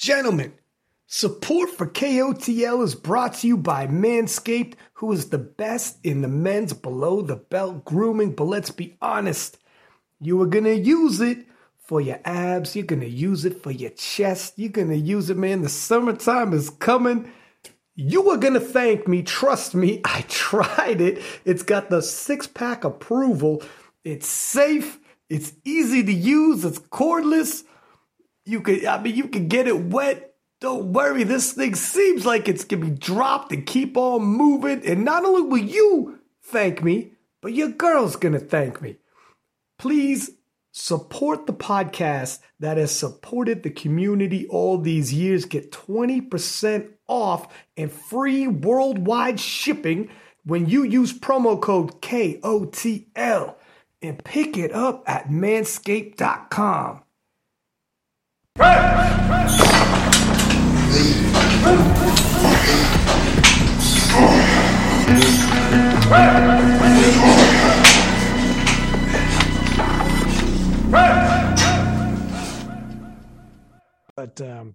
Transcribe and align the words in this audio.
Gentlemen, 0.00 0.54
support 1.08 1.68
for 1.68 1.86
KOTL 1.86 2.82
is 2.82 2.94
brought 2.94 3.34
to 3.34 3.46
you 3.46 3.58
by 3.58 3.86
Manscaped, 3.86 4.72
who 4.94 5.12
is 5.12 5.28
the 5.28 5.36
best 5.36 5.98
in 6.02 6.22
the 6.22 6.28
men's 6.28 6.72
below 6.72 7.20
the 7.20 7.36
belt 7.36 7.84
grooming. 7.84 8.32
But 8.32 8.44
let's 8.44 8.70
be 8.70 8.96
honest, 9.02 9.58
you 10.18 10.40
are 10.40 10.46
going 10.46 10.64
to 10.64 10.74
use 10.74 11.20
it 11.20 11.46
for 11.76 12.00
your 12.00 12.18
abs, 12.24 12.74
you're 12.74 12.86
going 12.86 13.02
to 13.02 13.10
use 13.10 13.44
it 13.44 13.62
for 13.62 13.70
your 13.70 13.90
chest, 13.90 14.54
you're 14.56 14.70
going 14.70 14.88
to 14.88 14.96
use 14.96 15.28
it, 15.28 15.36
man. 15.36 15.60
The 15.60 15.68
summertime 15.68 16.54
is 16.54 16.70
coming. 16.70 17.30
You 17.94 18.30
are 18.30 18.38
going 18.38 18.54
to 18.54 18.60
thank 18.60 19.06
me. 19.06 19.22
Trust 19.22 19.74
me, 19.74 20.00
I 20.06 20.24
tried 20.28 21.02
it. 21.02 21.22
It's 21.44 21.62
got 21.62 21.90
the 21.90 22.00
six 22.00 22.46
pack 22.46 22.84
approval. 22.84 23.62
It's 24.02 24.26
safe, 24.26 24.98
it's 25.28 25.52
easy 25.66 26.02
to 26.02 26.12
use, 26.12 26.64
it's 26.64 26.78
cordless. 26.78 27.64
You 28.44 28.60
could, 28.60 28.84
I 28.84 29.00
mean, 29.00 29.14
you 29.14 29.28
could 29.28 29.48
get 29.48 29.68
it 29.68 29.78
wet. 29.78 30.34
Don't 30.60 30.92
worry, 30.92 31.24
this 31.24 31.52
thing 31.52 31.74
seems 31.74 32.26
like 32.26 32.48
it's 32.48 32.64
gonna 32.64 32.84
be 32.84 32.90
dropped 32.90 33.52
and 33.52 33.64
keep 33.64 33.96
on 33.96 34.22
moving. 34.22 34.84
And 34.86 35.04
not 35.04 35.24
only 35.24 35.42
will 35.42 35.58
you 35.58 36.20
thank 36.42 36.82
me, 36.82 37.12
but 37.40 37.54
your 37.54 37.68
girl's 37.68 38.16
gonna 38.16 38.40
thank 38.40 38.82
me. 38.82 38.96
Please 39.78 40.30
support 40.72 41.46
the 41.46 41.52
podcast 41.52 42.40
that 42.60 42.76
has 42.76 42.94
supported 42.94 43.62
the 43.62 43.70
community 43.70 44.46
all 44.48 44.78
these 44.78 45.12
years. 45.12 45.44
Get 45.44 45.72
20% 45.72 46.90
off 47.08 47.52
and 47.76 47.90
free 47.90 48.46
worldwide 48.46 49.40
shipping 49.40 50.10
when 50.44 50.66
you 50.66 50.84
use 50.84 51.18
promo 51.18 51.60
code 51.60 52.00
KOTL 52.00 53.54
and 54.02 54.24
pick 54.24 54.56
it 54.56 54.72
up 54.72 55.02
at 55.06 55.28
manscaped.com. 55.28 57.02
But 74.20 74.38
um, 74.42 74.74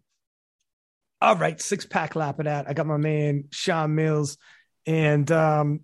all 1.22 1.36
right, 1.36 1.62
six 1.62 1.86
pack 1.86 2.16
lap 2.16 2.40
it 2.40 2.48
out. 2.48 2.68
I 2.68 2.74
got 2.74 2.88
my 2.88 2.98
man 2.98 3.44
Sean 3.52 3.94
Mills, 3.94 4.40
and 4.88 5.32
um, 5.32 5.82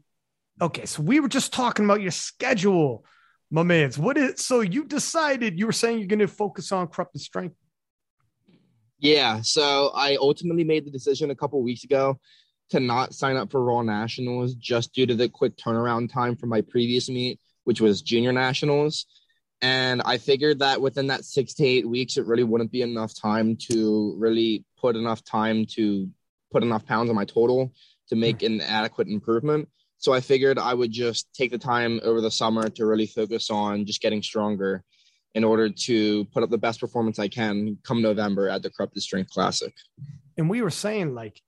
okay, 0.60 0.88
so 0.88 1.04
we 1.04 1.20
were 1.20 1.28
just 1.28 1.54
talking 1.54 1.86
about 1.86 2.02
your 2.02 2.10
schedule, 2.10 3.06
my 3.52 3.62
man's. 3.62 4.00
What 4.00 4.18
is 4.18 4.44
so 4.44 4.62
you 4.62 4.86
decided 4.86 5.60
you 5.60 5.68
were 5.68 5.72
saying 5.72 6.00
you're 6.00 6.08
going 6.08 6.18
to 6.18 6.28
focus 6.28 6.72
on 6.72 6.88
corrupted 6.88 7.22
strength? 7.22 7.56
Yeah, 9.02 9.42
so 9.42 9.90
I 9.96 10.16
ultimately 10.18 10.64
made 10.64 10.86
the 10.86 10.92
decision 10.92 11.32
a 11.32 11.36
couple 11.36 11.62
weeks 11.64 11.84
ago 11.84 12.20
to 12.70 12.80
not 12.80 13.16
sign 13.16 13.36
up 13.36 13.50
for 13.50 13.64
Raw 13.64 13.82
Nationals 13.82 14.54
just 14.54 14.94
due 14.94 15.08
to 15.08 15.16
the 15.16 15.28
quick 15.28 15.58
turnaround 15.58 16.14
time 16.14 16.36
from 16.36 16.50
my 16.50 16.62
previous 16.62 17.10
meet, 17.10 17.40
which 17.64 17.82
was 17.82 18.04
Junior 18.04 18.32
Nationals. 18.32 19.08
And 19.60 20.04
I 20.06 20.20
figured 20.20 20.60
that 20.60 20.82
within 20.82 21.08
that 21.08 21.26
six 21.26 21.56
to 21.56 21.66
eight 21.66 21.90
weeks, 21.90 22.18
it 22.18 22.28
really 22.28 22.44
wouldn't 22.44 22.72
be 22.72 22.84
enough 22.84 23.20
time 23.20 23.58
to 23.72 24.16
really 24.20 24.66
put 24.80 24.96
enough 24.96 25.24
time 25.24 25.66
to 25.72 26.08
put 26.52 26.62
enough 26.62 26.86
pounds 26.86 27.10
on 27.10 27.16
my 27.16 27.26
total 27.26 27.74
to 28.10 28.16
make 28.16 28.44
an 28.44 28.62
adequate 28.62 29.08
improvement. 29.08 29.68
So 29.98 30.14
I 30.14 30.20
figured 30.20 30.60
I 30.60 30.76
would 30.76 30.92
just 30.92 31.28
take 31.34 31.50
the 31.50 31.58
time 31.58 32.00
over 32.04 32.22
the 32.22 32.30
summer 32.30 32.70
to 32.70 32.86
really 32.86 33.08
focus 33.08 33.50
on 33.50 33.88
just 33.88 34.02
getting 34.02 34.22
stronger 34.22 34.84
in 35.34 35.44
order 35.44 35.70
to 35.70 36.26
put 36.26 36.44
up 36.44 36.50
the 36.50 36.58
best 36.58 36.80
performance 36.80 37.20
I 37.20 37.28
can 37.28 37.78
come 37.84 38.02
November 38.02 38.50
at 38.50 38.64
the 38.64 38.70
Corrupted 38.70 39.02
Strength 39.02 39.32
Classic. 39.32 39.74
And 40.38 40.50
we 40.50 40.62
were 40.62 40.70
saying 40.70 41.14
like 41.14 41.42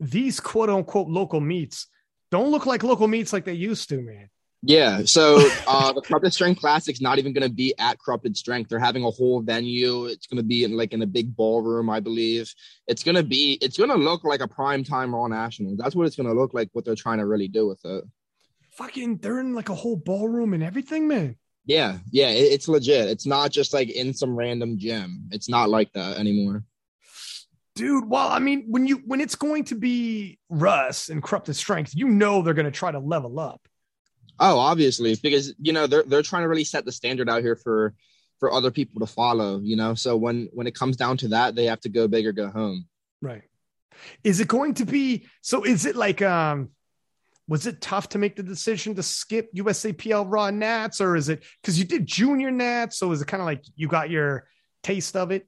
these 0.00 0.40
quote 0.40 0.70
unquote 0.70 1.08
local 1.08 1.40
meets 1.40 1.86
don't 2.30 2.50
look 2.50 2.66
like 2.66 2.82
local 2.82 3.08
meets 3.08 3.32
like 3.32 3.44
they 3.44 3.52
used 3.52 3.88
to, 3.90 4.00
man. 4.00 4.30
Yeah. 4.62 5.02
So 5.04 5.48
uh, 5.68 5.92
the 5.94 6.00
Corrupted 6.00 6.32
Strength 6.32 6.60
Classic's 6.60 7.00
not 7.00 7.18
even 7.18 7.32
going 7.32 7.48
to 7.48 7.54
be 7.54 7.74
at 7.78 7.98
Corrupted 7.98 8.36
Strength. 8.36 8.68
They're 8.68 8.78
having 8.78 9.04
a 9.04 9.10
whole 9.10 9.40
venue. 9.40 10.06
It's 10.06 10.26
going 10.26 10.38
to 10.38 10.42
be 10.42 10.64
in 10.64 10.76
like 10.76 10.92
in 10.92 11.02
a 11.02 11.06
big 11.06 11.36
ballroom, 11.36 11.88
I 11.88 12.00
believe. 12.00 12.52
It's 12.86 13.02
going 13.02 13.14
to 13.14 13.22
be. 13.22 13.58
It's 13.60 13.78
going 13.78 13.90
to 13.90 13.96
look 13.96 14.24
like 14.24 14.40
a 14.40 14.48
prime 14.48 14.82
time 14.82 15.14
Raw 15.14 15.28
National. 15.28 15.76
That's 15.76 15.94
what 15.94 16.06
it's 16.06 16.16
going 16.16 16.28
to 16.28 16.34
look 16.34 16.52
like. 16.52 16.68
What 16.72 16.84
they're 16.84 16.94
trying 16.94 17.18
to 17.18 17.26
really 17.26 17.48
do 17.48 17.68
with 17.68 17.84
it. 17.84 18.04
Fucking, 18.72 19.18
they're 19.18 19.40
in 19.40 19.54
like 19.54 19.70
a 19.70 19.74
whole 19.74 19.96
ballroom 19.96 20.52
and 20.52 20.62
everything, 20.62 21.08
man. 21.08 21.36
Yeah, 21.66 21.98
yeah, 22.10 22.28
it, 22.28 22.52
it's 22.52 22.68
legit. 22.68 23.08
It's 23.08 23.26
not 23.26 23.50
just 23.50 23.74
like 23.74 23.90
in 23.90 24.14
some 24.14 24.36
random 24.36 24.78
gym. 24.78 25.28
It's 25.32 25.48
not 25.48 25.68
like 25.68 25.92
that 25.92 26.16
anymore. 26.16 26.62
Dude, 27.74 28.08
well, 28.08 28.28
I 28.28 28.38
mean, 28.38 28.66
when 28.68 28.86
you 28.86 29.02
when 29.04 29.20
it's 29.20 29.34
going 29.34 29.64
to 29.64 29.74
be 29.74 30.38
Russ 30.48 31.10
and 31.10 31.22
Corrupted 31.22 31.56
Strength, 31.56 31.94
you 31.94 32.08
know 32.08 32.40
they're 32.40 32.54
going 32.54 32.64
to 32.64 32.70
try 32.70 32.90
to 32.90 33.00
level 33.00 33.38
up. 33.38 33.60
Oh, 34.38 34.58
obviously, 34.58 35.16
because 35.22 35.54
you 35.58 35.72
know 35.72 35.86
they're 35.86 36.04
they're 36.04 36.22
trying 36.22 36.44
to 36.44 36.48
really 36.48 36.64
set 36.64 36.84
the 36.84 36.92
standard 36.92 37.28
out 37.28 37.42
here 37.42 37.56
for 37.56 37.94
for 38.38 38.52
other 38.52 38.70
people 38.70 39.00
to 39.00 39.06
follow. 39.06 39.60
You 39.60 39.76
know, 39.76 39.94
so 39.94 40.16
when 40.16 40.48
when 40.52 40.66
it 40.66 40.74
comes 40.74 40.96
down 40.96 41.16
to 41.18 41.28
that, 41.28 41.54
they 41.54 41.64
have 41.64 41.80
to 41.80 41.88
go 41.88 42.06
big 42.06 42.26
or 42.26 42.32
go 42.32 42.48
home. 42.48 42.86
Right. 43.20 43.42
Is 44.22 44.40
it 44.40 44.48
going 44.48 44.74
to 44.74 44.84
be 44.84 45.26
so? 45.40 45.64
Is 45.64 45.84
it 45.84 45.96
like 45.96 46.22
um? 46.22 46.70
Was 47.48 47.66
it 47.66 47.80
tough 47.80 48.08
to 48.10 48.18
make 48.18 48.36
the 48.36 48.42
decision 48.42 48.94
to 48.96 49.02
skip 49.02 49.52
USAPL 49.54 50.26
Raw 50.28 50.50
Nats, 50.50 51.00
or 51.00 51.16
is 51.16 51.28
it 51.28 51.44
because 51.62 51.78
you 51.78 51.84
did 51.84 52.06
Junior 52.06 52.50
Nats? 52.50 52.98
So 52.98 53.12
is 53.12 53.22
it 53.22 53.28
kind 53.28 53.40
of 53.40 53.46
like 53.46 53.64
you 53.76 53.86
got 53.88 54.10
your 54.10 54.48
taste 54.82 55.16
of 55.16 55.30
it? 55.30 55.46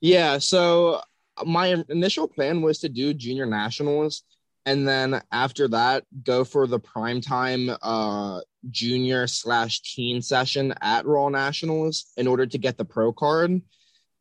Yeah. 0.00 0.38
So 0.38 1.00
my 1.44 1.82
initial 1.88 2.28
plan 2.28 2.60
was 2.62 2.78
to 2.80 2.88
do 2.88 3.14
Junior 3.14 3.46
Nationals 3.46 4.22
and 4.66 4.86
then 4.86 5.20
after 5.32 5.68
that 5.68 6.04
go 6.22 6.44
for 6.44 6.66
the 6.66 6.80
primetime 6.80 7.76
uh 7.82 8.40
junior 8.70 9.26
slash 9.26 9.80
teen 9.82 10.22
session 10.22 10.74
at 10.80 11.06
raw 11.06 11.28
nationals 11.28 12.12
in 12.16 12.26
order 12.26 12.46
to 12.46 12.58
get 12.58 12.78
the 12.78 12.84
pro 12.84 13.12
card 13.12 13.60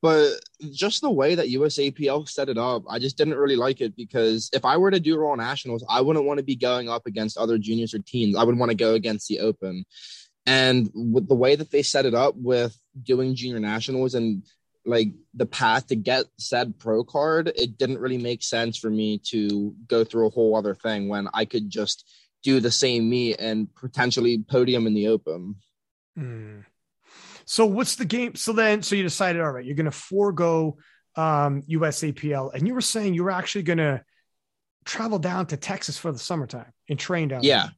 but 0.04 0.34
just 0.72 1.02
the 1.02 1.10
way 1.10 1.34
that 1.34 1.48
usapl 1.48 2.30
set 2.30 2.50
it 2.50 2.58
up 2.58 2.84
i 2.88 3.00
just 3.00 3.18
didn't 3.18 3.38
really 3.38 3.56
like 3.56 3.82
it 3.82 3.96
because 3.96 4.52
if 4.54 4.64
i 4.66 4.78
were 4.78 4.92
to 4.92 5.00
do 5.00 5.18
raw 5.18 5.34
nationals 5.34 5.84
i 5.90 6.00
wouldn't 6.00 6.26
want 6.26 6.38
to 6.38 6.44
be 6.44 6.56
going 6.56 6.88
up 6.88 7.08
against 7.08 7.38
other 7.38 7.58
juniors 7.58 7.96
or 7.96 8.00
teens 8.00 8.36
i 8.36 8.44
would 8.44 8.60
want 8.60 8.70
to 8.70 8.78
go 8.78 8.94
against 8.94 9.28
the 9.28 9.40
open 9.40 9.84
and 10.46 10.92
with 10.94 11.28
the 11.28 11.36
way 11.36 11.56
that 11.56 11.72
they 11.72 11.82
set 11.82 12.06
it 12.06 12.14
up 12.14 12.36
with 12.36 12.78
doing 13.02 13.34
junior 13.34 13.60
nationals 13.60 14.14
and 14.14 14.44
like 14.86 15.10
the 15.34 15.46
path 15.46 15.88
to 15.88 15.96
get 15.96 16.26
said 16.38 16.78
pro 16.80 17.04
card, 17.04 17.52
it 17.56 17.78
didn't 17.78 18.00
really 18.00 18.18
make 18.18 18.44
sense 18.44 18.78
for 18.78 18.90
me 18.90 19.20
to 19.30 19.74
go 19.88 20.04
through 20.04 20.28
a 20.28 20.32
whole 20.32 20.56
other 20.56 20.76
thing 20.76 21.08
when 21.08 21.28
I 21.34 21.46
could 21.46 21.70
just 21.70 22.10
do 22.44 22.60
the 22.60 22.72
same 22.72 23.10
meet 23.10 23.40
and 23.40 23.74
potentially 23.76 24.44
podium 24.50 24.86
in 24.86 24.94
the 24.94 25.08
open. 25.08 25.56
Mm. 26.18 26.66
So 27.46 27.66
what's 27.66 27.96
the 27.96 28.06
game? 28.06 28.36
So 28.36 28.54
then, 28.54 28.82
so 28.82 28.96
you 28.96 29.04
decided, 29.04 29.42
all 29.42 29.52
right, 29.52 29.66
you're 29.66 29.76
going 29.76 29.86
to 29.86 29.92
forego 29.92 30.78
um, 31.16 31.62
USAPL, 31.64 32.54
and 32.54 32.68
you 32.68 32.74
were 32.74 32.82
saying 32.82 33.14
you 33.14 33.24
were 33.24 33.32
actually 33.32 33.64
going 33.64 33.78
to 33.78 34.04
travel 34.86 35.20
down 35.20 35.46
to 35.48 35.58
Texas 35.58 35.98
for 35.98 36.12
the 36.12 36.20
summertime 36.20 36.72
and 36.90 37.00
train 37.00 37.28
down. 37.30 37.42
There. 37.42 37.50
Yeah. 37.50 37.64
There. 37.64 37.72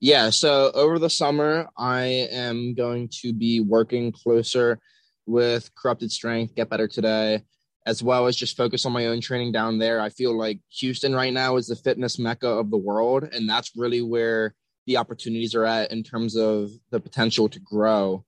Yeah. 0.00 0.30
So 0.30 0.70
over 0.74 0.98
the 0.98 1.10
summer, 1.10 1.68
I 1.76 2.04
am 2.30 2.74
going 2.74 3.08
to 3.22 3.32
be 3.32 3.60
working 3.60 4.12
closer 4.12 4.78
with 5.26 5.74
Corrupted 5.74 6.12
Strength, 6.12 6.54
Get 6.54 6.68
Better 6.68 6.88
Today, 6.88 7.42
as 7.86 8.02
well 8.02 8.26
as 8.26 8.36
just 8.36 8.56
focus 8.56 8.84
on 8.84 8.92
my 8.92 9.06
own 9.06 9.20
training 9.20 9.52
down 9.52 9.78
there. 9.78 10.00
I 10.00 10.10
feel 10.10 10.36
like 10.36 10.60
Houston 10.78 11.14
right 11.14 11.32
now 11.32 11.56
is 11.56 11.68
the 11.68 11.76
fitness 11.76 12.18
mecca 12.18 12.48
of 12.48 12.70
the 12.70 12.76
world, 12.76 13.24
and 13.32 13.48
that's 13.48 13.76
really 13.76 14.02
where 14.02 14.54
the 14.86 14.98
opportunities 14.98 15.54
are 15.54 15.64
at 15.64 15.90
in 15.90 16.02
terms 16.02 16.36
of 16.36 16.70
the 16.90 17.00
potential 17.00 17.48
to 17.48 17.60
grow 17.60 18.24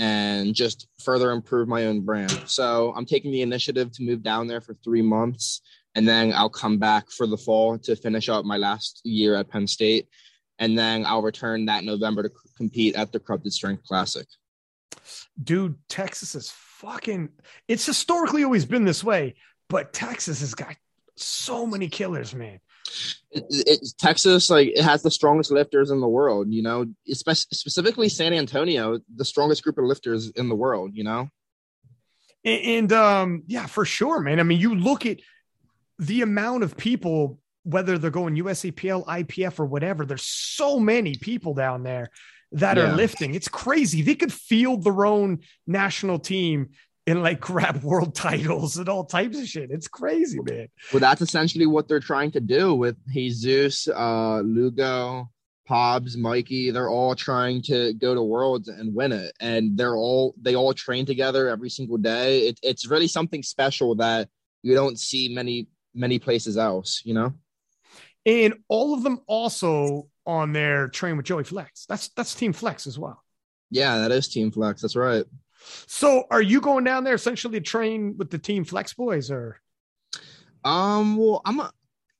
and 0.00 0.54
just 0.54 0.88
further 0.98 1.30
improve 1.30 1.68
my 1.68 1.86
own 1.86 2.00
brand. 2.00 2.32
So 2.46 2.92
I'm 2.96 3.06
taking 3.06 3.30
the 3.30 3.42
initiative 3.42 3.92
to 3.92 4.02
move 4.02 4.22
down 4.22 4.48
there 4.48 4.60
for 4.60 4.74
three 4.82 5.02
months, 5.02 5.60
and 5.94 6.08
then 6.08 6.32
I'll 6.34 6.50
come 6.50 6.78
back 6.78 7.10
for 7.10 7.28
the 7.28 7.36
fall 7.36 7.78
to 7.78 7.94
finish 7.94 8.28
up 8.28 8.44
my 8.44 8.56
last 8.56 9.00
year 9.04 9.36
at 9.36 9.48
Penn 9.48 9.68
State. 9.68 10.08
And 10.58 10.76
then 10.78 11.06
I'll 11.06 11.22
return 11.22 11.66
that 11.66 11.84
November 11.84 12.24
to 12.24 12.30
compete 12.56 12.94
at 12.96 13.12
the 13.12 13.20
Corrupted 13.20 13.52
Strength 13.52 13.84
Classic 13.84 14.26
dude, 15.42 15.76
Texas 15.88 16.34
is 16.34 16.50
fucking. 16.50 17.30
It's 17.68 17.86
historically 17.86 18.44
always 18.44 18.64
been 18.64 18.84
this 18.84 19.04
way, 19.04 19.34
but 19.68 19.92
Texas 19.92 20.40
has 20.40 20.54
got 20.54 20.76
so 21.16 21.66
many 21.66 21.88
killers, 21.88 22.34
man. 22.34 22.60
It, 23.30 23.44
it, 23.50 23.88
Texas, 23.98 24.50
like, 24.50 24.68
it 24.68 24.82
has 24.82 25.02
the 25.02 25.10
strongest 25.10 25.50
lifters 25.50 25.90
in 25.90 26.00
the 26.00 26.08
world. 26.08 26.48
You 26.50 26.62
know, 26.62 26.86
Espe- 27.08 27.46
specifically 27.52 28.08
San 28.08 28.32
Antonio, 28.32 29.00
the 29.14 29.24
strongest 29.24 29.62
group 29.62 29.78
of 29.78 29.84
lifters 29.84 30.30
in 30.30 30.48
the 30.48 30.56
world. 30.56 30.92
You 30.94 31.04
know, 31.04 31.28
and, 32.44 32.62
and 32.62 32.92
um, 32.92 33.42
yeah, 33.46 33.66
for 33.66 33.84
sure, 33.84 34.20
man. 34.20 34.40
I 34.40 34.42
mean, 34.42 34.60
you 34.60 34.74
look 34.74 35.06
at 35.06 35.18
the 35.98 36.22
amount 36.22 36.62
of 36.62 36.76
people 36.76 37.40
whether 37.62 37.98
they're 37.98 38.10
going 38.10 38.36
USAPL, 38.36 39.04
IPF, 39.06 39.60
or 39.60 39.66
whatever, 39.66 40.04
there's 40.04 40.24
so 40.24 40.80
many 40.80 41.14
people 41.14 41.54
down 41.54 41.82
there 41.82 42.10
that 42.52 42.76
yeah. 42.76 42.84
are 42.84 42.96
lifting. 42.96 43.34
It's 43.34 43.48
crazy. 43.48 44.02
They 44.02 44.14
could 44.14 44.32
field 44.32 44.82
their 44.82 45.04
own 45.06 45.40
national 45.66 46.18
team 46.18 46.70
and 47.10 47.22
like 47.22 47.40
grab 47.40 47.76
world 47.82 48.14
titles 48.14 48.76
and 48.76 48.88
all 48.88 49.04
types 49.04 49.38
of 49.38 49.46
shit. 49.46 49.70
It's 49.70 49.88
crazy, 49.88 50.38
man. 50.40 50.68
Well, 50.92 51.00
that's 51.00 51.20
essentially 51.20 51.66
what 51.66 51.88
they're 51.88 52.00
trying 52.00 52.30
to 52.32 52.40
do 52.40 52.74
with 52.74 52.96
Jesus, 53.08 53.88
uh, 53.88 54.40
Lugo, 54.40 55.28
Hobbs, 55.66 56.16
Mikey, 56.16 56.70
they're 56.70 56.88
all 56.88 57.14
trying 57.14 57.62
to 57.62 57.92
go 57.94 58.14
to 58.14 58.22
Worlds 58.22 58.68
and 58.68 58.94
win 58.94 59.12
it, 59.12 59.32
and 59.40 59.76
they're 59.76 59.96
all 59.96 60.34
they 60.40 60.56
all 60.56 60.74
train 60.74 61.06
together 61.06 61.48
every 61.48 61.70
single 61.70 61.96
day. 61.96 62.48
It, 62.48 62.60
it's 62.62 62.86
really 62.86 63.08
something 63.08 63.42
special 63.42 63.94
that 63.96 64.28
you 64.62 64.74
don't 64.74 64.98
see 64.98 65.28
many 65.32 65.68
many 65.94 66.18
places 66.18 66.56
else, 66.56 67.02
you 67.04 67.14
know. 67.14 67.34
And 68.26 68.54
all 68.68 68.94
of 68.94 69.02
them 69.02 69.20
also 69.26 70.08
on 70.26 70.52
their 70.52 70.88
train 70.88 71.16
with 71.16 71.26
Joey 71.26 71.44
Flex. 71.44 71.86
That's 71.86 72.08
that's 72.08 72.34
Team 72.34 72.52
Flex 72.52 72.86
as 72.86 72.98
well. 72.98 73.22
Yeah, 73.70 73.98
that 73.98 74.10
is 74.10 74.28
Team 74.28 74.50
Flex. 74.50 74.82
That's 74.82 74.96
right. 74.96 75.24
So, 75.86 76.24
are 76.30 76.42
you 76.42 76.60
going 76.60 76.84
down 76.84 77.04
there 77.04 77.14
essentially 77.14 77.58
to 77.58 77.64
train 77.64 78.16
with 78.16 78.30
the 78.30 78.38
Team 78.38 78.64
Flex 78.64 78.94
boys, 78.94 79.30
or? 79.30 79.60
Um. 80.64 81.16
Well, 81.16 81.42
I'm 81.44 81.60
a, 81.60 81.72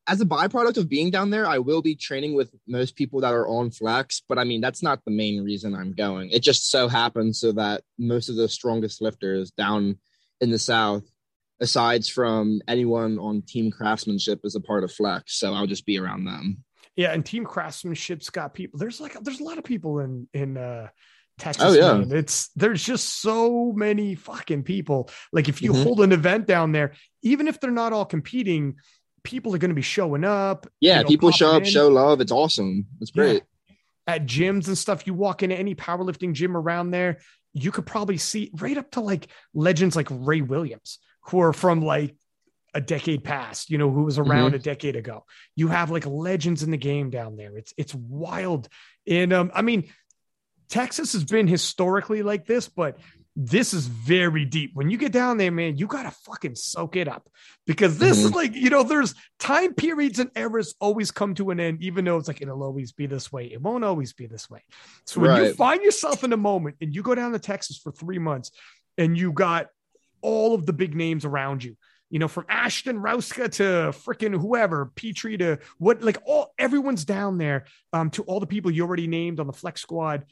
as 0.07 0.21
a 0.21 0.27
byproduct 0.27 0.77
of 0.77 0.89
being 0.89 1.11
down 1.11 1.31
there, 1.31 1.47
I 1.47 1.59
will 1.59 1.83
be 1.83 1.95
training 1.95 2.35
with 2.35 2.53
most 2.67 2.97
people 2.97 3.21
that 3.21 3.33
are 3.33 3.47
on 3.47 3.71
flex, 3.71 4.23
but 4.29 4.39
I 4.39 4.45
mean, 4.45 4.61
that's 4.61 4.83
not 4.83 5.05
the 5.05 5.13
main 5.13 5.45
reason 5.45 5.75
I'm 5.75 5.93
going. 5.93 6.31
It 6.31 6.43
just 6.43 6.69
so 6.69 6.89
happens 6.89 7.39
so 7.39 7.53
that 7.53 7.83
most 7.97 8.29
of 8.29 8.35
the 8.35 8.49
strongest 8.49 9.01
lifters 9.01 9.53
down 9.53 9.99
in 10.41 10.51
the 10.51 10.59
South, 10.59 11.05
aside 11.61 12.05
from 12.07 12.61
anyone 12.67 13.21
on 13.21 13.43
team 13.43 13.71
craftsmanship, 13.71 14.41
is 14.43 14.57
a 14.57 14.61
part 14.61 14.83
of 14.83 14.91
flex. 14.91 15.39
So 15.39 15.53
I'll 15.55 15.69
just 15.69 15.87
be 15.87 16.01
around 16.01 16.25
them. 16.25 16.65
Yeah. 16.97 17.13
And 17.13 17.25
team 17.25 17.45
craftsmanship's 17.45 18.31
got 18.31 18.53
people. 18.53 18.81
There's 18.81 19.01
like, 19.01 19.17
there's 19.21 19.41
a 19.41 19.45
lot 19.45 19.59
of 19.59 19.65
people 19.65 20.01
in, 20.01 20.27
in, 20.35 20.57
uh, 20.57 20.89
Texas. 21.41 21.65
Oh 21.65 21.73
yeah, 21.73 21.95
man. 21.95 22.17
it's 22.17 22.49
there's 22.55 22.83
just 22.83 23.21
so 23.21 23.73
many 23.73 24.15
fucking 24.15 24.63
people. 24.63 25.11
Like 25.33 25.49
if 25.49 25.63
you 25.63 25.73
mm-hmm. 25.73 25.83
hold 25.83 26.01
an 26.01 26.13
event 26.13 26.47
down 26.47 26.73
there, 26.73 26.93
even 27.23 27.49
if 27.49 27.61
they're 27.61 27.71
not 27.71 27.93
all 27.93 28.05
competing, 28.05 28.77
people 29.25 29.55
are 29.55 29.59
going 29.59 29.71
to 29.71 29.75
be 29.75 29.83
showing 29.83 30.25
up. 30.25 30.67
Yeah, 30.81 30.99
you 30.99 31.03
know, 31.03 31.09
people 31.09 31.31
show 31.31 31.53
up, 31.53 31.63
in. 31.63 31.69
show 31.69 31.89
love. 31.89 32.21
It's 32.21 32.33
awesome. 32.33 32.87
It's 33.01 33.11
great. 33.11 33.43
Yeah. 33.69 33.75
At 34.15 34.27
gyms 34.27 34.67
and 34.67 34.77
stuff, 34.77 35.07
you 35.07 35.15
walk 35.15 35.43
into 35.43 35.57
any 35.57 35.75
powerlifting 35.75 36.33
gym 36.33 36.57
around 36.57 36.91
there, 36.91 37.19
you 37.53 37.71
could 37.73 37.87
probably 37.87 38.17
see 38.17 38.51
right 38.55 38.77
up 38.77 38.91
to 38.93 39.01
like 39.01 39.29
legends 39.55 39.97
like 39.97 40.09
Ray 40.11 40.41
Williams, 40.41 40.99
who 41.27 41.41
are 41.41 41.53
from 41.53 41.83
like 41.83 42.17
a 42.75 42.81
decade 42.81 43.25
past, 43.25 43.71
you 43.71 43.79
know, 43.79 43.91
who 43.91 44.05
was 44.05 44.19
around 44.19 44.49
mm-hmm. 44.49 44.57
a 44.57 44.61
decade 44.61 44.97
ago. 44.97 45.25
You 45.57 45.69
have 45.69 45.91
like 45.91 46.07
legends 46.07 46.63
in 46.63 46.71
the 46.71 46.77
game 46.77 47.11
down 47.11 47.37
there. 47.37 47.57
It's 47.57 47.75
it's 47.77 47.95
wild. 47.95 48.69
And 49.07 49.33
um, 49.33 49.51
I 49.55 49.63
mean, 49.63 49.93
Texas 50.71 51.13
has 51.13 51.25
been 51.25 51.47
historically 51.47 52.23
like 52.23 52.47
this, 52.47 52.69
but 52.69 52.99
this 53.37 53.73
is 53.75 53.87
very 53.87 54.45
deep. 54.45 54.73
When 54.75 54.91
you 54.91 54.99
get 54.99 55.13
down 55.13 55.37
there, 55.37 55.51
man, 55.51 55.77
you 55.77 55.87
gotta 55.87 56.11
fucking 56.11 56.57
soak 56.57 56.97
it 56.97 57.09
up 57.09 57.29
because 57.67 57.99
this 57.99 58.19
mm-hmm. 58.19 58.27
is 58.27 58.35
like 58.35 58.55
you 58.55 58.71
know, 58.71 58.83
there's 58.83 59.15
time 59.39 59.75
periods 59.75 60.19
and 60.19 60.31
eras 60.37 60.75
always 60.81 61.11
come 61.11 61.35
to 61.35 61.51
an 61.51 61.61
end, 61.61 61.83
even 61.83 62.05
though 62.05 62.17
it's 62.17 62.29
like 62.29 62.43
it'll 62.43 62.63
always 62.63 62.93
be 62.93 63.07
this 63.07 63.33
way. 63.33 63.47
It 63.47 63.61
won't 63.61 63.85
always 63.85 64.13
be 64.13 64.27
this 64.27 64.51
way. 64.51 64.63
So 65.07 65.21
when 65.21 65.31
right. 65.31 65.43
you 65.45 65.55
find 65.55 65.83
yourself 65.83 66.25
in 66.25 66.33
a 66.33 66.37
moment 66.37 66.77
and 66.81 66.95
you 66.95 67.03
go 67.03 67.15
down 67.15 67.33
to 67.33 67.39
Texas 67.39 67.79
for 67.79 67.93
three 67.93 68.19
months 68.19 68.51
and 68.99 69.17
you 69.17 69.33
got 69.33 69.69
all 70.23 70.55
of 70.55 70.67
the 70.67 70.73
big 70.73 70.95
names 70.95 71.25
around 71.25 71.65
you, 71.65 71.77
you 72.11 72.19
know, 72.19 72.29
from 72.29 72.45
Ashton 72.49 73.01
Rouska 73.01 73.51
to 73.53 73.63
freaking 73.93 74.39
whoever, 74.39 74.91
Petrie 74.97 75.39
to 75.39 75.61
what, 75.79 76.03
like 76.03 76.19
all 76.27 76.53
everyone's 76.59 77.05
down 77.05 77.39
there. 77.39 77.67
Um, 77.93 78.11
to 78.11 78.23
all 78.25 78.41
the 78.41 78.47
people 78.47 78.71
you 78.71 78.83
already 78.85 79.07
named 79.07 79.41
on 79.41 79.47
the 79.47 79.53
flex 79.53 79.81
squad 79.81 80.27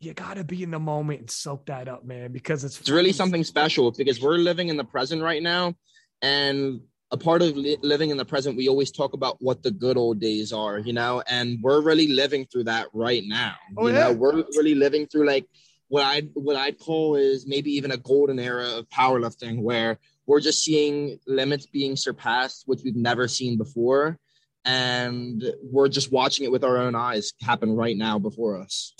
you 0.00 0.12
got 0.12 0.34
to 0.34 0.44
be 0.44 0.62
in 0.62 0.70
the 0.70 0.78
moment 0.78 1.20
and 1.20 1.30
soak 1.30 1.66
that 1.66 1.88
up, 1.88 2.04
man, 2.04 2.32
because 2.32 2.64
it's 2.64 2.80
it's 2.80 2.90
really 2.90 3.12
something 3.12 3.44
special 3.44 3.90
because 3.92 4.20
we're 4.20 4.36
living 4.36 4.68
in 4.68 4.76
the 4.76 4.84
present 4.84 5.22
right 5.22 5.42
now, 5.42 5.74
and 6.22 6.80
a 7.10 7.16
part 7.16 7.40
of 7.40 7.56
li- 7.56 7.78
living 7.82 8.10
in 8.10 8.16
the 8.16 8.24
present, 8.24 8.56
we 8.56 8.68
always 8.68 8.90
talk 8.90 9.12
about 9.14 9.36
what 9.40 9.62
the 9.62 9.70
good 9.70 9.96
old 9.96 10.20
days 10.20 10.52
are, 10.52 10.78
you 10.78 10.92
know, 10.92 11.22
and 11.28 11.58
we're 11.62 11.80
really 11.80 12.08
living 12.08 12.46
through 12.46 12.64
that 12.64 12.88
right 12.92 13.22
now. 13.24 13.54
Oh, 13.76 13.86
you 13.86 13.94
yeah. 13.94 14.08
know, 14.08 14.12
we're 14.12 14.44
really 14.56 14.74
living 14.74 15.06
through 15.06 15.26
like 15.26 15.46
what 15.88 16.02
I 16.02 16.22
what 16.34 16.56
I'd 16.56 16.78
call 16.78 17.16
is 17.16 17.46
maybe 17.46 17.70
even 17.72 17.92
a 17.92 17.96
golden 17.96 18.38
era 18.38 18.78
of 18.78 18.88
powerlifting 18.88 19.62
where 19.62 19.98
we're 20.26 20.40
just 20.40 20.64
seeing 20.64 21.18
limits 21.26 21.66
being 21.66 21.96
surpassed, 21.96 22.64
which 22.66 22.80
we've 22.84 22.96
never 22.96 23.28
seen 23.28 23.56
before. 23.56 24.18
And 24.64 25.44
we're 25.62 25.86
just 25.86 26.10
watching 26.10 26.44
it 26.44 26.50
with 26.50 26.64
our 26.64 26.76
own 26.76 26.96
eyes 26.96 27.32
happen 27.40 27.76
right 27.76 27.96
now 27.96 28.18
before 28.18 28.60
us 28.60 28.95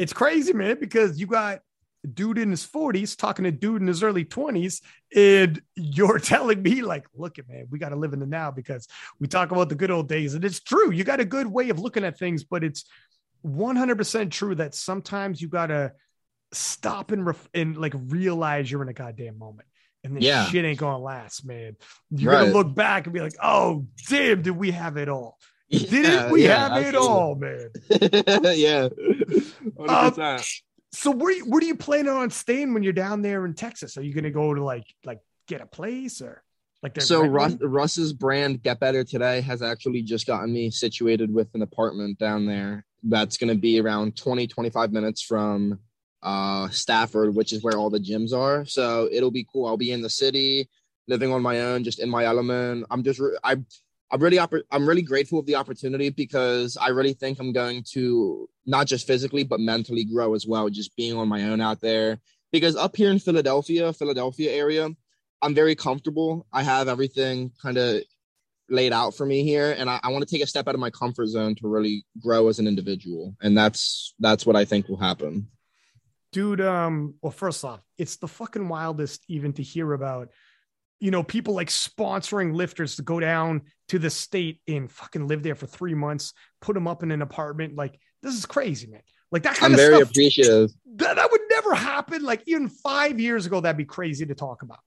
it's 0.00 0.14
crazy, 0.14 0.54
man, 0.54 0.78
because 0.80 1.20
you 1.20 1.26
got 1.26 1.60
a 2.04 2.06
dude 2.06 2.38
in 2.38 2.50
his 2.50 2.66
40s 2.66 3.14
talking 3.14 3.42
to 3.42 3.50
a 3.50 3.52
dude 3.52 3.82
in 3.82 3.86
his 3.86 4.02
early 4.02 4.24
20s 4.24 4.80
and 5.14 5.60
you're 5.76 6.18
telling 6.32 6.62
me 6.62 6.80
like 6.80 7.04
look 7.14 7.38
at 7.38 7.46
man 7.46 7.66
we 7.70 7.78
got 7.78 7.90
to 7.90 7.96
live 7.96 8.14
in 8.14 8.20
the 8.20 8.26
now 8.26 8.50
because 8.50 8.88
we 9.18 9.26
talk 9.26 9.50
about 9.50 9.68
the 9.68 9.74
good 9.74 9.90
old 9.90 10.08
days 10.08 10.32
and 10.32 10.42
it's 10.42 10.60
true 10.60 10.90
you 10.90 11.04
got 11.04 11.20
a 11.20 11.26
good 11.26 11.46
way 11.46 11.68
of 11.68 11.78
looking 11.78 12.02
at 12.02 12.18
things 12.18 12.42
but 12.42 12.64
it's 12.64 12.86
100% 13.44 14.30
true 14.30 14.54
that 14.54 14.74
sometimes 14.74 15.42
you 15.42 15.48
got 15.48 15.66
to 15.66 15.92
stop 16.52 17.12
and 17.12 17.26
ref- 17.26 17.50
and 17.52 17.76
like 17.76 17.92
realize 17.94 18.70
you're 18.70 18.82
in 18.82 18.88
a 18.88 18.94
goddamn 18.94 19.38
moment 19.38 19.68
and 20.02 20.16
then 20.16 20.22
yeah. 20.22 20.46
shit 20.46 20.64
ain't 20.64 20.78
gonna 20.78 20.98
last 20.98 21.44
man 21.44 21.76
you're 22.10 22.32
right. 22.32 22.40
gonna 22.40 22.52
look 22.52 22.74
back 22.74 23.04
and 23.04 23.12
be 23.12 23.20
like 23.20 23.36
oh 23.42 23.86
damn 24.08 24.40
did 24.40 24.52
we 24.52 24.70
have 24.70 24.96
it 24.96 25.10
all 25.10 25.36
didn't 25.70 26.30
we 26.30 26.44
yeah, 26.44 26.68
have 26.68 26.72
absolutely. 26.72 26.88
it 26.88 26.96
all, 26.96 27.34
man? 27.36 27.70
yeah. 28.56 28.88
Um, 29.88 30.38
so 30.92 31.10
where 31.12 31.44
where 31.44 31.60
do 31.60 31.66
you 31.66 31.76
plan 31.76 32.08
on 32.08 32.30
staying 32.30 32.74
when 32.74 32.82
you're 32.82 32.92
down 32.92 33.22
there 33.22 33.44
in 33.44 33.54
Texas? 33.54 33.96
Are 33.96 34.02
you 34.02 34.12
going 34.12 34.24
to 34.24 34.30
go 34.30 34.52
to 34.54 34.62
like 34.62 34.86
like 35.04 35.20
get 35.46 35.60
a 35.60 35.66
place 35.66 36.20
or 36.20 36.42
like 36.82 37.00
so 37.00 37.24
Russ, 37.24 37.56
Russ's 37.60 38.12
brand 38.12 38.62
Get 38.62 38.80
Better 38.80 39.04
Today 39.04 39.40
has 39.42 39.62
actually 39.62 40.02
just 40.02 40.26
gotten 40.26 40.52
me 40.52 40.70
situated 40.70 41.32
with 41.32 41.48
an 41.54 41.62
apartment 41.62 42.18
down 42.18 42.46
there 42.46 42.84
that's 43.02 43.36
going 43.36 43.48
to 43.48 43.58
be 43.58 43.80
around 43.80 44.16
20 44.16 44.46
25 44.46 44.92
minutes 44.92 45.22
from 45.22 45.78
uh 46.22 46.68
Stafford, 46.70 47.34
which 47.34 47.52
is 47.52 47.62
where 47.62 47.76
all 47.76 47.90
the 47.90 48.00
gyms 48.00 48.32
are. 48.32 48.64
So 48.64 49.08
it'll 49.12 49.30
be 49.30 49.46
cool. 49.52 49.66
I'll 49.66 49.76
be 49.76 49.92
in 49.92 50.02
the 50.02 50.10
city, 50.10 50.68
living 51.06 51.32
on 51.32 51.42
my 51.42 51.60
own, 51.60 51.84
just 51.84 52.00
in 52.00 52.10
my 52.10 52.24
element. 52.24 52.86
I'm 52.90 53.02
just 53.02 53.20
I 53.44 53.56
I'm 54.10 54.20
really 54.20 54.38
I'm 54.38 54.88
really 54.88 55.02
grateful 55.02 55.38
of 55.38 55.46
the 55.46 55.54
opportunity 55.54 56.10
because 56.10 56.76
I 56.76 56.88
really 56.88 57.12
think 57.12 57.38
I'm 57.38 57.52
going 57.52 57.84
to 57.92 58.48
not 58.66 58.86
just 58.86 59.06
physically 59.06 59.44
but 59.44 59.60
mentally 59.60 60.04
grow 60.04 60.34
as 60.34 60.46
well, 60.46 60.68
just 60.68 60.96
being 60.96 61.16
on 61.16 61.28
my 61.28 61.44
own 61.44 61.60
out 61.60 61.80
there. 61.80 62.20
Because 62.52 62.74
up 62.74 62.96
here 62.96 63.10
in 63.10 63.20
Philadelphia, 63.20 63.92
Philadelphia 63.92 64.50
area, 64.50 64.88
I'm 65.40 65.54
very 65.54 65.76
comfortable. 65.76 66.46
I 66.52 66.64
have 66.64 66.88
everything 66.88 67.52
kind 67.62 67.78
of 67.78 68.02
laid 68.68 68.92
out 68.92 69.16
for 69.16 69.24
me 69.24 69.44
here, 69.44 69.74
and 69.76 69.88
I, 69.88 70.00
I 70.02 70.08
want 70.10 70.26
to 70.26 70.32
take 70.32 70.42
a 70.42 70.46
step 70.46 70.66
out 70.66 70.74
of 70.74 70.80
my 70.80 70.90
comfort 70.90 71.28
zone 71.28 71.54
to 71.56 71.68
really 71.68 72.04
grow 72.20 72.48
as 72.48 72.58
an 72.58 72.66
individual, 72.66 73.36
and 73.40 73.56
that's 73.56 74.14
that's 74.18 74.44
what 74.44 74.56
I 74.56 74.64
think 74.64 74.88
will 74.88 74.96
happen. 74.96 75.48
Dude, 76.32 76.60
um, 76.60 77.14
well, 77.22 77.32
first 77.32 77.64
off, 77.64 77.80
it's 77.98 78.16
the 78.16 78.28
fucking 78.28 78.68
wildest 78.68 79.24
even 79.28 79.52
to 79.54 79.62
hear 79.62 79.92
about 79.92 80.28
you 81.00 81.10
know, 81.10 81.22
people 81.22 81.54
like 81.54 81.68
sponsoring 81.68 82.54
lifters 82.54 82.96
to 82.96 83.02
go 83.02 83.18
down 83.18 83.62
to 83.88 83.98
the 83.98 84.10
state 84.10 84.60
and 84.68 84.90
fucking 84.90 85.26
live 85.26 85.42
there 85.42 85.54
for 85.54 85.66
three 85.66 85.94
months, 85.94 86.34
put 86.60 86.74
them 86.74 86.86
up 86.86 87.02
in 87.02 87.10
an 87.10 87.22
apartment. 87.22 87.74
Like, 87.74 87.98
this 88.22 88.34
is 88.34 88.46
crazy, 88.46 88.86
man. 88.86 89.00
Like 89.32 89.44
that 89.44 89.56
kind 89.56 89.72
I'm 89.72 89.78
of 89.78 89.78
very 89.78 89.96
stuff, 89.96 90.10
appreciative. 90.10 90.70
That, 90.96 91.16
that 91.16 91.30
would 91.30 91.40
never 91.50 91.74
happen. 91.74 92.22
Like 92.22 92.42
even 92.46 92.68
five 92.68 93.18
years 93.18 93.46
ago, 93.46 93.60
that'd 93.60 93.76
be 93.76 93.84
crazy 93.84 94.26
to 94.26 94.34
talk 94.34 94.62
about. 94.62 94.80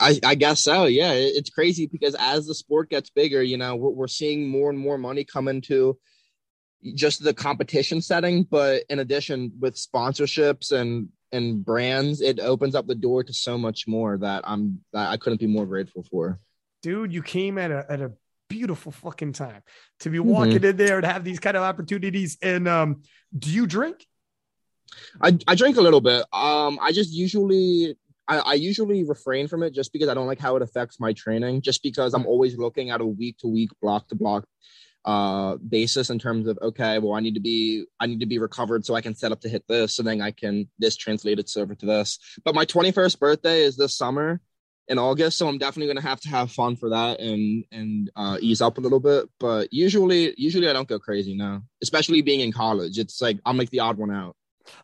I, 0.00 0.18
I 0.24 0.34
guess 0.34 0.60
so. 0.60 0.84
Yeah, 0.84 1.12
it's 1.12 1.50
crazy 1.50 1.86
because 1.86 2.14
as 2.18 2.46
the 2.46 2.54
sport 2.54 2.90
gets 2.90 3.10
bigger, 3.10 3.42
you 3.42 3.56
know, 3.56 3.76
we're, 3.76 3.90
we're 3.90 4.08
seeing 4.08 4.48
more 4.48 4.70
and 4.70 4.78
more 4.78 4.98
money 4.98 5.24
come 5.24 5.48
into 5.48 5.98
just 6.94 7.24
the 7.24 7.32
competition 7.32 8.02
setting. 8.02 8.42
But 8.42 8.84
in 8.90 8.98
addition, 8.98 9.52
with 9.58 9.76
sponsorships 9.76 10.72
and 10.72 11.08
and 11.32 11.64
brands, 11.64 12.20
it 12.20 12.40
opens 12.40 12.74
up 12.74 12.86
the 12.86 12.94
door 12.94 13.24
to 13.24 13.32
so 13.32 13.58
much 13.58 13.86
more 13.86 14.16
that 14.18 14.44
I'm 14.46 14.80
that 14.92 15.08
I 15.10 15.16
couldn't 15.16 15.40
be 15.40 15.46
more 15.46 15.66
grateful 15.66 16.02
for. 16.02 16.38
Dude, 16.82 17.12
you 17.12 17.22
came 17.22 17.58
at 17.58 17.70
a 17.70 17.86
at 17.88 18.00
a 18.00 18.12
beautiful 18.48 18.92
fucking 18.92 19.32
time 19.32 19.62
to 20.00 20.10
be 20.10 20.18
walking 20.18 20.54
mm-hmm. 20.54 20.66
in 20.66 20.76
there 20.76 20.98
and 20.98 21.06
have 21.06 21.24
these 21.24 21.40
kind 21.40 21.56
of 21.56 21.62
opportunities. 21.62 22.38
And 22.42 22.68
um, 22.68 23.02
do 23.36 23.50
you 23.50 23.66
drink? 23.66 24.06
I, 25.20 25.36
I 25.46 25.54
drink 25.54 25.76
a 25.76 25.80
little 25.80 26.00
bit. 26.00 26.24
Um, 26.32 26.78
I 26.80 26.92
just 26.92 27.12
usually 27.12 27.96
I, 28.28 28.38
I, 28.38 28.54
usually 28.54 29.04
refrain 29.04 29.48
from 29.48 29.62
it 29.62 29.74
just 29.74 29.92
because 29.92 30.08
I 30.08 30.14
don't 30.14 30.26
like 30.26 30.38
how 30.38 30.56
it 30.56 30.62
affects 30.62 31.00
my 31.00 31.12
training. 31.12 31.62
Just 31.62 31.82
because 31.82 32.14
I'm 32.14 32.26
always 32.26 32.56
looking 32.56 32.90
at 32.90 33.00
a 33.00 33.06
week 33.06 33.38
to 33.38 33.48
week, 33.48 33.70
block 33.82 34.08
to 34.08 34.14
block 34.14 34.46
uh 35.04 35.56
basis 35.56 36.10
in 36.10 36.18
terms 36.18 36.46
of 36.46 36.58
okay 36.62 36.98
well 36.98 37.14
i 37.14 37.20
need 37.20 37.34
to 37.34 37.40
be 37.40 37.84
i 38.00 38.06
need 38.06 38.20
to 38.20 38.26
be 38.26 38.38
recovered 38.38 38.84
so 38.84 38.94
i 38.94 39.00
can 39.00 39.14
set 39.14 39.32
up 39.32 39.40
to 39.40 39.48
hit 39.48 39.62
this 39.68 39.94
so 39.94 40.02
then 40.02 40.22
i 40.22 40.30
can 40.30 40.68
this 40.78 40.96
translate 40.96 41.36
translated 41.36 41.62
over 41.62 41.74
to 41.74 41.86
this. 41.86 42.18
But 42.44 42.54
my 42.54 42.64
21st 42.64 43.18
birthday 43.18 43.62
is 43.62 43.76
this 43.76 43.96
summer 43.96 44.40
in 44.88 44.98
august 44.98 45.38
so 45.38 45.48
i'm 45.48 45.58
definitely 45.58 45.92
to 46.02 46.08
have 46.08 46.20
to 46.20 46.28
have 46.28 46.52
fun 46.52 46.76
for 46.76 46.90
that 46.90 47.18
and 47.20 47.64
and 47.72 48.10
uh 48.16 48.38
ease 48.40 48.60
up 48.60 48.78
a 48.78 48.80
little 48.80 49.00
bit. 49.00 49.28
But 49.38 49.72
usually 49.72 50.34
usually 50.36 50.68
i 50.68 50.72
don't 50.72 50.88
go 50.88 50.98
crazy 50.98 51.36
now 51.36 51.62
especially 51.82 52.22
being 52.22 52.40
in 52.40 52.52
college. 52.52 52.98
It's 52.98 53.20
like 53.20 53.38
i'm 53.44 53.58
like 53.58 53.70
the 53.70 53.80
odd 53.80 53.98
one 53.98 54.10
out. 54.10 54.36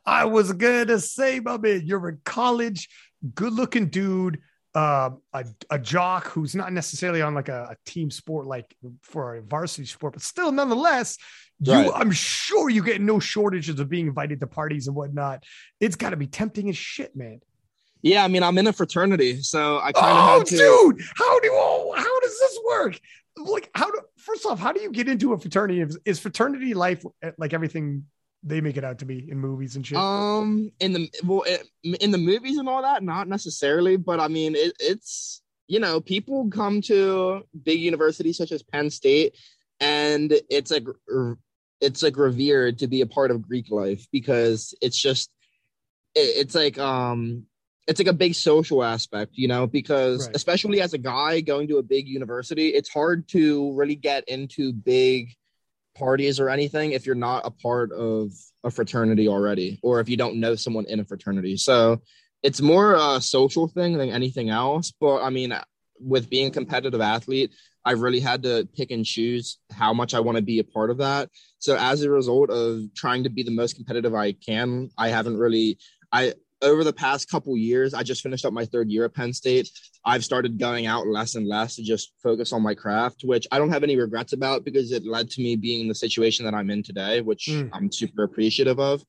I 0.05 0.27
was 0.27 0.53
gonna 0.53 0.99
say, 0.99 1.41
my 1.41 1.57
man, 1.57 1.83
you're 1.85 2.09
in 2.11 2.21
college 2.25 2.89
good 3.35 3.53
looking 3.53 3.89
dude, 3.89 4.41
uh, 4.75 5.11
a, 5.33 5.45
a 5.71 5.79
jock 5.79 6.29
who's 6.29 6.55
not 6.55 6.73
necessarily 6.73 7.23
on 7.23 7.35
like 7.35 7.49
a, 7.49 7.71
a, 7.71 7.77
team 7.85 8.11
sport, 8.11 8.47
like 8.47 8.75
for 9.03 9.37
a 9.37 9.43
varsity 9.43 9.87
sport, 9.87 10.13
but 10.13 10.23
still, 10.23 10.53
nonetheless, 10.53 11.19
right. 11.67 11.87
you, 11.87 11.93
I'm 11.93 12.13
sure 12.13 12.71
you 12.71 12.83
get 12.83 13.01
no 13.01 13.19
shortages 13.19 13.81
of 13.81 13.89
being 13.89 14.07
invited 14.07 14.39
to 14.41 14.47
parties 14.47 14.87
and 14.87 14.95
whatnot. 14.95 15.45
It's 15.81 15.97
got 15.97 16.11
to 16.11 16.17
be 16.17 16.29
tempting 16.29 16.69
as 16.69 16.77
shit, 16.77 17.17
man. 17.17 17.41
Yeah, 18.03 18.25
I 18.25 18.29
mean, 18.29 18.43
I'm 18.43 18.57
in 18.59 18.67
a 18.67 18.73
fraternity, 18.73 19.43
so 19.43 19.79
I 19.79 19.93
kind 19.93 20.17
of 20.17 20.29
oh, 20.29 20.39
had 20.39 20.47
to. 20.47 20.57
Dude, 20.57 21.05
how 21.17 21.41
do 21.41 21.51
oh, 21.53 21.95
how 21.97 22.21
does 22.21 22.39
this 22.39 22.59
work? 22.67 23.01
Like, 23.37 23.71
how 23.75 23.91
do 23.91 24.01
first 24.17 24.47
off, 24.47 24.59
how 24.59 24.73
do 24.73 24.81
you 24.81 24.91
get 24.91 25.09
into 25.09 25.33
a 25.33 25.39
fraternity? 25.39 25.81
Is, 25.81 25.99
is 26.05 26.19
fraternity 26.19 26.75
life 26.75 27.05
eh, 27.23 27.33
like 27.37 27.53
everything 27.53 28.07
they 28.43 28.61
make 28.61 28.77
it 28.77 28.85
out 28.85 28.99
to 29.01 29.05
be 29.05 29.31
in 29.31 29.39
movies 29.39 29.77
and 29.77 29.87
shit? 29.87 29.99
Um, 29.99 30.73
in 30.81 30.93
the 30.93 31.11
well, 31.25 31.45
in 31.83 32.11
the 32.11 32.19
movies 32.19 32.59
and 32.59 32.69
all 32.69 32.83
that, 32.83 33.03
not 33.03 33.29
necessarily, 33.29 33.97
but 33.97 34.21
I 34.21 34.29
mean, 34.29 34.55
it, 34.55 34.75
it's 34.81 35.43
you 35.69 35.79
know, 35.79 36.01
people 36.01 36.51
come 36.51 36.81
to 36.83 37.43
big 37.63 37.81
universities 37.81 38.37
such 38.37 38.53
as 38.53 38.63
Penn 38.63 38.91
State, 38.91 39.37
and 39.79 40.33
it's 40.51 40.71
like 40.71 40.87
it's 41.81 42.03
like 42.03 42.17
revered 42.17 42.79
to 42.79 42.87
be 42.87 43.01
a 43.01 43.07
part 43.07 43.31
of 43.31 43.47
Greek 43.47 43.71
life 43.71 44.07
because 44.13 44.75
it's 44.83 45.01
just 45.01 45.31
it, 46.15 46.21
it's 46.21 46.55
like 46.55 46.79
um 46.79 47.47
it's 47.87 47.99
like 47.99 48.09
a 48.09 48.13
big 48.13 48.35
social 48.35 48.85
aspect, 48.85 49.33
you 49.35 49.49
know, 49.49 49.67
because 49.67 50.27
right. 50.27 50.37
especially 50.37 50.81
as 50.81 50.93
a 50.93 50.99
guy 50.99 51.41
going 51.41 51.67
to 51.69 51.79
a 51.79 51.83
big 51.83 52.07
university, 52.07 52.69
it's 52.69 52.89
hard 52.89 53.29
to 53.29 53.73
really 53.75 53.97
get 53.97 54.29
into 54.29 54.73
big 54.73 55.35
parties 55.95 56.41
or 56.41 56.49
anything 56.49 56.93
if 56.93 57.07
you're 57.07 57.15
not 57.15 57.47
a 57.47 57.51
part 57.51 57.93
of 57.93 58.33
a 58.65 58.71
fraternity 58.71 59.29
already 59.29 59.79
or 59.83 60.01
if 60.01 60.09
you 60.09 60.17
don't 60.17 60.41
know 60.41 60.55
someone 60.55 60.87
in 60.89 61.01
a 61.01 61.05
fraternity. 61.05 61.57
So 61.57 62.01
it's 62.43 62.61
more 62.61 62.95
a 62.95 63.21
social 63.21 63.69
thing 63.69 63.99
than 63.99 64.11
anything 64.11 64.51
else. 64.51 64.93
But 64.99 65.23
I 65.23 65.31
mean, 65.31 65.55
with 65.99 66.31
being 66.31 66.49
a 66.49 66.51
competitive 66.51 67.01
athlete, 67.01 67.53
I 67.85 67.93
really 67.93 68.21
had 68.21 68.43
to 68.43 68.69
pick 68.77 68.91
and 68.91 69.05
choose 69.05 69.59
how 69.73 69.93
much 69.93 70.15
I 70.15 70.21
want 70.21 70.37
to 70.37 70.43
be 70.43 70.59
a 70.59 70.65
part 70.65 70.91
of 70.91 70.99
that. 70.99 71.31
So 71.59 71.77
as 71.79 72.03
a 72.03 72.11
result 72.11 72.51
of 72.51 72.83
trying 72.95 73.25
to 73.25 73.31
be 73.31 73.43
the 73.43 73.51
most 73.51 73.77
competitive 73.77 74.15
I 74.15 74.33
can, 74.33 74.91
I 74.99 75.09
haven't 75.09 75.39
really 75.39 75.79
I 76.13 76.35
over 76.63 76.85
the 76.85 76.93
past 76.93 77.31
couple 77.31 77.57
years, 77.57 77.95
I 77.95 78.03
just 78.03 78.23
finished 78.23 78.45
up 78.45 78.53
my 78.53 78.65
third 78.65 78.91
year 78.91 79.05
at 79.05 79.15
Penn 79.15 79.33
State. 79.33 79.71
I've 80.05 80.25
started 80.25 80.59
going 80.59 80.87
out 80.87 81.07
less 81.07 81.35
and 81.35 81.47
less 81.47 81.77
to 81.77 81.83
just 81.83 82.13
focus 82.23 82.53
on 82.53 82.63
my 82.63 82.75
craft, 82.75 83.23
which 83.25 83.47
I 83.51 83.59
don't 83.59 83.71
have 83.71 83.83
any 83.83 83.97
regrets 83.97 84.33
about 84.33 84.65
because 84.65 84.93
it 84.93 85.05
led 85.05 85.31
to 85.31 85.43
me 85.43 85.57
being 85.57 85.83
in 85.83 85.89
the 85.89 85.95
situation 85.95 86.45
that 86.45 86.55
I'm 86.55 86.71
in 86.71 86.83
today, 86.83 87.21
which 87.21 87.47
mm. 87.51 87.71
I'm 87.73 87.91
super 87.91 88.23
appreciative 88.25 88.79
of. 88.79 89.05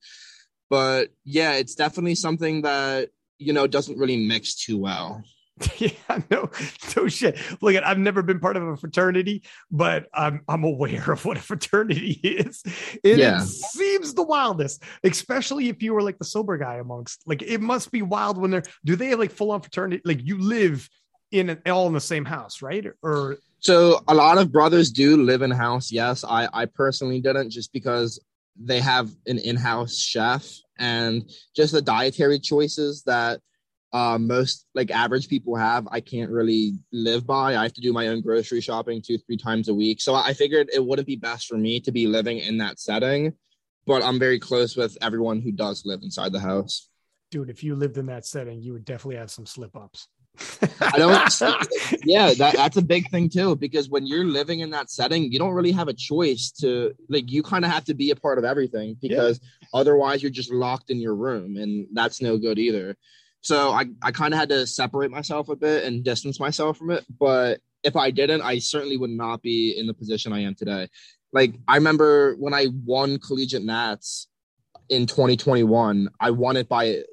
But 0.70 1.10
yeah, 1.26 1.54
it's 1.54 1.76
definitely 1.76 2.16
something 2.16 2.62
that, 2.62 3.10
you 3.38 3.54
know, 3.54 3.68
doesn't 3.68 3.98
really 3.98 4.26
mix 4.26 4.56
too 4.56 4.78
well. 4.78 5.24
yeah, 5.78 6.20
no, 6.30 6.50
no 6.96 7.08
shit. 7.08 7.38
Look, 7.62 7.76
at 7.76 7.86
I've 7.86 7.98
never 7.98 8.22
been 8.22 8.40
part 8.40 8.58
of 8.58 8.64
a 8.64 8.78
fraternity, 8.78 9.44
but 9.70 10.08
I'm 10.14 10.42
I'm 10.48 10.64
aware 10.64 11.12
of 11.12 11.26
what 11.26 11.38
a 11.38 11.42
fraternity 11.42 12.12
is. 12.24 12.64
It, 13.04 13.18
yeah. 13.18 13.40
seems 13.40 14.14
the 14.14 14.24
wildest, 14.24 14.84
especially 15.04 15.70
if 15.70 15.82
you 15.82 15.94
were 15.94 16.02
like 16.02 16.18
the 16.18 16.26
sober 16.26 16.58
guy 16.58 16.76
amongst. 16.76 17.24
Like, 17.26 17.42
it 17.42 17.62
must 17.62 17.92
be 17.92 18.02
wild 18.02 18.38
when 18.38 18.52
they're. 18.52 18.64
Do 18.86 18.96
they 18.96 19.08
have 19.08 19.20
like 19.20 19.32
full 19.32 19.52
on 19.52 19.62
fraternity? 19.62 20.02
Like, 20.06 20.22
you 20.24 20.40
live 20.40 20.90
in 21.32 21.50
an, 21.50 21.62
all 21.68 21.88
in 21.88 21.94
the 21.94 22.02
same 22.02 22.26
house, 22.26 22.62
right? 22.62 22.86
Or 23.02 23.38
so 23.60 24.04
a 24.08 24.14
lot 24.14 24.38
of 24.38 24.52
brothers 24.52 24.92
do 24.92 25.18
live 25.18 25.42
in 25.42 25.52
house. 25.52 25.92
Yes, 25.92 26.24
I 26.24 26.48
I 26.54 26.66
personally 26.66 27.22
didn't 27.22 27.52
just 27.52 27.72
because 27.74 28.20
they 28.60 28.80
have 28.80 29.10
an 29.28 29.38
in-house 29.38 29.98
chef 29.98 30.46
and 30.78 31.30
just 31.56 31.72
the 31.72 31.82
dietary 31.82 32.40
choices 32.40 33.04
that 33.04 33.40
uh, 33.94 34.18
most 34.18 34.66
like 34.74 34.90
average 34.92 35.28
people 35.28 35.56
have 35.56 35.88
i 35.92 36.00
can't 36.00 36.32
really 36.32 36.74
live 36.92 37.26
by 37.26 37.56
i 37.56 37.64
have 37.64 37.74
to 37.74 37.82
do 37.82 37.92
my 37.92 38.08
own 38.08 38.22
grocery 38.22 38.62
shopping 38.62 39.02
two 39.02 39.18
three 39.18 39.38
times 39.38 39.68
a 39.68 39.74
week 39.74 40.00
so 40.00 40.16
i 40.16 40.34
figured 40.34 40.70
it 40.74 40.84
wouldn't 40.86 41.08
be 41.08 41.16
best 41.16 41.48
for 41.48 41.58
me 41.58 41.80
to 41.80 41.92
be 41.92 42.08
living 42.08 42.38
in 42.38 42.58
that 42.58 42.80
setting 42.80 43.34
but 43.86 44.04
i'm 44.04 44.20
very 44.20 44.40
close 44.40 44.76
with 44.76 44.98
everyone 45.02 45.42
who 45.42 45.52
does 45.52 45.86
live 45.86 46.02
inside 46.04 46.32
the 46.32 46.40
house 46.40 46.90
dude 47.32 47.50
if 47.50 47.64
you 47.64 47.76
lived 47.76 47.98
in 47.98 48.06
that 48.06 48.26
setting 48.26 48.62
you 48.62 48.72
would 48.74 48.86
definitely 48.86 49.18
have 49.18 49.32
some 49.32 49.46
slip 49.46 49.76
ups 49.76 50.08
I 50.80 50.98
don't. 50.98 52.02
yeah, 52.06 52.34
that, 52.38 52.56
that's 52.56 52.78
a 52.78 52.82
big 52.82 53.10
thing 53.10 53.30
too. 53.30 53.56
Because 53.56 53.90
when 53.90 54.08
you're 54.08 54.26
living 54.26 54.62
in 54.62 54.72
that 54.72 54.90
setting, 54.90 55.32
you 55.32 55.40
don't 55.40 55.54
really 55.54 55.72
have 55.72 55.88
a 55.88 55.94
choice 55.94 56.52
to 56.62 56.94
like. 57.10 57.32
You 57.32 57.44
kind 57.44 57.66
of 57.66 57.72
have 57.72 57.86
to 57.86 57.94
be 57.94 58.12
a 58.12 58.16
part 58.16 58.38
of 58.38 58.46
everything 58.46 58.96
because 59.02 59.40
yeah. 59.42 59.68
otherwise 59.74 60.24
you're 60.24 60.32
just 60.32 60.52
locked 60.52 60.90
in 60.90 61.00
your 61.00 61.16
room, 61.16 61.58
and 61.58 61.88
that's 61.94 62.22
no 62.22 62.38
good 62.38 62.60
either. 62.60 62.96
So 63.42 63.72
I, 63.72 63.86
I 64.02 64.12
kind 64.12 64.34
of 64.34 64.40
had 64.40 64.50
to 64.50 64.68
separate 64.68 65.12
myself 65.12 65.50
a 65.50 65.56
bit 65.56 65.84
and 65.84 66.04
distance 66.04 66.40
myself 66.40 66.78
from 66.78 66.92
it. 66.92 67.06
But 67.20 67.60
if 67.84 67.96
I 67.96 68.12
didn't, 68.12 68.42
I 68.42 68.60
certainly 68.60 68.98
would 68.98 69.10
not 69.10 69.42
be 69.42 69.78
in 69.78 69.88
the 69.88 69.94
position 69.94 70.32
I 70.32 70.42
am 70.42 70.56
today. 70.56 70.88
Like 71.34 71.56
I 71.68 71.76
remember 71.76 72.36
when 72.36 72.54
I 72.54 72.68
won 72.86 73.18
collegiate 73.18 73.64
nats 73.64 74.28
in 74.90 75.08
2021, 75.08 76.10
I 76.20 76.32
won 76.32 76.58
it 76.58 76.70
by 76.70 77.04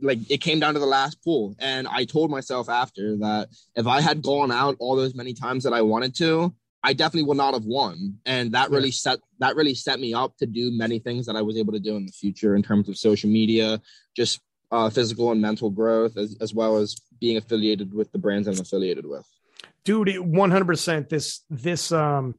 like 0.00 0.18
it 0.30 0.38
came 0.38 0.60
down 0.60 0.74
to 0.74 0.80
the 0.80 0.86
last 0.86 1.22
pool. 1.24 1.56
And 1.58 1.88
I 1.88 2.04
told 2.04 2.30
myself 2.30 2.68
after 2.68 3.16
that 3.18 3.48
if 3.74 3.86
I 3.86 4.00
had 4.00 4.22
gone 4.22 4.52
out 4.52 4.76
all 4.78 4.96
those 4.96 5.14
many 5.14 5.34
times 5.34 5.64
that 5.64 5.72
I 5.72 5.82
wanted 5.82 6.14
to, 6.16 6.54
I 6.82 6.92
definitely 6.92 7.26
would 7.28 7.38
not 7.38 7.54
have 7.54 7.64
won. 7.64 8.18
And 8.26 8.52
that 8.52 8.70
really 8.70 8.90
set 8.90 9.18
that 9.38 9.56
really 9.56 9.74
set 9.74 9.98
me 9.98 10.12
up 10.12 10.36
to 10.36 10.46
do 10.46 10.70
many 10.70 10.98
things 10.98 11.26
that 11.26 11.36
I 11.36 11.42
was 11.42 11.56
able 11.56 11.72
to 11.72 11.80
do 11.80 11.96
in 11.96 12.04
the 12.04 12.12
future 12.12 12.54
in 12.54 12.62
terms 12.62 12.88
of 12.88 12.98
social 12.98 13.30
media, 13.30 13.80
just 14.14 14.40
uh, 14.70 14.90
physical 14.90 15.30
and 15.32 15.40
mental 15.40 15.70
growth, 15.70 16.16
as, 16.16 16.36
as 16.40 16.54
well 16.54 16.76
as 16.78 16.96
being 17.20 17.36
affiliated 17.36 17.92
with 17.92 18.10
the 18.12 18.18
brands 18.18 18.48
I'm 18.48 18.60
affiliated 18.60 19.06
with. 19.06 19.26
Dude, 19.84 20.08
100%. 20.08 21.08
This, 21.08 21.40
this, 21.50 21.92
um, 21.92 22.34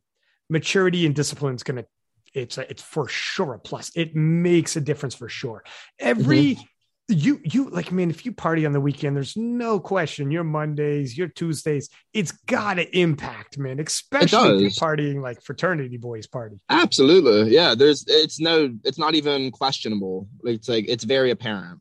maturity 0.49 1.05
and 1.05 1.15
discipline 1.15 1.55
is 1.55 1.63
going 1.63 1.77
to, 1.77 1.85
it's, 2.33 2.57
a, 2.57 2.69
it's 2.69 2.81
for 2.81 3.07
sure 3.07 3.53
a 3.53 3.59
plus. 3.59 3.91
It 3.95 4.15
makes 4.15 4.75
a 4.75 4.81
difference 4.81 5.15
for 5.15 5.29
sure. 5.29 5.63
Every, 5.99 6.55
mm-hmm 6.55 6.61
you 7.07 7.39
you 7.43 7.69
like 7.69 7.91
man 7.91 8.09
if 8.09 8.25
you 8.25 8.31
party 8.31 8.65
on 8.65 8.71
the 8.71 8.79
weekend 8.79 9.15
there's 9.15 9.37
no 9.37 9.79
question 9.79 10.31
your 10.31 10.43
mondays 10.43 11.15
your 11.15 11.27
tuesdays 11.27 11.89
it's 12.13 12.31
got 12.31 12.75
to 12.75 12.97
impact 12.97 13.59
man 13.59 13.79
especially 13.79 14.55
if 14.55 14.61
you're 14.61 14.69
partying 14.71 15.21
like 15.21 15.39
fraternity 15.41 15.97
boys 15.97 16.25
party 16.25 16.59
absolutely 16.69 17.53
yeah 17.53 17.75
there's 17.75 18.05
it's 18.07 18.39
no 18.39 18.73
it's 18.83 18.97
not 18.97 19.13
even 19.13 19.51
questionable 19.51 20.27
it's 20.45 20.67
like 20.67 20.85
it's 20.87 21.03
very 21.03 21.29
apparent 21.29 21.79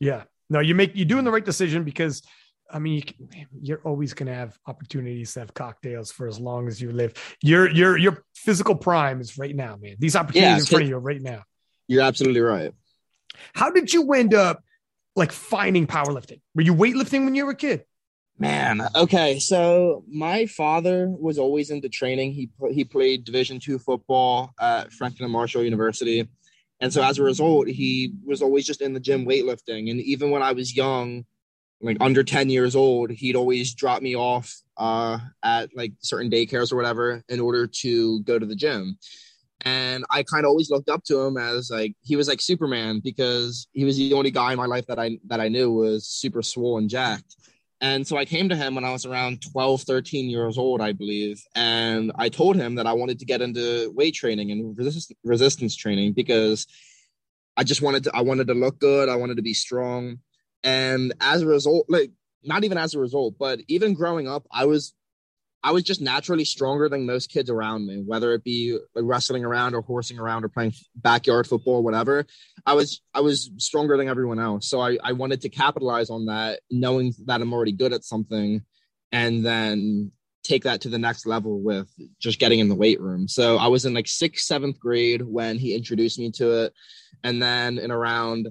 yeah. 0.00 0.24
No, 0.48 0.58
you 0.58 0.74
make 0.74 0.92
you're 0.94 1.06
doing 1.06 1.24
the 1.24 1.30
right 1.30 1.44
decision 1.44 1.84
because 1.84 2.22
I 2.72 2.78
mean, 2.78 3.02
you 3.60 3.74
are 3.74 3.80
always 3.84 4.14
going 4.14 4.28
to 4.28 4.34
have 4.34 4.58
opportunities 4.66 5.34
to 5.34 5.40
have 5.40 5.54
cocktails 5.54 6.12
for 6.12 6.26
as 6.26 6.38
long 6.38 6.68
as 6.68 6.80
you 6.80 6.90
live. 6.90 7.14
Your 7.42 7.70
your 7.70 7.96
your 7.96 8.24
physical 8.34 8.74
prime 8.74 9.20
is 9.20 9.38
right 9.38 9.54
now, 9.54 9.76
man. 9.80 9.96
These 9.98 10.16
opportunities 10.16 10.50
yeah, 10.50 10.58
in 10.58 10.66
front 10.66 10.82
of 10.84 10.88
you 10.88 10.96
right 10.96 11.22
now. 11.22 11.42
You're 11.88 12.02
absolutely 12.02 12.40
right. 12.40 12.72
How 13.54 13.70
did 13.70 13.92
you 13.92 14.12
end 14.12 14.34
up 14.34 14.62
like 15.16 15.32
finding 15.32 15.86
powerlifting? 15.86 16.40
Were 16.54 16.62
you 16.62 16.74
weightlifting 16.74 17.24
when 17.24 17.34
you 17.34 17.44
were 17.44 17.52
a 17.52 17.56
kid? 17.56 17.84
Man, 18.38 18.80
okay. 18.96 19.38
So 19.38 20.04
my 20.08 20.46
father 20.46 21.08
was 21.08 21.38
always 21.38 21.70
into 21.70 21.88
training. 21.88 22.32
He 22.32 22.50
he 22.72 22.84
played 22.84 23.24
Division 23.24 23.60
two 23.60 23.78
football 23.78 24.52
at 24.58 24.92
Franklin 24.92 25.24
and 25.24 25.32
Marshall 25.32 25.62
University. 25.62 26.26
And 26.80 26.92
so 26.92 27.02
as 27.02 27.18
a 27.18 27.22
result, 27.22 27.68
he 27.68 28.12
was 28.24 28.42
always 28.42 28.66
just 28.66 28.80
in 28.80 28.94
the 28.94 29.00
gym 29.00 29.26
weightlifting. 29.26 29.90
And 29.90 30.00
even 30.00 30.30
when 30.30 30.42
I 30.42 30.52
was 30.52 30.74
young, 30.74 31.24
like 31.82 31.98
under 32.00 32.22
10 32.22 32.50
years 32.50 32.74
old, 32.74 33.10
he'd 33.10 33.36
always 33.36 33.74
drop 33.74 34.02
me 34.02 34.16
off 34.16 34.54
uh, 34.76 35.18
at 35.42 35.70
like 35.76 35.92
certain 36.00 36.30
daycares 36.30 36.72
or 36.72 36.76
whatever 36.76 37.22
in 37.28 37.40
order 37.40 37.66
to 37.66 38.22
go 38.22 38.38
to 38.38 38.46
the 38.46 38.56
gym. 38.56 38.98
And 39.62 40.04
I 40.10 40.22
kind 40.22 40.44
of 40.44 40.48
always 40.48 40.70
looked 40.70 40.88
up 40.88 41.04
to 41.04 41.20
him 41.20 41.36
as 41.36 41.70
like 41.70 41.94
he 42.02 42.16
was 42.16 42.28
like 42.28 42.40
Superman 42.40 43.00
because 43.04 43.68
he 43.72 43.84
was 43.84 43.96
the 43.96 44.14
only 44.14 44.30
guy 44.30 44.52
in 44.52 44.58
my 44.58 44.64
life 44.64 44.86
that 44.86 44.98
I 44.98 45.18
that 45.26 45.40
I 45.40 45.48
knew 45.48 45.70
was 45.70 46.06
super 46.06 46.40
swole 46.40 46.78
and 46.78 46.88
jacked. 46.88 47.36
And 47.80 48.06
so 48.06 48.16
I 48.16 48.26
came 48.26 48.50
to 48.50 48.56
him 48.56 48.74
when 48.74 48.84
I 48.84 48.92
was 48.92 49.06
around 49.06 49.42
12, 49.52 49.82
13 49.82 50.28
years 50.28 50.58
old, 50.58 50.82
I 50.82 50.92
believe. 50.92 51.42
And 51.54 52.12
I 52.16 52.28
told 52.28 52.56
him 52.56 52.74
that 52.74 52.86
I 52.86 52.92
wanted 52.92 53.18
to 53.20 53.24
get 53.24 53.40
into 53.40 53.90
weight 53.94 54.14
training 54.14 54.50
and 54.50 54.76
resist- 54.76 55.14
resistance 55.24 55.74
training 55.74 56.12
because 56.12 56.66
I 57.56 57.64
just 57.64 57.80
wanted 57.80 58.04
to, 58.04 58.14
I 58.14 58.20
wanted 58.20 58.48
to 58.48 58.54
look 58.54 58.78
good. 58.78 59.08
I 59.08 59.16
wanted 59.16 59.36
to 59.36 59.42
be 59.42 59.54
strong. 59.54 60.18
And 60.62 61.14
as 61.20 61.40
a 61.40 61.46
result, 61.46 61.86
like, 61.88 62.10
not 62.42 62.64
even 62.64 62.76
as 62.76 62.94
a 62.94 62.98
result, 62.98 63.36
but 63.38 63.60
even 63.68 63.94
growing 63.94 64.28
up, 64.28 64.46
I 64.52 64.66
was 64.66 64.94
I 65.62 65.72
was 65.72 65.82
just 65.82 66.00
naturally 66.00 66.44
stronger 66.44 66.88
than 66.88 67.04
most 67.04 67.30
kids 67.30 67.50
around 67.50 67.86
me, 67.86 68.02
whether 68.04 68.32
it 68.32 68.44
be 68.44 68.78
like 68.94 69.04
wrestling 69.04 69.44
around 69.44 69.74
or 69.74 69.82
horsing 69.82 70.18
around 70.18 70.44
or 70.44 70.48
playing 70.48 70.72
backyard 70.96 71.46
football 71.46 71.76
or 71.76 71.82
whatever. 71.82 72.26
I 72.64 72.74
was 72.74 73.02
I 73.12 73.20
was 73.20 73.50
stronger 73.58 73.96
than 73.96 74.08
everyone 74.08 74.38
else. 74.38 74.68
So 74.68 74.80
I, 74.80 74.96
I 75.02 75.12
wanted 75.12 75.42
to 75.42 75.48
capitalize 75.48 76.08
on 76.08 76.26
that, 76.26 76.60
knowing 76.70 77.14
that 77.26 77.42
I'm 77.42 77.52
already 77.52 77.72
good 77.72 77.92
at 77.92 78.04
something, 78.04 78.62
and 79.12 79.44
then 79.44 80.12
take 80.42 80.64
that 80.64 80.80
to 80.80 80.88
the 80.88 80.98
next 80.98 81.26
level 81.26 81.60
with 81.60 81.88
just 82.18 82.38
getting 82.38 82.60
in 82.60 82.68
the 82.68 82.74
weight 82.74 83.00
room. 83.00 83.28
So 83.28 83.56
I 83.58 83.68
was 83.68 83.84
in 83.84 83.92
like 83.92 84.08
sixth, 84.08 84.46
seventh 84.46 84.80
grade 84.80 85.20
when 85.22 85.58
he 85.58 85.74
introduced 85.74 86.18
me 86.18 86.30
to 86.32 86.64
it. 86.64 86.74
And 87.22 87.42
then 87.42 87.78
in 87.78 87.90
around 87.90 88.48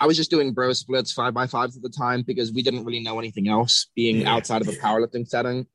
I 0.00 0.06
was 0.06 0.16
just 0.16 0.30
doing 0.30 0.54
bro 0.54 0.72
splits 0.72 1.12
five 1.12 1.34
by 1.34 1.46
fives 1.46 1.76
at 1.76 1.82
the 1.82 1.90
time 1.90 2.22
because 2.22 2.50
we 2.52 2.62
didn't 2.62 2.84
really 2.84 3.02
know 3.02 3.18
anything 3.18 3.48
else 3.48 3.88
being 3.94 4.22
yeah. 4.22 4.34
outside 4.34 4.62
of 4.62 4.68
a 4.68 4.72
powerlifting 4.72 5.28
setting. 5.28 5.66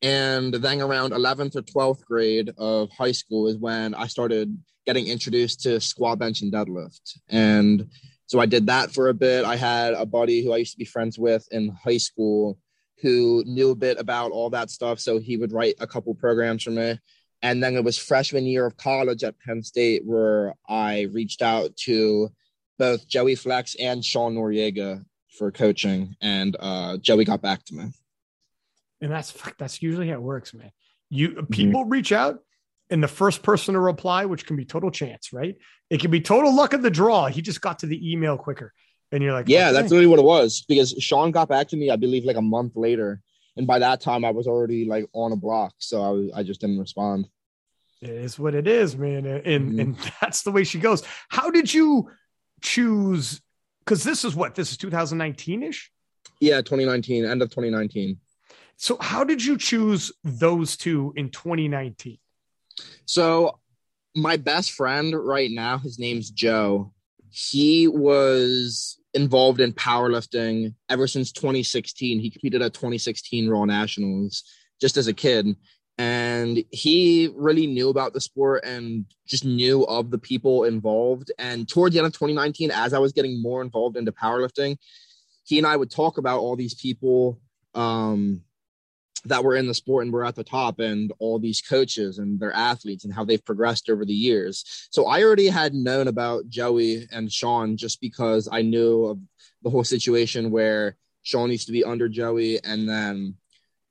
And 0.00 0.54
then 0.54 0.80
around 0.80 1.12
11th 1.12 1.56
or 1.56 1.62
12th 1.62 2.04
grade 2.04 2.52
of 2.56 2.90
high 2.90 3.12
school 3.12 3.48
is 3.48 3.56
when 3.56 3.94
I 3.94 4.06
started 4.06 4.56
getting 4.86 5.08
introduced 5.08 5.60
to 5.62 5.80
squat, 5.80 6.18
bench, 6.18 6.40
and 6.42 6.52
deadlift. 6.52 7.18
And 7.28 7.88
so 8.26 8.40
I 8.40 8.46
did 8.46 8.66
that 8.66 8.92
for 8.92 9.08
a 9.08 9.14
bit. 9.14 9.44
I 9.44 9.56
had 9.56 9.94
a 9.94 10.06
buddy 10.06 10.42
who 10.42 10.52
I 10.52 10.58
used 10.58 10.72
to 10.72 10.78
be 10.78 10.84
friends 10.84 11.18
with 11.18 11.46
in 11.50 11.70
high 11.70 11.96
school 11.96 12.58
who 13.02 13.42
knew 13.46 13.70
a 13.70 13.76
bit 13.76 13.98
about 13.98 14.32
all 14.32 14.50
that 14.50 14.70
stuff. 14.70 15.00
So 15.00 15.18
he 15.18 15.36
would 15.36 15.52
write 15.52 15.74
a 15.80 15.86
couple 15.86 16.14
programs 16.14 16.62
for 16.62 16.70
me. 16.70 16.98
And 17.42 17.62
then 17.62 17.76
it 17.76 17.84
was 17.84 17.96
freshman 17.96 18.46
year 18.46 18.66
of 18.66 18.76
college 18.76 19.22
at 19.22 19.38
Penn 19.40 19.62
State 19.62 20.04
where 20.04 20.54
I 20.68 21.02
reached 21.12 21.42
out 21.42 21.76
to 21.84 22.30
both 22.78 23.08
Joey 23.08 23.34
Flex 23.34 23.74
and 23.76 24.04
Sean 24.04 24.34
Noriega 24.34 25.04
for 25.36 25.50
coaching, 25.52 26.16
and 26.20 26.56
uh, 26.58 26.96
Joey 26.98 27.24
got 27.24 27.42
back 27.42 27.64
to 27.66 27.74
me. 27.74 27.84
And 29.00 29.10
that's 29.10 29.32
that's 29.58 29.82
usually 29.82 30.08
how 30.08 30.14
it 30.14 30.22
works, 30.22 30.54
man. 30.54 30.70
You 31.10 31.30
mm-hmm. 31.30 31.46
people 31.46 31.82
mm-hmm. 31.82 31.90
reach 31.90 32.12
out, 32.12 32.40
and 32.90 33.02
the 33.02 33.08
first 33.08 33.42
person 33.42 33.74
to 33.74 33.80
reply, 33.80 34.24
which 34.24 34.46
can 34.46 34.56
be 34.56 34.64
total 34.64 34.90
chance, 34.90 35.32
right? 35.32 35.56
It 35.90 36.00
can 36.00 36.10
be 36.10 36.20
total 36.20 36.54
luck 36.54 36.72
of 36.72 36.82
the 36.82 36.90
draw. 36.90 37.26
He 37.26 37.42
just 37.42 37.60
got 37.60 37.80
to 37.80 37.86
the 37.86 38.12
email 38.12 38.36
quicker, 38.36 38.72
and 39.12 39.22
you're 39.22 39.32
like, 39.32 39.48
yeah, 39.48 39.68
okay. 39.68 39.80
that's 39.80 39.92
really 39.92 40.06
what 40.06 40.18
it 40.18 40.24
was. 40.24 40.64
Because 40.68 40.92
Sean 40.98 41.30
got 41.30 41.48
back 41.48 41.68
to 41.68 41.76
me, 41.76 41.90
I 41.90 41.96
believe, 41.96 42.24
like 42.24 42.36
a 42.36 42.42
month 42.42 42.72
later, 42.76 43.20
and 43.56 43.66
by 43.66 43.78
that 43.78 44.00
time, 44.00 44.24
I 44.24 44.30
was 44.30 44.46
already 44.46 44.84
like 44.84 45.06
on 45.12 45.32
a 45.32 45.36
block, 45.36 45.74
so 45.78 46.02
I 46.02 46.08
was, 46.08 46.30
I 46.34 46.42
just 46.42 46.60
didn't 46.60 46.78
respond. 46.78 47.28
It 48.00 48.10
is 48.10 48.38
what 48.38 48.54
it 48.54 48.68
is, 48.68 48.96
man, 48.96 49.26
and 49.26 49.44
mm-hmm. 49.44 49.80
and 49.80 49.96
that's 50.20 50.42
the 50.42 50.52
way 50.52 50.64
she 50.64 50.78
goes. 50.78 51.02
How 51.28 51.50
did 51.50 51.72
you? 51.72 52.10
choose 52.60 53.40
because 53.80 54.04
this 54.04 54.24
is 54.24 54.34
what 54.34 54.54
this 54.54 54.70
is 54.70 54.76
2019 54.76 55.62
ish. 55.62 55.90
Yeah, 56.40 56.58
2019, 56.58 57.24
end 57.24 57.42
of 57.42 57.50
2019. 57.50 58.18
So, 58.78 58.96
how 59.00 59.24
did 59.24 59.44
you 59.44 59.58
choose 59.58 60.12
those 60.22 60.76
two 60.76 61.12
in 61.16 61.30
2019? 61.30 62.18
So, 63.06 63.58
my 64.14 64.36
best 64.36 64.70
friend 64.70 65.14
right 65.14 65.50
now, 65.50 65.78
his 65.78 65.98
name's 65.98 66.30
Joe. 66.30 66.92
He 67.30 67.88
was 67.88 68.98
involved 69.14 69.60
in 69.60 69.72
powerlifting 69.72 70.74
ever 70.88 71.08
since 71.08 71.32
2016. 71.32 72.20
He 72.20 72.30
competed 72.30 72.62
at 72.62 72.72
2016 72.72 73.48
Raw 73.48 73.64
Nationals 73.64 74.44
just 74.80 74.96
as 74.96 75.08
a 75.08 75.12
kid 75.12 75.56
and 75.98 76.62
he 76.70 77.28
really 77.34 77.66
knew 77.66 77.88
about 77.88 78.12
the 78.12 78.20
sport 78.20 78.64
and 78.64 79.04
just 79.26 79.44
knew 79.44 79.84
of 79.86 80.12
the 80.12 80.18
people 80.18 80.62
involved 80.64 81.32
and 81.38 81.68
toward 81.68 81.92
the 81.92 81.98
end 81.98 82.06
of 82.06 82.12
2019 82.12 82.70
as 82.70 82.94
i 82.94 82.98
was 82.98 83.12
getting 83.12 83.42
more 83.42 83.60
involved 83.60 83.96
into 83.96 84.12
powerlifting 84.12 84.76
he 85.44 85.58
and 85.58 85.66
i 85.66 85.76
would 85.76 85.90
talk 85.90 86.16
about 86.16 86.38
all 86.38 86.54
these 86.54 86.74
people 86.74 87.40
um, 87.74 88.42
that 89.24 89.44
were 89.44 89.56
in 89.56 89.66
the 89.66 89.74
sport 89.74 90.04
and 90.04 90.12
were 90.12 90.24
at 90.24 90.34
the 90.34 90.44
top 90.44 90.78
and 90.78 91.12
all 91.18 91.38
these 91.38 91.60
coaches 91.60 92.18
and 92.18 92.38
their 92.38 92.52
athletes 92.52 93.04
and 93.04 93.12
how 93.12 93.24
they've 93.24 93.44
progressed 93.44 93.90
over 93.90 94.04
the 94.04 94.12
years 94.12 94.88
so 94.90 95.06
i 95.06 95.22
already 95.22 95.48
had 95.48 95.74
known 95.74 96.08
about 96.08 96.48
joey 96.48 97.06
and 97.12 97.32
sean 97.32 97.76
just 97.76 98.00
because 98.00 98.48
i 98.50 98.62
knew 98.62 99.04
of 99.04 99.18
the 99.62 99.70
whole 99.70 99.84
situation 99.84 100.50
where 100.50 100.96
sean 101.22 101.50
used 101.50 101.66
to 101.66 101.72
be 101.72 101.84
under 101.84 102.08
joey 102.08 102.62
and 102.64 102.88
then 102.88 103.34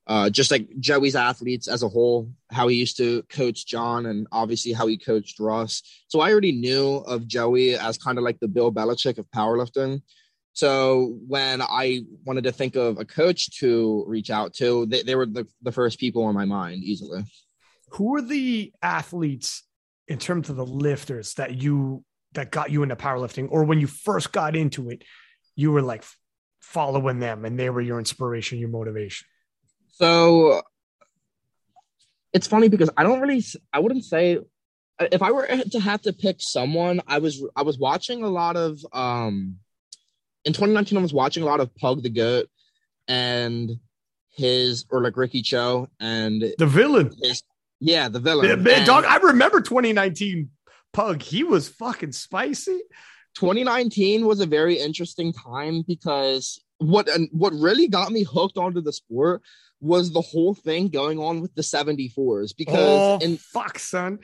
uh, 0.07 0.29
just 0.29 0.51
like 0.51 0.67
Joey's 0.79 1.17
athletes 1.17 1.67
as 1.67 1.83
a 1.83 1.89
whole, 1.89 2.31
how 2.49 2.69
he 2.69 2.77
used 2.77 2.95
to 2.95 3.23
coach 3.23 3.67
John 3.67 4.05
and 4.05 4.25
obviously 4.31 4.71
how 4.71 4.87
he 4.87 4.97
coached 4.97 5.37
Russ. 5.37 5.83
So 6.07 6.21
I 6.21 6.31
already 6.31 6.53
knew 6.53 6.97
of 6.99 7.27
Joey 7.27 7.75
as 7.75 7.97
kind 7.97 8.17
of 8.17 8.23
like 8.23 8.39
the 8.39 8.47
Bill 8.47 8.71
Belichick 8.71 9.17
of 9.17 9.29
powerlifting. 9.31 10.01
So 10.57 11.19
when 11.27 11.61
I 11.61 12.01
wanted 12.25 12.45
to 12.45 12.51
think 12.51 12.75
of 12.75 12.97
a 12.97 13.05
coach 13.05 13.59
to 13.59 14.03
reach 14.07 14.31
out 14.31 14.55
to, 14.55 14.87
they, 14.87 15.03
they 15.03 15.13
were 15.13 15.27
the, 15.27 15.45
the 15.61 15.71
first 15.71 15.99
people 15.99 16.23
on 16.23 16.33
my 16.33 16.45
mind 16.45 16.83
easily. 16.83 17.23
Who 17.91 18.15
are 18.15 18.23
the 18.23 18.73
athletes 18.81 19.61
in 20.07 20.17
terms 20.17 20.49
of 20.49 20.55
the 20.55 20.65
lifters 20.65 21.35
that 21.35 21.61
you 21.61 22.03
that 22.33 22.49
got 22.49 22.71
you 22.71 22.81
into 22.81 22.95
powerlifting 22.95 23.49
or 23.51 23.65
when 23.65 23.79
you 23.79 23.85
first 23.85 24.31
got 24.31 24.55
into 24.55 24.89
it, 24.89 25.03
you 25.55 25.71
were 25.71 25.83
like 25.83 26.03
following 26.59 27.19
them 27.19 27.45
and 27.45 27.59
they 27.59 27.69
were 27.69 27.79
your 27.79 27.99
inspiration, 27.99 28.57
your 28.57 28.69
motivation? 28.69 29.27
So 29.91 30.63
it's 32.33 32.47
funny 32.47 32.67
because 32.67 32.89
I 32.97 33.03
don't 33.03 33.21
really, 33.21 33.45
I 33.71 33.77
wouldn't 33.77 34.05
say 34.05 34.39
if 34.99 35.21
I 35.21 35.29
were 35.29 35.45
to 35.45 35.79
have 35.79 36.01
to 36.01 36.13
pick 36.13 36.37
someone, 36.39 36.99
I 37.05 37.19
was 37.19 37.45
I 37.55 37.61
was 37.61 37.77
watching 37.77 38.23
a 38.23 38.27
lot 38.27 38.55
of 38.55 38.79
um 38.91 39.57
in 40.47 40.53
2019 40.53 40.97
I 40.97 41.01
was 41.01 41.13
watching 41.13 41.43
a 41.43 41.45
lot 41.45 41.59
of 41.59 41.75
Pug 41.75 42.01
the 42.01 42.09
Goat 42.09 42.49
and 43.07 43.77
his 44.31 44.85
or 44.89 45.01
like 45.01 45.17
Ricky 45.17 45.41
Cho 45.41 45.89
and 45.99 46.41
the 46.57 46.65
villain. 46.65 47.11
His, 47.21 47.43
yeah, 47.79 48.07
the 48.07 48.19
villain. 48.19 48.47
Yeah, 48.47 48.55
man, 48.55 48.87
dog, 48.87 49.03
I 49.05 49.17
remember 49.17 49.61
2019 49.61 50.49
Pug. 50.93 51.21
He 51.21 51.43
was 51.43 51.67
fucking 51.67 52.13
spicy. 52.13 52.79
2019 53.35 54.25
was 54.25 54.39
a 54.39 54.45
very 54.45 54.79
interesting 54.79 55.33
time 55.33 55.83
because 55.87 56.59
what 56.79 57.09
and 57.09 57.29
what 57.31 57.53
really 57.53 57.87
got 57.87 58.11
me 58.11 58.23
hooked 58.23 58.57
onto 58.57 58.81
the 58.81 58.93
sport 58.93 59.41
was 59.79 60.11
the 60.11 60.21
whole 60.21 60.55
thing 60.55 60.87
going 60.87 61.19
on 61.19 61.41
with 61.41 61.53
the 61.53 61.61
74s 61.61 62.55
because 62.55 63.21
oh, 63.21 63.23
in 63.23 63.37
fuck 63.37 63.77
son 63.77 64.19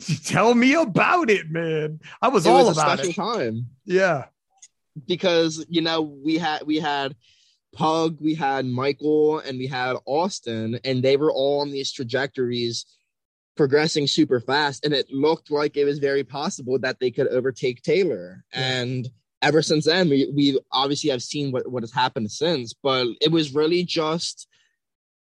tell 0.24 0.54
me 0.54 0.74
about 0.74 1.30
it 1.30 1.50
man 1.50 1.98
i 2.20 2.28
was 2.28 2.46
all 2.46 2.66
was 2.66 2.76
about 2.76 3.02
it 3.02 3.14
time 3.14 3.68
yeah 3.84 4.24
because 5.06 5.64
you 5.68 5.80
know 5.80 6.00
we 6.00 6.36
had 6.36 6.62
we 6.66 6.76
had 6.76 7.14
pug 7.74 8.16
we 8.20 8.34
had 8.34 8.64
michael 8.64 9.38
and 9.40 9.58
we 9.58 9.66
had 9.66 9.96
austin 10.06 10.78
and 10.84 11.02
they 11.02 11.16
were 11.16 11.32
all 11.32 11.60
on 11.60 11.70
these 11.70 11.92
trajectories 11.92 12.86
progressing 13.56 14.06
super 14.06 14.40
fast 14.40 14.84
and 14.84 14.94
it 14.94 15.10
looked 15.10 15.50
like 15.50 15.76
it 15.76 15.84
was 15.84 15.98
very 15.98 16.24
possible 16.24 16.78
that 16.78 16.98
they 17.00 17.10
could 17.10 17.28
overtake 17.28 17.82
taylor 17.82 18.44
yeah. 18.54 18.60
and 18.60 19.08
ever 19.42 19.60
since 19.60 19.84
then 19.84 20.08
we, 20.08 20.30
we 20.34 20.58
obviously 20.72 21.10
have 21.10 21.22
seen 21.22 21.52
what, 21.52 21.70
what 21.70 21.82
has 21.82 21.92
happened 21.92 22.30
since 22.30 22.72
but 22.82 23.06
it 23.20 23.30
was 23.30 23.54
really 23.54 23.84
just 23.84 24.48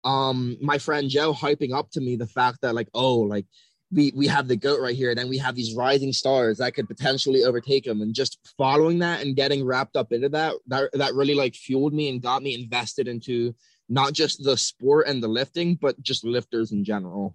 um 0.05 0.57
my 0.61 0.79
friend 0.79 1.09
Joe 1.09 1.33
hyping 1.33 1.73
up 1.73 1.91
to 1.93 2.01
me 2.01 2.17
the 2.17 2.27
fact 2.27 2.59
that 2.63 2.75
like 2.75 2.89
oh 2.93 3.21
like 3.21 3.47
we 3.92 4.12
we 4.14 4.26
have 4.26 4.48
the 4.48 4.57
goat 4.57 4.81
right 4.81 4.96
here 4.96 5.11
and 5.11 5.18
then 5.18 5.28
we 5.28 5.38
have 5.38 5.55
these 5.55 5.74
rising 5.74 6.12
stars 6.12 6.59
that 6.59 6.74
could 6.74 6.88
potentially 6.88 7.44
overtake 7.44 7.87
him 7.87 8.00
and 8.00 8.14
just 8.14 8.38
following 8.57 9.00
that 9.00 9.22
and 9.22 9.37
getting 9.37 9.64
wrapped 9.64 9.96
up 9.96 10.12
into 10.12 10.28
that 10.28 10.55
that 10.66 10.90
that 10.94 11.14
really 11.14 11.35
like 11.35 11.55
fueled 11.55 11.92
me 11.92 12.09
and 12.09 12.22
got 12.22 12.42
me 12.42 12.55
invested 12.55 13.09
into 13.09 13.55
not 13.88 14.12
just 14.12 14.42
the 14.42 14.57
sport 14.57 15.07
and 15.07 15.22
the 15.22 15.28
lifting 15.28 15.74
but 15.74 16.00
just 16.02 16.24
lifters 16.24 16.72
in 16.72 16.85
general 16.85 17.35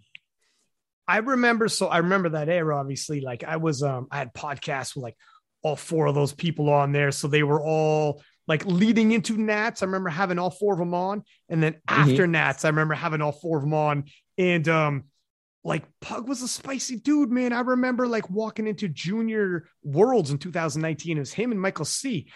I 1.07 1.17
remember 1.17 1.67
so 1.67 1.87
I 1.87 1.99
remember 1.99 2.29
that 2.29 2.49
era 2.49 2.77
obviously 2.77 3.21
like 3.21 3.43
I 3.43 3.57
was 3.57 3.83
um 3.83 4.07
I 4.11 4.17
had 4.17 4.33
podcasts 4.33 4.95
with 4.95 5.03
like 5.03 5.17
all 5.61 5.75
four 5.75 6.07
of 6.07 6.15
those 6.15 6.33
people 6.33 6.69
on 6.69 6.91
there 6.91 7.11
so 7.11 7.27
they 7.27 7.43
were 7.43 7.61
all 7.61 8.21
like 8.47 8.65
leading 8.65 9.11
into 9.11 9.37
Nats, 9.37 9.83
I 9.83 9.87
remember 9.87 10.09
having 10.09 10.39
all 10.39 10.49
four 10.49 10.73
of 10.73 10.79
them 10.79 10.93
on, 10.93 11.23
and 11.49 11.61
then 11.61 11.73
mm-hmm. 11.73 12.01
after 12.01 12.23
mm-hmm. 12.23 12.31
Nats, 12.31 12.63
I 12.63 12.69
remember 12.69 12.93
having 12.93 13.21
all 13.21 13.33
four 13.33 13.57
of 13.57 13.63
them 13.63 13.73
on. 13.73 14.05
And 14.37 14.67
um, 14.69 15.03
like 15.63 15.83
Pug 16.01 16.27
was 16.27 16.41
a 16.41 16.47
spicy 16.47 16.97
dude, 16.97 17.31
man. 17.31 17.53
I 17.53 17.59
remember 17.61 18.07
like 18.07 18.29
walking 18.29 18.67
into 18.67 18.87
Junior 18.87 19.67
Worlds 19.83 20.31
in 20.31 20.37
2019. 20.37 21.17
It 21.17 21.19
was 21.19 21.33
him 21.33 21.51
and 21.51 21.61
Michael 21.61 21.85
C. 21.85 22.31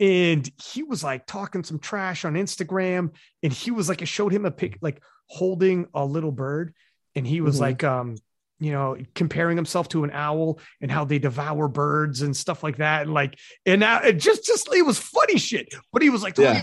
And 0.00 0.50
he 0.60 0.82
was 0.82 1.04
like 1.04 1.26
talking 1.26 1.62
some 1.62 1.78
trash 1.78 2.24
on 2.24 2.34
Instagram, 2.34 3.10
and 3.42 3.52
he 3.52 3.70
was 3.70 3.88
like, 3.88 4.02
I 4.02 4.04
showed 4.04 4.32
him 4.32 4.44
a 4.44 4.50
pic, 4.50 4.78
like 4.80 5.00
holding 5.26 5.86
a 5.94 6.04
little 6.04 6.32
bird, 6.32 6.74
and 7.14 7.26
he 7.26 7.40
was 7.40 7.56
mm-hmm. 7.56 7.62
like, 7.62 7.84
um, 7.84 8.16
you 8.58 8.72
know, 8.72 8.96
comparing 9.14 9.56
himself 9.56 9.88
to 9.90 10.04
an 10.04 10.10
owl 10.12 10.60
and 10.80 10.90
how 10.90 11.04
they 11.04 11.18
devour 11.18 11.68
birds 11.68 12.22
and 12.22 12.36
stuff 12.36 12.62
like 12.62 12.78
that. 12.78 13.02
And 13.02 13.14
like, 13.14 13.38
and 13.66 13.80
now 13.80 14.00
it 14.00 14.14
just, 14.14 14.44
just, 14.44 14.72
it 14.72 14.82
was 14.82 14.98
funny 14.98 15.38
shit, 15.38 15.74
but 15.92 16.02
he 16.02 16.10
was 16.10 16.22
like, 16.22 16.38
yeah. 16.38 16.62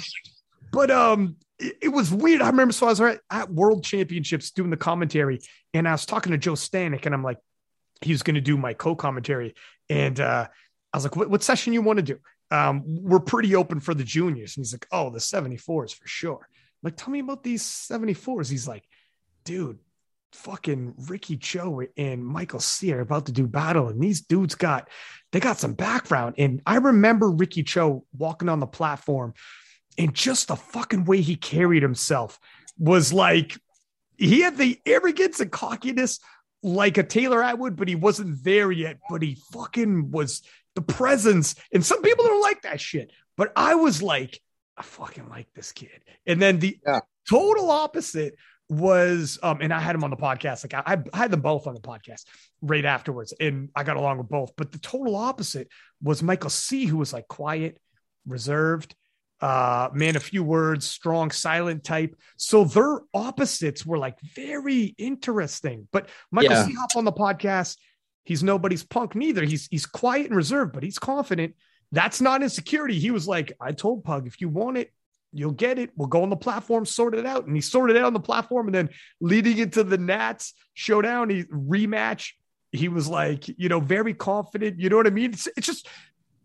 but, 0.72 0.92
um, 0.92 1.36
it, 1.60 1.90
was 1.90 2.12
weird. 2.12 2.42
I 2.42 2.48
remember, 2.48 2.74
so 2.74 2.88
I 2.88 2.90
was 2.90 3.02
at, 3.02 3.52
world 3.52 3.84
championships 3.84 4.52
doing 4.52 4.70
the 4.70 4.78
commentary 4.78 5.40
and 5.74 5.88
I 5.88 5.92
was 5.92 6.06
talking 6.06 6.32
to 6.32 6.38
Joe 6.38 6.54
Stanek 6.54 7.06
and 7.06 7.14
I'm 7.14 7.24
like, 7.24 7.38
he 8.02 8.12
was 8.12 8.24
going 8.24 8.36
to 8.36 8.42
do 8.42 8.58
my 8.58 8.74
co-commentary. 8.74 9.56
And, 9.90 10.20
uh, 10.20 10.48
I 10.92 10.98
was 10.98 11.04
like, 11.04 11.16
what, 11.16 11.30
what 11.30 11.44
session 11.44 11.74
you 11.74 11.82
want 11.82 11.98
to 11.98 12.04
do? 12.04 12.20
Um, 12.52 12.84
we're 12.86 13.20
pretty 13.20 13.56
open 13.56 13.80
for 13.80 13.94
the 13.94 14.04
juniors. 14.04 14.58
And 14.58 14.66
he's 14.66 14.74
like, 14.74 14.88
oh, 14.92 15.10
the 15.10 15.20
74s 15.20 15.94
for 15.94 16.08
sure. 16.08 16.48
I'm 16.50 16.80
like, 16.84 16.98
tell 16.98 17.10
me 17.10 17.20
about 17.20 17.44
these 17.44 17.64
74s. 17.64 18.50
He's 18.50 18.68
like, 18.68 18.84
dude, 19.44 19.80
fucking 20.34 20.94
Ricky 21.08 21.38
Cho 21.38 21.84
and 21.98 22.26
Michael 22.26 22.60
C 22.60 22.94
are 22.94 23.02
about 23.02 23.26
to 23.28 23.32
do 23.32 23.48
battle, 23.48 23.90
and 23.90 24.02
these 24.02 24.22
dudes 24.22 24.56
got 24.56 24.90
they 25.32 25.40
got 25.40 25.60
some 25.60 25.74
background. 25.74 26.36
And 26.38 26.62
I 26.66 26.78
remember 26.78 27.30
Ricky 27.30 27.64
Cho 27.64 28.06
walking 28.18 28.50
on 28.50 28.60
the 28.60 28.68
platform, 28.68 29.34
and 30.00 30.16
just 30.16 30.48
the 30.48 30.56
fucking 30.56 31.04
way 31.04 31.22
he 31.22 31.36
carried 31.36 31.84
himself 31.84 32.40
was 32.78 33.12
like 33.12 33.60
he 34.18 34.42
had 34.42 34.58
the 34.58 34.80
arrogance 34.86 35.42
and 35.42 35.52
cockiness 35.52 36.20
like 36.64 36.98
a 36.98 37.04
Taylor 37.04 37.44
Atwood, 37.44 37.76
but 37.76 37.88
he 37.88 37.96
wasn't 37.96 38.44
there 38.44 38.72
yet. 38.72 38.98
But 39.10 39.22
he 39.22 39.38
fucking 39.52 40.12
was 40.12 40.42
the 40.76 40.82
presence. 40.82 41.56
And 41.74 41.86
some 41.86 42.02
people 42.02 42.24
don't 42.26 42.42
like 42.42 42.62
that 42.62 42.82
shit. 42.82 43.12
But 43.38 43.52
I 43.56 43.76
was 43.76 44.02
like, 44.02 44.40
I 44.78 44.84
fucking 44.84 45.30
like 45.30 45.48
this 45.54 45.74
kid. 45.74 46.02
And 46.26 46.42
then 46.42 46.60
the 46.60 46.80
yeah. 46.86 47.02
total 47.30 47.70
opposite 47.70 48.36
was 48.70 49.40
um 49.42 49.58
and 49.62 49.74
I 49.74 49.80
had 49.80 49.96
him 49.96 50.04
on 50.04 50.12
the 50.12 50.16
podcast 50.16 50.64
like 50.64 50.76
I, 50.88 51.02
I 51.12 51.18
had 51.18 51.32
them 51.32 51.42
both 51.42 51.66
on 51.66 51.74
the 51.74 51.80
podcast 51.80 52.26
right 52.62 52.86
afterwards 52.86 53.34
and 53.40 53.70
I 53.76 53.84
got 53.84 53.98
along 53.98 54.20
with 54.20 54.30
both 54.30 54.52
but 54.56 54.72
the 54.72 54.78
total 54.78 55.16
opposite 55.16 55.70
was 56.04 56.22
Michael 56.22 56.52
C 56.52 56.86
who 56.86 56.98
was 56.98 57.12
like 57.12 57.28
quiet 57.28 57.80
reserved 58.28 58.94
uh 59.42 59.90
man 59.94 60.16
a 60.16 60.20
few 60.20 60.44
words 60.44 60.88
strong 60.88 61.32
silent 61.32 61.84
type 61.84 62.16
so 62.38 62.64
their 62.64 63.00
opposites 63.14 63.86
were 63.86 63.98
like 63.98 64.20
very 64.36 64.96
interesting 64.98 65.88
but 65.92 66.10
Michael 66.32 66.52
yeah. 66.52 66.66
C 66.66 66.74
hop 66.74 66.96
on 66.96 67.06
the 67.06 67.12
podcast 67.12 67.78
he's 68.26 68.44
nobody's 68.44 68.84
punk 68.84 69.16
neither 69.16 69.44
he's 69.46 69.68
he's 69.72 69.86
quiet 69.86 70.28
and 70.28 70.36
reserved 70.36 70.74
but 70.74 70.84
he's 70.84 71.00
confident 71.00 71.56
that's 71.92 72.22
not 72.22 72.44
insecurity 72.44 73.00
he 73.00 73.12
was 73.12 73.28
like 73.28 73.54
I 73.62 73.72
told 73.72 74.04
Pug 74.04 74.28
if 74.28 74.42
you 74.42 74.50
want 74.50 74.78
it 74.78 74.92
You'll 75.32 75.52
get 75.52 75.78
it. 75.78 75.92
We'll 75.96 76.08
go 76.08 76.24
on 76.24 76.30
the 76.30 76.36
platform, 76.36 76.86
sort 76.86 77.14
it 77.14 77.26
out. 77.26 77.46
And 77.46 77.56
he 77.56 77.62
sorted 77.62 77.96
it 77.96 78.00
out 78.00 78.08
on 78.08 78.14
the 78.14 78.20
platform. 78.20 78.68
And 78.68 78.76
then 78.76 78.90
leading 79.22 79.58
into 79.60 79.84
the 79.84 79.98
Nats 79.98 80.54
showdown, 80.74 81.30
he 81.30 81.44
rematch. 81.44 82.32
He 82.72 82.88
was 82.88 83.08
like, 83.08 83.48
you 83.48 83.70
know, 83.70 83.80
very 83.80 84.14
confident. 84.14 84.80
You 84.80 84.90
know 84.90 84.98
what 84.98 85.08
I 85.08 85.12
mean? 85.12 85.34
It's, 85.34 85.48
it's 85.56 85.68
just 85.68 85.88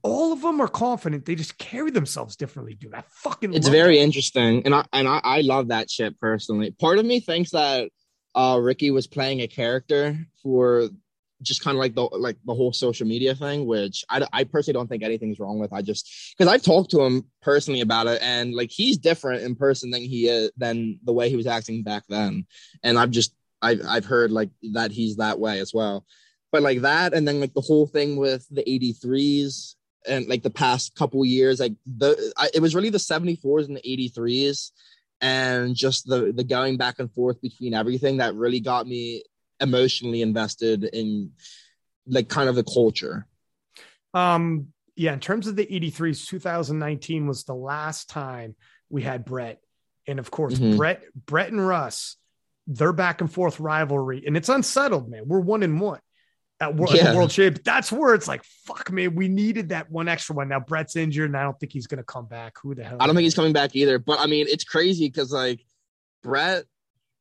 all 0.04 0.34
of 0.34 0.42
them 0.42 0.60
are 0.60 0.68
confident. 0.68 1.24
They 1.24 1.34
just 1.34 1.56
carry 1.56 1.90
themselves 1.90 2.36
differently, 2.36 2.74
dude. 2.74 2.94
I 2.94 3.02
fucking 3.08 3.54
It's 3.54 3.68
very 3.68 3.98
interesting. 3.98 4.62
And 4.66 4.74
I 4.74 4.84
and 4.92 5.08
I, 5.08 5.20
I 5.24 5.40
love 5.40 5.68
that 5.68 5.90
shit 5.90 6.20
personally. 6.20 6.70
Part 6.70 6.98
of 6.98 7.06
me 7.06 7.18
thinks 7.20 7.50
that 7.50 7.90
uh 8.34 8.60
Ricky 8.62 8.90
was 8.90 9.06
playing 9.06 9.40
a 9.40 9.48
character 9.48 10.16
for 10.42 10.90
just 11.40 11.62
kind 11.64 11.76
of 11.76 11.80
like 11.80 11.94
the 11.94 12.02
like 12.02 12.36
the 12.44 12.54
whole 12.54 12.72
social 12.72 13.06
media 13.06 13.34
thing, 13.34 13.66
which 13.66 14.04
I, 14.10 14.26
I 14.32 14.44
personally 14.44 14.74
don't 14.74 14.88
think 14.88 15.02
anything's 15.02 15.40
wrong 15.40 15.58
with. 15.58 15.72
I 15.72 15.80
just 15.80 16.34
because 16.36 16.52
I've 16.52 16.62
talked 16.62 16.90
to 16.90 17.00
him 17.00 17.24
personally 17.40 17.80
about 17.80 18.06
it, 18.06 18.20
and 18.22 18.54
like 18.54 18.70
he's 18.70 18.98
different 18.98 19.42
in 19.42 19.56
person 19.56 19.90
than 19.90 20.02
he 20.02 20.28
is 20.28 20.50
than 20.58 21.00
the 21.02 21.14
way 21.14 21.30
he 21.30 21.36
was 21.36 21.46
acting 21.46 21.82
back 21.82 22.04
then, 22.10 22.46
and 22.82 22.98
I've 22.98 23.10
just 23.10 23.34
I've 23.62 23.80
I've 23.86 24.04
heard 24.04 24.30
like 24.30 24.50
that 24.74 24.90
he's 24.90 25.16
that 25.16 25.38
way 25.38 25.60
as 25.60 25.72
well, 25.72 26.04
but 26.52 26.62
like 26.62 26.82
that, 26.82 27.14
and 27.14 27.26
then 27.26 27.40
like 27.40 27.54
the 27.54 27.62
whole 27.62 27.86
thing 27.86 28.16
with 28.16 28.46
the 28.50 28.62
83s 28.62 29.76
and 30.06 30.26
like 30.26 30.42
the 30.42 30.50
past 30.50 30.94
couple 30.94 31.24
years, 31.24 31.60
like 31.60 31.74
the 31.86 32.32
I, 32.36 32.50
it 32.54 32.60
was 32.60 32.74
really 32.74 32.90
the 32.90 32.98
74s 32.98 33.66
and 33.66 33.76
the 33.76 34.12
83s 34.16 34.70
and 35.20 35.74
just 35.74 36.06
the 36.06 36.32
the 36.34 36.44
going 36.44 36.76
back 36.76 36.98
and 36.98 37.12
forth 37.12 37.40
between 37.40 37.74
everything 37.74 38.18
that 38.18 38.34
really 38.34 38.60
got 38.60 38.86
me 38.86 39.22
emotionally 39.60 40.22
invested 40.22 40.84
in 40.84 41.32
like 42.06 42.28
kind 42.28 42.48
of 42.48 42.54
the 42.54 42.64
culture. 42.64 43.26
Um, 44.12 44.68
yeah, 44.96 45.12
in 45.12 45.20
terms 45.20 45.46
of 45.46 45.56
the 45.56 45.66
83s, 45.66 46.26
2019 46.26 47.26
was 47.26 47.44
the 47.44 47.54
last 47.54 48.08
time 48.08 48.54
we 48.88 49.02
had 49.02 49.24
Brett. 49.24 49.60
And 50.06 50.18
of 50.18 50.30
course, 50.30 50.54
mm-hmm. 50.54 50.76
Brett, 50.76 51.02
Brett 51.14 51.50
and 51.50 51.66
Russ, 51.66 52.16
their 52.66 52.92
back 52.92 53.20
and 53.20 53.32
forth 53.32 53.58
rivalry, 53.58 54.24
and 54.26 54.36
it's 54.36 54.48
unsettled, 54.48 55.08
man. 55.08 55.24
We're 55.26 55.40
one 55.40 55.62
and 55.62 55.80
one 55.80 56.00
at 56.64 56.76
world, 56.76 56.94
yeah. 56.94 57.14
world 57.14 57.30
champ. 57.30 57.62
That's 57.64 57.92
where 57.92 58.14
it's 58.14 58.28
like, 58.28 58.42
fuck, 58.66 58.90
man, 58.90 59.14
we 59.14 59.28
needed 59.28 59.68
that 59.70 59.90
one 59.90 60.08
extra 60.08 60.34
one. 60.34 60.48
Now 60.48 60.60
Brett's 60.60 60.96
injured, 60.96 61.30
and 61.30 61.36
I 61.36 61.42
don't 61.42 61.58
think 61.58 61.72
he's 61.72 61.86
gonna 61.86 62.04
come 62.04 62.26
back. 62.26 62.56
Who 62.62 62.74
the 62.74 62.84
hell? 62.84 62.96
I 63.00 63.06
don't 63.06 63.14
think 63.14 63.24
he's 63.24 63.34
coming 63.34 63.52
back 63.52 63.76
either. 63.76 63.98
But 63.98 64.20
I 64.20 64.26
mean, 64.26 64.46
it's 64.48 64.64
crazy 64.64 65.06
because 65.06 65.32
like 65.32 65.64
Brett 66.22 66.64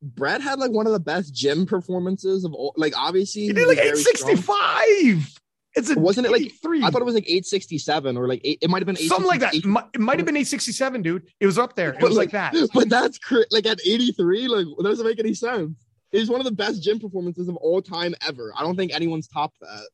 Brett 0.02 0.40
had 0.40 0.58
like 0.58 0.70
one 0.70 0.86
of 0.86 0.92
the 0.92 1.00
best 1.00 1.34
gym 1.34 1.66
performances 1.66 2.44
of 2.44 2.52
all. 2.52 2.74
Like 2.76 2.96
obviously, 2.96 3.42
he 3.42 3.52
did 3.52 3.68
like 3.68 3.78
eight 3.78 3.96
sixty 3.96 4.36
five. 4.36 5.38
It's 5.76 5.90
a 5.90 5.98
wasn't 5.98 6.26
it 6.26 6.30
like 6.30 6.52
three? 6.62 6.84
I 6.84 6.90
thought 6.90 7.00
it 7.00 7.04
was 7.04 7.14
like 7.14 7.28
eight 7.28 7.46
sixty 7.46 7.78
seven 7.78 8.16
or 8.16 8.28
like 8.28 8.40
eight, 8.44 8.58
it 8.62 8.70
might 8.70 8.78
have 8.78 8.86
been 8.86 8.96
something 8.96 9.26
like 9.26 9.40
that. 9.40 9.54
It 9.54 9.64
might 9.64 10.18
have 10.18 10.26
been 10.26 10.36
eight 10.36 10.46
sixty 10.46 10.72
seven, 10.72 11.02
dude. 11.02 11.26
It 11.40 11.46
was 11.46 11.58
up 11.58 11.74
there. 11.74 11.94
It 11.94 12.02
was 12.02 12.16
like, 12.16 12.32
like 12.32 12.52
that. 12.52 12.68
But 12.72 12.88
that's 12.88 13.18
cr- 13.18 13.42
like 13.50 13.66
at 13.66 13.80
eighty 13.84 14.12
three. 14.12 14.46
Like 14.46 14.66
that 14.78 14.84
doesn't 14.84 15.06
make 15.06 15.18
any 15.18 15.34
sense. 15.34 15.83
It's 16.14 16.30
one 16.30 16.40
of 16.40 16.44
the 16.44 16.52
best 16.52 16.80
gym 16.82 17.00
performances 17.00 17.48
of 17.48 17.56
all 17.56 17.82
time 17.82 18.14
ever. 18.26 18.52
I 18.56 18.62
don't 18.62 18.76
think 18.76 18.94
anyone's 18.94 19.26
topped 19.26 19.58
that. 19.60 19.88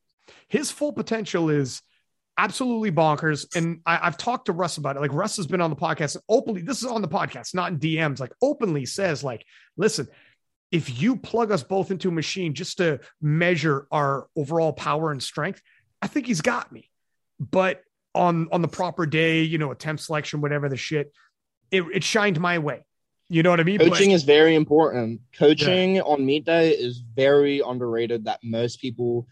His 0.47 0.69
full 0.69 0.93
potential 0.93 1.49
is 1.49 1.81
absolutely 2.37 2.91
bonkers. 2.91 3.47
And 3.55 3.81
I, 3.87 3.97
have 3.97 4.17
talked 4.17 4.45
to 4.45 4.51
Russ 4.51 4.77
about 4.77 4.95
it. 4.95 4.99
Like 4.99 5.13
Russ 5.13 5.37
has 5.37 5.47
been 5.47 5.61
on 5.61 5.71
the 5.71 5.75
podcast 5.75 6.17
openly. 6.29 6.61
This 6.61 6.83
is 6.83 6.89
on 6.89 7.01
the 7.01 7.07
podcast, 7.07 7.55
not 7.55 7.71
in 7.71 7.79
DMs. 7.79 8.19
Like 8.19 8.33
openly 8.39 8.85
says, 8.85 9.23
like, 9.23 9.43
listen, 9.77 10.07
if 10.71 11.01
you 11.01 11.17
plug 11.17 11.51
us 11.51 11.63
both 11.63 11.89
into 11.89 12.09
a 12.09 12.11
machine 12.11 12.53
just 12.53 12.77
to 12.77 12.99
measure 13.19 13.87
our 13.91 14.27
overall 14.35 14.73
power 14.73 15.11
and 15.11 15.23
strength, 15.23 15.59
I 16.03 16.07
think 16.07 16.27
he's 16.27 16.41
got 16.41 16.71
me. 16.71 16.89
But 17.39 17.81
on 18.13 18.47
on 18.51 18.61
the 18.61 18.67
proper 18.67 19.07
day, 19.07 19.41
you 19.41 19.57
know, 19.57 19.71
attempt 19.71 20.03
selection, 20.03 20.39
whatever 20.39 20.69
the 20.69 20.77
shit, 20.77 21.11
it, 21.71 21.83
it 21.93 22.03
shined 22.03 22.39
my 22.39 22.59
way. 22.59 22.83
You 23.31 23.43
know 23.43 23.49
what 23.49 23.61
I 23.61 23.63
mean? 23.63 23.79
Coaching 23.79 24.11
is 24.11 24.23
very 24.23 24.55
important. 24.55 25.21
Coaching 25.33 25.95
yeah. 25.95 26.01
on 26.01 26.25
meet 26.25 26.43
day 26.43 26.71
is 26.71 26.97
very 27.15 27.61
underrated. 27.61 28.25
That 28.25 28.41
most 28.43 28.81
people 28.81 29.25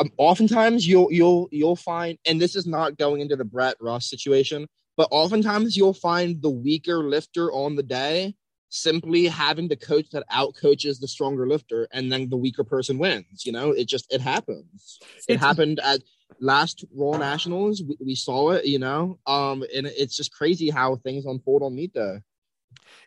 um, 0.00 0.10
oftentimes 0.16 0.88
you'll 0.88 1.12
you'll 1.12 1.48
you'll 1.52 1.76
find, 1.76 2.18
and 2.26 2.42
this 2.42 2.56
is 2.56 2.66
not 2.66 2.98
going 2.98 3.20
into 3.20 3.36
the 3.36 3.44
Brett 3.44 3.76
Russ 3.80 4.10
situation, 4.10 4.66
but 4.96 5.06
oftentimes 5.12 5.76
you'll 5.76 5.94
find 5.94 6.42
the 6.42 6.50
weaker 6.50 6.98
lifter 6.98 7.52
on 7.52 7.76
the 7.76 7.84
day 7.84 8.34
simply 8.70 9.26
having 9.26 9.68
the 9.68 9.76
coach 9.76 10.10
that 10.10 10.24
out 10.30 10.56
coaches 10.60 10.98
the 10.98 11.06
stronger 11.06 11.46
lifter, 11.46 11.86
and 11.92 12.10
then 12.10 12.28
the 12.30 12.36
weaker 12.36 12.64
person 12.64 12.98
wins. 12.98 13.46
You 13.46 13.52
know, 13.52 13.70
it 13.70 13.86
just 13.86 14.12
it 14.12 14.20
happens. 14.20 14.98
It 15.28 15.38
happened 15.38 15.78
at 15.78 16.00
last 16.40 16.84
Raw 16.92 17.18
Nationals. 17.18 17.84
We, 17.86 17.96
we, 18.04 18.14
saw 18.16 18.50
it. 18.50 18.64
You 18.64 18.80
know, 18.80 19.20
um, 19.28 19.62
and 19.72 19.86
it's 19.86 20.16
just 20.16 20.32
crazy 20.32 20.70
how 20.70 20.96
things 20.96 21.24
unfold 21.24 21.62
on 21.62 21.76
meet 21.76 21.92
day. 21.92 22.18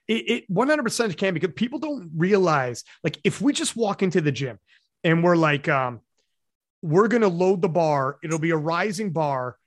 It 0.08 0.52
100% 0.52 1.18
can 1.18 1.34
because 1.34 1.52
people 1.56 1.80
don't 1.80 2.12
realize 2.16 2.84
like 3.04 3.20
if 3.24 3.42
we 3.42 3.54
just 3.54 3.76
walk 3.76 4.04
into 4.04 4.22
the 4.22 4.32
gym 4.32 4.58
and 5.04 5.24
we're 5.24 5.36
like 5.36 5.68
um 5.68 6.02
we're 6.82 7.08
going 7.08 7.22
to 7.22 7.28
load 7.28 7.62
the 7.62 7.70
bar. 7.70 8.18
It'll 8.24 8.40
be 8.40 8.52
a 8.52 8.58
rising 8.58 9.12
bar, 9.12 9.58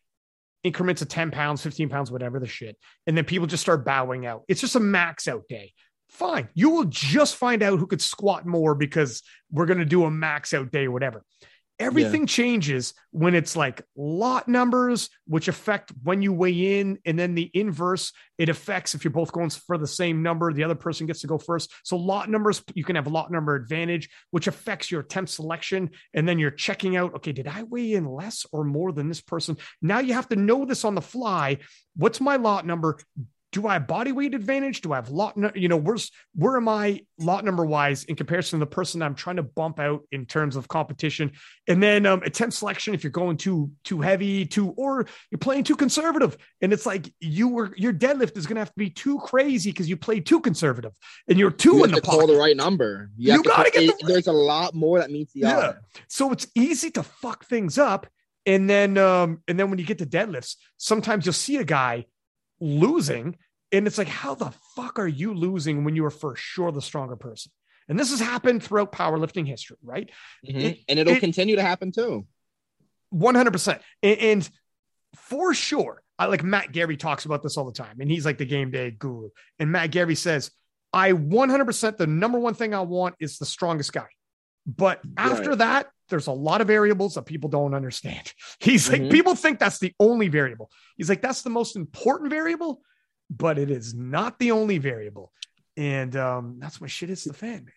increments 0.63 1.03
of 1.03 1.09
10 1.09 1.31
pounds, 1.31 1.63
15 1.63 1.89
pounds, 1.89 2.11
whatever 2.11 2.39
the 2.39 2.47
shit. 2.47 2.77
And 3.07 3.17
then 3.17 3.25
people 3.25 3.47
just 3.47 3.63
start 3.63 3.85
bowing 3.85 4.27
out. 4.27 4.45
It's 4.49 4.61
just 4.61 4.77
a 4.77 4.81
max 4.81 5.29
out 5.29 5.49
day. 5.49 5.73
Fine. 6.09 6.49
You 6.55 6.71
will 6.71 6.85
just 6.85 7.37
find 7.37 7.63
out 7.63 7.79
who 7.79 7.87
could 7.87 8.03
squat 8.03 8.47
more 8.47 8.75
because 8.75 9.23
we're 9.51 9.67
going 9.67 9.79
to 9.79 9.85
do 9.85 10.05
a 10.05 10.11
max 10.11 10.53
out 10.53 10.71
day 10.71 10.87
or 10.87 10.91
whatever. 10.91 11.25
Everything 11.81 12.21
yeah. 12.21 12.27
changes 12.27 12.93
when 13.11 13.35
it's 13.35 13.57
like 13.57 13.83
lot 13.97 14.47
numbers, 14.47 15.09
which 15.27 15.49
affect 15.49 15.93
when 16.03 16.21
you 16.21 16.33
weigh 16.33 16.79
in, 16.79 16.99
and 17.07 17.19
then 17.19 17.35
the 17.35 17.51
inverse, 17.55 18.13
it 18.37 18.51
affects 18.51 18.95
if 18.95 19.03
you're 19.03 19.11
both 19.11 19.33
going 19.33 19.49
for 19.49 19.79
the 19.79 19.87
same 19.87 20.23
number, 20.23 20.53
the 20.53 20.63
other 20.63 20.75
person 20.75 21.07
gets 21.07 21.23
to 21.23 21.27
go 21.27 21.39
first. 21.39 21.73
So 21.83 21.97
lot 21.97 22.29
numbers, 22.29 22.63
you 22.75 22.85
can 22.85 22.97
have 22.97 23.07
lot 23.07 23.33
number 23.33 23.55
advantage, 23.55 24.11
which 24.31 24.47
affects 24.47 24.91
your 24.91 25.01
attempt 25.01 25.31
selection, 25.31 25.91
and 26.15 26.29
then 26.29 26.39
you're 26.39 26.51
checking 26.51 26.97
out, 26.97 27.15
okay, 27.15 27.33
did 27.33 27.49
I 27.49 27.63
weigh 27.63 27.95
in 27.95 28.05
less 28.05 28.45
or 28.53 28.63
more 28.63 28.93
than 28.93 29.09
this 29.09 29.23
person? 29.23 29.57
Now 29.81 30.01
you 30.01 30.13
have 30.13 30.29
to 30.29 30.37
know 30.37 30.67
this 30.67 30.85
on 30.85 30.95
the 30.95 31.01
fly. 31.01 31.59
What's 31.97 32.21
my 32.21 32.37
lot 32.37 32.67
number? 32.67 32.99
Do 33.53 33.67
I 33.67 33.75
have 33.75 33.89
body 33.89 34.13
weight 34.13 34.35
advantage? 34.35 34.81
Do 34.81 34.93
I 34.93 34.97
have 34.97 35.11
lot, 35.11 35.37
you 35.57 35.69
know, 35.69 35.77
where's, 35.77 36.13
where 36.35 36.57
am 36.57 36.69
I 36.69 37.03
lot 37.19 37.45
number 37.45 37.65
wise 37.65 38.05
in 38.05 38.15
comparison 38.15 38.59
to 38.59 38.65
the 38.65 38.71
person 38.71 39.03
I'm 39.03 39.17
trying 39.17 39.37
to 39.37 39.43
bump 39.43 39.81
out 39.81 40.03
in 40.13 40.25
terms 40.27 40.55
of 40.55 40.69
competition? 40.69 41.33
And 41.67 41.83
then 41.83 42.07
um, 42.07 42.23
attempt 42.23 42.55
selection, 42.55 42.95
if 42.95 43.03
you're 43.03 43.11
going 43.11 43.39
too, 43.39 43.73
too 43.83 44.01
heavy, 44.01 44.47
too, 44.47 44.71
or 44.77 45.07
you're 45.31 45.39
playing 45.39 45.65
too 45.65 45.75
conservative. 45.75 46.37
And 46.61 46.73
it's 46.73 46.87
like 46.87 47.13
you 47.19 47.49
were, 47.49 47.75
your 47.77 47.93
deadlift 47.93 48.37
is 48.37 48.47
going 48.47 48.55
to 48.55 48.61
have 48.61 48.73
to 48.73 48.79
be 48.79 48.91
too 48.91 49.19
crazy 49.19 49.73
because 49.73 49.89
you 49.89 49.97
played 49.97 50.27
too 50.27 50.41
conservative 50.41 50.93
and 51.29 51.37
you're 51.37 51.51
too 51.51 51.79
you 51.79 51.85
in 51.85 51.91
the 51.91 52.01
call 52.01 52.27
the 52.29 52.37
right 52.37 52.57
number. 52.57 53.11
You, 53.17 53.33
you 53.33 53.43
got 53.43 53.65
to 53.65 53.73
get 53.73 53.99
the, 53.99 54.07
There's 54.07 54.29
a 54.29 54.33
lot 54.33 54.75
more 54.75 55.01
that 55.01 55.11
meets 55.11 55.33
the 55.33 55.41
yeah. 55.41 55.59
Odds. 55.59 55.79
So 56.07 56.31
it's 56.31 56.47
easy 56.55 56.93
to 56.93 57.03
fuck 57.03 57.47
things 57.47 57.79
up. 57.79 58.07
And 58.47 58.71
then, 58.71 58.97
um, 58.97 59.43
and 59.49 59.59
then 59.59 59.71
when 59.71 59.79
you 59.79 59.85
get 59.85 59.99
to 59.99 60.07
deadlifts, 60.07 60.55
sometimes 60.77 61.27
you'll 61.27 61.33
see 61.33 61.57
a 61.57 61.65
guy 61.65 62.07
losing. 62.61 63.37
And 63.73 63.87
it's 63.87 63.99
like, 63.99 64.09
how 64.09 64.35
the 64.35 64.53
fuck 64.75 64.99
are 64.99 65.09
you 65.09 65.35
losing 65.35 65.85
when 65.85 65.95
you 65.95 66.05
are 66.05 66.11
for 66.11 66.37
sure 66.37 66.73
the 66.73 66.83
stronger 66.83 67.17
person? 67.17 67.53
And 67.89 67.99
this 67.99 68.11
has 68.11 68.21
happened 68.21 68.63
throughout 68.63 68.93
powerlifting 68.93 69.47
history, 69.47 69.77
right? 69.83 70.11
Mm-hmm. 70.47 70.59
It, 70.59 70.79
and 70.89 70.99
it'll 70.99 71.15
it, 71.15 71.21
continue 71.21 71.57
to 71.57 71.63
happen 71.63 71.93
too. 71.93 72.27
100%. 73.13 73.81
And, 74.03 74.19
and 74.19 74.51
for 75.17 75.55
sure, 75.55 76.03
I 76.19 76.27
like 76.27 76.45
Matt 76.45 76.73
Gary 76.73 76.97
talks 76.97 77.25
about 77.25 77.43
this 77.43 77.57
all 77.57 77.65
the 77.65 77.73
time, 77.73 78.01
and 78.01 78.11
he's 78.11 78.25
like 78.25 78.39
the 78.39 78.45
game 78.45 78.71
day 78.71 78.91
guru. 78.91 79.31
And 79.59 79.73
Matt 79.73 79.91
Gary 79.91 80.15
says, 80.15 80.51
I 80.93 81.13
100% 81.13 81.97
the 81.97 82.07
number 82.07 82.39
one 82.39 82.55
thing 82.55 82.75
I 82.75 82.81
want 82.81 83.15
is 83.21 83.39
the 83.39 83.47
strongest 83.47 83.93
guy. 83.93 84.09
But 84.67 85.01
after 85.17 85.51
right. 85.51 85.59
that, 85.59 85.87
there's 86.11 86.27
a 86.27 86.33
lot 86.33 86.61
of 86.61 86.67
variables 86.67 87.15
that 87.15 87.27
people 87.27 87.49
don't 87.49 87.75
understand. 87.75 88.33
He's 88.61 88.91
like, 88.91 89.03
mm-hmm. 89.03 89.11
people 89.11 89.35
think 89.35 89.59
that's 89.59 89.79
the 89.79 89.95
only 89.99 90.29
variable. 90.29 90.71
He's 90.97 91.09
like, 91.09 91.23
that's 91.23 91.43
the 91.43 91.51
most 91.51 91.77
important 91.77 92.31
variable, 92.31 92.83
but 93.31 93.59
it 93.59 93.71
is 93.71 93.95
not 93.95 94.39
the 94.39 94.51
only 94.51 94.79
variable. 94.79 95.33
And 95.77 96.15
um, 96.17 96.57
that's 96.59 96.81
why 96.81 96.89
shit 96.89 97.11
is 97.11 97.25
the 97.25 97.33
fan, 97.33 97.65
man. 97.65 97.75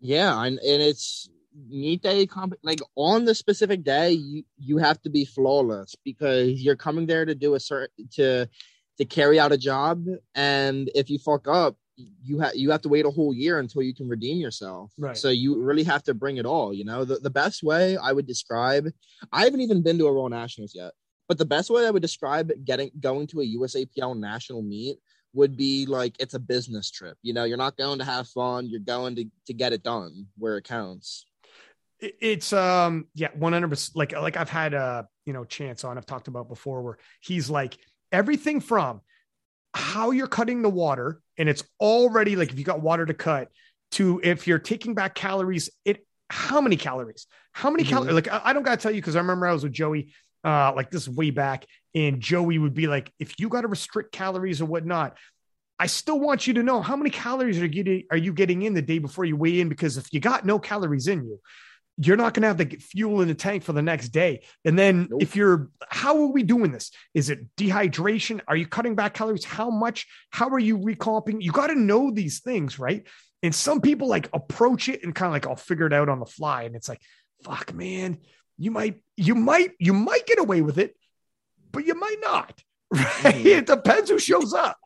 Yeah, 0.00 0.42
and, 0.44 0.58
and 0.58 0.82
it's 0.82 1.30
meet 1.68 2.02
day 2.02 2.26
comp 2.26 2.54
like 2.62 2.80
on 2.96 3.24
the 3.24 3.34
specific 3.34 3.82
day 3.82 4.10
you 4.10 4.42
you 4.58 4.76
have 4.76 5.00
to 5.00 5.08
be 5.08 5.24
flawless 5.24 5.94
because 6.04 6.62
you're 6.62 6.76
coming 6.76 7.06
there 7.06 7.24
to 7.24 7.34
do 7.34 7.54
a 7.54 7.60
certain 7.60 8.06
to 8.10 8.46
to 8.98 9.04
carry 9.04 9.40
out 9.40 9.52
a 9.52 9.56
job 9.56 10.04
and 10.34 10.90
if 10.94 11.08
you 11.08 11.18
fuck 11.18 11.48
up 11.48 11.76
you 11.96 12.38
have 12.38 12.54
you 12.54 12.70
have 12.70 12.82
to 12.82 12.88
wait 12.88 13.06
a 13.06 13.10
whole 13.10 13.32
year 13.32 13.58
until 13.58 13.82
you 13.82 13.94
can 13.94 14.06
redeem 14.08 14.38
yourself 14.38 14.92
Right. 14.98 15.16
so 15.16 15.30
you 15.30 15.60
really 15.62 15.84
have 15.84 16.02
to 16.04 16.14
bring 16.14 16.36
it 16.36 16.44
all 16.46 16.74
you 16.74 16.84
know 16.84 17.04
the, 17.04 17.16
the 17.16 17.30
best 17.30 17.62
way 17.62 17.96
i 17.96 18.12
would 18.12 18.26
describe 18.26 18.88
i 19.32 19.44
haven't 19.44 19.60
even 19.62 19.82
been 19.82 19.98
to 19.98 20.06
a 20.06 20.12
raw 20.12 20.28
nationals 20.28 20.72
yet 20.74 20.92
but 21.28 21.38
the 21.38 21.44
best 21.46 21.70
way 21.70 21.86
i 21.86 21.90
would 21.90 22.02
describe 22.02 22.52
getting 22.64 22.90
going 23.00 23.26
to 23.28 23.40
a 23.40 23.46
usapl 23.56 24.18
national 24.18 24.62
meet 24.62 24.98
would 25.32 25.56
be 25.56 25.86
like 25.86 26.14
it's 26.20 26.34
a 26.34 26.38
business 26.38 26.90
trip 26.90 27.16
you 27.22 27.32
know 27.32 27.44
you're 27.44 27.56
not 27.56 27.76
going 27.78 27.98
to 27.98 28.04
have 28.04 28.28
fun 28.28 28.66
you're 28.68 28.80
going 28.80 29.14
to 29.16 29.24
to 29.46 29.54
get 29.54 29.72
it 29.72 29.82
done 29.82 30.26
where 30.36 30.58
it 30.58 30.64
counts 30.64 31.24
It's 31.98 32.52
um 32.52 33.06
yeah, 33.14 33.28
one 33.34 33.54
hundred 33.54 33.70
percent. 33.70 33.96
Like 33.96 34.12
like 34.12 34.36
I've 34.36 34.50
had 34.50 34.74
uh 34.74 35.04
you 35.24 35.32
know 35.32 35.44
Chance 35.44 35.82
on. 35.84 35.96
I've 35.96 36.04
talked 36.04 36.28
about 36.28 36.46
before 36.48 36.82
where 36.82 36.98
he's 37.22 37.48
like 37.48 37.78
everything 38.12 38.60
from 38.60 39.00
how 39.76 40.10
you're 40.10 40.26
cutting 40.26 40.62
the 40.62 40.70
water 40.70 41.20
and 41.36 41.48
it's 41.48 41.62
already 41.80 42.34
like 42.34 42.50
if 42.50 42.58
you 42.58 42.64
got 42.64 42.80
water 42.80 43.04
to 43.04 43.14
cut 43.14 43.48
to 43.92 44.20
if 44.24 44.46
you're 44.46 44.58
taking 44.58 44.94
back 44.94 45.14
calories. 45.14 45.70
It 45.84 46.04
how 46.30 46.60
many 46.60 46.76
calories? 46.76 47.26
How 47.52 47.70
many 47.70 47.84
Mhm. 47.84 47.88
calories? 47.88 48.14
Like 48.14 48.28
I, 48.28 48.40
I 48.46 48.52
don't 48.52 48.62
gotta 48.62 48.78
tell 48.80 48.90
you 48.90 49.00
because 49.00 49.16
I 49.16 49.20
remember 49.20 49.46
I 49.46 49.52
was 49.52 49.62
with 49.62 49.72
Joey 49.72 50.12
uh 50.44 50.72
like 50.74 50.90
this 50.90 51.06
way 51.06 51.30
back 51.30 51.66
and 51.94 52.20
Joey 52.20 52.58
would 52.58 52.74
be 52.74 52.86
like 52.86 53.12
if 53.18 53.38
you 53.38 53.48
got 53.48 53.62
to 53.62 53.68
restrict 53.68 54.12
calories 54.12 54.60
or 54.60 54.66
whatnot. 54.66 55.16
I 55.78 55.88
still 55.88 56.18
want 56.18 56.46
you 56.46 56.54
to 56.54 56.62
know 56.62 56.80
how 56.80 56.96
many 56.96 57.10
calories 57.10 57.60
are 57.60 57.68
getting 57.68 58.04
are 58.10 58.16
you 58.16 58.32
getting 58.32 58.62
in 58.62 58.72
the 58.72 58.82
day 58.82 58.98
before 58.98 59.26
you 59.26 59.36
weigh 59.36 59.60
in 59.60 59.68
because 59.68 59.98
if 59.98 60.10
you 60.10 60.20
got 60.20 60.46
no 60.46 60.58
calories 60.58 61.06
in 61.06 61.22
you, 61.24 61.38
you're 61.98 62.16
not 62.16 62.34
going 62.34 62.42
to 62.42 62.48
have 62.48 62.58
the 62.58 62.76
fuel 62.76 63.22
in 63.22 63.28
the 63.28 63.34
tank 63.34 63.62
for 63.62 63.72
the 63.72 63.80
next 63.82 64.10
day. 64.10 64.42
And 64.64 64.78
then 64.78 65.08
Nope. 65.10 65.22
if 65.22 65.34
you're, 65.34 65.70
how 65.88 66.20
are 66.20 66.26
we 66.26 66.42
doing 66.42 66.70
this? 66.70 66.90
Is 67.14 67.30
it 67.30 67.54
dehydration? 67.56 68.40
Are 68.48 68.56
you 68.56 68.66
cutting 68.66 68.94
back 68.94 69.14
calories? 69.14 69.44
How 69.44 69.70
much? 69.70 70.06
How 70.30 70.48
are 70.50 70.58
you 70.58 70.76
recomping? 70.78 71.40
You 71.40 71.52
got 71.52 71.68
to 71.68 71.74
know 71.74 72.10
these 72.10 72.40
things, 72.40 72.78
right? 72.78 73.06
And 73.42 73.54
some 73.54 73.80
people 73.80 74.08
like 74.08 74.28
approach 74.34 74.88
it 74.90 75.04
and 75.04 75.14
kind 75.14 75.28
of 75.28 75.32
like, 75.32 75.46
I'll 75.46 75.56
figure 75.56 75.86
it 75.86 75.92
out 75.94 76.08
on 76.10 76.20
the 76.20 76.26
fly. 76.26 76.64
And 76.64 76.76
it's 76.76 76.88
like, 76.88 77.00
fuck, 77.44 77.72
man, 77.72 78.18
you 78.58 78.70
might, 78.70 79.00
you 79.16 79.34
might, 79.34 79.70
you 79.78 79.92
might 79.94 80.26
get 80.26 80.38
away 80.38 80.60
with 80.62 80.78
it, 80.78 80.94
but 81.72 81.86
you 81.86 81.94
might 81.94 82.18
not. 82.20 82.60
Right? 82.90 83.06
Mhm. 83.22 83.46
It 83.46 83.66
depends 83.66 84.10
who 84.10 84.18
shows 84.18 84.52
up. 84.52 84.76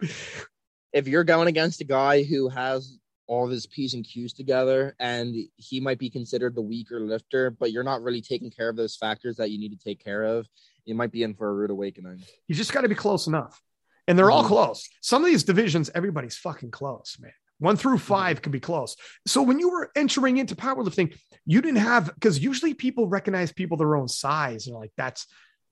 if 0.93 1.07
you're 1.09 1.25
going 1.25 1.49
against 1.49 1.81
a 1.81 1.85
guy 1.85 2.23
who 2.23 2.49
has 2.49 2.99
all 3.31 3.45
of 3.45 3.51
his 3.51 3.65
P's 3.65 3.95
and 3.95 4.05
Q's 4.05 4.33
together 4.33 4.97
and 4.99 5.37
he 5.57 5.79
might 5.79 5.99
be 6.01 6.11
considered 6.11 6.57
the 6.57 6.61
weaker 6.61 6.99
lifter, 7.01 7.49
but 7.49 7.71
you're 7.71 7.85
not 7.85 8.03
really 8.03 8.21
taking 8.21 8.51
care 8.51 8.69
of 8.69 8.75
those 8.75 8.97
factors 8.97 9.37
that 9.37 9.51
you 9.53 9.59
need 9.59 9.71
to 9.71 9.79
take 9.79 10.03
care 10.03 10.25
of, 10.25 10.49
you 10.85 10.97
might 10.97 11.13
be 11.13 11.23
in 11.23 11.35
for 11.35 11.49
a 11.49 11.55
rude 11.55 11.71
awakening. 11.71 12.21
You 12.49 12.57
just 12.57 12.73
got 12.73 12.81
to 12.81 12.89
be 12.89 12.97
close 12.97 13.29
enough. 13.29 13.63
And 14.09 14.19
they're 14.19 14.33
all 14.33 14.43
Mhm. 14.43 14.49
close. 14.49 14.89
Some 15.01 15.23
of 15.23 15.31
these 15.31 15.45
divisions, 15.45 15.89
everybody's 15.95 16.37
fucking 16.37 16.73
close, 16.73 17.17
man. 17.21 17.31
One 17.61 17.77
through 17.77 17.99
5 17.99 18.43
could 18.43 18.51
be 18.51 18.59
close. 18.59 18.97
So 19.29 19.43
when 19.43 19.61
you 19.61 19.71
were 19.71 19.93
entering 19.95 20.39
into 20.39 20.57
powerlifting, 20.57 21.17
you 21.47 21.63
didn't 21.63 21.79
have 21.79 22.07
because 22.13 22.41
usually 22.41 22.75
people 22.75 23.07
recognize 23.07 23.53
people 23.53 23.77
their 23.77 23.95
own 23.95 24.09
size 24.09 24.67
and 24.67 24.75
like 24.75 24.91
that's 24.97 25.27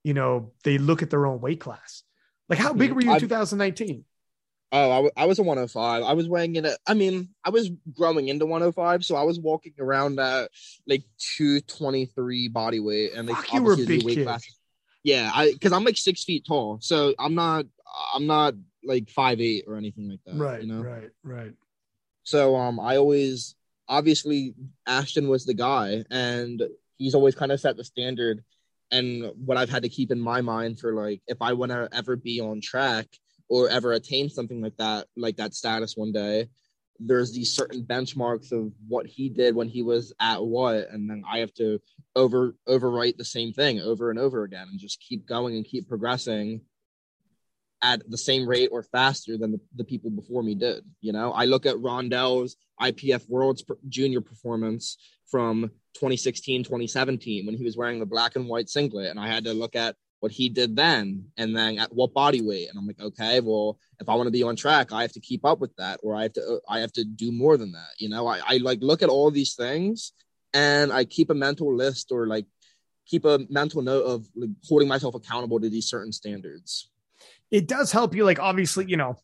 you 0.05 0.14
know 0.14 0.53
they 0.62 0.79
look 0.79 1.03
at 1.03 1.11
their 1.11 1.27
own 1.27 1.40
weight 1.40 1.59
class. 1.61 2.05
Like 2.49 2.61
how 2.61 2.73
big 2.73 2.90
Mhm. 2.90 2.94
were 2.94 3.01
you 3.03 3.12
in 3.14 3.18
2019? 3.21 4.05
Oh, 4.70 4.90
I, 4.90 4.94
w- 4.96 5.11
I 5.16 5.24
was 5.24 5.38
a 5.38 5.42
105. 5.42 6.02
I 6.02 6.12
was 6.12 6.28
weighing 6.28 6.57
in 6.57 6.66
at, 6.66 6.78
I 6.87 6.92
mean, 6.92 7.31
I 7.42 7.48
was 7.50 7.70
growing 7.94 8.28
into 8.28 8.44
105, 8.44 9.02
so 9.04 9.16
I 9.16 9.22
was 9.22 9.40
walking 9.40 9.72
around 9.78 10.20
at 10.20 10.50
like 10.87 11.04
223 11.18 12.48
body 12.48 12.81
weight. 12.81 13.12
And 13.14 13.28
they 13.28 13.33
Fuck, 13.35 13.52
you 13.54 13.62
were 13.62 13.76
big 13.76 14.04
weight 14.04 14.16
kid. 14.16 14.24
class- 14.26 14.44
Yeah, 15.04 15.31
I 15.35 15.52
because 15.52 15.72
I'm 15.72 15.85
like 15.85 15.96
six 15.96 16.24
feet 16.24 16.44
tall, 16.46 16.78
so 16.83 17.14
I'm 17.18 17.35
not 17.35 17.64
I'm 18.14 18.26
not 18.26 18.54
like 18.85 19.09
five 19.11 19.40
eight 19.40 19.64
or 19.66 19.76
anything 19.76 20.11
like 20.11 20.20
that. 20.26 20.35
right, 20.37 20.62
you 20.62 20.68
know. 20.68 20.83
right, 20.83 21.11
right. 21.22 21.52
So 22.24 22.57
um, 22.57 22.78
I 22.78 22.96
always 22.98 23.54
obviously 23.88 24.54
Ashton 24.87 25.28
was 25.28 25.46
the 25.46 25.54
guy, 25.54 26.04
and 26.11 26.62
he's 26.98 27.14
always 27.14 27.35
kind 27.35 27.52
of 27.52 27.61
set 27.61 27.76
the 27.76 27.85
standard. 27.85 28.44
And 28.90 29.33
what 29.44 29.57
I've 29.59 29.68
had 29.70 29.83
to 29.85 29.88
keep 29.88 30.11
in 30.11 30.18
my 30.20 30.40
mind 30.42 30.78
for 30.78 30.92
like 30.92 31.22
if 31.26 31.38
I 31.40 31.52
want 31.54 31.72
to 31.72 31.88
ever 31.92 32.16
be 32.16 32.40
on 32.40 32.61
track 32.61 33.07
or 33.49 33.69
ever 33.69 33.93
attain 33.93 34.29
something 34.29 34.61
like 34.61 34.77
that, 34.77 35.07
like 35.17 35.37
that 35.37 35.55
status 35.55 35.97
one 35.97 36.13
day, 36.13 36.49
there's 37.01 37.33
these 37.33 37.55
certain 37.55 37.85
benchmarks 37.85 38.53
of 38.53 38.73
what 38.89 39.07
he 39.07 39.29
did 39.29 39.55
when 39.55 39.69
he 39.69 39.83
was 39.83 40.13
at 40.21 40.45
what, 40.45 40.89
and 40.91 41.09
then 41.09 41.23
I 41.31 41.39
have 41.39 41.55
to 41.55 41.81
over 42.17 42.57
overwrite 42.69 43.17
the 43.17 43.25
same 43.25 43.53
thing 43.53 43.81
over 43.81 44.11
and 44.11 44.19
over 44.19 44.43
again, 44.43 44.67
and 44.71 44.81
just 44.81 45.01
keep 45.01 45.27
going 45.27 45.57
and 45.57 45.65
keep 45.65 45.89
progressing 45.89 46.63
at 47.81 48.03
the 48.11 48.19
same 48.19 48.49
rate 48.49 48.71
or 48.73 48.83
faster 48.83 49.39
than 49.39 49.53
the, 49.53 49.61
the 49.77 49.85
people 49.85 50.11
before 50.11 50.43
me 50.43 50.57
did. 50.57 50.85
You 51.01 51.13
know, 51.13 51.31
I 51.33 51.45
look 51.45 51.67
at 51.67 51.77
Rondell's 51.77 52.57
IPF 52.81 53.29
World's 53.29 53.65
junior 53.89 54.21
performance 54.21 54.99
from 55.31 55.71
2016, 55.95 56.65
2017 56.65 57.47
when 57.47 57.55
he 57.55 57.65
was 57.65 57.77
wearing 57.77 58.01
the 58.01 58.07
black 58.07 58.35
and 58.35 58.49
white 58.49 58.69
singlet, 58.69 59.11
and 59.11 59.21
I 59.21 59.29
had 59.29 59.45
to 59.45 59.53
look 59.53 59.77
at 59.77 59.95
what 60.20 60.33
he 60.33 60.48
did 60.48 60.74
then 60.74 61.24
and 61.37 61.57
then 61.57 61.78
at 61.78 61.92
what 61.92 62.12
body 62.12 62.40
weight? 62.42 62.68
And 62.68 62.78
i'm 62.78 62.87
like 62.87 63.00
okay 63.00 63.40
well 63.40 63.78
if 64.00 64.09
i 64.09 64.14
want 64.14 64.26
to 64.26 64.33
be 64.33 64.42
on 64.42 64.57
track 64.57 64.92
i 64.92 65.02
have 65.02 65.12
to 65.12 65.20
keep 65.20 65.44
up 65.44 65.61
with 65.61 65.74
that 65.76 66.00
or 66.02 66.14
i 66.14 66.22
have 66.22 66.33
to 66.35 66.42
uh, 66.42 66.59
i 66.68 66.81
have 66.81 66.92
to 66.92 67.04
do 67.04 67.31
more 67.33 67.57
than 67.57 67.72
that 67.72 67.90
you 67.98 68.09
know? 68.09 68.26
I, 68.26 68.40
I 68.46 68.57
like 68.59 68.78
look 68.83 69.02
at 69.02 69.09
all 69.09 69.31
these 69.31 69.54
things 69.54 70.12
and 70.54 70.92
i 70.92 71.04
keep 71.04 71.31
a 71.31 71.35
mental 71.35 71.74
list 71.74 72.11
or 72.11 72.26
like 72.26 72.46
keep 73.09 73.24
a 73.24 73.40
mental 73.48 73.83
note 73.83 74.04
of 74.04 74.26
like 74.37 74.50
holding 74.68 74.87
myself 74.87 75.14
accountable 75.14 75.59
to 75.59 75.70
these 75.70 75.87
certain 75.87 76.12
standards. 76.12 76.90
It 77.50 77.66
does 77.66 77.90
help 77.90 78.14
you 78.14 78.24
like 78.24 78.38
obviously 78.38 78.85
you 78.87 78.98
know 78.98 79.16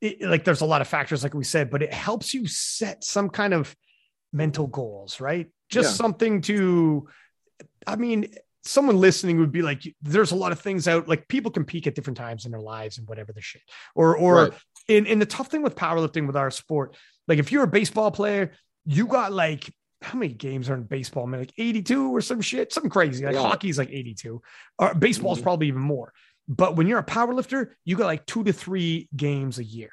it, 0.00 0.22
like 0.22 0.44
there's 0.44 0.62
a 0.62 0.66
lot 0.66 0.80
of 0.80 0.88
factors 0.88 1.22
like 1.22 1.34
we 1.34 1.44
said 1.44 1.70
but 1.70 1.82
it 1.82 1.92
helps 1.92 2.32
you 2.32 2.46
set 2.46 3.04
some 3.04 3.28
kind 3.28 3.52
of 3.52 3.76
mental 4.32 4.66
goals 4.66 5.20
right? 5.20 5.48
Just 5.68 5.90
Yeah. 5.90 5.96
something 5.96 6.40
to 6.42 7.08
i 7.86 7.96
mean 7.96 8.32
someone 8.64 8.98
listening 8.98 9.38
would 9.40 9.52
be 9.52 9.62
like 9.62 9.82
there's 10.02 10.32
a 10.32 10.36
lot 10.36 10.52
of 10.52 10.60
things 10.60 10.86
out 10.86 11.08
like 11.08 11.26
people 11.28 11.50
can 11.50 11.64
peak 11.64 11.86
at 11.86 11.94
different 11.94 12.16
times 12.16 12.44
in 12.44 12.50
their 12.50 12.60
lives 12.60 12.98
and 12.98 13.08
whatever 13.08 13.32
the 13.32 13.40
shit 13.40 13.62
or 13.94 14.16
or 14.16 14.34
Right. 14.34 14.52
in 14.88 15.06
in 15.06 15.18
the 15.18 15.26
tough 15.26 15.48
thing 15.48 15.62
with 15.62 15.74
powerlifting 15.76 16.26
with 16.26 16.36
our 16.36 16.50
sport 16.50 16.96
like 17.26 17.38
if 17.38 17.50
you're 17.52 17.64
a 17.64 17.68
baseball 17.68 18.10
player 18.10 18.52
you 18.84 19.06
got 19.06 19.32
like 19.32 19.72
how 20.02 20.18
many 20.18 20.32
games 20.34 20.68
are 20.68 20.74
in 20.74 20.82
baseball 20.84 21.26
man 21.26 21.40
like 21.40 21.52
82 21.56 22.10
or 22.14 22.20
some 22.20 22.40
shit 22.40 22.72
something 22.72 22.90
crazy 22.90 23.24
like 23.24 23.34
Yeah. 23.34 23.42
hockey's 23.42 23.78
like 23.78 23.90
82 23.90 24.42
or 24.78 24.94
baseball's 24.94 25.38
Mhm. 25.40 25.42
probably 25.42 25.68
even 25.68 25.80
more 25.82 26.12
but 26.48 26.74
when 26.76 26.88
you're 26.88 26.98
a 26.98 27.04
power 27.04 27.32
lifter, 27.32 27.76
you 27.84 27.96
got 27.96 28.06
like 28.06 28.26
two 28.26 28.42
to 28.42 28.52
three 28.52 29.08
games 29.14 29.60
a 29.60 29.64
year. 29.64 29.90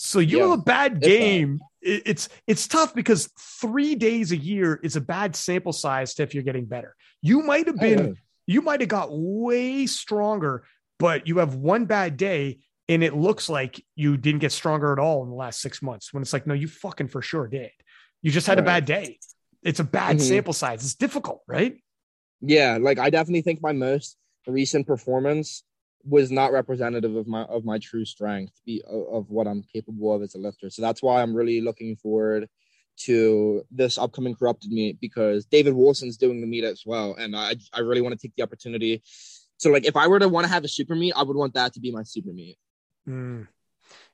So 0.00 0.20
you 0.20 0.38
Yeah, 0.38 0.48
have 0.50 0.60
a 0.60 0.62
bad 0.62 1.00
game. 1.02 1.58
it- 1.82 2.02
It's 2.06 2.28
it's 2.46 2.68
tough 2.68 2.94
because 2.94 3.28
three 3.60 3.96
days 3.96 4.30
a 4.30 4.36
year 4.36 4.78
is 4.82 4.94
a 4.94 5.00
bad 5.00 5.34
sample 5.34 5.72
size 5.72 6.14
to 6.14 6.22
if 6.22 6.34
you're 6.34 6.44
getting 6.44 6.66
better. 6.66 6.94
You 7.20 7.42
might 7.42 7.66
have 7.66 7.78
been, 7.80 8.16
you 8.46 8.62
might 8.62 8.78
have 8.80 8.88
got 8.88 9.08
way 9.10 9.86
stronger, 9.86 10.64
but 11.00 11.26
you 11.26 11.38
have 11.38 11.56
one 11.56 11.84
bad 11.86 12.16
day 12.16 12.60
and 12.88 13.02
it 13.02 13.14
looks 13.14 13.48
like 13.48 13.84
you 13.96 14.16
didn't 14.16 14.40
get 14.40 14.52
stronger 14.52 14.92
at 14.92 14.98
all 15.00 15.24
in 15.24 15.30
the 15.30 15.34
last 15.36 15.60
six 15.60 15.82
months. 15.82 16.12
When 16.14 16.22
it's 16.22 16.32
like, 16.32 16.46
no, 16.46 16.54
you 16.54 16.68
fucking 16.68 17.08
for 17.08 17.20
sure 17.20 17.48
did. 17.48 17.70
You 18.22 18.30
just 18.30 18.46
had 18.46 18.58
a 18.58 18.62
bad 18.62 18.84
day. 18.84 19.18
It's 19.62 19.80
a 19.80 19.84
bad 19.84 20.16
Mhm. 20.18 20.20
sample 20.20 20.52
size. 20.52 20.82
It's 20.84 20.94
difficult, 20.94 21.42
right? 21.48 21.76
yeah 22.40 22.78
like 22.80 23.00
i 23.00 23.10
definitely 23.10 23.42
think 23.42 23.60
my 23.60 23.72
most 23.72 24.16
recent 24.46 24.86
performance 24.86 25.64
was 26.04 26.30
not 26.30 26.52
representative 26.52 27.16
of 27.16 27.26
my 27.26 27.42
of 27.44 27.64
my 27.64 27.78
true 27.78 28.04
strength 28.04 28.52
be, 28.64 28.82
of, 28.88 29.28
what 29.28 29.46
i'm 29.46 29.62
capable 29.72 30.14
of 30.14 30.22
as 30.22 30.34
a 30.34 30.38
lifter 30.38 30.70
so 30.70 30.80
that's 30.80 31.02
why 31.02 31.20
i'm 31.20 31.34
really 31.34 31.60
looking 31.60 31.96
forward 31.96 32.48
to 32.96 33.62
this 33.70 33.98
upcoming 33.98 34.34
corrupted 34.34 34.70
meet 34.70 35.00
because 35.00 35.44
david 35.46 35.74
wilson's 35.74 36.16
doing 36.16 36.40
the 36.40 36.46
meet 36.46 36.64
as 36.64 36.84
well 36.86 37.14
and 37.18 37.36
i 37.36 37.54
i 37.72 37.80
really 37.80 38.00
want 38.00 38.18
to 38.18 38.26
take 38.26 38.34
the 38.36 38.42
opportunity 38.42 39.02
so 39.56 39.70
like 39.70 39.84
if 39.84 39.96
i 39.96 40.06
were 40.06 40.18
to 40.18 40.28
want 40.28 40.46
to 40.46 40.52
have 40.52 40.64
a 40.64 40.68
super 40.68 40.94
meet 40.94 41.12
i 41.16 41.22
would 41.22 41.36
want 41.36 41.54
that 41.54 41.72
to 41.72 41.80
be 41.80 41.90
my 41.90 42.02
super 42.02 42.32
meet 42.32 42.56
Mm. 43.08 43.48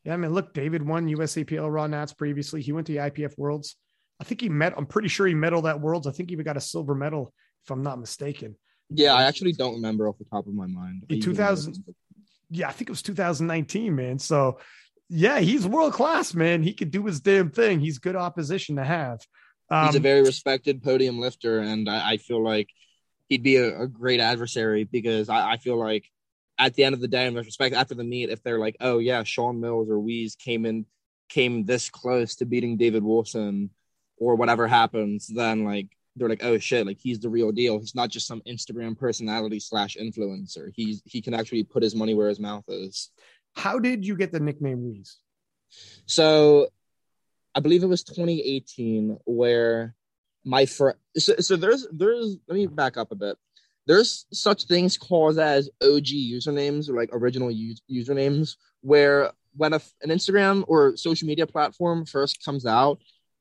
Yeah, 0.04 0.14
I 0.14 0.16
mean, 0.16 0.32
look, 0.32 0.54
David 0.54 0.86
won 0.86 1.08
USAPL 1.08 1.72
Raw 1.72 1.86
Nats 1.86 2.12
previously. 2.12 2.62
He 2.62 2.72
went 2.72 2.86
to 2.86 2.92
the 2.92 2.98
IPF 2.98 3.36
Worlds. 3.36 3.76
I 4.20 4.24
think 4.24 4.40
he 4.40 4.48
met. 4.48 4.74
I'm 4.76 4.86
pretty 4.86 5.08
sure 5.08 5.26
he 5.26 5.34
medaled 5.34 5.68
at 5.68 5.80
Worlds. 5.80 6.06
I 6.06 6.12
think 6.12 6.30
he 6.30 6.34
even 6.34 6.44
got 6.44 6.56
a 6.56 6.60
silver 6.60 6.94
medal, 6.94 7.32
if 7.64 7.70
I'm 7.70 7.82
not 7.82 7.98
mistaken. 7.98 8.56
Yeah 8.90 9.14
i 9.14 9.24
actually 9.24 9.52
don't 9.52 9.74
remember 9.74 10.08
off 10.08 10.18
the 10.18 10.24
top 10.24 10.46
of 10.46 10.54
my 10.54 10.66
mind 10.66 11.04
In 11.08 11.16
I 11.16 11.18
even 11.18 11.34
2000 11.34 11.84
Yeah, 12.50 12.68
I 12.68 12.72
think 12.72 12.88
it 12.88 12.92
was 12.92 13.02
2019, 13.02 13.96
man. 13.96 14.18
So, 14.18 14.58
yeah, 15.08 15.40
he's 15.40 15.66
world 15.66 15.92
class, 15.92 16.34
man. 16.34 16.62
He 16.62 16.72
could 16.72 16.90
do 16.90 17.04
his 17.04 17.20
damn 17.20 17.50
thing. 17.50 17.80
He's 17.80 17.98
good 17.98 18.16
opposition 18.16 18.76
to 18.76 18.84
have. 18.84 19.20
Um, 19.70 19.86
he's 19.86 19.96
a 19.96 20.00
very 20.00 20.22
respected 20.22 20.82
podium 20.82 21.18
lifter, 21.18 21.60
and 21.60 21.88
I, 21.88 22.12
I 22.12 22.16
feel 22.18 22.42
like 22.44 22.68
he'd 23.28 23.42
be 23.42 23.56
a, 23.56 23.82
a 23.82 23.88
great 23.88 24.20
adversary 24.20 24.84
because 24.84 25.28
I, 25.28 25.52
I 25.52 25.56
feel 25.56 25.76
like 25.76 26.04
at 26.58 26.74
the 26.74 26.84
end 26.84 26.94
of 26.94 27.00
the 27.00 27.08
day, 27.08 27.26
in 27.26 27.34
respect, 27.34 27.74
after 27.74 27.94
the 27.94 28.04
meet, 28.04 28.30
if 28.30 28.42
they're 28.42 28.60
like, 28.60 28.76
oh 28.80 28.98
yeah, 28.98 29.24
Sean 29.24 29.60
Mills 29.60 29.88
or 29.90 29.96
Weeze 29.96 30.38
came 30.38 30.64
in, 30.66 30.86
came 31.28 31.64
this 31.64 31.90
close 31.90 32.36
to 32.36 32.44
beating 32.44 32.76
David 32.76 33.02
Wilson, 33.02 33.70
or 34.16 34.36
whatever 34.36 34.68
happens, 34.68 35.26
then 35.26 35.64
like 35.64 35.88
they're 36.16 36.28
like, 36.28 36.44
oh 36.44 36.58
shit, 36.58 36.86
like 36.86 36.98
he's 37.00 37.20
the 37.20 37.28
real 37.28 37.52
deal. 37.52 37.78
He's 37.78 37.94
not 37.94 38.10
just 38.10 38.26
some 38.26 38.42
Instagram 38.46 38.96
personality 38.96 39.60
slash 39.60 39.96
influencer. 40.00 40.70
He's 40.74 41.02
he 41.04 41.20
can 41.20 41.34
actually 41.34 41.64
put 41.64 41.82
his 41.82 41.94
money 41.94 42.14
where 42.14 42.28
his 42.28 42.40
mouth 42.40 42.64
is. 42.68 43.10
How 43.54 43.78
did 43.78 44.04
you 44.04 44.16
get 44.16 44.32
the 44.32 44.40
nickname 44.40 44.84
Wheeze? 44.84 45.18
So 46.06 46.68
I 47.54 47.60
believe 47.60 47.82
it 47.82 47.88
was 47.88 48.04
2018 48.04 49.18
where 49.24 49.94
my 50.44 50.66
friend 50.66 50.96
so, 51.16 51.36
so 51.38 51.56
there's 51.56 51.86
there's 51.92 52.36
let 52.48 52.54
me 52.54 52.66
back 52.66 52.96
up 52.96 53.10
a 53.10 53.16
bit. 53.16 53.36
There's 53.86 54.26
such 54.32 54.64
things 54.64 54.96
called 54.96 55.38
as 55.38 55.68
OG 55.82 56.06
usernames 56.06 56.88
or 56.88 56.94
like 56.94 57.10
original 57.12 57.50
usernames 57.90 58.56
where 58.80 59.32
when 59.56 59.72
a, 59.72 59.80
an 60.02 60.10
Instagram 60.10 60.64
or 60.66 60.96
social 60.96 61.28
media 61.28 61.46
platform 61.46 62.06
first 62.06 62.42
comes 62.44 62.66
out, 62.66 63.00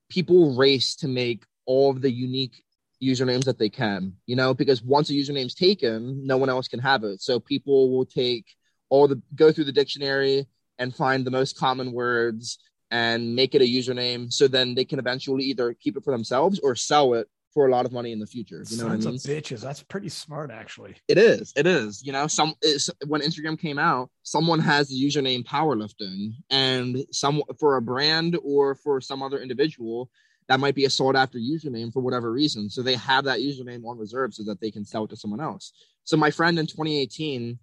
people 0.09 0.55
race 0.55 0.95
to 0.97 1.07
make 1.07 1.45
all 1.65 1.91
of 1.91 2.01
the 2.01 2.11
unique 2.11 2.63
usernames 3.01 3.45
that 3.45 3.59
they 3.59 3.69
can, 3.69 4.13
you 4.25 4.35
know, 4.35 4.53
because 4.53 4.81
once 4.81 5.09
a 5.09 5.13
username's 5.13 5.55
taken, 5.55 6.25
no 6.25 6.37
one 6.37 6.49
else 6.49 6.67
can 6.67 6.79
have 6.79 7.03
it. 7.03 7.21
So 7.21 7.39
people 7.39 7.91
will 7.91 8.05
take 8.05 8.45
all 8.89 9.07
the 9.07 9.21
go 9.35 9.51
through 9.51 9.65
the 9.65 9.71
dictionary 9.71 10.47
and 10.79 10.95
find 10.95 11.25
the 11.25 11.31
most 11.31 11.57
common 11.57 11.91
words 11.91 12.59
and 12.91 13.35
make 13.35 13.55
it 13.55 13.61
a 13.61 13.65
username 13.65 14.31
so 14.31 14.47
then 14.47 14.75
they 14.75 14.85
can 14.85 14.99
eventually 14.99 15.45
either 15.45 15.73
keep 15.73 15.97
it 15.97 16.03
for 16.03 16.11
themselves 16.11 16.59
or 16.59 16.75
sell 16.75 17.15
it 17.15 17.27
for 17.53 17.67
a 17.67 17.71
lot 17.71 17.85
of 17.85 17.91
money 17.91 18.11
in 18.11 18.19
the 18.19 18.25
future. 18.25 18.63
You 18.67 18.77
know 18.77 18.83
Sons 18.83 19.05
what 19.05 19.09
I 19.09 19.11
mean? 19.11 19.15
of 19.15 19.21
bitches. 19.21 19.61
That's 19.61 19.83
pretty 19.83 20.09
smart, 20.09 20.51
actually. 20.51 20.95
It 21.07 21.17
is. 21.17 21.53
It 21.55 21.67
is. 21.67 22.03
You 22.03 22.11
know, 22.11 22.27
some 22.27 22.55
is 22.61 22.89
when 23.05 23.21
Instagram 23.21 23.59
came 23.59 23.77
out, 23.77 24.09
someone 24.23 24.59
has 24.59 24.89
the 24.89 24.95
username 24.95 25.43
powerlifting, 25.43 26.33
and 26.49 27.05
some 27.11 27.43
for 27.59 27.77
a 27.77 27.81
brand 27.81 28.37
or 28.43 28.75
for 28.75 29.01
some 29.01 29.21
other 29.21 29.39
individual 29.39 30.09
that 30.47 30.59
might 30.59 30.75
be 30.75 30.85
a 30.85 30.89
sought 30.89 31.15
after 31.15 31.37
username 31.37 31.91
for 31.91 32.01
whatever 32.01 32.31
reason. 32.31 32.69
So 32.69 32.81
they 32.81 32.95
have 32.95 33.25
that 33.25 33.39
username 33.39 33.85
on 33.85 33.97
reserve 33.97 34.33
so 34.33 34.43
that 34.43 34.59
they 34.59 34.71
can 34.71 34.85
sell 34.85 35.05
it 35.05 35.09
to 35.11 35.15
someone 35.15 35.41
else. 35.41 35.73
So 36.03 36.17
my 36.17 36.31
friend 36.31 36.59
in 36.59 36.67
2018 36.67 37.59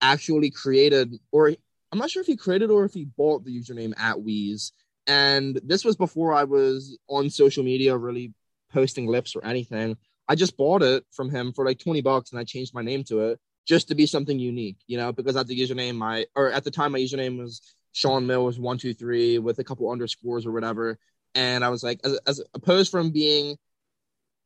actually 0.00 0.50
created, 0.50 1.14
or 1.32 1.48
I'm 1.48 1.98
not 1.98 2.10
sure 2.10 2.20
if 2.20 2.26
he 2.26 2.36
created 2.36 2.70
or 2.70 2.84
if 2.84 2.94
he 2.94 3.04
bought 3.04 3.44
the 3.44 3.56
username 3.56 3.92
at 3.98 4.20
Wheeze. 4.20 4.72
And 5.06 5.60
this 5.64 5.84
was 5.84 5.96
before 5.96 6.32
I 6.32 6.44
was 6.44 6.96
on 7.08 7.30
social 7.30 7.64
media 7.64 7.96
really 7.96 8.32
posting 8.72 9.06
lips 9.06 9.36
or 9.36 9.44
anything. 9.44 9.96
I 10.28 10.34
just 10.34 10.56
bought 10.56 10.82
it 10.82 11.04
from 11.12 11.30
him 11.30 11.52
for 11.52 11.64
like 11.64 11.78
20 11.78 12.00
bucks 12.00 12.30
and 12.30 12.40
I 12.40 12.44
changed 12.44 12.74
my 12.74 12.82
name 12.82 13.04
to 13.04 13.20
it 13.20 13.40
just 13.66 13.88
to 13.88 13.94
be 13.94 14.06
something 14.06 14.38
unique, 14.38 14.78
you 14.86 14.96
know, 14.96 15.12
because 15.12 15.36
at 15.36 15.46
the 15.46 15.58
username, 15.58 15.96
my, 15.96 16.26
or 16.34 16.50
at 16.50 16.64
the 16.64 16.70
time, 16.70 16.92
my 16.92 16.98
username 16.98 17.38
was 17.38 17.60
Sean 17.92 18.26
Mills 18.26 18.58
one, 18.58 18.76
two, 18.76 18.92
three 18.92 19.38
with 19.38 19.58
a 19.58 19.64
couple 19.64 19.90
underscores 19.90 20.44
or 20.44 20.52
whatever. 20.52 20.98
And 21.34 21.64
I 21.64 21.68
was 21.68 21.82
like, 21.82 22.00
as, 22.04 22.18
as 22.26 22.42
opposed 22.54 22.90
from 22.90 23.10
being 23.10 23.56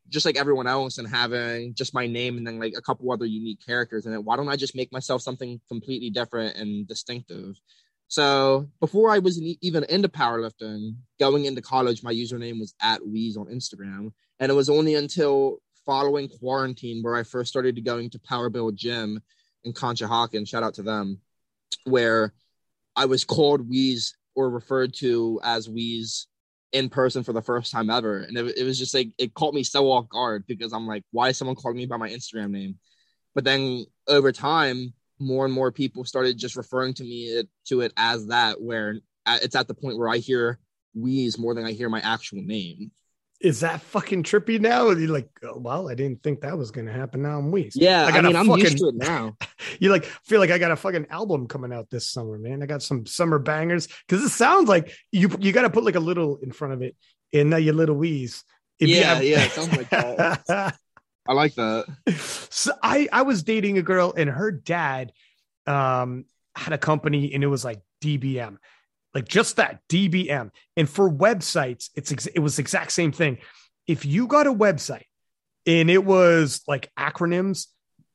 just 0.09 0.25
like 0.25 0.39
everyone 0.39 0.67
else 0.67 0.99
and 0.99 1.07
having 1.07 1.75
just 1.75 1.93
my 1.93 2.07
name 2.07 2.39
and 2.39 2.47
then 2.47 2.59
like 2.59 2.75
a 2.77 2.83
couple 2.83 3.13
other 3.13 3.27
unique 3.27 3.65
characters 3.65 4.07
in 4.07 4.13
it, 4.13 4.25
why 4.25 4.37
don't 4.37 4.49
I 4.49 4.57
just 4.57 4.75
make 4.75 4.93
myself 4.93 5.21
something 5.21 5.61
completely 5.69 6.11
different 6.11 6.57
and 6.57 6.89
distinctive? 6.89 7.61
So 8.09 8.71
before 8.81 9.11
I 9.11 9.19
was 9.19 9.39
even 9.61 9.85
into 9.85 10.09
powerlifting, 10.09 10.97
going 11.21 11.45
into 11.45 11.61
college, 11.61 12.03
my 12.03 12.13
username 12.13 12.59
was 12.59 12.75
at 12.81 13.07
Wheeze 13.07 13.37
on 13.37 13.47
Instagram. 13.47 14.13
And 14.41 14.51
it 14.51 14.55
was 14.55 14.71
only 14.71 14.95
until 14.95 15.59
following 15.85 16.29
quarantine 16.29 17.03
where 17.03 17.17
I 17.17 17.23
first 17.23 17.51
started 17.51 17.85
going 17.85 18.11
to 18.11 18.19
Power 18.19 18.49
Build 18.49 18.77
Gym 18.77 19.21
in 19.65 19.73
Conshohocken, 19.75 20.49
shout 20.49 20.63
out 20.63 20.75
to 20.75 20.83
them, 20.83 21.21
where 21.85 22.33
I 22.97 23.05
was 23.05 23.25
called 23.25 23.69
Wheeze 23.69 24.17
or 24.35 24.49
referred 24.49 24.95
to 24.95 25.41
as 25.43 25.69
Wheeze 25.69 26.29
in 26.73 26.89
person 26.89 27.23
for 27.25 27.33
the 27.33 27.43
first 27.43 27.73
time 27.73 27.91
ever. 27.91 28.19
And 28.21 28.37
it, 28.37 28.59
it 28.59 28.65
was 28.65 28.79
just 28.79 28.95
like, 28.95 29.11
it 29.19 29.35
caught 29.35 29.55
me 29.55 29.63
so 29.63 29.91
off 29.91 30.09
guard 30.09 30.45
because 30.47 30.73
I'm 30.73 30.87
like, 30.87 31.03
why 31.11 31.29
is 31.31 31.39
someone 31.39 31.57
calling 31.57 31.77
me 31.77 31.87
by 31.87 31.97
my 31.97 32.09
Instagram 32.09 32.51
name? 32.51 32.79
But 33.35 33.45
then 33.45 33.87
over 34.07 34.33
time, 34.33 34.93
more 35.19 35.45
and 35.45 35.55
more 35.55 35.73
people 35.73 36.05
started 36.05 36.39
just 36.39 36.57
referring 36.57 36.95
to 36.95 37.03
me 37.03 37.25
it, 37.25 37.49
to 37.67 37.81
it 37.81 37.93
as 37.97 38.27
that, 38.29 38.61
where 38.61 38.99
uh, 39.27 39.39
it's 39.43 39.57
at 39.57 39.69
the 39.69 39.75
point 39.75 39.99
where 39.99 40.09
I 40.09 40.19
hear 40.19 40.59
Wheeze 40.95 41.39
more 41.39 41.55
than 41.55 41.65
I 41.65 41.73
hear 41.73 41.89
my 41.89 42.01
actual 42.01 42.43
name. 42.43 42.91
Is 43.41 43.61
that 43.61 43.81
fucking 43.83 44.25
trippy 44.25 44.59
now? 44.61 44.91
You're 44.91 45.11
like, 45.13 45.29
oh, 45.45 45.59
well, 45.59 45.89
I 45.89 45.95
didn't 45.95 46.25
think 46.25 46.41
that 46.41 46.59
was 46.59 46.73
going 46.73 46.87
to 46.89 46.93
happen. 46.93 47.23
Now 47.23 47.39
I'm 47.39 47.53
Wheeze. 47.53 47.77
Yeah, 47.77 48.05
I, 48.05 48.11
got 48.11 48.25
mean, 48.25 48.35
I'm 48.35 48.47
fucking- 48.49 48.65
used 48.65 48.79
to 48.79 48.89
it 48.89 48.95
now. 48.97 49.37
You 49.81 49.91
like 49.91 50.05
feel 50.25 50.41
like 50.41 50.51
I 50.51 50.59
got 50.59 50.71
a 50.73 50.77
fucking 50.77 51.07
album 51.11 51.47
coming 51.47 51.73
out 51.73 51.89
this 51.91 52.09
summer, 52.09 52.39
man. 52.39 52.63
I 52.63 52.67
got 52.67 52.83
some 52.83 53.07
summer 53.07 53.39
bangers 53.39 53.87
because 54.07 54.25
it 54.25 54.31
sounds 54.31 54.69
like 54.69 54.93
you 55.13 55.29
you 55.39 55.53
got 55.53 55.63
to 55.63 55.71
put 55.71 55.85
like 55.85 55.95
a 55.95 56.01
little 56.01 56.39
in 56.39 56.51
front 56.53 56.75
of 56.75 56.83
it, 56.83 56.97
and 57.33 57.51
now 57.51 57.59
your 57.59 57.75
little 57.75 57.95
Wheeze. 57.97 58.43
If 58.81 58.89
Yeah, 58.89 59.15
have- 59.15 59.25
yeah, 59.25 59.45
it 59.45 59.53
sounds 59.53 59.77
like 59.77 59.91
that. 59.91 60.43
I 61.29 61.33
like 61.33 61.55
that. 61.57 61.85
so 62.51 62.73
I 62.83 63.09
I 63.13 63.23
was 63.23 63.43
dating 63.43 63.79
a 63.79 63.83
girl 63.83 64.15
and 64.17 64.29
her 64.31 64.51
dad 64.51 65.13
um 65.67 66.25
had 66.57 66.73
a 66.73 66.79
company 66.79 67.35
and 67.35 67.45
it 67.45 67.49
was 67.49 67.65
like 67.65 67.81
DBM. 68.03 68.57
Like 69.15 69.27
just 69.27 69.57
that 69.57 69.81
DBM. 69.89 70.51
And 70.77 70.89
for 70.89 71.11
websites 71.11 71.91
it's 71.95 72.13
ex- 72.13 72.27
it 72.27 72.41
was 72.41 72.59
exact 72.59 72.93
same 72.93 73.13
thing. 73.13 73.39
If 73.87 74.05
you 74.05 74.27
got 74.27 74.47
a 74.47 74.53
website 74.53 75.05
and 75.67 75.91
it 75.91 76.05
was 76.05 76.63
like 76.67 76.91
acronyms 76.99 77.67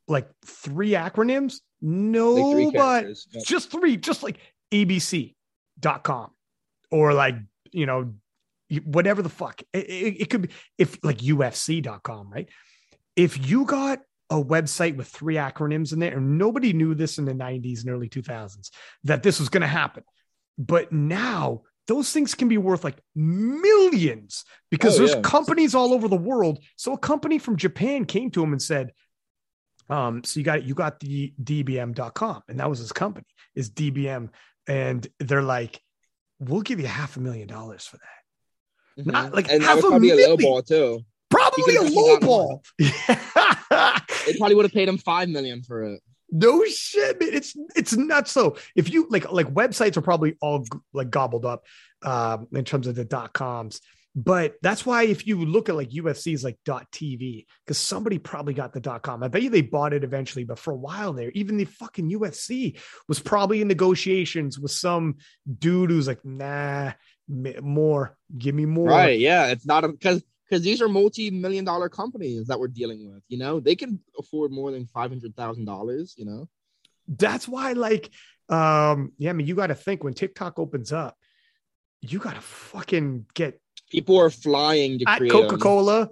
like 0.07 0.27
three 0.45 0.91
acronyms 0.91 1.59
Like 2.35 2.53
three 2.53 2.65
nobody. 2.65 3.13
Just 3.45 3.71
three 3.71 3.97
just 3.97 4.23
like 4.23 4.37
abc.com 4.71 6.31
or 6.91 7.13
like 7.13 7.35
you 7.71 7.85
know 7.85 8.13
whatever 8.85 9.21
the 9.21 9.29
fuck 9.29 9.61
it, 9.73 9.89
it, 9.89 10.21
it 10.21 10.29
could 10.29 10.43
be 10.43 10.49
if 10.77 10.97
like 11.03 11.17
ufc.com 11.17 12.31
right 12.31 12.49
if 13.15 13.49
you 13.49 13.65
got 13.65 13.99
a 14.29 14.43
website 14.43 14.95
with 14.95 15.07
three 15.07 15.35
acronyms 15.35 15.93
in 15.93 15.99
there 15.99 16.17
and 16.17 16.37
nobody 16.37 16.73
knew 16.73 16.95
this 16.95 17.19
in 17.19 17.25
the 17.25 17.33
90s 17.33 17.81
and 17.81 17.91
early 17.91 18.09
2000s 18.09 18.71
that 19.03 19.21
this 19.21 19.39
was 19.39 19.49
going 19.49 19.61
to 19.61 19.67
happen 19.67 20.03
but 20.57 20.91
now 20.91 21.61
those 21.87 22.11
things 22.11 22.33
can 22.35 22.47
be 22.47 22.57
worth 22.57 22.83
like 22.83 22.97
millions 23.15 24.45
because 24.71 24.95
Oh, 24.95 24.99
there's 24.99 25.15
yeah. 25.15 25.21
companies 25.21 25.75
all 25.75 25.93
over 25.93 26.07
the 26.07 26.15
world 26.15 26.59
so 26.75 26.93
a 26.93 26.97
company 26.97 27.37
from 27.39 27.55
japan 27.57 28.05
came 28.05 28.29
to 28.31 28.43
him 28.43 28.51
and 28.51 28.61
said 28.61 28.91
um 29.89 30.23
so 30.23 30.39
you 30.39 30.43
got 30.45 30.63
you 30.63 30.73
got 30.73 30.99
the 30.99 31.33
dbm.com 31.43 32.41
and 32.47 32.59
that 32.59 32.69
was 32.69 32.79
his 32.79 32.91
company 32.91 33.25
is 33.55 33.69
dbm 33.69 34.29
and 34.67 35.07
they're 35.19 35.41
like 35.41 35.81
we'll 36.39 36.61
give 36.61 36.79
you 36.79 36.87
half 36.87 37.17
a 37.17 37.19
million 37.19 37.47
dollars 37.47 37.85
for 37.85 37.97
that 37.97 39.03
Mhm. 39.03 39.11
not 39.11 39.33
like 39.33 39.49
and 39.49 39.61
that 39.63 39.67
half 39.67 39.75
was 39.77 39.85
a 39.85 39.87
probably 39.89 40.09
a 40.11 40.15
low 40.15 40.19
million. 40.37 40.37
ball 40.41 40.61
too. 40.61 40.99
probably 41.29 41.75
a 41.77 41.81
low 41.81 42.19
ball 42.19 42.63
They 44.25 44.33
probably 44.37 44.55
would 44.55 44.65
have 44.65 44.71
paid 44.71 44.87
him 44.87 44.97
five 44.99 45.27
million 45.29 45.63
for 45.63 45.83
it. 45.83 46.01
No 46.33 46.65
shit, 46.65 47.19
man. 47.19 47.29
It's 47.31 47.55
it's 47.75 47.95
nuts. 47.95 48.31
So 48.31 48.57
if 48.75 48.91
you 48.91 49.07
like 49.09 49.31
like 49.31 49.53
websites 49.53 49.97
are 49.97 50.01
probably 50.01 50.35
all 50.41 50.65
like 50.91 51.11
gobbled 51.11 51.45
up 51.45 51.63
um 52.01 52.47
in 52.53 52.65
terms 52.65 52.87
of 52.87 52.95
the 52.95 53.05
dot 53.05 53.33
coms. 53.33 53.79
But 54.15 54.55
that's 54.61 54.85
why 54.85 55.03
if 55.03 55.25
you 55.25 55.43
look 55.43 55.69
at 55.69 55.75
like 55.75 55.89
UFC's 55.89 56.43
like 56.43 56.57
dot 56.65 56.91
TV, 56.91 57.45
because 57.65 57.77
somebody 57.77 58.19
probably 58.19 58.53
got 58.53 58.73
the 58.73 58.79
dot 58.79 59.03
com. 59.03 59.23
I 59.23 59.27
bet 59.27 59.41
you 59.41 59.49
they 59.49 59.61
bought 59.61 59.93
it 59.93 60.03
eventually, 60.03 60.43
but 60.43 60.59
for 60.59 60.71
a 60.71 60.77
while 60.77 61.13
there, 61.13 61.31
even 61.31 61.57
the 61.57 61.65
fucking 61.65 62.11
UFC 62.11 62.79
was 63.07 63.19
probably 63.19 63.61
in 63.61 63.67
negotiations 63.67 64.59
with 64.59 64.71
some 64.71 65.17
dude 65.59 65.89
who's 65.89 66.07
like, 66.07 66.23
nah, 66.23 66.93
more, 67.27 68.15
give 68.37 68.53
me 68.53 68.65
more. 68.65 68.89
Right? 68.89 69.19
Yeah, 69.19 69.47
it's 69.47 69.65
not 69.65 69.81
because 69.81 70.23
because 70.53 70.63
these 70.63 70.83
are 70.83 70.87
multi-million 70.87 71.65
dollar 71.65 71.89
companies 71.89 72.45
that 72.45 72.59
we're 72.59 72.67
dealing 72.67 73.11
with. 73.11 73.23
You 73.27 73.39
know, 73.39 73.59
they 73.59 73.75
can 73.75 73.99
afford 74.19 74.51
more 74.51 74.71
than 74.71 74.85
five 74.85 75.09
hundred 75.09 75.35
thousand 75.35 75.65
dollars. 75.65 76.13
You 76.15 76.25
know, 76.25 76.47
that's 77.07 77.47
why 77.47 77.73
like 77.73 78.11
um 78.49 79.13
yeah 79.17 79.29
i 79.29 79.33
mean 79.33 79.47
you 79.47 79.55
got 79.55 79.67
to 79.67 79.75
think 79.75 80.03
when 80.03 80.13
tiktok 80.13 80.59
opens 80.59 80.91
up 80.91 81.17
you 82.01 82.19
got 82.19 82.35
to 82.35 82.41
fucking 82.41 83.25
get 83.33 83.57
people 83.89 84.19
are 84.19 84.29
flying 84.29 84.99
to 84.99 85.05
at 85.05 85.17
create 85.17 85.31
coca-cola 85.31 86.09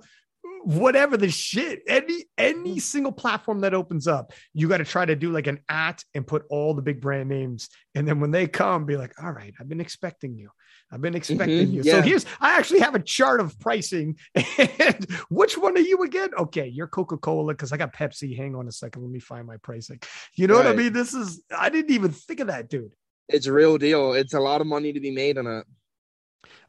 whatever 0.63 1.17
the 1.17 1.29
shit 1.29 1.81
any 1.89 2.23
any 2.37 2.73
Hmm. 2.73 2.79
single 2.79 3.11
platform 3.11 3.59
that 3.61 3.73
opens 3.73 4.07
up 4.07 4.31
you 4.53 4.69
got 4.69 4.77
to 4.77 4.85
try 4.85 5.05
to 5.05 5.15
do 5.15 5.29
like 5.29 5.47
an 5.47 5.59
at 5.67 6.03
and 6.13 6.25
put 6.25 6.45
all 6.49 6.73
the 6.73 6.81
big 6.81 7.01
brand 7.01 7.27
names 7.27 7.67
and 7.95 8.07
then 8.07 8.21
when 8.21 8.31
they 8.31 8.47
come 8.47 8.85
be 8.85 8.95
like 8.95 9.13
all 9.21 9.31
right 9.31 9.53
i've 9.59 9.67
been 9.67 9.81
expecting 9.81 10.37
you 10.37 10.49
i've 10.91 11.01
been 11.01 11.15
expecting 11.15 11.69
Mhm, 11.69 11.73
you. 11.73 11.83
So 11.83 12.01
here's 12.01 12.25
i 12.39 12.57
actually 12.57 12.79
have 12.79 12.95
a 12.95 12.99
chart 12.99 13.39
of 13.39 13.57
pricing. 13.59 14.17
And 14.79 15.05
which 15.29 15.57
one 15.57 15.77
are 15.77 15.81
you 15.81 16.03
again? 16.03 16.29
Okay 16.37 16.67
you're 16.67 16.87
coca-cola 16.87 17.53
because 17.53 17.71
i 17.71 17.77
got 17.77 17.93
pepsi. 17.93 18.35
Hang 18.35 18.55
on 18.55 18.67
a 18.67 18.71
second. 18.71 19.01
Let 19.03 19.11
me 19.11 19.19
find 19.19 19.45
my 19.47 19.57
pricing. 19.57 19.99
You 20.35 20.47
know 20.47 20.55
what 20.55 20.67
i 20.67 20.73
mean? 20.73 20.93
This 20.93 21.13
is 21.13 21.41
i 21.57 21.69
didn't 21.69 21.91
even 21.91 22.11
think 22.11 22.39
of 22.39 22.47
that 22.47 22.69
dude. 22.69 22.93
It's 23.29 23.45
a 23.47 23.53
real 23.53 23.77
deal. 23.77 24.13
It's 24.13 24.33
a 24.33 24.39
lot 24.39 24.61
of 24.61 24.67
money 24.67 24.91
to 24.93 24.99
be 24.99 25.11
made 25.11 25.37
on 25.37 25.47
it. 25.47 25.65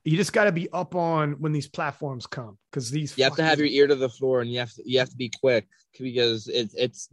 you 0.05 0.17
just 0.17 0.33
got 0.33 0.45
to 0.45 0.53
be 0.53 0.69
up 0.73 0.95
on 0.95 1.33
when 1.43 1.53
these 1.53 1.69
platforms 1.69 2.27
come 2.27 2.59
because 2.71 2.91
these 2.91 3.17
You 3.19 3.25
have 3.25 3.37
to 3.37 3.43
have 3.43 3.59
your 3.59 3.69
ear 3.69 3.87
to 3.87 3.95
the 3.97 4.09
floor, 4.09 4.41
and 4.41 4.51
you 4.53 4.59
have 4.61 4.73
to 4.75 4.83
you 4.85 4.99
have 4.99 5.11
to 5.11 5.17
be 5.17 5.31
quick 5.41 5.67
because 5.99 6.49
it's 6.49 6.75
it's 6.75 7.09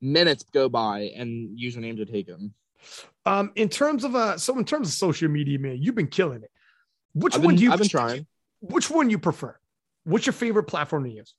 minutes 0.00 0.44
go 0.52 0.68
by 0.68 1.12
and 1.16 1.56
usernames 1.58 2.00
are 2.00 2.04
taken. 2.04 2.52
Um, 3.24 3.52
in 3.54 3.68
terms 3.68 4.04
of 4.04 4.14
uh, 4.14 4.38
so 4.38 4.58
in 4.58 4.64
terms 4.64 4.88
of 4.88 4.94
social 4.94 5.28
media, 5.28 5.58
man, 5.58 5.78
you've 5.80 5.94
been 5.94 6.08
killing 6.08 6.42
it. 6.42 6.50
Which 7.14 7.34
I've 7.34 7.44
one 7.44 7.56
do 7.56 7.62
you? 7.62 7.72
I've 7.72 7.78
been 7.78 7.88
trying. 7.88 8.26
Which 8.60 8.90
one 8.90 9.10
you 9.10 9.18
prefer? 9.18 9.56
What's 10.04 10.26
your 10.26 10.32
favorite 10.32 10.64
platform 10.64 11.04
to 11.04 11.10
use? 11.10 11.34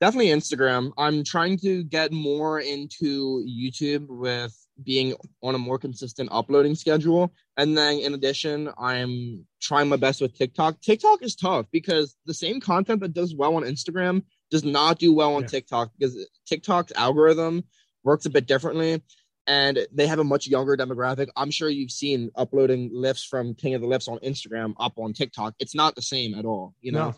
Definitely 0.00 0.28
Instagram. 0.28 0.92
I'm 0.98 1.24
trying 1.24 1.58
to 1.58 1.84
get 1.84 2.12
more 2.12 2.60
into 2.60 3.44
YouTube 3.48 4.06
with 4.08 4.54
being 4.82 5.14
on 5.42 5.54
a 5.54 5.58
more 5.58 5.78
consistent 5.78 6.28
uploading 6.32 6.74
schedule. 6.74 7.32
And 7.56 7.78
then 7.78 8.00
in 8.00 8.14
addition, 8.14 8.70
I'm 8.76 9.46
trying 9.60 9.88
my 9.88 9.96
best 9.96 10.20
with 10.20 10.36
TikTok. 10.36 10.80
TikTok 10.80 11.22
is 11.22 11.36
tough 11.36 11.66
because 11.70 12.16
the 12.26 12.34
same 12.34 12.60
content 12.60 13.00
that 13.00 13.14
does 13.14 13.34
well 13.34 13.54
on 13.56 13.62
Instagram 13.62 14.24
does 14.50 14.64
not 14.64 14.98
do 14.98 15.14
well 15.14 15.36
on 15.36 15.42
yeah. 15.42 15.48
TikTok 15.48 15.92
because 15.96 16.18
TikTok's 16.46 16.92
algorithm 16.96 17.64
works 18.02 18.26
a 18.26 18.30
bit 18.30 18.46
differently 18.46 19.02
and 19.46 19.86
they 19.92 20.06
have 20.06 20.18
a 20.18 20.24
much 20.24 20.46
younger 20.46 20.76
demographic. 20.76 21.28
I'm 21.36 21.50
sure 21.50 21.68
you've 21.68 21.90
seen 21.90 22.30
uploading 22.34 22.90
lifts 22.92 23.24
from 23.24 23.54
King 23.54 23.74
of 23.74 23.80
the 23.80 23.86
Lifts 23.86 24.08
on 24.08 24.18
Instagram 24.18 24.74
up 24.80 24.98
on 24.98 25.12
TikTok. 25.12 25.54
It's 25.58 25.74
not 25.74 25.94
the 25.94 26.02
same 26.02 26.34
at 26.34 26.44
all, 26.44 26.74
you 26.80 26.92
know. 26.92 27.10
No. 27.10 27.14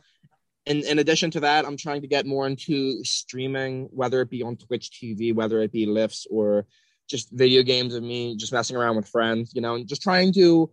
And 0.69 0.83
in 0.83 0.99
addition 0.99 1.31
to 1.33 1.41
that, 1.41 1.65
I'm 1.65 1.77
trying 1.77 2.01
to 2.01 2.09
get 2.09 2.27
more 2.27 2.47
into 2.47 3.05
streaming, 3.05 3.89
whether 3.93 4.21
it 4.21 4.31
be 4.31 4.43
on 4.43 4.57
Twitch 4.57 4.91
TV, 4.91 5.33
whether 5.33 5.63
it 5.63 5.71
be 5.71 5.87
lifts 5.87 6.27
or 6.29 6.67
just 7.09 7.31
video 7.31 7.63
games 7.63 7.95
of 7.95 8.03
me 8.03 8.37
just 8.37 8.53
messing 8.53 8.77
around 8.77 8.97
with 8.97 9.09
friends, 9.09 9.53
you 9.55 9.61
know, 9.61 9.77
and 9.77 9.87
just 9.87 10.03
trying 10.03 10.33
to 10.33 10.69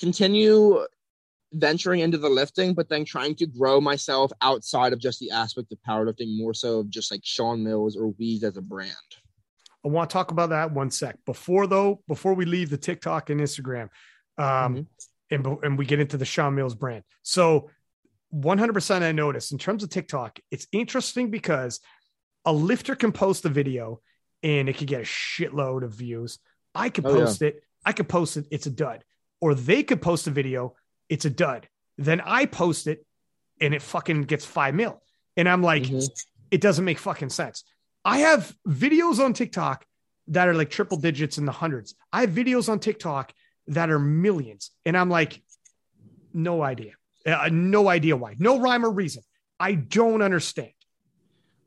continue 0.00 0.84
venturing 1.52 2.00
into 2.00 2.18
the 2.18 2.28
lifting, 2.28 2.74
but 2.74 2.88
then 2.88 3.04
trying 3.04 3.36
to 3.36 3.46
grow 3.46 3.80
myself 3.80 4.32
outside 4.42 4.92
of 4.92 4.98
just 4.98 5.20
the 5.20 5.30
aspect 5.30 5.70
of 5.70 5.78
powerlifting, 5.88 6.36
more 6.36 6.52
so 6.52 6.80
of 6.80 6.90
just 6.90 7.12
like 7.12 7.20
Sean 7.22 7.62
Mills 7.62 7.96
or 7.96 8.08
Wheeze 8.08 8.42
as 8.42 8.56
a 8.56 8.62
brand. 8.62 8.92
I 9.84 9.88
want 9.88 10.10
to 10.10 10.12
talk 10.12 10.30
about 10.30 10.50
that 10.50 10.72
one 10.72 10.90
sec. 10.90 11.16
Before 11.24 11.66
though, 11.66 12.02
before 12.08 12.34
we 12.34 12.44
leave 12.44 12.70
the 12.70 12.76
TikTok 12.76 13.30
and 13.30 13.40
Instagram, 13.40 13.88
um, 14.36 14.74
mm-hmm. 14.74 14.82
and 15.30 15.58
and 15.62 15.78
we 15.78 15.86
get 15.86 16.00
into 16.00 16.16
the 16.16 16.24
Sean 16.24 16.54
Mills 16.54 16.74
brand. 16.74 17.04
So, 17.22 17.70
100% 18.34 19.02
I 19.02 19.12
noticed 19.12 19.52
in 19.52 19.58
terms 19.58 19.82
of 19.82 19.90
TikTok, 19.90 20.38
it's 20.50 20.66
interesting 20.72 21.30
because 21.30 21.80
a 22.44 22.52
lifter 22.52 22.94
can 22.94 23.12
post 23.12 23.44
a 23.44 23.48
video 23.48 24.00
and 24.42 24.68
it 24.68 24.76
could 24.76 24.88
get 24.88 25.00
a 25.00 25.04
shitload 25.04 25.82
of 25.82 25.92
views. 25.92 26.38
I 26.74 26.90
could 26.90 27.06
oh, 27.06 27.14
post 27.14 27.40
yeah. 27.40 27.48
it. 27.48 27.62
I 27.84 27.92
could 27.92 28.08
post 28.08 28.36
it. 28.36 28.46
It's 28.50 28.66
a 28.66 28.70
dud. 28.70 29.04
Or 29.40 29.54
they 29.54 29.82
could 29.82 30.02
post 30.02 30.26
a 30.26 30.30
video. 30.30 30.74
It's 31.08 31.24
a 31.24 31.30
dud. 31.30 31.68
Then 31.96 32.20
I 32.20 32.46
post 32.46 32.86
it 32.86 33.04
and 33.60 33.74
it 33.74 33.82
fucking 33.82 34.22
gets 34.22 34.44
five 34.44 34.74
mil. 34.74 35.02
And 35.36 35.48
I'm 35.48 35.62
like, 35.62 35.84
mm-hmm. 35.84 36.06
it 36.50 36.60
doesn't 36.60 36.84
make 36.84 36.98
fucking 36.98 37.30
sense. 37.30 37.64
I 38.04 38.18
have 38.18 38.54
videos 38.66 39.22
on 39.22 39.32
TikTok 39.32 39.84
that 40.28 40.48
are 40.48 40.54
like 40.54 40.70
triple 40.70 40.98
digits 40.98 41.38
in 41.38 41.44
the 41.44 41.52
hundreds. 41.52 41.94
I 42.12 42.22
have 42.22 42.30
videos 42.30 42.68
on 42.68 42.78
TikTok 42.78 43.32
that 43.68 43.90
are 43.90 43.98
millions. 43.98 44.70
And 44.84 44.96
I'm 44.96 45.10
like, 45.10 45.42
no 46.32 46.62
idea. 46.62 46.92
Uh, 47.26 47.48
no 47.50 47.88
idea 47.88 48.16
why. 48.16 48.34
No 48.38 48.60
rhyme 48.60 48.84
or 48.84 48.90
reason. 48.90 49.22
I 49.60 49.74
don't 49.74 50.22
understand. 50.22 50.72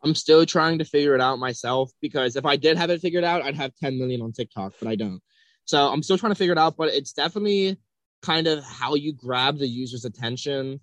I'm 0.04 0.16
still 0.16 0.46
trying 0.46 0.80
to 0.80 0.86
figure 0.86 1.14
it 1.14 1.22
out 1.22 1.38
myself 1.38 1.92
because 2.02 2.36
if 2.36 2.46
I 2.46 2.56
did 2.56 2.78
have 2.78 2.90
it 2.90 3.02
figured 3.02 3.24
out, 3.24 3.44
I'd 3.44 3.56
have 3.56 3.76
10 3.76 4.00
million 4.00 4.22
on 4.22 4.32
TikTok, 4.32 4.74
but 4.80 4.88
I 4.88 4.96
don't. 4.96 5.22
So 5.66 5.88
I'm 5.88 6.02
still 6.02 6.18
trying 6.18 6.32
to 6.32 6.38
figure 6.38 6.54
it 6.54 6.58
out, 6.58 6.76
but 6.76 6.90
it's 6.90 7.14
definitely 7.14 7.78
kind 8.22 8.48
of 8.48 8.64
how 8.64 8.96
you 8.96 9.14
grab 9.14 9.58
the 9.58 9.68
user's 9.68 10.06
attention, 10.06 10.80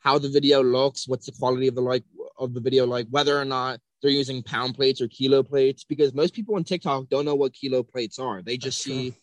how 0.00 0.18
the 0.18 0.28
video 0.28 0.62
looks, 0.62 1.06
what's 1.06 1.26
the 1.26 1.32
quality 1.32 1.68
of 1.68 1.74
the 1.74 1.80
like 1.80 2.04
of 2.38 2.54
the 2.54 2.60
video 2.60 2.86
like, 2.86 3.06
whether 3.10 3.38
or 3.38 3.44
not 3.44 3.80
they're 4.00 4.10
using 4.10 4.42
pound 4.42 4.74
plates 4.74 5.00
or 5.00 5.08
kilo 5.08 5.42
plates, 5.42 5.84
because 5.84 6.14
most 6.14 6.34
people 6.34 6.56
on 6.56 6.64
TikTok 6.64 7.08
don't 7.08 7.24
know 7.24 7.34
what 7.34 7.52
kilo 7.52 7.82
plates 7.82 8.18
are. 8.18 8.42
They 8.42 8.56
just 8.56 8.78
That's 8.78 8.84
see 8.84 9.10
true. 9.10 9.18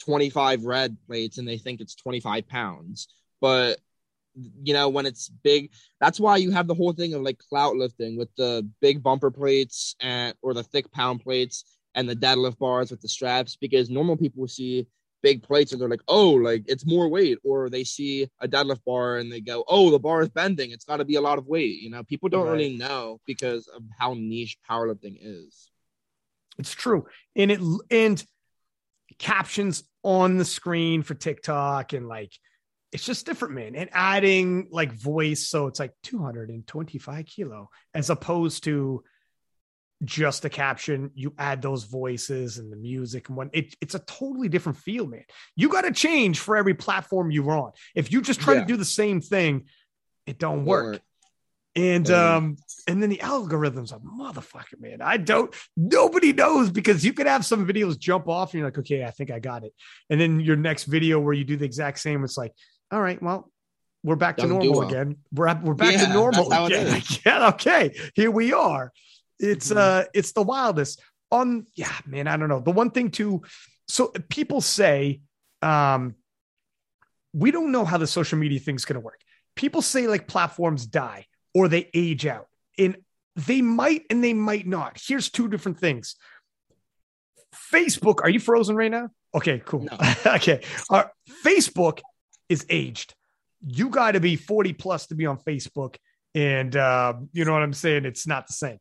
25 0.00 0.64
red 0.64 0.96
plates 1.06 1.38
and 1.38 1.46
they 1.46 1.58
think 1.58 1.80
it's 1.80 1.94
25 1.94 2.48
pounds. 2.48 3.08
But 3.40 3.78
you 4.62 4.74
know, 4.74 4.88
when 4.88 5.06
it's 5.06 5.28
big. 5.28 5.72
That's 6.00 6.20
why 6.20 6.36
you 6.36 6.50
have 6.52 6.66
the 6.66 6.74
whole 6.74 6.92
thing 6.92 7.14
of 7.14 7.22
like 7.22 7.38
clout 7.38 7.76
lifting 7.76 8.16
with 8.16 8.28
the 8.36 8.68
big 8.80 9.02
bumper 9.02 9.30
plates 9.30 9.96
and 10.00 10.34
or 10.42 10.54
the 10.54 10.62
thick 10.62 10.90
pound 10.92 11.20
plates 11.20 11.64
and 11.94 12.08
the 12.08 12.16
deadlift 12.16 12.58
bars 12.58 12.90
with 12.90 13.00
the 13.00 13.08
straps 13.08 13.56
because 13.56 13.90
normal 13.90 14.16
people 14.16 14.46
see 14.46 14.86
big 15.22 15.42
plates 15.42 15.72
and 15.72 15.80
they're 15.80 15.88
like, 15.88 16.02
oh, 16.08 16.30
like 16.30 16.64
it's 16.66 16.86
more 16.86 17.08
weight, 17.08 17.38
or 17.44 17.70
they 17.70 17.84
see 17.84 18.28
a 18.40 18.48
deadlift 18.48 18.84
bar 18.84 19.16
and 19.16 19.30
they 19.32 19.40
go, 19.40 19.64
oh, 19.68 19.90
the 19.90 19.98
bar 19.98 20.22
is 20.22 20.28
bending. 20.28 20.70
It's 20.70 20.84
got 20.84 20.98
to 20.98 21.04
be 21.04 21.16
a 21.16 21.20
lot 21.20 21.38
of 21.38 21.46
weight. 21.46 21.80
You 21.80 21.90
know, 21.90 22.02
people 22.04 22.28
don't 22.28 22.46
right. 22.46 22.52
really 22.52 22.76
know 22.76 23.20
because 23.26 23.68
of 23.68 23.82
how 23.98 24.14
niche 24.14 24.58
powerlifting 24.68 25.18
is. 25.20 25.70
It's 26.58 26.72
true, 26.72 27.06
and 27.36 27.50
it 27.50 27.60
and 27.90 28.22
captions 29.18 29.84
on 30.02 30.38
the 30.38 30.44
screen 30.44 31.02
for 31.02 31.14
TikTok 31.14 31.92
and 31.92 32.08
like 32.08 32.32
it's 32.92 33.04
just 33.04 33.26
different, 33.26 33.54
man. 33.54 33.76
And 33.76 33.88
adding 33.92 34.68
like 34.70 34.92
voice, 34.92 35.48
so 35.48 35.68
it's 35.68 35.78
like 35.78 35.92
225 36.02 37.24
kilo 37.26 37.70
as 37.94 38.10
opposed 38.10 38.64
to 38.64 39.04
just 40.04 40.44
a 40.44 40.48
caption. 40.48 41.10
You 41.14 41.34
add 41.38 41.62
those 41.62 41.84
voices 41.84 42.58
and 42.58 42.72
the 42.72 42.76
music 42.76 43.28
and 43.28 43.36
what 43.36 43.50
it, 43.52 43.74
it's 43.80 43.94
a 43.94 43.98
totally 44.00 44.48
different 44.48 44.78
feel, 44.78 45.06
man. 45.06 45.24
You 45.56 45.68
got 45.68 45.82
to 45.82 45.92
change 45.92 46.40
for 46.40 46.56
every 46.56 46.74
platform 46.74 47.30
you're 47.30 47.56
on. 47.56 47.72
If 47.94 48.12
you 48.12 48.22
just 48.22 48.40
try 48.40 48.54
yeah. 48.54 48.60
to 48.60 48.66
do 48.66 48.76
the 48.76 48.84
same 48.84 49.20
thing, 49.20 49.66
it 50.26 50.38
don't 50.38 50.64
work. 50.64 51.00
And 51.76 52.10
um, 52.10 52.56
and 52.88 53.00
then 53.00 53.10
the 53.10 53.18
algorithms 53.18 53.92
are 53.92 54.00
motherfucker, 54.00 54.80
man. 54.80 55.00
I 55.00 55.18
don't 55.18 55.54
nobody 55.76 56.32
knows 56.32 56.68
because 56.68 57.04
you 57.04 57.12
could 57.12 57.28
have 57.28 57.44
some 57.44 57.64
videos 57.66 57.96
jump 57.96 58.28
off 58.28 58.52
and 58.52 58.58
you're 58.58 58.66
like, 58.66 58.78
okay, 58.78 59.04
I 59.04 59.10
think 59.12 59.30
I 59.30 59.38
got 59.38 59.62
it. 59.62 59.72
And 60.08 60.20
then 60.20 60.40
your 60.40 60.56
next 60.56 60.84
video 60.84 61.20
where 61.20 61.32
you 61.32 61.44
do 61.44 61.56
the 61.56 61.64
exact 61.64 62.00
same, 62.00 62.24
it's 62.24 62.36
like, 62.36 62.52
all 62.90 63.00
right, 63.00 63.22
well, 63.22 63.52
we're 64.02 64.16
back 64.16 64.38
to 64.38 64.48
normal 64.48 64.80
well. 64.80 64.88
again. 64.88 65.16
We're 65.32 65.54
we're 65.62 65.74
back 65.74 65.92
yeah, 65.92 66.06
to 66.06 66.12
normal 66.12 66.52
again. 66.52 67.02
Yeah, 67.24 67.48
okay, 67.50 67.94
here 68.14 68.32
we 68.32 68.52
are. 68.52 68.92
It's 69.40 69.68
mm-hmm. 69.68 69.78
uh, 69.78 70.04
it's 70.14 70.32
the 70.32 70.42
wildest. 70.42 71.00
On 71.32 71.66
yeah, 71.74 71.92
man, 72.06 72.26
I 72.26 72.36
don't 72.36 72.48
know. 72.48 72.60
The 72.60 72.70
one 72.72 72.90
thing 72.90 73.10
too, 73.10 73.42
so 73.88 74.08
people 74.28 74.60
say, 74.60 75.20
um, 75.62 76.14
we 77.32 77.50
don't 77.50 77.72
know 77.72 77.84
how 77.84 77.98
the 77.98 78.06
social 78.06 78.38
media 78.38 78.58
thing's 78.58 78.84
going 78.84 78.94
to 78.94 79.00
work. 79.00 79.20
People 79.54 79.82
say 79.82 80.06
like 80.06 80.26
platforms 80.26 80.86
die 80.86 81.26
or 81.54 81.68
they 81.68 81.88
age 81.94 82.26
out, 82.26 82.48
and 82.78 82.96
they 83.36 83.62
might 83.62 84.04
and 84.10 84.22
they 84.22 84.34
might 84.34 84.66
not. 84.66 85.00
Here's 85.04 85.30
two 85.30 85.48
different 85.48 85.78
things. 85.78 86.16
Facebook, 87.72 88.20
are 88.22 88.28
you 88.28 88.40
frozen 88.40 88.76
right 88.76 88.90
now? 88.90 89.10
Okay, 89.34 89.62
cool. 89.64 89.84
No. 89.84 89.96
okay, 90.34 90.62
uh, 90.90 91.04
Facebook 91.44 92.00
is 92.48 92.66
aged. 92.68 93.14
You 93.66 93.88
got 93.88 94.12
to 94.12 94.20
be 94.20 94.36
40 94.36 94.72
plus 94.74 95.06
to 95.08 95.14
be 95.14 95.26
on 95.26 95.38
Facebook. 95.38 95.96
And 96.34 96.74
uh, 96.76 97.14
you 97.32 97.44
know 97.44 97.52
what 97.52 97.62
I'm 97.62 97.72
saying? 97.72 98.04
It's 98.04 98.26
not 98.26 98.46
the 98.46 98.52
same. 98.52 98.78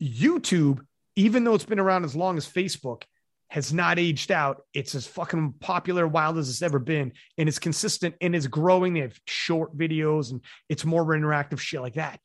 YouTube, 0.00 0.80
even 1.16 1.44
though 1.44 1.54
it's 1.54 1.64
been 1.64 1.80
around 1.80 2.04
as 2.04 2.16
long 2.16 2.36
as 2.36 2.48
Facebook, 2.48 3.02
has 3.48 3.72
not 3.72 3.98
aged 3.98 4.30
out. 4.30 4.62
It's 4.72 4.94
as 4.94 5.06
fucking 5.06 5.54
popular, 5.60 6.06
wild 6.06 6.38
as 6.38 6.48
it's 6.48 6.62
ever 6.62 6.78
been, 6.78 7.12
and 7.36 7.48
it's 7.48 7.58
consistent 7.58 8.14
and 8.20 8.34
it's 8.34 8.46
growing. 8.46 8.94
They 8.94 9.00
have 9.00 9.18
short 9.26 9.76
videos 9.76 10.30
and 10.30 10.40
it's 10.68 10.84
more 10.84 11.04
interactive 11.04 11.58
shit 11.58 11.80
like 11.80 11.94
that. 11.94 12.20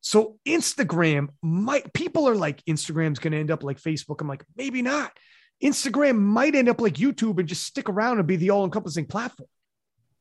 So 0.00 0.38
Instagram 0.46 1.28
might 1.42 1.92
people 1.92 2.28
are 2.28 2.34
like 2.34 2.64
Instagram's 2.64 3.18
going 3.18 3.32
to 3.32 3.38
end 3.38 3.50
up 3.50 3.62
like 3.62 3.80
Facebook. 3.80 4.20
I'm 4.20 4.28
like 4.28 4.44
maybe 4.56 4.82
not. 4.82 5.12
Instagram 5.62 6.18
might 6.18 6.54
end 6.54 6.68
up 6.68 6.80
like 6.80 6.94
YouTube 6.94 7.38
and 7.38 7.48
just 7.48 7.64
stick 7.64 7.88
around 7.88 8.18
and 8.18 8.26
be 8.26 8.36
the 8.36 8.50
all-encompassing 8.50 9.06
platform. 9.06 9.48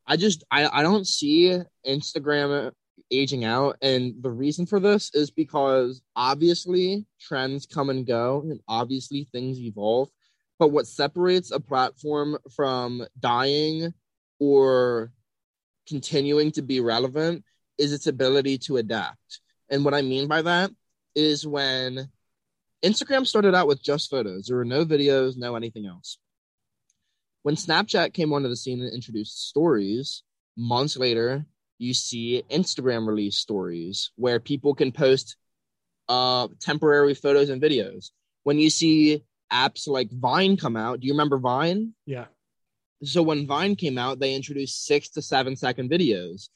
I 0.06 0.18
just 0.18 0.44
I, 0.52 0.68
I 0.68 0.84
don't 0.84 1.08
see 1.08 1.60
Instagram 1.86 2.72
aging 3.12 3.46
out. 3.46 3.78
And 3.82 4.16
the 4.22 4.32
reason 4.32 4.66
for 4.66 4.80
this 4.80 5.12
is 5.14 5.32
because 5.32 6.02
obviously 6.16 7.06
trends 7.20 7.66
come 7.66 7.90
and 7.90 8.06
go 8.06 8.42
and 8.42 8.60
obviously 8.68 9.28
things 9.32 9.60
evolve. 9.60 10.10
But 10.60 10.70
what 10.70 10.88
separates 10.88 11.52
a 11.52 11.60
platform 11.60 12.38
from 12.56 13.06
dying 13.20 13.94
or 14.40 15.12
continuing 15.88 16.52
to 16.52 16.62
be 16.62 16.80
relevant 16.80 17.44
is 17.78 17.92
its 17.92 18.08
ability 18.08 18.58
to 18.60 18.78
adapt. 18.78 19.42
And 19.70 19.84
what 19.84 19.94
i 19.94 20.02
mean 20.02 20.28
by 20.28 20.42
that 20.42 20.72
is 21.16 21.48
when 21.48 22.10
instagram 22.84 23.26
started 23.26 23.56
out 23.56 23.68
with 23.68 23.82
just 23.82 24.10
photos 24.10 24.46
there 24.46 24.58
were 24.58 24.66
no 24.66 24.86
videos 24.86 25.38
no 25.38 25.56
anything 25.56 25.86
else. 25.86 26.18
When 27.44 27.56
Snapchat 27.56 28.14
came 28.14 28.32
onto 28.32 28.48
the 28.48 28.56
scene 28.56 28.82
and 28.82 28.94
introduced 28.94 29.50
stories, 29.50 30.24
months 30.56 30.96
later, 30.96 31.46
you 31.78 31.94
see 31.94 32.44
Instagram 32.50 33.08
release 33.08 33.38
stories 33.38 34.12
where 34.16 34.40
people 34.40 34.74
can 34.74 34.92
post 34.92 35.36
uh, 36.10 36.48
temporary 36.60 37.14
photos 37.14 37.50
and 37.50 37.62
videos. 37.62 38.12
When 38.44 38.60
you 38.60 38.70
see 38.70 39.24
apps 39.52 39.88
like 39.88 40.12
Vine 40.12 40.58
come 40.58 40.76
out, 40.76 41.00
do 41.00 41.08
you 41.08 41.14
remember 41.14 41.38
Vine? 41.38 41.94
Yeah. 42.06 42.26
So 43.04 43.22
when 43.22 43.48
Vine 43.48 43.76
came 43.76 43.98
out, 43.98 44.20
they 44.20 44.34
introduced 44.34 44.86
six 44.86 45.10
to 45.10 45.22
seven 45.22 45.56
second 45.56 45.90
videos. 45.90 46.50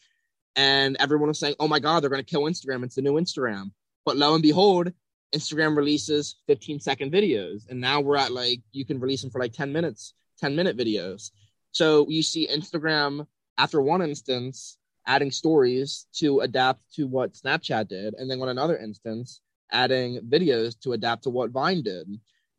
And 0.56 0.98
everyone 1.00 1.28
was 1.28 1.40
saying, 1.40 1.56
oh 1.60 1.68
my 1.68 1.80
God, 1.80 2.02
they're 2.02 2.10
going 2.10 2.24
to 2.24 2.30
kill 2.30 2.44
Instagram. 2.44 2.84
It's 2.84 2.96
the 2.96 3.02
new 3.02 3.14
Instagram. 3.14 3.72
But 4.06 4.18
lo 4.18 4.34
and 4.34 4.42
behold, 4.42 4.92
Instagram 5.36 5.76
releases 5.76 6.38
15 6.48 6.80
second 6.80 7.12
videos. 7.12 7.70
And 7.70 7.80
now 7.80 8.02
we're 8.02 8.18
at 8.18 8.32
like, 8.32 8.62
you 8.72 8.86
can 8.86 9.00
release 9.00 9.22
them 9.22 9.30
for 9.30 9.40
like 9.40 9.54
10 9.54 9.72
minutes. 9.72 10.14
10 10.40 10.56
minute 10.56 10.78
videos. 10.78 11.32
So 11.72 12.08
you 12.10 12.24
see 12.24 12.48
Instagram 12.48 13.28
after 13.58 13.82
one 13.82 14.02
instance 14.02 14.77
adding 15.08 15.32
stories 15.32 16.06
to 16.14 16.42
adapt 16.42 16.82
to 16.96 17.08
what 17.08 17.34
Snapchat 17.34 17.88
did, 17.88 18.14
and 18.14 18.30
then 18.30 18.42
on 18.42 18.50
another 18.50 18.78
instance, 18.78 19.42
adding 19.72 20.20
videos 20.30 20.80
to 20.82 20.94
adapt 20.94 21.24
to 21.24 21.30
what 21.30 21.52
Vine 21.52 21.82
did. 21.82 22.08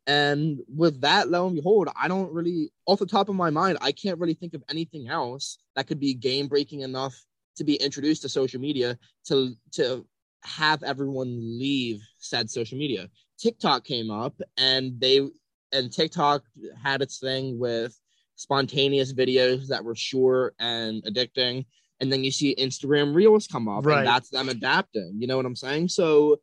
And 0.07 0.59
with 0.67 1.01
that, 1.01 1.29
lo 1.29 1.45
and 1.45 1.55
behold, 1.55 1.87
I 2.01 2.07
don't 2.07 2.33
really, 2.33 2.71
off 2.87 2.99
the 2.99 3.05
top 3.05 3.29
of 3.29 3.35
my 3.35 3.51
mind, 3.51 3.77
I 3.79 3.91
can't 3.91 4.19
really 4.19 4.33
think 4.33 4.55
of 4.55 4.63
anything 4.69 5.07
else 5.07 5.59
that 5.75 5.87
could 5.87 5.99
be 5.99 6.13
game 6.15 6.47
breaking 6.47 6.81
enough 6.81 7.15
to 7.57 7.63
be 7.63 7.75
introduced 7.75 8.23
to 8.23 8.29
social 8.29 8.59
media 8.59 8.97
to 9.25 9.53
to 9.73 10.05
have 10.43 10.81
everyone 10.83 11.59
leave 11.59 12.01
said 12.17 12.49
social 12.49 12.77
media. 12.77 13.09
TikTok 13.37 13.83
came 13.83 14.09
up 14.09 14.33
and 14.57 14.99
they 14.99 15.27
and 15.71 15.91
TikTok 15.91 16.43
had 16.81 17.01
its 17.01 17.19
thing 17.19 17.59
with 17.59 17.95
spontaneous 18.35 19.13
videos 19.13 19.67
that 19.67 19.83
were 19.83 19.95
short 19.95 20.55
and 20.59 21.03
addicting. 21.03 21.65
And 22.01 22.11
then 22.11 22.23
you 22.23 22.31
see 22.31 22.55
Instagram 22.55 23.13
Reels 23.13 23.47
come 23.47 23.67
up, 23.67 23.85
right. 23.85 23.99
and 23.99 24.07
that's 24.07 24.29
them 24.29 24.49
adapting. 24.49 25.15
You 25.17 25.27
know 25.27 25.37
what 25.37 25.45
I'm 25.45 25.55
saying? 25.55 25.89
So 25.89 26.39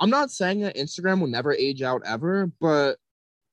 I'm 0.00 0.10
not 0.10 0.30
saying 0.30 0.60
that 0.60 0.76
Instagram 0.76 1.20
will 1.20 1.28
never 1.28 1.52
age 1.52 1.82
out 1.82 2.02
ever, 2.04 2.50
but 2.60 2.96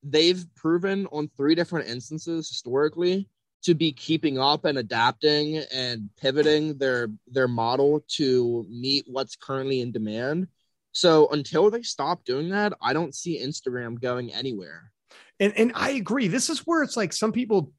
they've 0.04 0.44
proven 0.56 1.08
on 1.12 1.30
three 1.38 1.56
different 1.56 1.90
instances 1.90 2.50
historically 2.50 3.30
to 3.64 3.74
be 3.74 3.94
keeping 3.94 4.38
up 4.38 4.66
and 4.66 4.78
adapting 4.78 5.58
and 5.74 6.10
pivoting 6.20 6.78
their 6.78 7.10
their 7.28 7.48
model 7.48 8.04
to 8.10 8.66
meet 8.70 9.06
what's 9.08 9.36
currently 9.36 9.80
in 9.80 9.92
demand. 9.92 10.48
So 10.92 11.28
until 11.30 11.72
they 11.72 11.82
stop 11.82 12.26
doing 12.26 12.50
that, 12.50 12.74
I 12.82 12.94
don't 12.94 13.16
see 13.16 13.44
Instagram 13.44 14.00
going 14.00 14.34
anywhere. 14.34 14.92
And 15.40 15.54
and 15.56 15.72
I 15.76 15.92
agree. 15.92 16.28
This 16.28 16.50
is 16.50 16.60
where 16.68 16.84
it's 16.84 16.98
like 16.98 17.14
some 17.14 17.32
people 17.32 17.72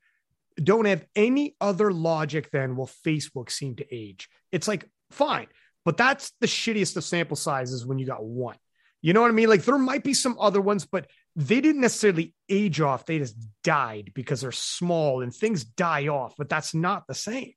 don't 0.63 0.85
have 0.85 1.05
any 1.17 1.57
other 1.61 1.93
logic 1.93 2.51
than 2.51 2.77
well, 2.77 2.91
Facebook 3.07 3.51
seemed 3.51 3.79
to 3.79 3.95
age. 3.95 4.29
It's 4.53 4.69
like 4.69 4.89
fine, 5.11 5.49
but 5.85 5.97
that's 5.97 6.33
the 6.41 6.47
shittiest 6.47 6.97
of 6.97 7.05
sample 7.05 7.37
sizes 7.37 7.85
when 7.85 7.99
you 7.99 8.07
got 8.07 8.25
one. 8.25 8.57
You 9.03 9.13
know 9.13 9.21
what 9.21 9.31
I 9.31 9.35
mean? 9.35 9.49
Like 9.51 9.65
there 9.65 9.77
might 9.77 10.03
be 10.03 10.15
some 10.15 10.37
other 10.41 10.61
ones, 10.61 10.87
but 10.87 11.09
they 11.37 11.61
didn't 11.61 11.83
necessarily 11.83 12.35
age 12.49 12.81
off. 12.81 13.05
They 13.05 13.19
just 13.19 13.37
died 13.63 14.13
because 14.15 14.41
they're 14.41 14.53
small 14.53 15.21
and 15.21 15.35
things 15.35 15.65
die 15.65 16.09
off, 16.09 16.35
but 16.39 16.49
that's 16.49 16.75
not 16.75 17.07
the 17.07 17.15
same. 17.15 17.53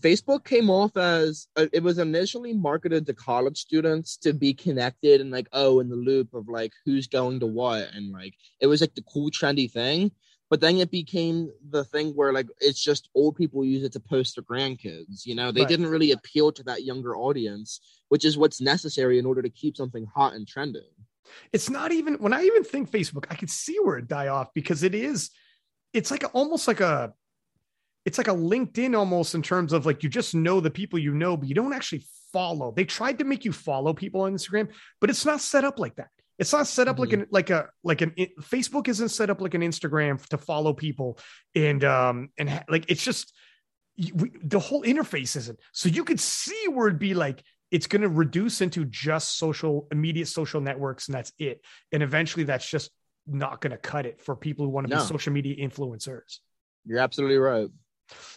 Facebook 0.00 0.44
came 0.44 0.70
off 0.70 0.96
as 0.96 1.48
uh, 1.56 1.66
it 1.72 1.82
was 1.82 1.98
initially 1.98 2.52
marketed 2.52 3.06
to 3.06 3.14
college 3.14 3.58
students 3.58 4.16
to 4.18 4.32
be 4.32 4.54
connected 4.54 5.20
and 5.20 5.30
like, 5.30 5.48
oh, 5.52 5.80
in 5.80 5.88
the 5.88 5.96
loop 5.96 6.32
of 6.34 6.48
like 6.48 6.72
who's 6.84 7.06
going 7.06 7.40
to 7.40 7.46
what. 7.46 7.90
And 7.92 8.12
like 8.12 8.34
it 8.60 8.66
was 8.66 8.80
like 8.80 8.94
the 8.94 9.02
cool, 9.02 9.30
trendy 9.30 9.70
thing. 9.70 10.12
But 10.52 10.60
then 10.60 10.76
it 10.76 10.90
became 10.90 11.50
the 11.70 11.82
thing 11.82 12.10
where 12.10 12.30
like 12.30 12.46
it's 12.60 12.84
just 12.84 13.08
old 13.14 13.36
people 13.36 13.64
use 13.64 13.84
it 13.84 13.92
to 13.94 14.00
post 14.00 14.36
their 14.36 14.44
grandkids. 14.44 15.24
You 15.24 15.34
know, 15.34 15.50
they 15.50 15.62
right. 15.62 15.68
didn't 15.70 15.86
really 15.86 16.10
appeal 16.10 16.52
to 16.52 16.62
that 16.64 16.84
younger 16.84 17.16
audience, 17.16 17.80
which 18.10 18.26
is 18.26 18.36
what's 18.36 18.60
necessary 18.60 19.18
in 19.18 19.24
order 19.24 19.40
to 19.40 19.48
keep 19.48 19.78
something 19.78 20.04
hot 20.14 20.34
and 20.34 20.46
trending. 20.46 20.82
It's 21.54 21.70
not 21.70 21.90
even 21.90 22.16
when 22.16 22.34
I 22.34 22.42
even 22.42 22.64
think 22.64 22.90
Facebook, 22.90 23.24
I 23.30 23.34
could 23.34 23.48
see 23.48 23.78
where 23.82 23.96
it 23.96 24.08
die 24.08 24.28
off 24.28 24.52
because 24.52 24.82
it 24.82 24.94
is, 24.94 25.30
it's 25.94 26.10
like 26.10 26.22
a, 26.22 26.26
almost 26.26 26.68
like 26.68 26.80
a, 26.80 27.14
it's 28.04 28.18
like 28.18 28.28
a 28.28 28.32
LinkedIn 28.32 28.94
almost 28.94 29.34
in 29.34 29.40
terms 29.40 29.72
of 29.72 29.86
like 29.86 30.02
you 30.02 30.10
just 30.10 30.34
know 30.34 30.60
the 30.60 30.70
people 30.70 30.98
you 30.98 31.14
know, 31.14 31.34
but 31.34 31.48
you 31.48 31.54
don't 31.54 31.72
actually 31.72 32.04
follow. 32.30 32.74
They 32.76 32.84
tried 32.84 33.20
to 33.20 33.24
make 33.24 33.46
you 33.46 33.52
follow 33.52 33.94
people 33.94 34.20
on 34.20 34.34
Instagram, 34.34 34.68
but 35.00 35.08
it's 35.08 35.24
not 35.24 35.40
set 35.40 35.64
up 35.64 35.78
like 35.78 35.96
that. 35.96 36.10
It's 36.38 36.52
not 36.52 36.66
set 36.66 36.88
up 36.88 36.96
mm-hmm. 36.96 37.00
like 37.00 37.12
an 37.12 37.26
like 37.30 37.50
a 37.50 37.68
like 37.84 38.00
an 38.00 38.10
Facebook 38.40 38.88
isn't 38.88 39.10
set 39.10 39.30
up 39.30 39.40
like 39.40 39.54
an 39.54 39.62
Instagram 39.62 40.24
to 40.28 40.38
follow 40.38 40.72
people 40.72 41.18
and 41.54 41.84
um 41.84 42.30
and 42.38 42.48
ha- 42.48 42.64
like 42.68 42.86
it's 42.88 43.04
just 43.04 43.32
we, 44.14 44.32
the 44.42 44.58
whole 44.58 44.82
interface 44.82 45.36
isn't. 45.36 45.58
So 45.72 45.88
you 45.88 46.04
could 46.04 46.20
see 46.20 46.66
where 46.68 46.88
it'd 46.88 46.98
be 46.98 47.14
like 47.14 47.42
it's 47.70 47.86
going 47.86 48.02
to 48.02 48.08
reduce 48.08 48.60
into 48.60 48.84
just 48.84 49.38
social 49.38 49.88
immediate 49.90 50.28
social 50.28 50.60
networks 50.60 51.08
and 51.08 51.14
that's 51.14 51.32
it. 51.38 51.64
And 51.92 52.02
eventually 52.02 52.44
that's 52.44 52.68
just 52.68 52.90
not 53.26 53.60
going 53.60 53.70
to 53.70 53.78
cut 53.78 54.06
it 54.06 54.20
for 54.20 54.34
people 54.36 54.64
who 54.64 54.70
want 54.70 54.86
to 54.88 54.94
no. 54.94 55.00
be 55.00 55.06
social 55.06 55.32
media 55.32 55.56
influencers. 55.56 56.38
You're 56.84 56.98
absolutely 56.98 57.38
right. 57.38 57.68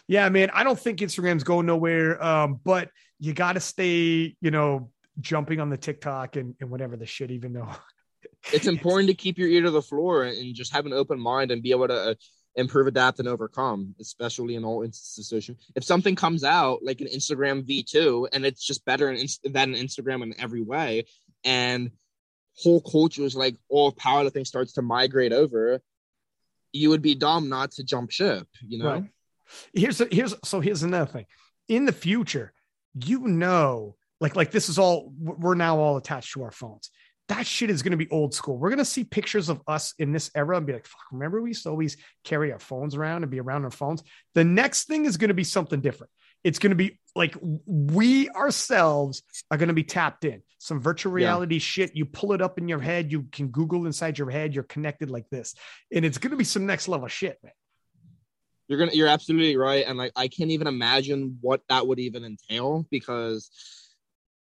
Yeah, 0.08 0.28
man, 0.28 0.50
I 0.54 0.64
don't 0.64 0.78
think 0.78 1.00
Instagram's 1.00 1.44
going 1.44 1.66
nowhere. 1.66 2.22
Um, 2.22 2.60
but 2.64 2.90
you 3.18 3.32
got 3.32 3.54
to 3.54 3.60
stay, 3.60 4.36
you 4.40 4.50
know, 4.50 4.90
jumping 5.20 5.60
on 5.60 5.70
the 5.70 5.76
TikTok 5.76 6.36
and, 6.36 6.54
and 6.60 6.70
whatever 6.70 6.96
the 6.96 7.06
shit, 7.06 7.30
even 7.30 7.52
though 7.52 7.70
it's 8.52 8.66
important 8.66 9.08
to 9.08 9.14
keep 9.14 9.38
your 9.38 9.48
ear 9.48 9.62
to 9.62 9.70
the 9.70 9.82
floor 9.82 10.24
and 10.24 10.54
just 10.54 10.72
have 10.72 10.86
an 10.86 10.92
open 10.92 11.18
mind 11.18 11.50
and 11.50 11.62
be 11.62 11.70
able 11.70 11.88
to 11.88 12.10
uh, 12.10 12.14
improve, 12.54 12.86
adapt, 12.86 13.18
and 13.18 13.28
overcome, 13.28 13.94
especially 14.00 14.54
in 14.54 14.64
all 14.64 14.82
instances. 14.82 15.50
If 15.74 15.84
something 15.84 16.16
comes 16.16 16.44
out 16.44 16.82
like 16.82 17.00
an 17.00 17.08
Instagram 17.08 17.66
V2 17.66 18.28
and 18.32 18.46
it's 18.46 18.64
just 18.64 18.84
better 18.84 19.14
than 19.44 19.74
an 19.74 19.80
Instagram 19.80 20.22
in 20.22 20.34
every 20.38 20.62
way, 20.62 21.04
and 21.44 21.90
whole 22.56 22.80
cultures 22.80 23.36
like 23.36 23.56
all 23.68 23.92
powerlifting 23.92 24.46
starts 24.46 24.72
to 24.74 24.82
migrate 24.82 25.32
over, 25.32 25.80
you 26.72 26.90
would 26.90 27.02
be 27.02 27.14
dumb 27.14 27.48
not 27.48 27.72
to 27.72 27.84
jump 27.84 28.10
ship, 28.10 28.46
you 28.66 28.78
know? 28.78 28.92
Right. 28.92 29.04
Here's 29.72 30.00
a, 30.00 30.08
here's 30.10 30.34
so 30.44 30.60
here's 30.60 30.82
another 30.82 31.10
thing. 31.10 31.26
In 31.68 31.84
the 31.84 31.92
future, 31.92 32.52
you 32.94 33.20
know 33.20 33.95
like 34.20 34.36
like 34.36 34.50
this 34.50 34.68
is 34.68 34.78
all 34.78 35.12
we're 35.18 35.54
now 35.54 35.78
all 35.78 35.96
attached 35.96 36.32
to 36.32 36.42
our 36.42 36.50
phones 36.50 36.90
that 37.28 37.46
shit 37.46 37.70
is 37.70 37.82
going 37.82 37.92
to 37.92 37.96
be 37.96 38.08
old 38.10 38.34
school. 38.34 38.56
We're 38.56 38.68
going 38.68 38.78
to 38.78 38.84
see 38.84 39.02
pictures 39.02 39.48
of 39.48 39.60
us 39.66 39.94
in 39.98 40.12
this 40.12 40.30
era 40.34 40.56
and 40.56 40.66
be 40.66 40.72
like, 40.72 40.86
fuck, 40.86 41.00
remember 41.10 41.42
we 41.42 41.50
used 41.50 41.64
to 41.64 41.70
always 41.70 41.96
carry 42.24 42.52
our 42.52 42.58
phones 42.58 42.94
around 42.94 43.22
and 43.22 43.30
be 43.30 43.40
around 43.40 43.64
our 43.64 43.70
phones. 43.70 44.02
The 44.34 44.44
next 44.44 44.84
thing 44.84 45.06
is 45.06 45.16
going 45.16 45.28
to 45.28 45.34
be 45.34 45.44
something 45.44 45.80
different. 45.80 46.12
It's 46.44 46.60
going 46.60 46.70
to 46.70 46.76
be 46.76 47.00
like 47.16 47.34
we 47.42 48.28
ourselves 48.30 49.22
are 49.50 49.56
going 49.56 49.68
to 49.68 49.74
be 49.74 49.82
tapped 49.82 50.24
in. 50.24 50.42
Some 50.58 50.80
virtual 50.80 51.12
reality 51.12 51.56
yeah. 51.56 51.60
shit. 51.60 51.96
You 51.96 52.04
pull 52.04 52.32
it 52.32 52.42
up 52.42 52.58
in 52.58 52.68
your 52.68 52.78
head. 52.78 53.10
You 53.10 53.24
can 53.32 53.48
Google 53.48 53.86
inside 53.86 54.18
your 54.18 54.30
head. 54.30 54.54
You're 54.54 54.64
connected 54.64 55.10
like 55.10 55.28
this. 55.28 55.54
And 55.92 56.04
it's 56.04 56.18
going 56.18 56.30
to 56.30 56.36
be 56.36 56.44
some 56.44 56.66
next 56.66 56.86
level 56.86 57.08
shit, 57.08 57.38
man. 57.42 57.52
You're 58.68 58.80
gonna, 58.80 58.92
you're 58.94 59.06
absolutely 59.06 59.56
right, 59.56 59.84
and 59.86 59.96
like 59.96 60.10
I 60.16 60.26
can't 60.26 60.50
even 60.50 60.66
imagine 60.66 61.38
what 61.40 61.60
that 61.68 61.86
would 61.86 62.00
even 62.00 62.24
entail 62.24 62.84
because 62.90 63.48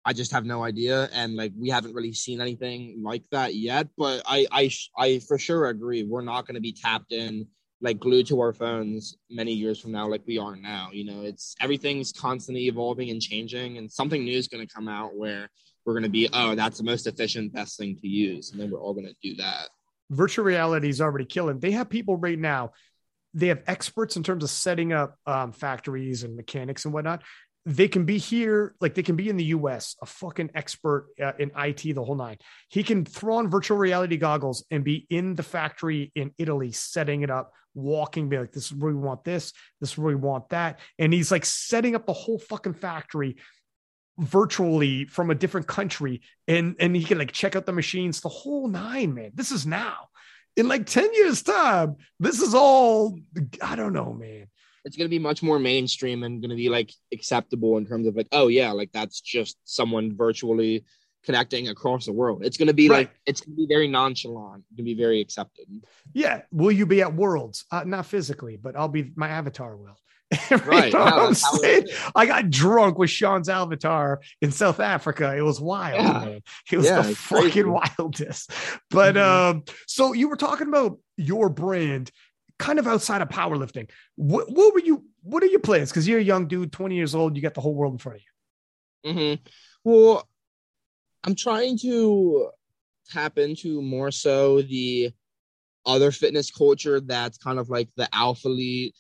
I 0.03 0.13
just 0.13 0.31
have 0.31 0.45
no 0.45 0.63
idea, 0.63 1.09
and 1.13 1.35
like 1.35 1.51
we 1.57 1.69
haven't 1.69 1.93
really 1.93 2.13
seen 2.13 2.41
anything 2.41 3.01
like 3.03 3.23
that 3.31 3.53
yet. 3.55 3.87
But 3.97 4.23
I, 4.25 4.47
I, 4.51 4.71
I 4.97 5.19
for 5.19 5.37
sure 5.37 5.67
agree. 5.67 6.03
We're 6.03 6.21
not 6.21 6.47
going 6.47 6.55
to 6.55 6.61
be 6.61 6.73
tapped 6.73 7.11
in 7.11 7.47
like 7.81 7.99
glued 7.99 8.27
to 8.27 8.39
our 8.39 8.53
phones 8.53 9.17
many 9.29 9.53
years 9.53 9.79
from 9.79 9.91
now, 9.91 10.07
like 10.07 10.21
we 10.25 10.37
are 10.37 10.55
now. 10.55 10.89
You 10.91 11.05
know, 11.05 11.21
it's 11.23 11.55
everything's 11.61 12.11
constantly 12.11 12.67
evolving 12.67 13.09
and 13.09 13.21
changing, 13.21 13.77
and 13.77 13.91
something 13.91 14.23
new 14.23 14.37
is 14.37 14.47
going 14.47 14.65
to 14.65 14.73
come 14.73 14.87
out 14.87 15.15
where 15.15 15.49
we're 15.85 15.93
going 15.93 16.03
to 16.03 16.09
be, 16.09 16.29
oh, 16.33 16.53
that's 16.55 16.77
the 16.77 16.83
most 16.83 17.07
efficient, 17.07 17.53
best 17.53 17.77
thing 17.77 17.97
to 17.97 18.07
use, 18.07 18.51
and 18.51 18.59
then 18.59 18.69
we're 18.69 18.81
all 18.81 18.93
going 18.93 19.07
to 19.07 19.15
do 19.21 19.35
that. 19.35 19.69
Virtual 20.09 20.45
reality 20.45 20.89
is 20.89 21.01
already 21.01 21.25
killing. 21.25 21.59
They 21.59 21.71
have 21.71 21.89
people 21.89 22.17
right 22.17 22.37
now. 22.37 22.71
They 23.33 23.47
have 23.47 23.63
experts 23.65 24.17
in 24.17 24.23
terms 24.23 24.43
of 24.43 24.49
setting 24.49 24.93
up 24.93 25.15
um, 25.25 25.53
factories 25.53 26.23
and 26.23 26.35
mechanics 26.35 26.85
and 26.85 26.93
whatnot 26.93 27.23
they 27.66 27.88
can 27.88 28.05
be 28.05 28.18
here, 28.18 28.76
like 28.82 28.95
they 28.95 29.03
can 29.03 29.16
be 29.16 29.30
in 29.30 29.38
the 29.38 29.45
US, 29.45 29.95
a 30.01 30.05
fucking 30.05 30.49
expert 30.55 31.07
uh, 31.22 31.34
in 31.38 31.51
IT, 31.55 31.93
the 31.93 32.03
whole 32.03 32.16
nine. 32.16 32.38
He 32.70 32.84
can 32.84 33.05
throw 33.05 33.36
on 33.36 33.49
virtual 33.49 33.78
reality 33.78 34.18
goggles 34.18 34.66
and 34.72 34.84
be 34.84 35.05
in 35.09 35.36
the 35.36 35.43
factory 35.43 36.12
in 36.16 36.32
Italy, 36.39 36.72
setting 36.72 37.22
it 37.22 37.30
up, 37.30 37.53
walking, 37.76 38.30
be 38.30 38.39
like, 38.39 38.51
this 38.51 38.68
is 38.68 38.74
where 38.74 38.91
we 38.91 38.99
want 38.99 39.24
this, 39.24 39.53
this 39.80 39.91
is 39.91 39.97
where 39.97 40.16
we 40.16 40.22
want 40.22 40.49
that. 40.49 40.80
And 40.97 41.14
he's 41.14 41.32
like 41.32 41.45
setting 41.45 41.93
up 41.93 42.07
the 42.07 42.14
whole 42.14 42.39
fucking 42.39 42.74
factory 42.74 43.38
virtually 44.18 45.05
from 45.05 45.30
a 45.30 45.36
different 45.36 45.68
country. 45.68 46.22
And, 46.47 46.76
and 46.80 46.95
he 46.95 47.03
can 47.03 47.20
like 47.20 47.32
check 47.32 47.55
out 47.55 47.68
the 47.68 47.74
machines, 47.74 48.22
the 48.22 48.30
whole 48.30 48.68
nine, 48.68 49.14
man. 49.14 49.32
This 49.36 49.51
is 49.51 49.68
now. 49.68 50.07
In 50.57 50.68
like 50.68 50.86
10 50.86 51.14
years' 51.14 51.43
time, 51.43 51.97
this 52.20 52.41
is 52.41 52.53
all, 52.53 53.18
I 53.62 53.76
don't 53.76 53.93
know, 53.93 54.14
man 54.14 54.47
it's 54.86 54.97
going 54.97 55.05
to 55.05 55.09
be 55.09 55.19
much 55.19 55.43
more 55.43 55.59
mainstream 55.59 56.23
and 56.23 56.41
going 56.41 56.49
to 56.49 56.55
be 56.55 56.69
like 56.69 56.91
acceptable 57.13 57.77
in 57.77 57.86
terms 57.86 58.07
of 58.07 58.15
like 58.15 58.27
oh 58.32 58.47
yeah 58.47 58.71
like 58.71 58.91
that's 58.91 59.21
just 59.21 59.57
someone 59.65 60.15
virtually 60.15 60.84
connecting 61.23 61.67
across 61.67 62.05
the 62.05 62.11
world 62.11 62.43
it's 62.43 62.57
going 62.57 62.67
to 62.67 62.73
be 62.73 62.89
right. 62.89 62.97
like 62.97 63.11
it's 63.25 63.41
going 63.41 63.55
to 63.55 63.57
be 63.57 63.67
very 63.67 63.88
nonchalant 63.88 64.63
It's 64.69 64.77
gonna 64.77 64.86
be 64.86 64.95
very 64.95 65.21
accepted 65.21 65.65
yeah 66.13 66.41
will 66.51 66.71
you 66.71 66.86
be 66.86 67.01
at 67.01 67.13
worlds 67.13 67.65
uh, 67.71 67.84
not 67.86 68.05
physically 68.07 68.57
but 68.57 68.75
i'll 68.75 68.88
be 68.88 69.11
my 69.15 69.29
avatar 69.29 69.75
will 69.75 69.97
right. 70.65 70.93
No, 70.93 71.34
I 72.15 72.25
got 72.25 72.49
drunk 72.49 72.97
with 72.97 73.09
Sean's 73.09 73.49
avatar 73.49 74.21
in 74.41 74.51
South 74.51 74.79
Africa. 74.79 75.36
It 75.36 75.41
was 75.41 75.59
wild, 75.59 76.01
yeah. 76.01 76.11
man. 76.13 76.41
It 76.71 76.77
was 76.77 76.86
yeah, 76.86 77.01
the 77.01 77.15
fucking 77.15 77.51
crazy. 77.51 77.63
wildest. 77.63 78.51
But 78.89 79.15
mm-hmm. 79.15 79.57
um, 79.57 79.63
so 79.88 80.13
you 80.13 80.29
were 80.29 80.38
talking 80.38 80.69
about 80.69 80.97
your 81.17 81.49
brand 81.49 82.11
kind 82.62 82.80
of 82.80 82.88
outside 82.88 83.22
of 83.22 83.30
powerlifting. 83.30 83.89
What, 84.16 84.49
what 84.51 84.74
were 84.74 84.80
you? 84.80 85.03
What 85.24 85.43
are 85.43 85.47
your 85.47 85.59
plans? 85.59 85.89
Because 85.89 86.07
you're 86.07 86.20
a 86.20 86.24
young 86.24 86.47
dude, 86.47 86.72
20 86.72 86.95
years 86.95 87.16
old. 87.16 87.36
You 87.36 87.41
got 87.41 87.55
the 87.55 87.62
whole 87.62 87.76
world 87.76 87.93
in 87.93 87.97
front 87.97 88.20
of 88.20 88.22
you. 89.03 89.14
Mm-hmm. 89.14 89.43
Well, 89.84 90.28
I'm 91.24 91.36
trying 91.36 91.78
to 91.80 92.51
tap 93.09 93.38
into 93.38 93.82
more 93.82 94.12
so 94.12 94.62
the 94.62 95.12
other 95.86 96.12
fitness 96.12 96.51
culture 96.51 97.01
that's 97.01 97.39
kind 97.39 97.57
of 97.57 97.70
like 97.70 97.89
the 97.97 98.07
alpha 98.14 98.47
elite 98.47 98.95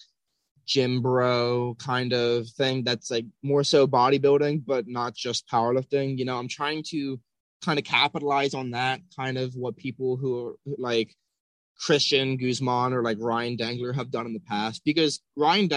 gym 0.65 1.01
bro 1.01 1.75
kind 1.79 2.13
of 2.13 2.47
thing 2.49 2.83
that's 2.83 3.11
like 3.11 3.25
more 3.43 3.63
so 3.63 3.87
bodybuilding, 3.87 4.63
but 4.65 4.87
not 4.87 5.13
just 5.13 5.47
powerlifting. 5.47 6.17
You 6.17 6.25
know, 6.25 6.37
I'm 6.37 6.47
trying 6.47 6.83
to 6.89 7.19
kind 7.63 7.77
of 7.77 7.85
capitalize 7.85 8.55
on 8.55 8.71
that 8.71 9.01
kind 9.15 9.37
of 9.37 9.53
what 9.53 9.77
people 9.77 10.17
who 10.17 10.47
are 10.47 10.55
like 10.65 11.15
Christian 11.81 12.37
Guzman 12.37 12.93
or 12.93 13.01
like 13.01 13.17
Ryan 13.19 13.55
Dangler 13.55 13.93
have 13.93 14.11
done 14.11 14.25
in 14.25 14.33
the 14.33 14.39
past. 14.39 14.83
Because 14.85 15.19
Ryan, 15.35 15.69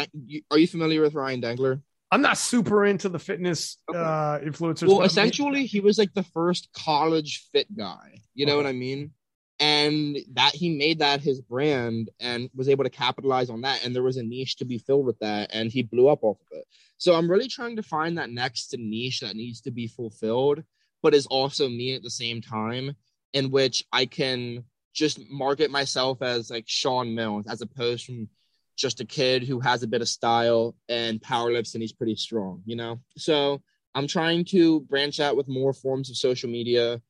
are 0.50 0.58
you 0.58 0.66
familiar 0.66 1.00
with 1.00 1.14
Ryan 1.14 1.40
Dangler? 1.40 1.80
I'm 2.10 2.22
not 2.22 2.38
super 2.38 2.84
into 2.84 3.08
the 3.08 3.18
fitness 3.18 3.78
okay. 3.90 3.98
uh, 3.98 4.38
influencers. 4.38 4.86
Well, 4.86 5.02
essentially, 5.02 5.66
he 5.66 5.80
was 5.80 5.98
like 5.98 6.14
the 6.14 6.22
first 6.22 6.68
college 6.72 7.48
fit 7.52 7.74
guy. 7.76 8.20
You 8.34 8.46
know 8.46 8.56
what 8.56 8.66
I 8.66 8.72
mean? 8.72 9.12
And 9.58 10.18
that 10.34 10.54
he 10.54 10.76
made 10.76 10.98
that 10.98 11.20
his 11.20 11.40
brand 11.40 12.10
and 12.20 12.50
was 12.54 12.68
able 12.68 12.84
to 12.84 12.90
capitalize 12.90 13.50
on 13.50 13.62
that. 13.62 13.84
And 13.84 13.94
there 13.94 14.02
was 14.02 14.16
a 14.16 14.22
niche 14.22 14.56
to 14.56 14.64
be 14.64 14.78
filled 14.78 15.06
with 15.06 15.18
that, 15.20 15.50
and 15.52 15.72
he 15.72 15.82
blew 15.82 16.08
up 16.08 16.22
off 16.22 16.36
of 16.40 16.58
it. 16.58 16.66
So 16.98 17.14
I'm 17.14 17.30
really 17.30 17.48
trying 17.48 17.76
to 17.76 17.82
find 17.82 18.18
that 18.18 18.30
next 18.30 18.74
niche 18.76 19.20
that 19.20 19.36
needs 19.36 19.62
to 19.62 19.70
be 19.70 19.88
fulfilled, 19.88 20.62
but 21.02 21.14
is 21.14 21.26
also 21.26 21.68
me 21.68 21.94
at 21.94 22.02
the 22.02 22.10
same 22.10 22.42
time, 22.42 22.94
in 23.32 23.50
which 23.50 23.84
I 23.92 24.06
can 24.06 24.64
just 24.94 25.18
market 25.28 25.70
myself 25.70 26.22
as 26.22 26.50
like 26.50 26.64
Sean 26.66 27.14
Mills 27.14 27.46
as 27.48 27.60
opposed 27.60 28.06
from 28.06 28.28
just 28.76 29.00
a 29.00 29.04
kid 29.04 29.42
who 29.42 29.60
has 29.60 29.82
a 29.82 29.88
bit 29.88 30.00
of 30.00 30.08
style 30.08 30.74
and 30.88 31.20
power 31.20 31.52
lifts 31.52 31.74
and 31.74 31.82
he's 31.82 31.92
pretty 31.92 32.16
strong, 32.16 32.62
you 32.64 32.76
know? 32.76 33.00
So 33.16 33.60
I'm 33.94 34.06
trying 34.06 34.44
to 34.46 34.80
branch 34.80 35.20
out 35.20 35.36
with 35.36 35.48
more 35.48 35.72
forms 35.72 36.10
of 36.10 36.16
social 36.16 36.48
media, 36.48 37.00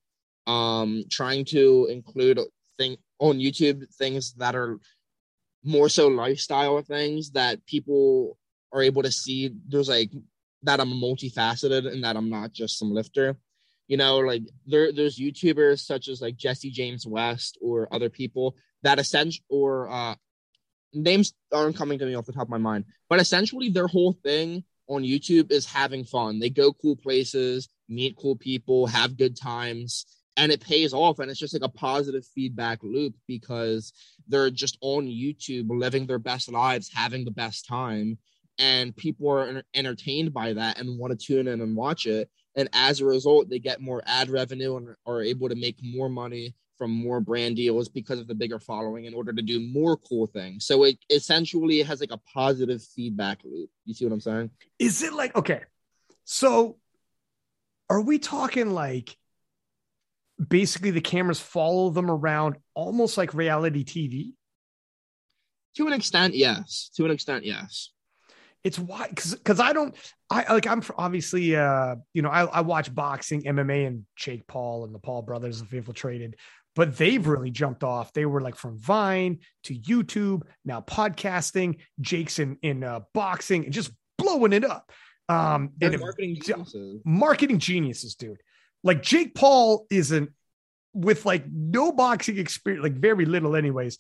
um, 0.47 1.05
trying 1.11 1.45
to 1.47 1.89
include 1.91 2.41
thing 2.77 2.97
on 3.19 3.39
YouTube 3.39 3.87
things 3.95 4.35
that 4.35 4.55
are 4.55 4.79
more 5.63 5.89
so 5.89 6.09
lifestyle 6.09 6.81
things 6.83 7.31
that 7.31 7.65
people 7.67 8.37
are 8.73 8.83
able 8.83 9.03
to 9.03 9.13
see. 9.13 9.55
There's 9.69 9.89
like 9.89 10.11
that 10.65 10.81
I'm 10.81 10.91
multifaceted 10.91 11.91
and 11.91 12.05
that 12.05 12.17
I'm 12.17 12.31
not 12.31 12.53
just 12.53 12.79
some 12.79 12.93
lifter 12.93 13.37
you 13.89 13.97
know 13.97 14.19
like 14.19 14.43
there 14.67 14.93
there's 14.93 15.19
youtubers 15.19 15.81
such 15.81 16.09
as 16.09 16.21
like 16.21 16.37
jesse 16.37 16.71
james 16.71 17.07
west 17.07 17.59
or 17.61 17.89
other 17.93 18.09
people 18.09 18.57
that 18.83 18.99
essentially 18.99 19.45
or 19.49 19.89
uh 19.91 20.15
names 20.93 21.35
aren't 21.53 21.77
coming 21.77 21.99
to 21.99 22.07
me 22.07 22.15
off 22.15 22.27
the 22.27 22.33
top 22.33 22.45
of 22.45 22.49
my 22.49 22.59
mind 22.59 22.85
but 23.09 23.21
essentially 23.21 23.69
their 23.69 23.87
whole 23.87 24.13
thing 24.13 24.65
on 24.87 25.03
youtube 25.03 25.51
is 25.51 25.65
having 25.65 26.05
fun. 26.05 26.39
They 26.39 26.51
go 26.51 26.73
cool 26.73 26.97
places 26.97 27.69
meet 27.89 28.17
cool 28.17 28.37
people 28.37 28.87
have 28.87 29.17
good 29.17 29.37
times 29.37 30.07
and 30.37 30.51
it 30.51 30.61
pays 30.61 30.93
off 30.93 31.19
and 31.19 31.31
it's 31.31 31.41
just 31.41 31.55
like 31.55 31.63
a 31.63 31.69
positive 31.69 32.25
feedback 32.35 32.83
loop 32.83 33.15
because 33.27 33.93
they're 34.27 34.51
just 34.51 34.79
on 34.81 35.07
youtube 35.07 35.67
living 35.69 36.07
their 36.07 36.19
best 36.19 36.51
lives 36.51 36.91
having 36.93 37.25
the 37.25 37.31
best 37.31 37.67
time 37.67 38.19
and 38.59 38.97
people 38.97 39.31
are 39.31 39.63
entertained 39.75 40.33
by 40.33 40.53
that 40.53 40.79
and 40.79 40.99
want 40.99 41.19
to 41.19 41.27
tune 41.27 41.49
in 41.49 41.61
and 41.61 41.77
watch 41.77 42.07
it 42.07 42.31
and 42.57 42.69
as 42.73 43.01
a 43.01 43.05
result 43.05 43.49
they 43.49 43.59
get 43.59 43.81
more 43.81 44.03
ad 44.07 44.31
revenue 44.31 44.77
and 44.77 44.95
are 45.07 45.23
able 45.23 45.49
to 45.49 45.55
make 45.55 45.77
more 45.83 46.09
money 46.09 46.55
from 46.77 46.91
more 46.91 47.21
brand 47.21 47.57
deals 47.57 47.89
because 47.89 48.19
of 48.19 48.27
the 48.27 48.35
bigger 48.35 48.59
following 48.59 49.05
in 49.05 49.15
order 49.15 49.33
to 49.33 49.43
do 49.43 49.61
more 49.61 49.97
cool 49.97 50.27
things. 50.27 50.67
So 50.67 50.83
it 50.83 50.99
essentially 51.09 51.81
has 51.83 52.01
like 52.01 52.11
a 52.11 52.19
positive 52.19 52.83
feedback 52.83 53.39
loop. 53.45 53.71
You 53.85 53.95
see 53.95 54.05
what 54.05 54.13
i'm 54.13 54.21
saying? 54.21 54.51
Is 54.79 55.03
it 55.03 55.13
like 55.13 55.37
okay 55.37 55.63
so 56.25 56.79
are 57.91 58.01
we 58.01 58.19
talking 58.19 58.71
like 58.71 59.17
basically 60.49 60.91
the 60.91 61.01
cameras 61.01 61.39
follow 61.39 61.91
them 61.91 62.11
around 62.11 62.57
almost 62.75 63.17
like 63.17 63.35
reality 63.35 63.85
tv 63.85 64.33
to 65.77 65.87
an 65.87 65.93
extent 65.93 66.35
yes. 66.35 66.91
To 66.97 67.05
an 67.05 67.11
extent 67.11 67.45
yes 67.45 67.91
it's 68.65 68.79
why 68.79 69.09
because 69.09 69.61
I 69.61 69.73
don't 69.73 69.95
I 70.31 70.53
like 70.53 70.67
I'm 70.67 70.83
obviously 70.97 71.55
uh 71.55 71.97
you 72.15 72.23
know 72.23 72.31
I, 72.31 72.45
I 72.45 72.61
watch 72.63 72.93
boxing 72.93 73.43
MMA 73.43 73.87
and 73.87 74.07
Jake 74.17 74.47
Paul 74.47 74.85
and 74.85 74.95
the 74.95 74.99
Paul 74.99 75.23
brothers 75.23 75.61
have 75.61 75.73
infiltrated 75.73 76.37
but 76.77 76.97
they've 76.97 77.25
really 77.25 77.53
jumped 77.53 77.85
off. 77.85 78.13
They 78.13 78.27
were 78.27 78.41
like 78.41 78.57
from 78.57 78.79
Vine 78.79 79.39
to 79.65 79.75
YouTube 79.79 80.43
now 80.65 80.81
podcasting 80.81 81.77
Jake's 82.01 82.39
in 82.39 82.59
in 82.63 82.83
uh, 82.83 83.01
boxing 83.13 83.65
and 83.65 83.73
just 83.73 83.93
blowing 84.19 84.53
it 84.53 84.65
up. 84.65 84.91
Um 85.29 85.71
and 85.81 86.01
marketing 86.01 86.39
geniuses. 86.43 87.01
marketing 87.05 87.59
geniuses 87.59 88.15
dude. 88.15 88.41
Like 88.83 89.03
Jake 89.03 89.35
Paul 89.35 89.87
isn't 89.91 90.31
with 90.95 91.27
like 91.27 91.45
no 91.51 91.93
boxing 91.93 92.39
experience 92.39 92.83
like 92.83 92.95
very 92.95 93.27
little 93.27 93.57
anyways 93.57 93.99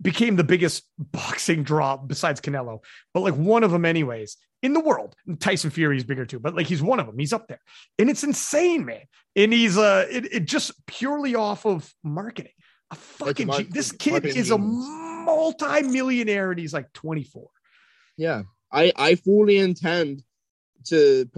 became 0.00 0.36
the 0.36 0.44
biggest 0.44 0.84
boxing 0.98 1.62
draw 1.62 1.96
besides 1.96 2.40
Canelo, 2.40 2.80
but 3.12 3.20
like 3.20 3.34
one 3.34 3.64
of 3.64 3.70
them, 3.70 3.84
anyways, 3.84 4.36
in 4.62 4.72
the 4.72 4.80
world. 4.80 5.14
And 5.26 5.40
Tyson 5.40 5.70
Fury 5.70 5.96
is 5.96 6.04
bigger 6.04 6.24
too, 6.26 6.38
but 6.38 6.54
like 6.54 6.66
he's 6.66 6.82
one 6.82 7.00
of 7.00 7.06
them. 7.06 7.18
He's 7.18 7.32
up 7.32 7.48
there, 7.48 7.60
and 7.98 8.08
it's 8.10 8.24
insane, 8.24 8.84
man. 8.84 9.02
And 9.36 9.52
he's 9.52 9.76
uh, 9.78 10.06
it, 10.10 10.32
it 10.32 10.44
just 10.44 10.72
purely 10.86 11.34
off 11.34 11.66
of 11.66 11.92
marketing. 12.02 12.52
A 12.90 12.96
fucking 12.96 13.68
this 13.70 13.92
kid 13.92 14.24
is 14.24 14.50
a 14.50 14.58
multi-millionaire, 14.58 16.50
and 16.50 16.58
he's 16.58 16.74
like 16.74 16.92
24. 16.92 17.48
Yeah, 18.16 18.42
I 18.72 18.92
I 18.96 19.14
fully 19.14 19.58
intend 19.58 20.22
to 20.86 21.28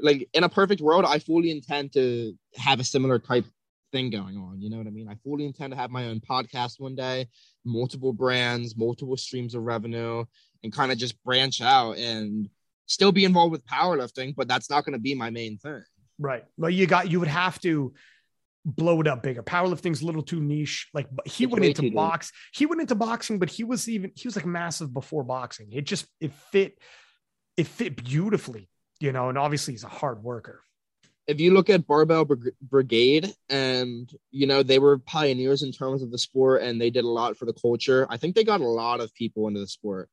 like 0.00 0.28
in 0.32 0.44
a 0.44 0.48
perfect 0.48 0.80
world, 0.80 1.04
I 1.06 1.18
fully 1.18 1.50
intend 1.50 1.92
to 1.94 2.34
have 2.56 2.80
a 2.80 2.84
similar 2.84 3.18
type 3.18 3.44
thing 3.92 4.10
going 4.10 4.36
on. 4.36 4.60
You 4.60 4.70
know 4.70 4.78
what 4.78 4.86
I 4.86 4.90
mean? 4.90 5.08
I 5.08 5.14
fully 5.22 5.44
intend 5.44 5.72
to 5.72 5.76
have 5.76 5.90
my 5.90 6.06
own 6.06 6.20
podcast 6.20 6.80
one 6.80 6.94
day, 6.94 7.28
multiple 7.64 8.12
brands, 8.12 8.76
multiple 8.76 9.16
streams 9.16 9.54
of 9.54 9.62
revenue, 9.62 10.24
and 10.64 10.72
kind 10.72 10.90
of 10.90 10.98
just 10.98 11.22
branch 11.22 11.60
out 11.60 11.98
and 11.98 12.48
still 12.86 13.12
be 13.12 13.24
involved 13.24 13.52
with 13.52 13.66
powerlifting, 13.66 14.34
but 14.34 14.48
that's 14.48 14.70
not 14.70 14.84
going 14.84 14.94
to 14.94 14.98
be 14.98 15.14
my 15.14 15.30
main 15.30 15.58
thing. 15.58 15.84
Right. 16.18 16.44
Well, 16.56 16.70
you 16.70 16.86
got 16.86 17.10
you 17.10 17.20
would 17.20 17.28
have 17.28 17.60
to 17.60 17.92
blow 18.64 19.00
it 19.00 19.08
up 19.08 19.22
bigger. 19.22 19.42
Powerlifting's 19.42 20.02
a 20.02 20.06
little 20.06 20.22
too 20.22 20.40
niche. 20.40 20.88
Like 20.94 21.08
he 21.24 21.44
it's 21.44 21.52
went 21.52 21.64
into 21.64 21.90
box, 21.92 22.30
deep. 22.30 22.36
he 22.58 22.66
went 22.66 22.80
into 22.80 22.94
boxing, 22.94 23.38
but 23.38 23.50
he 23.50 23.64
was 23.64 23.88
even 23.88 24.12
he 24.14 24.28
was 24.28 24.36
like 24.36 24.46
massive 24.46 24.92
before 24.92 25.24
boxing. 25.24 25.72
It 25.72 25.82
just 25.82 26.06
it 26.20 26.32
fit 26.52 26.78
it 27.56 27.66
fit 27.66 28.02
beautifully, 28.02 28.68
you 29.00 29.12
know, 29.12 29.28
and 29.28 29.38
obviously 29.38 29.74
he's 29.74 29.84
a 29.84 29.88
hard 29.88 30.22
worker 30.22 30.62
if 31.26 31.40
you 31.40 31.52
look 31.52 31.70
at 31.70 31.86
Barbell 31.86 32.28
Brigade, 32.60 33.32
and 33.48 34.10
you 34.30 34.46
know 34.46 34.62
they 34.62 34.78
were 34.78 34.98
pioneers 34.98 35.62
in 35.62 35.72
terms 35.72 36.02
of 36.02 36.10
the 36.10 36.18
sport, 36.18 36.62
and 36.62 36.80
they 36.80 36.90
did 36.90 37.04
a 37.04 37.08
lot 37.08 37.36
for 37.36 37.44
the 37.44 37.52
culture. 37.52 38.06
I 38.10 38.16
think 38.16 38.34
they 38.34 38.44
got 38.44 38.60
a 38.60 38.66
lot 38.66 39.00
of 39.00 39.14
people 39.14 39.48
into 39.48 39.60
the 39.60 39.66
sport, 39.66 40.08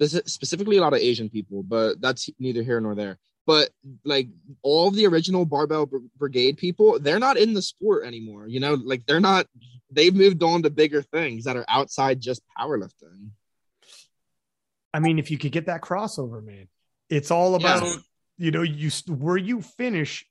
Speci- 0.00 0.28
specifically 0.28 0.76
a 0.76 0.80
lot 0.80 0.92
of 0.92 1.00
Asian 1.00 1.28
people, 1.28 1.62
but 1.62 2.00
that's 2.00 2.30
neither 2.38 2.62
here 2.62 2.80
nor 2.80 2.94
there. 2.94 3.18
But 3.46 3.70
like 4.04 4.28
all 4.62 4.88
of 4.88 4.94
the 4.94 5.06
original 5.06 5.44
Barbell 5.44 5.88
Brigade 6.16 6.56
people, 6.56 6.98
they're 6.98 7.20
not 7.20 7.36
in 7.36 7.54
the 7.54 7.62
sport 7.62 8.04
anymore. 8.04 8.46
You 8.48 8.60
know, 8.60 8.74
like 8.74 9.06
they're 9.06 9.20
not. 9.20 9.46
They've 9.90 10.14
moved 10.14 10.42
on 10.42 10.62
to 10.62 10.70
bigger 10.70 11.00
things 11.00 11.44
that 11.44 11.56
are 11.56 11.64
outside 11.68 12.20
just 12.20 12.42
powerlifting. 12.58 13.30
I 14.92 14.98
mean, 14.98 15.18
if 15.18 15.30
you 15.30 15.38
could 15.38 15.52
get 15.52 15.66
that 15.66 15.80
crossover, 15.80 16.44
man, 16.44 16.68
it's 17.10 17.30
all 17.30 17.54
about. 17.56 17.82
Yeah 17.82 17.96
you 18.38 18.50
know 18.50 18.62
you 18.62 18.90
where 19.08 19.36
you 19.36 19.62
finish 19.62 20.26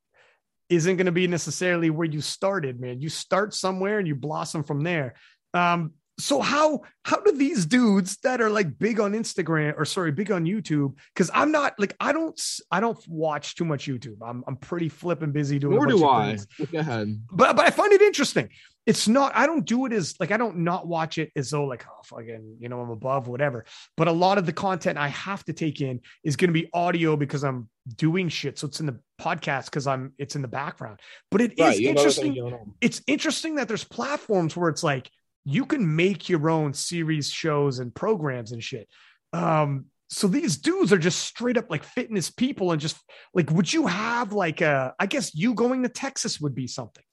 isn't 0.69 0.97
going 0.97 1.05
to 1.05 1.11
be 1.11 1.27
necessarily 1.27 1.89
where 1.89 2.07
you 2.07 2.21
started, 2.21 2.79
man. 2.79 2.99
You 2.99 3.09
start 3.09 3.53
somewhere 3.53 3.99
and 3.99 4.07
you 4.07 4.15
blossom 4.15 4.63
from 4.63 4.81
there. 4.81 5.15
Um, 5.53 5.93
so 6.17 6.39
how 6.39 6.81
how 7.03 7.17
do 7.17 7.33
these 7.33 7.65
dudes 7.65 8.17
that 8.23 8.41
are 8.41 8.49
like 8.49 8.79
big 8.79 8.99
on 8.99 9.13
Instagram 9.13 9.73
or 9.77 9.83
sorry, 9.85 10.11
big 10.11 10.31
on 10.31 10.45
YouTube? 10.45 10.95
Because 11.13 11.29
I'm 11.33 11.51
not 11.51 11.77
like 11.77 11.95
I 11.99 12.13
don't 12.13 12.39
I 12.71 12.79
don't 12.79 12.97
watch 13.07 13.55
too 13.55 13.65
much 13.65 13.87
YouTube. 13.87 14.17
I'm 14.21 14.43
I'm 14.47 14.55
pretty 14.55 14.89
flipping 14.89 15.31
busy 15.31 15.59
doing. 15.59 15.75
Nor 15.75 15.87
do 15.87 16.05
I. 16.05 16.37
Go 16.71 16.79
ahead. 16.79 17.21
But 17.31 17.55
but 17.55 17.65
I 17.65 17.69
find 17.69 17.91
it 17.91 18.01
interesting. 18.01 18.49
It's 18.85 19.07
not. 19.07 19.31
I 19.35 19.47
don't 19.47 19.65
do 19.65 19.85
it 19.85 19.93
as 19.93 20.15
like 20.19 20.31
I 20.31 20.37
don't 20.37 20.57
not 20.57 20.87
watch 20.87 21.17
it 21.17 21.31
as 21.35 21.49
though 21.49 21.65
like 21.65 21.85
oh 21.87 22.01
fucking 22.03 22.57
you 22.59 22.69
know 22.69 22.79
I'm 22.81 22.91
above 22.91 23.27
whatever. 23.27 23.65
But 23.97 24.07
a 24.07 24.11
lot 24.11 24.37
of 24.37 24.45
the 24.45 24.53
content 24.53 24.97
I 24.97 25.07
have 25.07 25.43
to 25.45 25.53
take 25.53 25.81
in 25.81 26.01
is 26.23 26.35
going 26.35 26.49
to 26.49 26.53
be 26.53 26.69
audio 26.73 27.15
because 27.15 27.43
I'm 27.43 27.69
doing 27.95 28.29
shit. 28.29 28.59
So 28.59 28.67
it's 28.67 28.79
in 28.79 28.85
the 28.85 28.99
podcast 29.19 29.65
because 29.65 29.87
I'm 29.87 30.13
it's 30.17 30.35
in 30.35 30.41
the 30.41 30.47
background. 30.47 30.99
But 31.31 31.41
it 31.41 31.53
right, 31.59 31.73
is 31.73 31.79
interesting. 31.79 32.75
It's 32.81 33.01
interesting 33.07 33.55
that 33.55 33.67
there's 33.67 33.83
platforms 33.83 34.55
where 34.55 34.69
it's 34.69 34.83
like 34.83 35.09
you 35.45 35.65
can 35.65 35.95
make 35.95 36.27
your 36.27 36.49
own 36.49 36.73
series 36.73 37.29
shows 37.29 37.79
and 37.79 37.93
programs 37.93 38.51
and 38.51 38.63
shit. 38.63 38.87
Um, 39.33 39.85
so 40.07 40.27
these 40.27 40.57
dudes 40.57 40.93
are 40.93 40.97
just 40.97 41.19
straight 41.19 41.57
up 41.57 41.69
like 41.69 41.83
fitness 41.83 42.29
people 42.29 42.71
and 42.71 42.81
just 42.81 42.97
like, 43.33 43.49
would 43.51 43.71
you 43.71 43.87
have 43.87 44.33
like 44.33 44.61
a, 44.61 44.93
I 44.99 45.05
guess 45.05 45.35
you 45.35 45.53
going 45.53 45.83
to 45.83 45.89
Texas 45.89 46.39
would 46.39 46.55
be 46.55 46.67
something. 46.67 47.03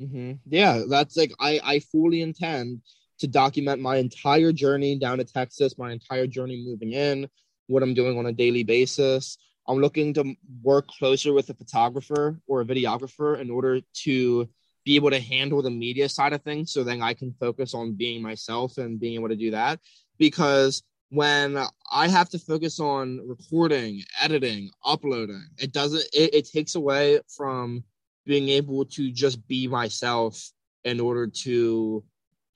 Mm-hmm. 0.00 0.32
Yeah, 0.46 0.82
that's 0.88 1.16
like, 1.16 1.32
I, 1.40 1.60
I 1.64 1.78
fully 1.80 2.22
intend 2.22 2.82
to 3.18 3.26
document 3.26 3.82
my 3.82 3.96
entire 3.96 4.52
journey 4.52 4.96
down 4.96 5.18
to 5.18 5.24
Texas, 5.24 5.76
my 5.76 5.90
entire 5.92 6.26
journey 6.26 6.64
moving 6.64 6.92
in, 6.92 7.28
what 7.66 7.82
I'm 7.82 7.94
doing 7.94 8.18
on 8.18 8.26
a 8.26 8.32
daily 8.32 8.62
basis. 8.62 9.38
I'm 9.66 9.78
looking 9.78 10.14
to 10.14 10.34
work 10.62 10.88
closer 10.88 11.32
with 11.32 11.50
a 11.50 11.54
photographer 11.54 12.40
or 12.46 12.60
a 12.60 12.64
videographer 12.64 13.38
in 13.38 13.50
order 13.50 13.80
to 14.04 14.48
be 14.84 14.96
able 14.96 15.10
to 15.10 15.20
handle 15.20 15.60
the 15.60 15.70
media 15.70 16.08
side 16.08 16.32
of 16.32 16.42
things 16.42 16.72
so 16.72 16.82
then 16.82 17.02
I 17.02 17.12
can 17.12 17.34
focus 17.38 17.74
on 17.74 17.92
being 17.92 18.22
myself 18.22 18.78
and 18.78 18.98
being 18.98 19.14
able 19.14 19.28
to 19.28 19.36
do 19.36 19.50
that 19.50 19.80
because 20.18 20.82
when 21.10 21.58
I 21.92 22.08
have 22.08 22.30
to 22.30 22.38
focus 22.38 22.80
on 22.80 23.20
recording, 23.26 24.02
editing, 24.20 24.70
uploading, 24.84 25.46
it 25.58 25.72
doesn't 25.72 26.04
it, 26.12 26.34
it 26.34 26.48
takes 26.50 26.74
away 26.74 27.20
from 27.36 27.84
being 28.28 28.50
able 28.50 28.84
to 28.84 29.10
just 29.10 29.48
be 29.48 29.66
myself 29.66 30.50
in 30.84 31.00
order 31.00 31.26
to 31.26 32.04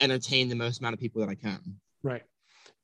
entertain 0.02 0.50
the 0.50 0.54
most 0.54 0.80
amount 0.80 0.92
of 0.92 1.00
people 1.00 1.22
that 1.22 1.30
I 1.30 1.34
can. 1.34 1.60
Right. 2.02 2.22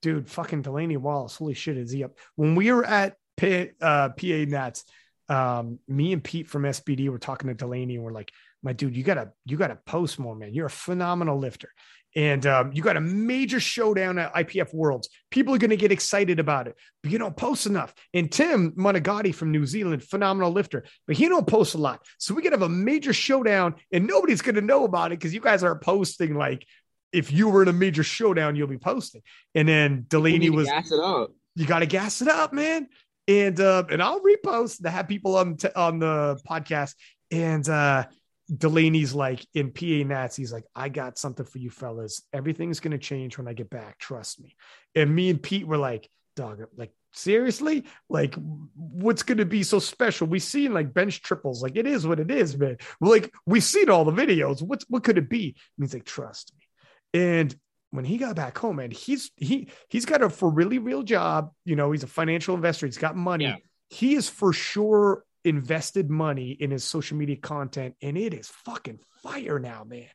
Dude, 0.00 0.26
fucking 0.26 0.62
Delaney 0.62 0.96
Wallace. 0.96 1.36
Holy 1.36 1.52
shit, 1.52 1.76
is 1.76 1.92
he 1.92 2.02
up? 2.02 2.12
When 2.36 2.54
we 2.54 2.72
were 2.72 2.86
at 2.86 3.16
P- 3.36 3.72
uh, 3.82 4.08
PA 4.08 4.44
Nats, 4.48 4.84
um, 5.28 5.78
me 5.86 6.14
and 6.14 6.24
Pete 6.24 6.48
from 6.48 6.62
SBD 6.62 7.10
were 7.10 7.18
talking 7.18 7.48
to 7.48 7.54
Delaney 7.54 7.96
and 7.96 8.04
we're 8.04 8.10
like, 8.10 8.32
my 8.62 8.72
dude, 8.72 8.96
you 8.96 9.04
gotta, 9.04 9.32
you 9.44 9.58
gotta 9.58 9.78
post 9.84 10.18
more, 10.18 10.34
man. 10.34 10.54
You're 10.54 10.66
a 10.66 10.70
phenomenal 10.70 11.38
lifter. 11.38 11.68
And 12.16 12.46
um, 12.46 12.72
you 12.72 12.82
got 12.82 12.96
a 12.96 13.00
major 13.00 13.60
showdown 13.60 14.18
at 14.18 14.34
IPF 14.34 14.74
Worlds. 14.74 15.08
People 15.30 15.54
are 15.54 15.58
going 15.58 15.70
to 15.70 15.76
get 15.76 15.92
excited 15.92 16.40
about 16.40 16.66
it, 16.66 16.74
but 17.02 17.12
you 17.12 17.18
don't 17.18 17.36
post 17.36 17.66
enough. 17.66 17.94
And 18.14 18.32
Tim 18.32 18.72
Monagati 18.72 19.34
from 19.34 19.52
New 19.52 19.66
Zealand, 19.66 20.02
phenomenal 20.02 20.50
lifter, 20.50 20.84
but 21.06 21.16
he 21.16 21.28
don't 21.28 21.46
post 21.46 21.74
a 21.74 21.78
lot. 21.78 22.00
So 22.18 22.34
we 22.34 22.42
could 22.42 22.52
have 22.52 22.62
a 22.62 22.68
major 22.68 23.12
showdown, 23.12 23.74
and 23.92 24.06
nobody's 24.06 24.42
going 24.42 24.54
to 24.54 24.60
know 24.60 24.84
about 24.84 25.12
it 25.12 25.18
because 25.18 25.34
you 25.34 25.40
guys 25.40 25.62
are 25.62 25.78
posting 25.78 26.34
like 26.34 26.66
if 27.12 27.32
you 27.32 27.48
were 27.48 27.62
in 27.62 27.68
a 27.68 27.72
major 27.72 28.02
showdown, 28.02 28.56
you'll 28.56 28.68
be 28.68 28.78
posting. 28.78 29.22
And 29.54 29.68
then 29.68 30.04
Delaney 30.08 30.50
was 30.50 30.66
gas 30.66 30.90
it 30.90 31.00
up. 31.00 31.32
You 31.54 31.66
got 31.66 31.80
to 31.80 31.86
gas 31.86 32.22
it 32.22 32.28
up, 32.28 32.52
man. 32.52 32.88
And 33.26 33.58
uh, 33.60 33.84
and 33.90 34.02
I'll 34.02 34.20
repost 34.20 34.82
to 34.82 34.90
have 34.90 35.08
people 35.08 35.36
on 35.36 35.56
t- 35.56 35.68
on 35.74 35.98
the 35.98 36.40
podcast. 36.48 36.94
And 37.30 37.68
uh, 37.68 38.06
Delaney's 38.54 39.14
like 39.14 39.46
in 39.54 39.72
PA 39.72 40.06
Nats, 40.06 40.36
he's 40.36 40.52
like, 40.52 40.64
I 40.74 40.88
got 40.88 41.18
something 41.18 41.44
for 41.44 41.58
you 41.58 41.70
fellas. 41.70 42.22
Everything's 42.32 42.80
gonna 42.80 42.98
change 42.98 43.38
when 43.38 43.48
I 43.48 43.52
get 43.52 43.70
back. 43.70 43.98
Trust 43.98 44.40
me. 44.40 44.56
And 44.94 45.14
me 45.14 45.30
and 45.30 45.42
Pete 45.42 45.66
were 45.66 45.76
like, 45.76 46.08
dog, 46.36 46.62
like 46.76 46.92
seriously? 47.12 47.84
Like, 48.08 48.34
what's 48.74 49.22
gonna 49.22 49.44
be 49.44 49.62
so 49.62 49.78
special? 49.78 50.26
We 50.26 50.38
seen 50.38 50.72
like 50.72 50.94
bench 50.94 51.22
triples, 51.22 51.62
like 51.62 51.76
it 51.76 51.86
is 51.86 52.06
what 52.06 52.20
it 52.20 52.30
is, 52.30 52.56
man. 52.56 52.78
Like 53.00 53.32
we've 53.46 53.64
seen 53.64 53.90
all 53.90 54.04
the 54.04 54.12
videos. 54.12 54.62
What's 54.62 54.84
what 54.88 55.04
could 55.04 55.18
it 55.18 55.28
be? 55.28 55.56
And 55.76 55.86
he's 55.86 55.94
like, 55.94 56.04
trust 56.04 56.52
me. 56.56 57.20
And 57.20 57.54
when 57.90 58.04
he 58.04 58.18
got 58.18 58.36
back 58.36 58.56
home, 58.56 58.76
man, 58.76 58.90
he's 58.90 59.30
he 59.36 59.68
he's 59.88 60.06
got 60.06 60.22
a 60.22 60.30
for 60.30 60.48
really 60.50 60.78
real 60.78 61.02
job. 61.02 61.50
You 61.64 61.76
know, 61.76 61.92
he's 61.92 62.02
a 62.02 62.08
financial 62.08 62.54
investor. 62.54 62.86
He's 62.86 62.98
got 62.98 63.16
money. 63.16 63.44
Yeah. 63.44 63.56
He 63.90 64.14
is 64.14 64.28
for 64.28 64.52
sure 64.52 65.24
invested 65.48 66.10
money 66.10 66.50
in 66.52 66.70
his 66.70 66.84
social 66.84 67.16
media 67.16 67.36
content, 67.36 67.94
and 68.02 68.16
it 68.16 68.34
is 68.34 68.48
fucking 68.48 69.00
fire 69.22 69.58
now, 69.58 69.84
man. 69.84 70.06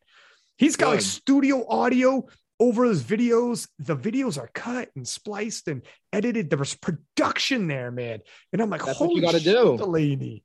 He's 0.57 0.75
got 0.75 0.87
Good. 0.87 0.91
like 0.91 1.01
studio 1.01 1.67
audio 1.67 2.25
over 2.59 2.85
his 2.85 3.03
videos. 3.03 3.67
The 3.79 3.97
videos 3.97 4.37
are 4.37 4.49
cut 4.53 4.89
and 4.95 5.07
spliced 5.07 5.67
and 5.67 5.81
edited. 6.11 6.49
There 6.49 6.59
was 6.59 6.75
production 6.75 7.67
there, 7.67 7.91
man. 7.91 8.19
And 8.51 8.61
I'm 8.61 8.69
like, 8.69 8.85
That's 8.85 8.97
holy 8.97 9.09
what 9.09 9.15
you 9.15 9.21
gotta 9.21 9.39
shit, 9.39 9.55
do. 9.55 9.77
Delaney. 9.77 10.43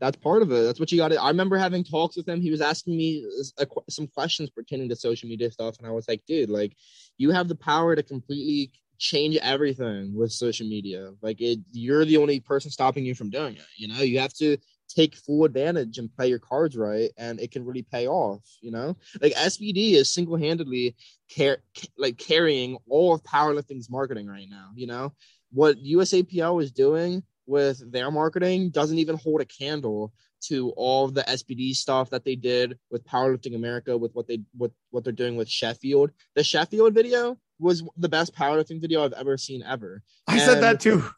That's 0.00 0.16
part 0.16 0.42
of 0.42 0.50
it. 0.50 0.64
That's 0.64 0.80
what 0.80 0.90
you 0.92 0.98
got 0.98 1.08
to. 1.08 1.22
I 1.22 1.28
remember 1.28 1.56
having 1.56 1.84
talks 1.84 2.16
with 2.16 2.28
him. 2.28 2.40
He 2.40 2.50
was 2.50 2.60
asking 2.60 2.96
me 2.96 3.24
a, 3.58 3.66
some 3.88 4.06
questions 4.08 4.50
pertaining 4.50 4.88
to 4.88 4.96
social 4.96 5.28
media 5.28 5.50
stuff, 5.50 5.76
and 5.78 5.86
I 5.86 5.92
was 5.92 6.08
like, 6.08 6.22
"Dude, 6.26 6.50
like, 6.50 6.76
you 7.16 7.30
have 7.30 7.48
the 7.48 7.54
power 7.54 7.94
to 7.94 8.02
completely 8.02 8.72
change 8.98 9.36
everything 9.42 10.14
with 10.14 10.32
social 10.32 10.66
media. 10.66 11.10
Like 11.22 11.40
it, 11.40 11.60
you're 11.72 12.04
the 12.04 12.16
only 12.16 12.40
person 12.40 12.70
stopping 12.70 13.04
you 13.04 13.14
from 13.14 13.30
doing 13.30 13.56
it. 13.56 13.66
You 13.76 13.88
know, 13.88 14.00
you 14.00 14.18
have 14.20 14.34
to 14.34 14.56
take 14.88 15.16
full 15.16 15.44
advantage 15.44 15.98
and 15.98 16.14
play 16.14 16.28
your 16.28 16.38
cards 16.38 16.76
right, 16.76 17.10
and 17.16 17.40
it 17.40 17.50
can 17.50 17.64
really 17.64 17.82
pay 17.82 18.06
off. 18.06 18.42
You 18.60 18.70
know, 18.70 18.96
like 19.20 19.32
SBD 19.34 19.92
is 19.92 20.12
single 20.12 20.36
handedly 20.36 20.96
car- 21.36 21.62
like 21.98 22.18
carrying 22.18 22.76
all 22.88 23.14
of 23.14 23.22
powerlifting's 23.22 23.90
marketing 23.90 24.26
right 24.26 24.48
now. 24.48 24.70
You 24.74 24.86
know, 24.86 25.12
what 25.52 25.82
USAPL 25.82 26.62
is 26.62 26.72
doing 26.72 27.22
with 27.46 27.92
their 27.92 28.10
marketing 28.10 28.70
doesn't 28.70 28.98
even 28.98 29.16
hold 29.16 29.40
a 29.40 29.44
candle 29.44 30.12
to 30.48 30.70
all 30.70 31.08
the 31.08 31.22
SBD 31.22 31.74
stuff 31.74 32.10
that 32.10 32.24
they 32.24 32.36
did 32.36 32.78
with 32.90 33.04
Powerlifting 33.04 33.54
America, 33.54 33.96
with 33.96 34.14
what 34.14 34.26
they 34.26 34.40
what 34.56 34.72
what 34.90 35.04
they're 35.04 35.12
doing 35.12 35.36
with 35.36 35.48
Sheffield. 35.48 36.10
The 36.34 36.44
Sheffield 36.44 36.94
video 36.94 37.38
was 37.58 37.82
the 37.96 38.08
best 38.08 38.34
powerlifting 38.34 38.80
video 38.80 39.04
I've 39.04 39.12
ever 39.12 39.36
seen 39.36 39.62
ever. 39.62 40.02
I 40.26 40.34
and 40.34 40.42
said 40.42 40.62
that 40.62 40.80
too. 40.80 41.04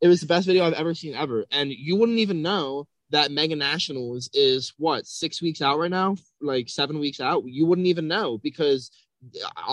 It 0.00 0.06
was 0.06 0.20
the 0.20 0.28
best 0.28 0.46
video 0.46 0.64
I've 0.64 0.74
ever 0.74 0.94
seen 0.94 1.16
ever, 1.16 1.44
and 1.50 1.72
you 1.72 1.96
wouldn't 1.96 2.20
even 2.20 2.40
know 2.40 2.86
that 3.10 3.32
Mega 3.32 3.56
Nationals 3.56 4.30
is 4.32 4.72
what 4.78 5.06
six 5.08 5.42
weeks 5.42 5.60
out 5.60 5.78
right 5.78 5.90
now, 5.90 6.14
like 6.40 6.68
seven 6.68 7.00
weeks 7.00 7.20
out. 7.20 7.42
You 7.46 7.66
wouldn't 7.66 7.88
even 7.88 8.06
know 8.06 8.38
because 8.38 8.92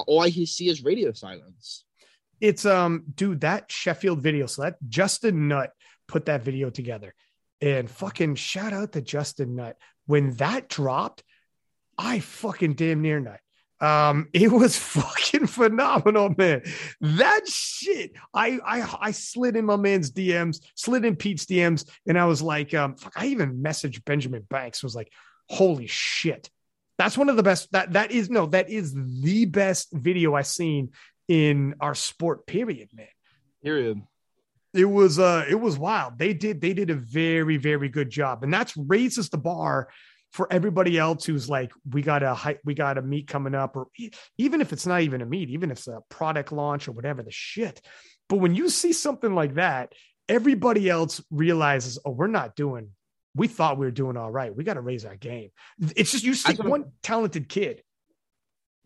all 0.07 0.21
I 0.21 0.31
can 0.31 0.47
see 0.47 0.67
is 0.67 0.83
radio 0.83 1.11
silence. 1.11 1.85
It's 2.41 2.65
um, 2.65 3.03
dude, 3.13 3.41
that 3.41 3.71
Sheffield 3.71 4.21
video. 4.21 4.45
So 4.47 4.63
that 4.63 4.77
Justin 4.87 5.47
Nutt 5.47 5.71
put 6.07 6.25
that 6.25 6.43
video 6.43 6.69
together 6.69 7.13
and 7.61 7.89
fucking 7.89 8.35
shout 8.35 8.73
out 8.73 8.93
to 8.93 9.01
Justin 9.01 9.55
Nutt. 9.55 9.77
When 10.05 10.31
that 10.35 10.69
dropped, 10.69 11.23
I 11.97 12.19
fucking 12.19 12.73
damn 12.73 13.01
near 13.01 13.19
nut. 13.19 13.39
Um, 13.79 14.29
it 14.33 14.51
was 14.51 14.77
fucking 14.77 15.47
phenomenal, 15.47 16.33
man. 16.37 16.63
That 17.01 17.47
shit. 17.47 18.13
I 18.33 18.59
I 18.65 18.97
I 19.01 19.11
slid 19.11 19.55
in 19.55 19.65
my 19.65 19.75
man's 19.75 20.11
DMs, 20.11 20.61
slid 20.75 21.05
in 21.05 21.15
Pete's 21.15 21.45
DMs, 21.45 21.89
and 22.07 22.17
I 22.17 22.25
was 22.25 22.41
like, 22.41 22.73
um, 22.73 22.95
fuck, 22.95 23.13
I 23.15 23.27
even 23.27 23.63
messaged 23.63 24.05
Benjamin 24.05 24.45
Banks, 24.49 24.83
was 24.83 24.95
like, 24.95 25.11
holy 25.49 25.87
shit. 25.87 26.49
That's 26.97 27.17
one 27.17 27.29
of 27.29 27.35
the 27.35 27.43
best. 27.43 27.71
That 27.71 27.93
that 27.93 28.11
is 28.11 28.29
no, 28.29 28.45
that 28.47 28.69
is 28.69 28.93
the 28.93 29.45
best 29.45 29.89
video 29.91 30.35
I've 30.35 30.47
seen 30.47 30.91
in 31.27 31.75
our 31.79 31.95
sport, 31.95 32.45
period, 32.45 32.89
man. 32.93 33.07
Period 33.63 34.01
it 34.75 34.85
was 34.85 35.19
uh 35.19 35.45
it 35.49 35.55
was 35.55 35.77
wild. 35.77 36.17
They 36.17 36.33
did 36.33 36.61
they 36.61 36.73
did 36.73 36.89
a 36.89 36.95
very 36.95 37.57
very 37.57 37.89
good 37.89 38.09
job. 38.09 38.43
And 38.43 38.53
that's 38.53 38.75
raises 38.77 39.29
the 39.29 39.37
bar 39.37 39.89
for 40.31 40.51
everybody 40.51 40.97
else 40.97 41.25
who's 41.25 41.49
like 41.49 41.71
we 41.89 42.01
got 42.01 42.21
a 42.21 42.57
we 42.65 42.73
got 42.73 42.97
a 42.97 43.01
meet 43.01 43.27
coming 43.27 43.55
up 43.55 43.75
or 43.75 43.87
even 44.37 44.61
if 44.61 44.73
it's 44.73 44.85
not 44.85 45.01
even 45.01 45.21
a 45.21 45.25
meet 45.25 45.49
even 45.49 45.71
if 45.71 45.77
it's 45.77 45.87
a 45.87 46.01
product 46.09 46.51
launch 46.51 46.87
or 46.87 46.91
whatever 46.91 47.23
the 47.23 47.31
shit. 47.31 47.81
But 48.27 48.37
when 48.37 48.55
you 48.55 48.69
see 48.69 48.93
something 48.93 49.33
like 49.33 49.55
that 49.55 49.93
everybody 50.27 50.89
else 50.89 51.23
realizes 51.29 51.99
oh 52.05 52.11
we're 52.11 52.27
not 52.27 52.55
doing 52.55 52.89
we 53.35 53.47
thought 53.47 53.77
we 53.77 53.85
were 53.85 53.91
doing 53.91 54.15
all 54.15 54.31
right. 54.31 54.55
We 54.55 54.63
got 54.63 54.75
to 54.75 54.81
raise 54.81 55.05
our 55.05 55.17
game. 55.17 55.49
It's 55.95 56.11
just 56.11 56.23
you 56.23 56.33
see 56.33 56.55
one 56.55 56.85
talented 57.03 57.49
kid 57.49 57.83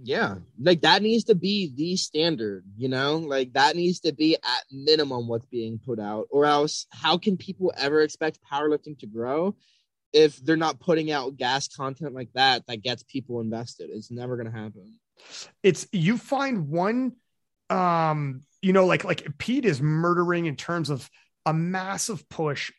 yeah, 0.02 0.36
like 0.60 0.82
that 0.82 1.02
needs 1.02 1.26
to 1.26 1.36
be 1.36 1.74
the 1.76 1.98
standard, 1.98 2.64
you 2.78 2.88
know, 2.88 3.18
like 3.18 3.54
that 3.54 3.76
needs 3.76 4.00
to 4.02 4.14
be 4.14 4.36
at 4.36 4.64
minimum 4.72 5.28
what's 5.28 5.46
being 5.48 5.78
put 5.78 6.00
out, 6.00 6.28
or 6.32 6.46
else 6.46 6.88
how 6.92 7.18
can 7.18 7.36
people 7.36 7.74
ever 7.78 8.02
expect 8.02 8.40
powerlifting 8.50 8.98
to 9.00 9.08
grow 9.08 9.56
if 10.14 10.38
they're 10.38 10.56
not 10.56 10.80
putting 10.80 11.12
out 11.12 11.38
gas 11.38 11.68
content 11.68 12.14
like 12.14 12.30
that 12.34 12.66
that 12.68 12.82
gets 12.82 13.04
people 13.04 13.42
invested? 13.42 13.90
It's 13.92 14.10
never 14.10 14.38
going 14.38 14.52
to 14.52 14.58
happen. 14.58 15.00
It's 15.64 15.86
you 15.92 16.18
find 16.18 16.70
one, 16.70 17.14
um, 17.70 18.44
you 18.62 18.72
know, 18.72 18.86
like 18.86 19.04
like 19.04 19.38
Pete 19.38 19.66
is 19.66 19.82
murdering 19.82 20.46
in 20.46 20.56
terms 20.56 20.90
of 20.90 21.10
a 21.46 21.54
massive 21.54 22.28
push 22.30 22.72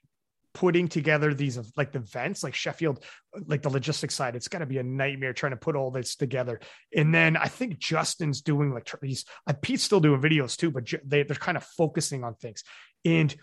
putting 0.53 0.88
together 0.88 1.32
these 1.32 1.59
like 1.76 1.92
the 1.92 1.98
events 1.98 2.42
like 2.42 2.55
Sheffield, 2.55 3.05
like 3.46 3.62
the 3.62 3.70
logistics 3.70 4.14
side, 4.14 4.36
it's 4.36 4.48
got 4.48 4.59
to 4.59 4.66
be 4.66 4.78
a 4.78 4.82
nightmare 4.82 5.32
trying 5.32 5.53
to 5.53 5.57
put 5.57 5.76
all 5.76 5.90
this 5.90 6.16
together. 6.16 6.61
And 6.94 7.14
then 7.14 7.36
I 7.36 7.46
think 7.46 7.78
Justin's 7.78 8.40
doing 8.40 8.72
like 8.72 8.88
these, 9.01 9.24
uh, 9.46 9.55
Pete's 9.61 9.82
still 9.82 10.01
doing 10.01 10.20
videos 10.20 10.57
too, 10.57 10.70
but 10.70 10.88
they, 11.05 11.22
they're 11.22 11.36
kind 11.36 11.57
of 11.57 11.64
focusing 11.64 12.24
on 12.24 12.34
things. 12.34 12.64
And 13.05 13.34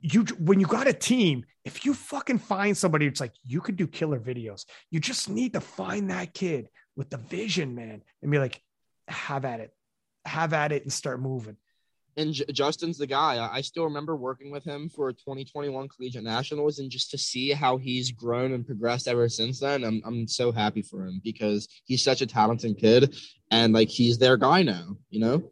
you, 0.00 0.24
when 0.38 0.60
you 0.60 0.66
got 0.66 0.86
a 0.86 0.92
team, 0.92 1.44
if 1.64 1.86
you 1.86 1.94
fucking 1.94 2.38
find 2.38 2.76
somebody, 2.76 3.06
it's 3.06 3.20
like 3.20 3.32
you 3.42 3.60
could 3.60 3.76
do 3.76 3.86
killer 3.86 4.20
videos. 4.20 4.66
You 4.90 5.00
just 5.00 5.30
need 5.30 5.54
to 5.54 5.60
find 5.60 6.10
that 6.10 6.34
kid 6.34 6.68
with 6.94 7.08
the 7.08 7.16
vision, 7.16 7.74
man, 7.74 8.02
and 8.22 8.30
be 8.30 8.38
like, 8.38 8.60
have 9.08 9.44
at 9.44 9.60
it, 9.60 9.72
have 10.26 10.52
at 10.52 10.72
it, 10.72 10.82
and 10.82 10.92
start 10.92 11.20
moving 11.20 11.56
and 12.16 12.32
J- 12.32 12.44
Justin's 12.52 12.98
the 12.98 13.06
guy. 13.06 13.48
I 13.52 13.60
still 13.60 13.84
remember 13.84 14.16
working 14.16 14.50
with 14.50 14.64
him 14.64 14.88
for 14.88 15.12
2021 15.12 15.88
Collegiate 15.88 16.24
Nationals, 16.24 16.78
and 16.78 16.90
just 16.90 17.10
to 17.10 17.18
see 17.18 17.50
how 17.50 17.76
he's 17.76 18.10
grown 18.10 18.52
and 18.52 18.66
progressed 18.66 19.08
ever 19.08 19.28
since 19.28 19.60
then, 19.60 19.84
I'm 19.84 20.02
I'm 20.04 20.28
so 20.28 20.52
happy 20.52 20.82
for 20.82 21.06
him 21.06 21.20
because 21.22 21.68
he's 21.84 22.02
such 22.02 22.20
a 22.22 22.26
talented 22.26 22.78
kid, 22.78 23.16
and 23.50 23.72
like 23.72 23.88
he's 23.88 24.18
their 24.18 24.36
guy 24.36 24.62
now. 24.62 24.96
You 25.10 25.20
know. 25.20 25.50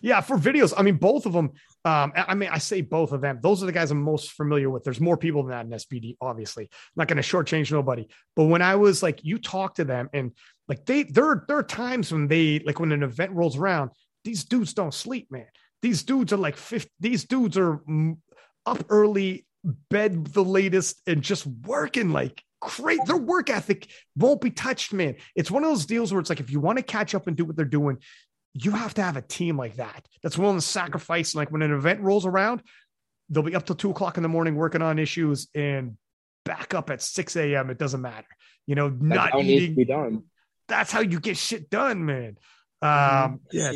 Yeah, 0.00 0.20
for 0.20 0.36
videos, 0.36 0.72
I 0.76 0.82
mean, 0.82 0.96
both 0.96 1.26
of 1.26 1.32
them. 1.32 1.52
Um, 1.86 2.12
I 2.16 2.34
mean, 2.34 2.48
I 2.50 2.58
say 2.58 2.80
both 2.80 3.12
of 3.12 3.20
them. 3.20 3.40
Those 3.42 3.62
are 3.62 3.66
the 3.66 3.72
guys 3.72 3.90
I'm 3.90 4.00
most 4.00 4.32
familiar 4.32 4.70
with. 4.70 4.84
There's 4.84 5.00
more 5.00 5.18
people 5.18 5.42
than 5.42 5.50
that 5.50 5.66
in 5.66 5.72
SBD, 5.72 6.16
obviously. 6.20 6.64
I'm 6.64 6.70
not 6.96 7.08
going 7.08 7.22
to 7.22 7.22
shortchange 7.22 7.70
nobody. 7.70 8.08
But 8.36 8.44
when 8.44 8.62
I 8.62 8.76
was 8.76 9.02
like, 9.02 9.22
you 9.22 9.38
talk 9.38 9.74
to 9.74 9.84
them, 9.84 10.08
and 10.14 10.32
like 10.66 10.86
they, 10.86 11.02
there, 11.02 11.44
there 11.46 11.58
are 11.58 11.62
times 11.62 12.10
when 12.10 12.26
they, 12.26 12.60
like, 12.60 12.80
when 12.80 12.92
an 12.92 13.02
event 13.02 13.32
rolls 13.32 13.58
around, 13.58 13.90
these 14.24 14.44
dudes 14.44 14.72
don't 14.72 14.94
sleep, 14.94 15.30
man. 15.30 15.46
These 15.84 16.04
dudes 16.04 16.32
are 16.32 16.38
like 16.38 16.56
50, 16.56 16.90
these 16.98 17.24
dudes 17.24 17.58
are 17.58 17.82
up 18.64 18.84
early, 18.88 19.44
bed 19.90 20.24
the 20.28 20.42
latest, 20.42 21.02
and 21.06 21.20
just 21.20 21.46
working 21.46 22.08
like 22.08 22.42
great. 22.62 23.00
Their 23.04 23.18
work 23.18 23.50
ethic 23.50 23.90
won't 24.16 24.40
be 24.40 24.50
touched, 24.50 24.94
man. 24.94 25.16
It's 25.36 25.50
one 25.50 25.62
of 25.62 25.68
those 25.68 25.84
deals 25.84 26.10
where 26.10 26.20
it's 26.20 26.30
like 26.30 26.40
if 26.40 26.50
you 26.50 26.58
want 26.58 26.78
to 26.78 26.82
catch 26.82 27.14
up 27.14 27.26
and 27.26 27.36
do 27.36 27.44
what 27.44 27.54
they're 27.56 27.66
doing, 27.66 27.98
you 28.54 28.70
have 28.70 28.94
to 28.94 29.02
have 29.02 29.18
a 29.18 29.20
team 29.20 29.58
like 29.58 29.76
that 29.76 30.08
that's 30.22 30.38
willing 30.38 30.56
to 30.56 30.62
sacrifice. 30.64 31.34
Like 31.34 31.50
when 31.50 31.60
an 31.60 31.70
event 31.70 32.00
rolls 32.00 32.24
around, 32.24 32.62
they'll 33.28 33.42
be 33.42 33.54
up 33.54 33.66
till 33.66 33.76
two 33.76 33.90
o'clock 33.90 34.16
in 34.16 34.22
the 34.22 34.28
morning 34.30 34.54
working 34.54 34.80
on 34.80 34.98
issues 34.98 35.48
and 35.54 35.98
back 36.46 36.72
up 36.72 36.88
at 36.88 37.02
6 37.02 37.36
a.m. 37.36 37.68
It 37.68 37.76
doesn't 37.76 38.00
matter. 38.00 38.26
You 38.66 38.74
know, 38.74 38.88
That's 38.88 39.02
not 39.02 39.32
how 39.32 39.40
it 39.40 39.42
needs 39.42 39.60
to 39.60 39.64
eating. 39.64 39.76
be 39.76 39.84
done. 39.84 40.22
That's 40.66 40.90
how 40.90 41.00
you 41.00 41.20
get 41.20 41.36
shit 41.36 41.68
done, 41.68 42.06
man. 42.06 42.38
Mhm. 42.82 43.24
Um, 43.26 43.40
yeah, 43.52 43.72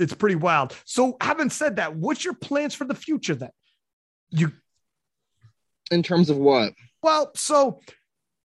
it's, 0.00 0.10
Seen 0.10 0.10
it. 0.10 0.12
it's 0.12 0.14
pretty 0.18 0.36
wild. 0.36 0.76
So, 0.84 1.16
having 1.20 1.50
said 1.50 1.76
that, 1.76 1.94
what's 1.96 2.24
your 2.24 2.34
plans 2.34 2.74
for 2.74 2.84
the 2.84 2.94
future 2.94 3.34
then? 3.34 3.50
You 4.30 4.52
In 5.90 6.02
terms 6.02 6.30
of 6.30 6.36
what? 6.36 6.72
well, 7.02 7.30
so 7.34 7.80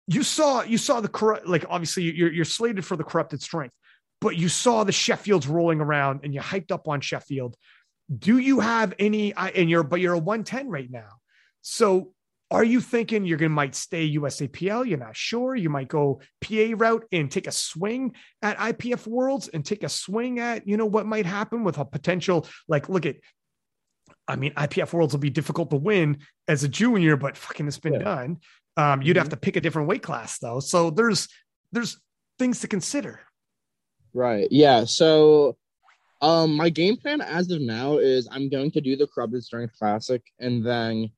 you 0.08 0.24
saw 0.24 0.62
you 0.64 0.78
saw 0.78 1.00
the 1.02 1.08
corrupt 1.08 1.48
like 1.48 1.66
obviously 1.70 2.04
you're 2.04 2.32
you're 2.32 2.46
slated 2.46 2.86
for 2.86 2.96
the 2.98 3.04
corrupted 3.04 3.42
strength, 3.42 3.74
but 4.22 4.36
you 4.38 4.50
saw 4.50 4.84
the 4.84 4.92
Sheffields 4.92 5.48
rolling 5.48 5.80
around 5.82 6.22
and 6.24 6.34
you 6.34 6.42
hyped 6.42 6.72
up 6.72 6.88
on 6.88 7.02
Sheffield. 7.02 7.56
Do 8.16 8.38
you 8.38 8.60
have 8.60 8.94
any 9.00 9.34
I- 9.36 9.50
and 9.50 9.70
you're 9.70 9.84
but 9.84 10.02
you're 10.02 10.14
a 10.14 10.20
110 10.20 10.70
right 10.70 10.90
now. 10.92 11.10
So 11.62 12.14
are 12.52 12.64
you 12.64 12.82
thinking 12.82 13.26
you're 13.26 13.38
gonna 13.38 13.50
might 13.50 13.74
stay 13.76 14.16
USAPL? 14.16 14.88
You're 14.88 15.00
not 15.00 15.16
sure. 15.16 15.56
You 15.56 15.70
might 15.70 15.88
go 15.88 16.22
PA 16.42 16.74
route 16.76 17.06
and 17.12 17.32
take 17.32 17.48
a 17.48 17.52
swing 17.52 18.16
at 18.42 18.58
IPF 18.58 19.08
Worlds 19.08 19.48
and 19.48 19.66
take 19.66 19.84
a 19.84 19.90
swing 19.90 20.40
at 20.40 20.68
you 20.68 20.78
know 20.78 20.86
what 20.86 21.06
might 21.06 21.26
happen 21.26 21.64
with 21.64 21.78
a 21.80 21.86
potential 21.86 22.48
like 22.68 22.90
look 22.90 23.06
at 23.06 23.16
I 24.28 24.36
mean, 24.38 24.54
IPF 24.54 24.94
Worlds 24.94 25.14
will 25.14 25.20
be 25.20 25.30
difficult 25.30 25.70
to 25.72 25.76
win 25.76 26.20
as 26.48 26.64
a 26.64 26.70
junior, 26.70 27.18
but 27.18 27.36
fucking 27.36 27.68
it's 27.68 27.80
been 27.80 27.94
Yeah. 27.94 28.00
done. 28.00 28.38
Um, 28.78 29.02
you'd 29.02 29.18
have 29.18 29.28
Mhm. 29.28 29.32
to 29.32 29.38
pick 29.38 29.56
a 29.58 29.62
different 29.62 29.88
weight 29.90 30.04
class 30.04 30.38
though. 30.40 30.60
So 30.60 30.90
there's 30.92 31.28
there's 31.72 32.00
things 32.40 32.60
to 32.60 32.68
consider. 32.68 33.20
Right. 34.14 34.48
Yeah. 34.52 34.86
So, 34.86 35.58
um, 36.22 36.56
my 36.56 36.70
game 36.70 36.98
plan 36.98 37.20
as 37.20 37.50
of 37.50 37.62
now 37.62 37.98
is 37.98 38.28
I'm 38.32 38.48
going 38.50 38.70
to 38.72 38.82
do 38.82 38.96
the 38.96 39.08
Corrupted 39.08 39.44
Strength 39.44 39.74
Classic, 39.80 40.22
and 40.40 40.64
then 40.66 41.10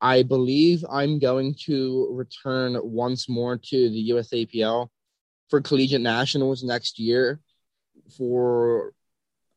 I 0.00 0.22
believe 0.22 0.84
I'm 0.90 1.18
going 1.18 1.54
to 1.64 2.08
return 2.12 2.78
once 2.82 3.28
more 3.28 3.56
to 3.56 3.90
the 3.90 4.10
USAPL 4.10 4.88
for 5.48 5.60
collegiate 5.60 6.02
nationals 6.02 6.62
next 6.62 6.98
year. 6.98 7.40
For 8.16 8.92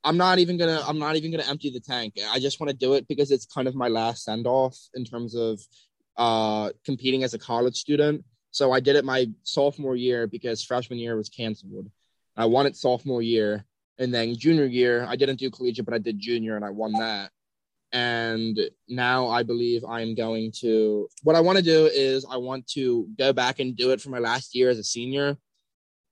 I'm 0.04 0.18
not 0.18 0.40
even 0.40 0.58
gonna 0.58 0.82
I'm 0.88 1.00
not 1.00 1.16
even 1.18 1.32
gonna 1.32 1.44
empty 1.44 1.70
the 1.70 1.80
tank. 1.80 2.16
I 2.32 2.40
just 2.40 2.60
want 2.60 2.70
to 2.70 2.76
do 2.76 2.94
it 2.94 3.08
because 3.08 3.32
it's 3.32 3.46
kind 3.46 3.68
of 3.68 3.76
my 3.76 3.90
last 3.90 4.24
send 4.24 4.48
off 4.48 4.78
in 4.94 5.04
terms 5.04 5.36
of 5.36 5.60
uh 6.18 6.72
competing 6.86 7.24
as 7.24 7.34
a 7.34 7.40
college 7.40 7.76
student. 7.76 8.24
So 8.52 8.72
I 8.72 8.80
did 8.80 8.96
it 8.96 9.06
my 9.06 9.28
sophomore 9.44 9.96
year 9.96 10.26
because 10.26 10.64
freshman 10.64 11.00
year 11.00 11.16
was 11.16 11.30
canceled. 11.30 11.92
I 12.36 12.46
won 12.46 12.66
it 12.66 12.78
sophomore 12.78 13.22
year, 13.22 13.66
and 13.98 14.14
then 14.14 14.36
junior 14.36 14.66
year 14.66 15.06
I 15.08 15.18
didn't 15.18 15.40
do 15.40 15.52
collegiate, 15.52 15.86
but 15.86 15.94
I 15.94 16.00
did 16.00 16.18
junior, 16.18 16.56
and 16.56 16.64
I 16.64 16.70
won 16.70 16.94
that. 16.94 17.32
And 17.92 18.60
now 18.88 19.28
I 19.30 19.44
believe 19.44 19.84
I'm 19.84 20.14
going 20.14 20.52
to. 20.60 21.08
What 21.24 21.36
I 21.36 21.40
want 21.40 21.58
to 21.58 21.64
do 21.64 21.88
is 21.88 22.26
I 22.30 22.38
want 22.38 22.68
to 22.68 23.08
go 23.18 23.34
back 23.34 23.60
and 23.60 23.76
do 23.76 23.92
it 23.92 24.02
for 24.02 24.10
my 24.10 24.20
last 24.20 24.56
year 24.56 24.70
as 24.70 24.78
a 24.78 24.84
senior, 24.84 25.38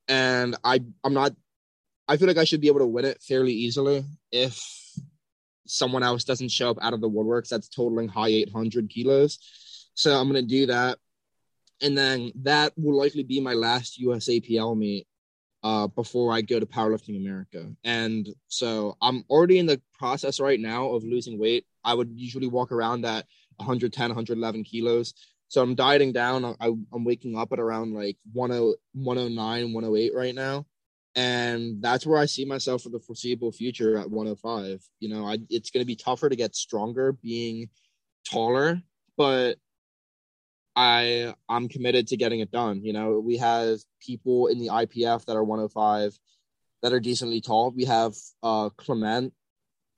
and 0.07 0.55
I 0.63 0.80
I'm 1.03 1.13
not. 1.13 1.34
I 2.07 2.17
feel 2.17 2.28
like 2.28 2.38
I 2.38 2.45
should 2.45 2.61
be 2.61 2.67
able 2.67 2.80
to 2.80 2.88
win 2.88 3.05
it 3.05 3.21
fairly 3.21 3.53
easily 3.53 4.05
if 4.32 4.59
someone 5.67 6.03
else 6.03 6.23
doesn't 6.23 6.51
show 6.51 6.69
up 6.69 6.78
out 6.82 6.93
of 6.93 7.01
the 7.01 7.09
woodworks 7.09 7.49
that's 7.49 7.69
totaling 7.69 8.07
high 8.07 8.30
800 8.30 8.89
kilos. 8.89 9.38
So 9.93 10.15
I'm 10.15 10.32
to 10.34 10.41
do 10.41 10.67
that. 10.67 10.97
And 11.82 11.97
then 11.97 12.32
that 12.43 12.73
will 12.78 12.97
likely 12.97 13.23
be 13.23 13.39
my 13.39 13.53
last 13.53 14.01
USAPL 14.01 14.78
meet 14.78 15.07
uh, 15.68 15.86
before 15.86 16.32
I 16.32 16.39
go 16.39 16.61
to 16.61 16.65
Powerlifting 16.65 17.18
America. 17.18 17.70
And 17.84 18.26
so 18.47 18.95
I'm 19.01 19.26
already 19.30 19.59
in 19.59 19.65
the 19.65 19.82
process 19.99 20.39
right 20.39 20.61
now 20.61 20.93
of 20.93 21.03
losing 21.03 21.38
weight. 21.38 21.65
I 21.84 21.93
would 21.93 22.13
usually 22.15 22.47
walk 22.47 22.72
around 22.72 23.03
at 23.03 23.26
110, 23.57 24.09
111 24.11 24.63
kilos. 24.63 25.13
So 25.49 25.61
I'm 25.61 25.76
dieting 25.76 26.13
down. 26.13 26.45
I, 26.45 26.68
I'm 26.68 27.03
waking 27.03 27.38
up 27.38 27.51
at 27.51 27.59
around 27.59 27.93
like 27.93 28.15
10, 28.34 28.76
109, 28.93 29.74
108 29.74 30.15
right 30.15 30.36
now. 30.36 30.65
And 31.18 31.82
that's 31.82 32.05
where 32.05 32.20
I 32.20 32.28
see 32.28 32.45
myself 32.45 32.84
for 32.84 32.89
the 32.89 33.01
foreseeable 33.01 33.51
future 33.51 33.97
at 33.97 34.09
105. 34.09 34.88
You 35.01 35.09
know, 35.09 35.26
I, 35.26 35.39
it's 35.49 35.70
going 35.70 35.82
to 35.82 35.86
be 35.86 35.97
tougher 35.97 36.30
to 36.30 36.36
get 36.38 36.55
stronger 36.55 37.11
being 37.11 37.68
taller, 38.26 38.82
but 39.18 39.57
I 40.78 41.34
I'm 41.49 41.67
committed 41.67 42.07
to 42.09 42.17
getting 42.17 42.39
it 42.39 42.51
done. 42.51 42.84
You 42.84 42.93
know, 42.93 43.19
we 43.19 43.38
have 43.38 43.80
people 43.99 44.45
in 44.47 44.59
the 44.59 44.67
IPF 44.67 45.25
that 45.25 45.36
are 45.36 45.43
105 45.43 46.17
that 46.84 46.93
are 46.93 46.99
decently 46.99 47.41
tall. 47.41 47.71
We 47.71 47.86
have 47.86 48.13
uh 48.43 48.69
Clement. 48.78 49.34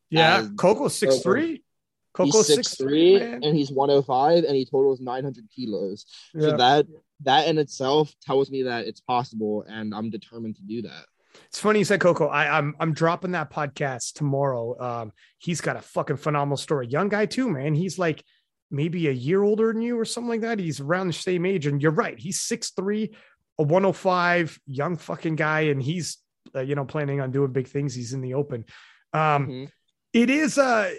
Yeah, 0.10 0.48
Coco's 0.58 0.98
six 0.98 1.20
three. 1.20 1.64
Coco's 2.14 2.48
six 2.48 2.76
6'3 2.76 2.78
three. 2.78 3.20
Man. 3.20 3.44
and 3.44 3.56
he's 3.56 3.72
105 3.72 4.46
and 4.46 4.56
he 4.56 4.66
totals 4.66 5.00
900 5.02 5.44
kilos. 5.54 6.06
So 6.40 6.56
that 6.56 6.88
that 7.24 7.48
in 7.48 7.58
itself 7.58 8.16
tells 8.26 8.50
me 8.50 8.64
that 8.64 8.88
it's 8.88 9.02
possible 9.02 9.66
and 9.68 9.94
I'm 9.94 10.10
determined 10.10 10.56
to 10.56 10.64
do 10.64 10.82
that. 10.84 11.06
It's 11.48 11.60
funny 11.60 11.80
you 11.80 11.86
said 11.86 12.00
Coco. 12.00 12.28
I, 12.28 12.58
I'm 12.58 12.74
I'm 12.80 12.94
dropping 12.94 13.32
that 13.32 13.52
podcast 13.52 14.14
tomorrow. 14.14 14.80
Um, 14.80 15.12
he's 15.40 15.60
got 15.60 15.76
a 15.76 15.82
fucking 15.82 16.18
phenomenal 16.18 16.58
story. 16.58 16.88
Young 16.88 17.10
guy 17.10 17.26
too, 17.26 17.50
man. 17.50 17.76
He's 17.76 18.00
like 18.00 18.24
maybe 18.72 19.08
a 19.08 19.12
year 19.12 19.42
older 19.44 19.72
than 19.74 19.82
you 19.82 19.98
or 20.00 20.06
something 20.06 20.30
like 20.30 20.42
that. 20.42 20.60
He's 20.60 20.80
around 20.80 21.08
the 21.08 21.14
same 21.14 21.46
age, 21.46 21.66
and 21.68 21.82
you're 21.82 21.92
right. 21.92 22.18
He's 22.20 22.40
six 22.42 22.72
three, 22.72 23.16
a 23.58 23.64
105, 23.64 24.60
young 24.68 24.98
fucking 24.98 25.36
guy, 25.36 25.62
and 25.62 25.82
he's 25.82 26.18
uh, 26.56 26.62
you 26.62 26.76
know 26.76 26.86
planning 26.86 27.22
on 27.22 27.32
doing 27.32 27.52
big 27.52 27.68
things. 27.68 27.94
He's 27.94 28.14
in 28.14 28.22
the 28.22 28.34
open. 28.36 28.66
Um, 29.14 29.48
Mhm. 29.48 29.72
it 30.14 30.30
is 30.30 30.58
uh 30.58 30.94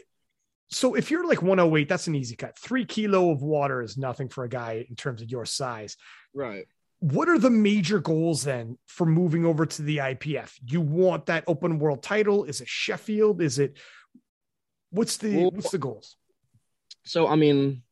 so 0.73 0.95
if 0.95 1.11
you're 1.11 1.27
like 1.27 1.43
108, 1.43 1.89
that's 1.89 2.07
an 2.07 2.15
easy 2.15 2.37
cut. 2.37 2.57
Three 2.57 2.85
kilo 2.85 3.31
of 3.33 3.43
water 3.43 3.83
is 3.83 3.97
nothing 3.99 4.29
for 4.29 4.45
a 4.45 4.49
guy 4.49 4.87
in 4.89 4.95
terms 4.95 5.21
of 5.21 5.29
your 5.29 5.45
size 5.45 5.97
Right. 6.33 6.65
what 7.01 7.29
are 7.29 7.39
the 7.41 7.51
major 7.51 7.99
goals 7.99 8.45
then 8.45 8.79
for 8.87 9.05
moving 9.05 9.45
over 9.45 9.67
to 9.67 9.83
the 9.83 9.97
IPF? 9.99 10.53
You 10.65 10.81
want 10.81 11.27
that 11.27 11.43
open 11.49 11.79
world 11.81 12.05
title? 12.05 12.45
Is 12.45 12.61
it 12.61 12.69
Sheffield? 12.69 13.43
Is 13.43 13.59
it 13.59 13.79
what's 14.91 15.17
the 15.17 15.37
Well- 15.37 15.51
what's 15.51 15.71
the 15.71 15.79
goals? 15.79 16.17
So 17.05 17.27
I 17.27 17.37
mean, 17.37 17.83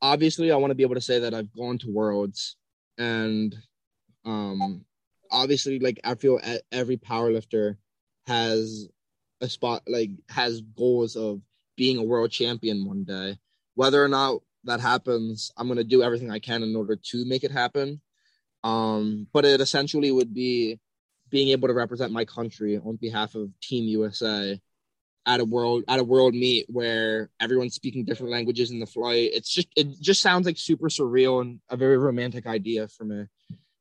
obviously, 0.00 0.52
I 0.52 0.56
want 0.56 0.70
to 0.70 0.74
be 0.74 0.82
able 0.82 0.94
to 0.94 1.00
say 1.00 1.20
that 1.20 1.34
I've 1.34 1.54
gone 1.54 1.78
to 1.78 1.92
worlds, 1.92 2.56
and 2.96 3.54
um, 4.24 4.84
obviously, 5.30 5.78
like 5.78 6.00
I 6.04 6.14
feel 6.14 6.40
every 6.72 6.96
powerlifter 6.96 7.76
has 8.26 8.88
a 9.40 9.48
spot, 9.48 9.82
like 9.86 10.10
has 10.28 10.60
goals 10.60 11.16
of 11.16 11.40
being 11.76 11.98
a 11.98 12.02
world 12.02 12.30
champion 12.30 12.84
one 12.84 13.04
day. 13.04 13.38
Whether 13.74 14.02
or 14.02 14.08
not 14.08 14.40
that 14.64 14.80
happens, 14.80 15.52
I'm 15.56 15.68
gonna 15.68 15.84
do 15.84 16.02
everything 16.02 16.30
I 16.30 16.38
can 16.38 16.62
in 16.62 16.74
order 16.76 16.96
to 16.96 17.24
make 17.24 17.44
it 17.44 17.50
happen. 17.50 18.00
Um, 18.64 19.28
but 19.32 19.44
it 19.44 19.60
essentially 19.60 20.10
would 20.10 20.34
be 20.34 20.80
being 21.30 21.48
able 21.48 21.68
to 21.68 21.74
represent 21.74 22.12
my 22.12 22.24
country 22.24 22.78
on 22.78 22.96
behalf 22.96 23.34
of 23.34 23.50
Team 23.60 23.84
USA 23.84 24.60
at 25.26 25.40
a 25.40 25.44
world 25.44 25.84
at 25.88 26.00
a 26.00 26.04
world 26.04 26.34
meet 26.34 26.66
where 26.68 27.30
everyone's 27.40 27.74
speaking 27.74 28.04
different 28.04 28.32
languages 28.32 28.70
in 28.70 28.80
the 28.80 28.86
flight. 28.86 29.30
It's 29.32 29.52
just 29.52 29.68
it 29.76 30.00
just 30.00 30.22
sounds 30.22 30.46
like 30.46 30.58
super 30.58 30.88
surreal 30.88 31.40
and 31.40 31.60
a 31.68 31.76
very 31.76 31.98
romantic 31.98 32.46
idea 32.46 32.88
for 32.88 33.04
me 33.04 33.26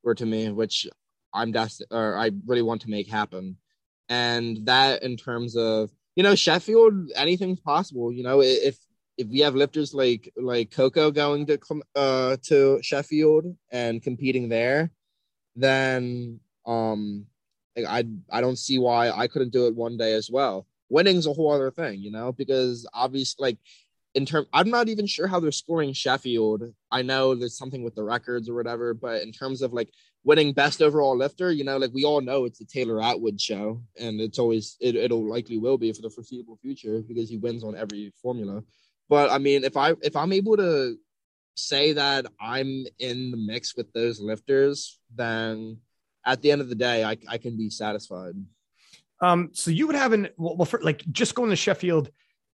or 0.03 0.15
to 0.15 0.25
me, 0.25 0.49
which 0.49 0.87
I'm 1.33 1.51
dest- 1.51 1.85
or 1.91 2.17
I 2.17 2.31
really 2.45 2.61
want 2.61 2.81
to 2.81 2.89
make 2.89 3.07
happen. 3.07 3.57
And 4.09 4.65
that 4.65 5.03
in 5.03 5.17
terms 5.17 5.55
of 5.55 5.91
you 6.15 6.23
know 6.23 6.35
Sheffield, 6.35 7.11
anything's 7.15 7.59
possible. 7.59 8.11
You 8.11 8.23
know 8.23 8.41
if 8.41 8.77
if 9.17 9.27
we 9.27 9.39
have 9.39 9.55
lifters 9.55 9.93
like 9.93 10.31
like 10.37 10.71
Coco 10.71 11.11
going 11.11 11.45
to 11.47 11.59
uh 11.95 12.37
to 12.43 12.79
Sheffield 12.81 13.55
and 13.71 14.01
competing 14.01 14.49
there, 14.49 14.91
then 15.55 16.39
um 16.65 17.25
I 17.77 18.05
I 18.29 18.41
don't 18.41 18.57
see 18.57 18.79
why 18.79 19.09
I 19.09 19.27
couldn't 19.27 19.53
do 19.53 19.67
it 19.67 19.75
one 19.75 19.97
day 19.97 20.13
as 20.13 20.29
well. 20.31 20.67
Winning's 20.89 21.27
a 21.27 21.33
whole 21.33 21.51
other 21.51 21.71
thing, 21.71 22.01
you 22.01 22.11
know, 22.11 22.31
because 22.31 22.87
obviously 22.93 23.43
like 23.43 23.57
in 24.15 24.25
term 24.25 24.45
I'm 24.53 24.69
not 24.69 24.89
even 24.89 25.05
sure 25.05 25.27
how 25.27 25.39
they're 25.39 25.51
scoring 25.51 25.93
Sheffield. 25.93 26.63
I 26.91 27.01
know 27.01 27.35
there's 27.35 27.57
something 27.57 27.83
with 27.83 27.95
the 27.95 28.03
records 28.03 28.49
or 28.49 28.55
whatever, 28.55 28.93
but 28.93 29.21
in 29.21 29.31
terms 29.31 29.61
of 29.61 29.73
like 29.73 29.89
winning 30.23 30.53
best 30.53 30.81
overall 30.81 31.15
lifter, 31.15 31.51
you 31.51 31.63
know, 31.63 31.77
like 31.77 31.91
we 31.93 32.03
all 32.03 32.21
know 32.21 32.45
it's 32.45 32.59
the 32.59 32.65
Taylor 32.65 33.01
Atwood 33.01 33.39
show, 33.39 33.81
and 33.99 34.19
it's 34.19 34.39
always 34.39 34.75
it, 34.79 34.95
it'll 34.95 35.27
likely 35.27 35.57
will 35.57 35.77
be 35.77 35.93
for 35.93 36.01
the 36.01 36.09
foreseeable 36.09 36.57
future 36.57 37.01
because 37.07 37.29
he 37.29 37.37
wins 37.37 37.63
on 37.63 37.77
every 37.77 38.11
formula. 38.21 38.63
But 39.09 39.29
I 39.29 39.37
mean, 39.37 39.63
if 39.63 39.77
I 39.77 39.93
if 40.01 40.15
I'm 40.15 40.33
able 40.33 40.57
to 40.57 40.97
say 41.55 41.93
that 41.93 42.25
I'm 42.39 42.85
in 42.99 43.31
the 43.31 43.37
mix 43.37 43.75
with 43.75 43.91
those 43.93 44.19
lifters, 44.19 44.99
then 45.15 45.77
at 46.25 46.41
the 46.41 46.51
end 46.51 46.61
of 46.61 46.69
the 46.69 46.75
day, 46.75 47.03
I, 47.03 47.17
I 47.27 47.37
can 47.37 47.57
be 47.57 47.69
satisfied. 47.69 48.35
Um, 49.21 49.49
so 49.53 49.71
you 49.71 49.87
would 49.87 49.95
have 49.95 50.13
an 50.13 50.29
well, 50.37 50.57
well 50.57 50.65
for, 50.65 50.79
like 50.81 51.03
just 51.11 51.35
going 51.35 51.49
to 51.49 51.55
Sheffield. 51.55 52.09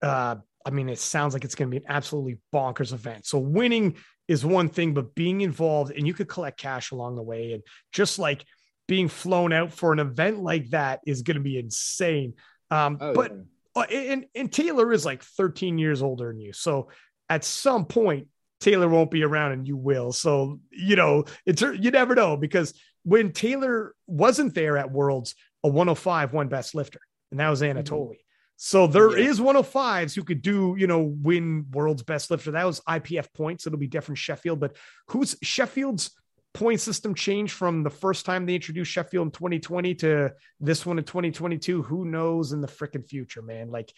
Uh, 0.01 0.35
I 0.65 0.69
mean, 0.69 0.89
it 0.89 0.99
sounds 0.99 1.33
like 1.33 1.45
it's 1.45 1.55
going 1.55 1.71
to 1.71 1.79
be 1.79 1.85
an 1.85 1.91
absolutely 1.91 2.39
bonkers 2.53 2.93
event. 2.93 3.25
So 3.25 3.39
winning 3.39 3.95
is 4.27 4.45
one 4.45 4.69
thing, 4.69 4.93
but 4.93 5.15
being 5.15 5.41
involved 5.41 5.93
and 5.95 6.05
you 6.05 6.13
could 6.13 6.27
collect 6.27 6.59
cash 6.59 6.91
along 6.91 7.15
the 7.15 7.23
way, 7.23 7.53
and 7.53 7.63
just 7.91 8.19
like 8.19 8.45
being 8.87 9.07
flown 9.07 9.53
out 9.53 9.71
for 9.71 9.93
an 9.93 9.99
event 9.99 10.39
like 10.39 10.69
that 10.69 11.01
is 11.05 11.21
going 11.21 11.37
to 11.37 11.43
be 11.43 11.57
insane. 11.57 12.33
Um, 12.71 12.97
oh, 12.99 13.13
but 13.13 13.31
yeah. 13.31 13.81
uh, 13.81 13.85
and 13.85 14.25
and 14.35 14.51
Taylor 14.51 14.91
is 14.91 15.05
like 15.05 15.23
13 15.23 15.77
years 15.77 16.01
older 16.01 16.27
than 16.27 16.41
you, 16.41 16.53
so 16.53 16.89
at 17.29 17.43
some 17.43 17.85
point 17.85 18.27
Taylor 18.59 18.89
won't 18.89 19.11
be 19.11 19.23
around 19.23 19.51
and 19.51 19.67
you 19.67 19.77
will. 19.77 20.11
So 20.11 20.59
you 20.71 20.95
know 20.95 21.25
it's 21.45 21.61
you 21.61 21.91
never 21.91 22.15
know 22.15 22.37
because 22.37 22.73
when 23.03 23.31
Taylor 23.31 23.95
wasn't 24.05 24.53
there 24.53 24.77
at 24.77 24.91
Worlds, 24.91 25.35
a 25.63 25.69
105 25.69 26.33
won 26.33 26.49
best 26.49 26.75
lifter, 26.75 26.99
and 27.31 27.39
that 27.39 27.49
was 27.49 27.61
mm-hmm. 27.61 27.77
Anatoly. 27.77 28.15
Mm-hmm. 28.15 28.21
So 28.57 28.87
there 28.87 29.17
yeah. 29.17 29.29
is 29.29 29.39
105s 29.39 30.15
who 30.15 30.23
could 30.23 30.41
do, 30.41 30.75
you 30.77 30.87
know, 30.87 31.01
win 31.01 31.67
world's 31.71 32.01
best 32.01 32.31
lifter. 32.31 32.51
That 32.51 32.65
was 32.65 32.81
IPF 32.81 33.31
points. 33.33 33.67
It'll 33.67 33.77
be 33.77 33.87
different 33.87 34.17
Sheffield, 34.17 34.59
but 34.59 34.75
who's 35.09 35.37
Sheffield's 35.43 36.09
point 36.55 36.79
system 36.79 37.13
changed 37.13 37.53
from 37.53 37.83
the 37.83 37.89
first 37.91 38.25
time 38.25 38.45
they 38.45 38.55
introduced 38.55 38.91
Sheffield 38.91 39.27
in 39.27 39.31
2020 39.31 39.93
to 39.95 40.33
this 40.59 40.87
one 40.87 40.97
in 40.97 41.03
2022? 41.03 41.83
Who 41.83 42.05
knows 42.05 42.51
in 42.51 42.61
the 42.61 42.67
freaking 42.67 43.07
future, 43.07 43.43
man? 43.43 43.69
Like 43.69 43.93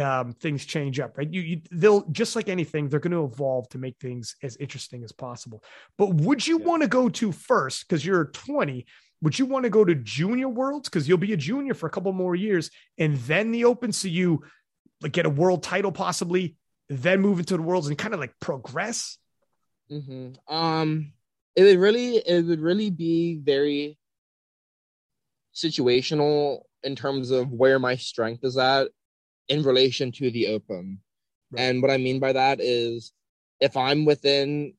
um, 0.00 0.32
things 0.32 0.64
change 0.64 1.00
up, 1.00 1.18
right? 1.18 1.30
You, 1.30 1.40
you, 1.40 1.60
they'll 1.70 2.02
just 2.10 2.34
like 2.34 2.48
anything, 2.48 2.88
they're 2.88 3.00
going 3.00 3.12
to 3.12 3.24
evolve 3.24 3.68
to 3.70 3.78
make 3.78 3.98
things 3.98 4.36
as 4.42 4.56
interesting 4.56 5.04
as 5.04 5.12
possible. 5.12 5.62
But 5.98 6.14
would 6.14 6.46
you 6.46 6.58
yeah. 6.58 6.66
want 6.66 6.82
to 6.82 6.88
go 6.88 7.08
to 7.08 7.32
first 7.32 7.86
because 7.86 8.04
you're 8.04 8.26
20? 8.26 8.86
Would 9.22 9.38
you 9.38 9.46
want 9.46 9.64
to 9.64 9.70
go 9.70 9.84
to 9.84 9.94
junior 9.94 10.48
worlds 10.48 10.88
because 10.88 11.08
you'll 11.08 11.18
be 11.18 11.32
a 11.32 11.36
junior 11.36 11.74
for 11.74 11.86
a 11.86 11.90
couple 11.90 12.12
more 12.12 12.34
years, 12.34 12.70
and 12.98 13.16
then 13.18 13.52
the 13.52 13.66
open 13.66 13.92
so 13.92 14.08
you 14.08 14.42
like 15.00 15.12
get 15.12 15.26
a 15.26 15.30
world 15.30 15.62
title 15.62 15.92
possibly, 15.92 16.56
then 16.88 17.20
move 17.20 17.38
into 17.38 17.56
the 17.56 17.62
worlds 17.62 17.88
and 17.88 17.98
kind 17.98 18.14
of 18.14 18.20
like 18.20 18.34
progress? 18.40 19.18
Mm-hmm. 19.90 20.54
Um, 20.54 21.12
it 21.54 21.64
would 21.64 21.78
really, 21.78 22.16
it 22.16 22.46
would 22.46 22.60
really 22.60 22.90
be 22.90 23.38
very 23.42 23.98
situational 25.54 26.62
in 26.82 26.96
terms 26.96 27.30
of 27.30 27.52
where 27.52 27.78
my 27.78 27.96
strength 27.96 28.42
is 28.42 28.56
at 28.56 28.88
in 29.48 29.62
relation 29.62 30.12
to 30.12 30.30
the 30.30 30.48
open. 30.48 31.00
Right. 31.50 31.62
And 31.62 31.82
what 31.82 31.90
I 31.90 31.96
mean 31.96 32.20
by 32.20 32.32
that 32.32 32.60
is 32.60 33.12
if 33.60 33.76
I'm 33.76 34.04
within 34.04 34.74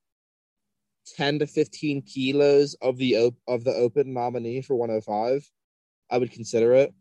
10 1.15 1.39
to 1.39 1.47
15 1.47 2.01
kilos 2.03 2.75
of 2.81 2.97
the 2.97 3.17
op- 3.17 3.41
of 3.47 3.63
the 3.63 3.73
open 3.73 4.13
nominee 4.13 4.61
for 4.61 4.75
105 4.75 5.49
i 6.09 6.17
would 6.17 6.31
consider 6.31 6.73
it 6.73 6.93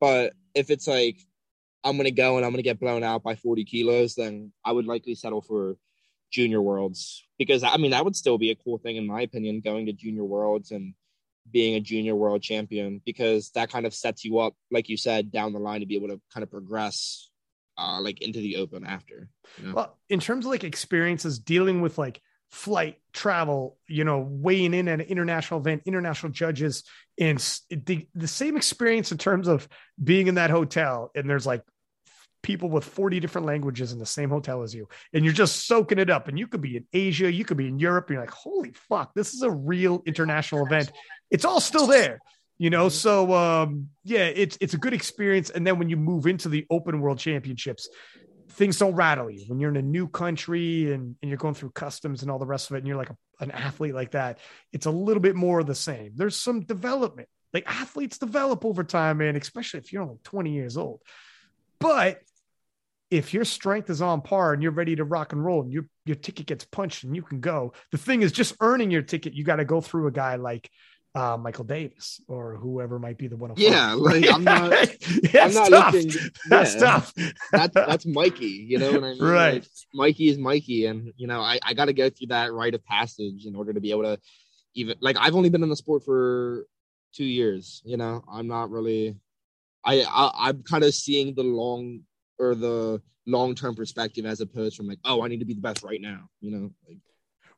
but 0.00 0.32
if 0.54 0.70
it's 0.70 0.86
like 0.86 1.18
i'm 1.84 1.96
gonna 1.96 2.10
go 2.10 2.36
and 2.36 2.46
i'm 2.46 2.52
gonna 2.52 2.62
get 2.62 2.80
blown 2.80 3.02
out 3.02 3.22
by 3.22 3.34
40 3.34 3.64
kilos 3.64 4.14
then 4.14 4.52
i 4.64 4.72
would 4.72 4.86
likely 4.86 5.14
settle 5.14 5.42
for 5.42 5.76
junior 6.30 6.62
worlds 6.62 7.26
because 7.38 7.62
i 7.62 7.76
mean 7.76 7.90
that 7.90 8.04
would 8.04 8.16
still 8.16 8.38
be 8.38 8.50
a 8.50 8.56
cool 8.56 8.78
thing 8.78 8.96
in 8.96 9.06
my 9.06 9.22
opinion 9.22 9.60
going 9.60 9.86
to 9.86 9.92
junior 9.92 10.24
worlds 10.24 10.70
and 10.70 10.94
being 11.50 11.74
a 11.74 11.80
junior 11.80 12.14
world 12.14 12.42
champion 12.42 13.00
because 13.04 13.50
that 13.50 13.70
kind 13.70 13.86
of 13.86 13.94
sets 13.94 14.24
you 14.24 14.38
up 14.38 14.54
like 14.70 14.88
you 14.88 14.96
said 14.96 15.30
down 15.30 15.52
the 15.52 15.58
line 15.58 15.80
to 15.80 15.86
be 15.86 15.96
able 15.96 16.08
to 16.08 16.20
kind 16.32 16.42
of 16.42 16.50
progress 16.50 17.30
uh 17.78 18.00
like 18.00 18.20
into 18.22 18.40
the 18.40 18.56
open 18.56 18.84
after 18.84 19.28
you 19.58 19.68
know? 19.68 19.74
well 19.74 19.98
in 20.08 20.20
terms 20.20 20.44
of 20.44 20.50
like 20.50 20.64
experiences 20.64 21.38
dealing 21.38 21.80
with 21.80 21.98
like 21.98 22.20
flight 22.50 22.98
travel 23.12 23.76
you 23.88 24.04
know 24.04 24.26
weighing 24.28 24.72
in 24.72 24.88
at 24.88 25.00
an 25.00 25.06
international 25.06 25.60
event 25.60 25.82
international 25.84 26.32
judges 26.32 26.84
and 27.18 27.38
the, 27.68 28.06
the 28.14 28.28
same 28.28 28.56
experience 28.56 29.12
in 29.12 29.18
terms 29.18 29.48
of 29.48 29.68
being 30.02 30.28
in 30.28 30.36
that 30.36 30.50
hotel 30.50 31.10
and 31.14 31.28
there's 31.28 31.46
like 31.46 31.62
people 32.42 32.68
with 32.70 32.84
40 32.84 33.20
different 33.20 33.46
languages 33.46 33.92
in 33.92 33.98
the 33.98 34.06
same 34.06 34.30
hotel 34.30 34.62
as 34.62 34.74
you 34.74 34.88
and 35.12 35.24
you're 35.24 35.34
just 35.34 35.66
soaking 35.66 35.98
it 35.98 36.10
up. 36.10 36.28
And 36.28 36.38
you 36.38 36.46
could 36.46 36.60
be 36.60 36.76
in 36.76 36.86
asia 36.92 37.32
you 37.32 37.44
could 37.44 37.56
be 37.56 37.68
in 37.68 37.78
europe 37.78 38.06
and 38.08 38.14
you're 38.14 38.22
like 38.22 38.30
holy 38.30 38.72
fuck 38.72 39.14
this 39.14 39.34
is 39.34 39.42
a 39.42 39.50
real 39.50 40.02
international 40.06 40.64
event. 40.66 40.92
It's 41.30 41.44
all 41.44 41.60
still 41.60 41.86
there 41.86 42.20
you 42.58 42.70
know? 42.70 42.88
So 42.88 43.32
um 43.34 43.88
yeah 44.04 44.26
it's 44.26 44.58
it's 44.60 44.74
a 44.74 44.78
good 44.78 44.94
experience. 44.94 45.50
And 45.50 45.66
then 45.66 45.78
when 45.78 45.88
you 45.88 45.96
move 45.96 46.26
into 46.26 46.48
the 46.48 46.66
open 46.70 47.00
world 47.00 47.18
championships 47.18 47.88
things 48.50 48.78
don't 48.78 48.94
rattle 48.94 49.30
you. 49.30 49.44
When 49.46 49.60
you're 49.60 49.70
in 49.70 49.76
a 49.76 49.82
new 49.82 50.08
country 50.08 50.92
and, 50.92 51.14
and 51.22 51.28
you're 51.28 51.38
going 51.38 51.54
through 51.54 51.70
customs 51.70 52.22
and 52.22 52.30
all 52.30 52.38
the 52.38 52.46
rest 52.46 52.70
of 52.70 52.76
it 52.76 52.78
and 52.78 52.88
you're 52.88 52.96
like 52.96 53.10
a, 53.10 53.16
an 53.40 53.50
athlete 53.52 53.94
like 53.94 54.12
that 54.12 54.38
it's 54.72 54.86
a 54.86 54.90
little 54.90 55.22
bit 55.22 55.36
more 55.36 55.60
of 55.60 55.66
the 55.66 55.74
same. 55.74 56.12
There's 56.14 56.36
some 56.36 56.60
development. 56.62 57.28
Like 57.54 57.64
athletes 57.66 58.18
develop 58.18 58.64
over 58.64 58.84
time 58.84 59.18
man 59.18 59.36
especially 59.36 59.80
if 59.80 59.92
you're 59.92 60.02
only 60.02 60.18
20 60.24 60.52
years 60.52 60.76
old. 60.76 61.00
But 61.78 62.20
if 63.10 63.32
your 63.32 63.44
strength 63.44 63.88
is 63.90 64.02
on 64.02 64.20
par 64.20 64.52
and 64.52 64.62
you're 64.62 64.72
ready 64.72 64.96
to 64.96 65.04
rock 65.04 65.32
and 65.32 65.44
roll 65.44 65.62
and 65.62 65.72
your 65.72 65.86
your 66.04 66.16
ticket 66.16 66.46
gets 66.46 66.64
punched 66.64 67.04
and 67.04 67.14
you 67.16 67.22
can 67.22 67.40
go 67.40 67.72
the 67.92 67.98
thing 67.98 68.22
is 68.22 68.32
just 68.32 68.54
earning 68.60 68.90
your 68.90 69.02
ticket 69.02 69.34
you 69.34 69.44
got 69.44 69.56
to 69.56 69.64
go 69.64 69.80
through 69.80 70.06
a 70.06 70.12
guy 70.12 70.36
like 70.36 70.70
uh, 71.14 71.36
Michael 71.36 71.64
Davis 71.64 72.20
or 72.28 72.56
whoever 72.56 72.98
might 72.98 73.18
be 73.18 73.28
the 73.28 73.36
one. 73.36 73.52
Yeah, 73.56 73.94
like 73.94 74.30
I'm 74.30 74.44
not. 74.44 74.70
yeah, 75.34 75.44
I'm 75.46 75.54
not 75.54 75.70
tough. 75.70 75.94
looking. 75.94 76.10
Yeah, 76.20 76.28
that's 76.48 76.74
tough. 76.76 77.12
that's 77.50 77.74
that's 77.74 78.06
Mikey. 78.06 78.66
You 78.68 78.78
know 78.78 78.92
what 78.92 79.04
I 79.04 79.08
mean? 79.14 79.22
Right. 79.22 79.54
Like, 79.54 79.64
Mikey 79.94 80.28
is 80.28 80.38
Mikey, 80.38 80.86
and 80.86 81.12
you 81.16 81.26
know 81.26 81.40
I 81.40 81.58
I 81.62 81.74
got 81.74 81.86
to 81.86 81.92
go 81.92 82.08
through 82.10 82.28
that 82.28 82.52
rite 82.52 82.74
of 82.74 82.84
passage 82.84 83.46
in 83.46 83.56
order 83.56 83.72
to 83.72 83.80
be 83.80 83.90
able 83.90 84.04
to 84.04 84.20
even 84.74 84.96
like 85.00 85.16
I've 85.18 85.34
only 85.34 85.48
been 85.48 85.62
in 85.62 85.70
the 85.70 85.76
sport 85.76 86.04
for 86.04 86.66
two 87.14 87.24
years. 87.24 87.82
You 87.84 87.96
know 87.96 88.22
I'm 88.30 88.46
not 88.46 88.70
really. 88.70 89.16
I, 89.84 90.02
I 90.02 90.48
I'm 90.48 90.62
kind 90.62 90.84
of 90.84 90.94
seeing 90.94 91.34
the 91.34 91.42
long 91.42 92.02
or 92.38 92.54
the 92.54 93.00
long 93.26 93.54
term 93.54 93.74
perspective 93.74 94.24
as 94.24 94.40
opposed 94.40 94.76
from 94.76 94.86
like 94.86 94.98
oh 95.04 95.22
I 95.22 95.28
need 95.28 95.40
to 95.40 95.44
be 95.44 95.54
the 95.54 95.60
best 95.60 95.82
right 95.82 96.00
now. 96.00 96.28
You 96.40 96.50
know. 96.50 96.70
Like, 96.88 96.98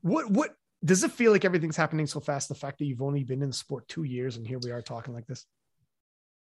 what 0.02 0.30
what 0.30 0.56
does 0.84 1.04
it 1.04 1.10
feel 1.10 1.32
like 1.32 1.44
everything's 1.44 1.76
happening 1.76 2.06
so 2.06 2.20
fast? 2.20 2.48
The 2.48 2.54
fact 2.54 2.78
that 2.78 2.86
you've 2.86 3.02
only 3.02 3.24
been 3.24 3.42
in 3.42 3.50
the 3.50 3.54
sport 3.54 3.86
two 3.88 4.04
years 4.04 4.36
and 4.36 4.46
here 4.46 4.58
we 4.62 4.70
are 4.70 4.82
talking 4.82 5.14
like 5.14 5.26
this. 5.26 5.44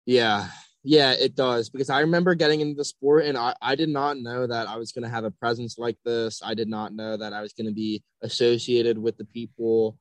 Yeah, 0.06 0.50
yeah, 0.84 1.14
it 1.14 1.36
does. 1.36 1.70
Because 1.70 1.90
I 1.90 2.02
remember 2.02 2.36
getting 2.36 2.62
into 2.62 2.76
the 2.76 2.86
sport 2.86 3.26
and 3.26 3.38
I, 3.38 3.56
I 3.62 3.76
did 3.76 3.90
not 3.90 4.18
know 4.18 4.46
that 4.46 4.68
I 4.68 4.78
was 4.78 4.92
going 4.92 5.04
to 5.04 5.10
have 5.10 5.24
a 5.24 5.32
presence 5.32 5.78
like 5.78 5.98
this. 6.06 6.42
I 6.44 6.54
did 6.54 6.68
not 6.68 6.94
know 6.94 7.18
that 7.18 7.34
I 7.34 7.42
was 7.42 7.54
going 7.54 7.68
to 7.68 7.74
be 7.74 8.04
associated 8.22 8.98
with 8.98 9.18
the 9.18 9.26
people 9.26 9.98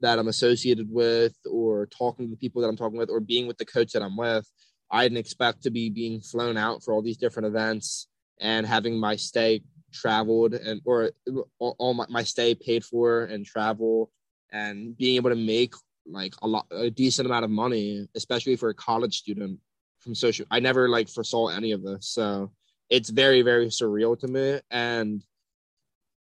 that 0.00 0.18
I'm 0.18 0.28
associated 0.28 0.88
with 0.90 1.36
or 1.48 1.86
talking 1.86 2.26
to 2.26 2.30
the 2.30 2.36
people 2.36 2.62
that 2.62 2.68
I'm 2.68 2.76
talking 2.76 2.98
with 2.98 3.10
or 3.10 3.20
being 3.20 3.46
with 3.46 3.58
the 3.58 3.64
coach 3.64 3.92
that 3.92 4.02
I'm 4.02 4.16
with. 4.16 4.48
I 4.90 5.04
didn't 5.04 5.18
expect 5.18 5.62
to 5.62 5.70
be 5.70 5.90
being 5.90 6.20
flown 6.20 6.56
out 6.56 6.82
for 6.82 6.94
all 6.94 7.02
these 7.02 7.16
different 7.16 7.46
events 7.46 8.08
and 8.40 8.66
having 8.66 8.98
my 8.98 9.16
stay 9.16 9.62
traveled 9.92 10.54
and 10.54 10.80
or 10.84 11.10
all, 11.58 11.94
my, 11.94 12.06
my 12.08 12.22
stay 12.22 12.54
paid 12.54 12.84
for 12.84 13.24
and 13.24 13.44
travel 13.44 14.10
and 14.52 14.96
being 14.96 15.16
able 15.16 15.30
to 15.30 15.36
make 15.36 15.74
like 16.06 16.34
a 16.42 16.48
lot 16.48 16.66
a 16.70 16.90
decent 16.90 17.26
amount 17.26 17.44
of 17.44 17.50
money 17.50 18.06
especially 18.14 18.56
for 18.56 18.70
a 18.70 18.74
college 18.74 19.18
student 19.18 19.58
from 20.00 20.14
social 20.14 20.46
i 20.50 20.60
never 20.60 20.88
like 20.88 21.08
foresaw 21.08 21.48
any 21.48 21.72
of 21.72 21.82
this. 21.82 22.08
So 22.08 22.52
it's 22.88 23.10
very 23.10 23.42
very 23.42 23.66
surreal 23.66 24.18
to 24.20 24.28
me. 24.28 24.60
And 24.70 25.22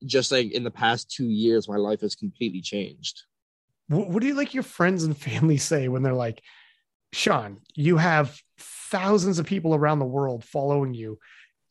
just 0.06 0.32
like 0.32 0.51
in 0.51 0.64
the 0.64 0.72
past 0.72 1.10
two 1.10 1.30
years 1.30 1.68
my 1.68 1.78
life 1.78 2.01
has 2.01 2.16
completely 2.16 2.62
changed. 2.62 3.24
What, 3.88 4.10
what 4.10 4.22
do 4.22 4.28
you 4.28 4.36
like 4.36 4.53
your 4.53 4.64
friends 4.64 5.03
and 5.03 5.18
family 5.18 5.58
say 5.72 5.88
when 5.88 6.03
they're 6.03 6.14
like 6.14 6.41
sean 7.14 7.58
you 7.76 7.97
have 7.97 8.38
thousands 8.95 9.39
of 9.39 9.45
people 9.45 9.76
around 9.76 9.99
the 9.99 10.06
world 10.06 10.43
following 10.43 10.93
you. 10.93 11.20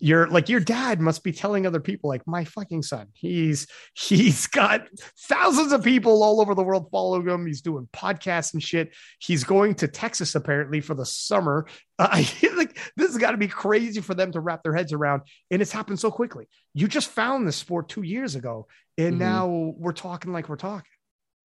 You're 0.01 0.27
like 0.27 0.49
your 0.49 0.61
dad 0.61 1.01
must 1.01 1.23
be 1.23 1.33
telling 1.33 1.67
other 1.67 1.81
people 1.81 2.11
like 2.11 2.27
my 2.27 2.45
fucking 2.45 2.83
son 2.83 3.07
he's 3.15 3.67
he's 3.95 4.49
got 4.49 4.87
thousands 5.21 5.73
of 5.73 5.85
people 5.85 6.23
all 6.23 6.41
over 6.41 6.55
the 6.55 6.65
world 6.65 6.89
following 6.91 7.27
him. 7.27 7.47
He's 7.47 7.63
doing 7.63 7.89
podcasts 7.93 8.53
and 8.53 8.63
shit. 8.63 8.93
He's 9.21 9.45
going 9.45 9.77
to 9.77 9.89
texas 9.89 10.35
apparently 10.35 10.81
for 10.81 10.95
the 10.95 11.07
summer. 11.07 11.67
Uh, 11.97 12.25
like 12.57 12.77
this 12.97 13.13
has 13.13 13.19
got 13.19 13.31
to 13.31 13.37
be 13.37 13.47
crazy 13.47 14.01
for 14.01 14.15
them 14.15 14.33
to 14.33 14.41
wrap 14.41 14.65
their 14.65 14.75
heads 14.75 14.93
around 14.93 15.23
and 15.53 15.63
it's 15.63 15.71
happened 15.71 16.01
so 16.01 16.11
quickly. 16.11 16.49
You 16.75 16.89
just 16.89 17.09
found 17.09 17.47
this 17.47 17.55
sport 17.55 17.89
two 17.89 18.03
years 18.03 18.35
ago 18.35 18.67
and 18.99 19.11
mm-hmm. 19.13 19.19
now 19.21 19.75
we're 19.79 19.93
talking 19.93 20.33
like 20.33 20.49
we're 20.49 20.57
talking. 20.57 20.91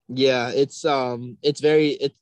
Yeah 0.08 0.50
it's 0.50 0.84
um 0.86 1.38
it's 1.44 1.62
very 1.62 1.90
it's 1.90 2.18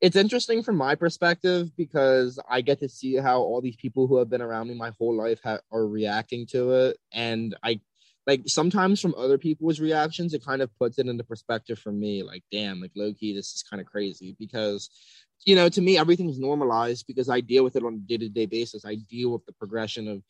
it's 0.00 0.16
interesting 0.16 0.62
from 0.62 0.76
my 0.76 0.94
perspective 0.94 1.74
because 1.76 2.38
I 2.48 2.60
get 2.60 2.80
to 2.80 2.88
see 2.88 3.16
how 3.16 3.40
all 3.40 3.60
these 3.60 3.76
people 3.76 4.06
who 4.06 4.18
have 4.18 4.28
been 4.28 4.42
around 4.42 4.68
me 4.68 4.74
my 4.74 4.92
whole 4.98 5.14
life 5.16 5.40
ha- 5.42 5.60
are 5.72 5.86
reacting 5.86 6.46
to 6.48 6.72
it, 6.72 6.98
and 7.12 7.56
I 7.62 7.80
like 8.26 8.42
sometimes 8.46 9.00
from 9.00 9.14
other 9.16 9.38
people's 9.38 9.80
reactions, 9.80 10.34
it 10.34 10.44
kind 10.44 10.60
of 10.60 10.76
puts 10.78 10.98
it 10.98 11.06
into 11.06 11.22
perspective 11.24 11.78
for 11.78 11.92
me. 11.92 12.22
Like, 12.22 12.42
damn, 12.50 12.80
like 12.80 12.90
low 12.96 13.14
key, 13.14 13.34
this 13.34 13.54
is 13.54 13.62
kind 13.62 13.80
of 13.80 13.86
crazy 13.86 14.34
because, 14.38 14.90
you 15.44 15.54
know, 15.54 15.68
to 15.68 15.80
me 15.80 15.96
everything's 15.96 16.38
normalized 16.38 17.06
because 17.06 17.28
I 17.28 17.40
deal 17.40 17.62
with 17.62 17.76
it 17.76 17.84
on 17.84 17.94
a 17.94 17.98
day 17.98 18.16
to 18.18 18.28
day 18.28 18.46
basis. 18.46 18.84
I 18.84 18.96
deal 18.96 19.30
with 19.30 19.46
the 19.46 19.52
progression 19.52 20.08
of 20.08 20.22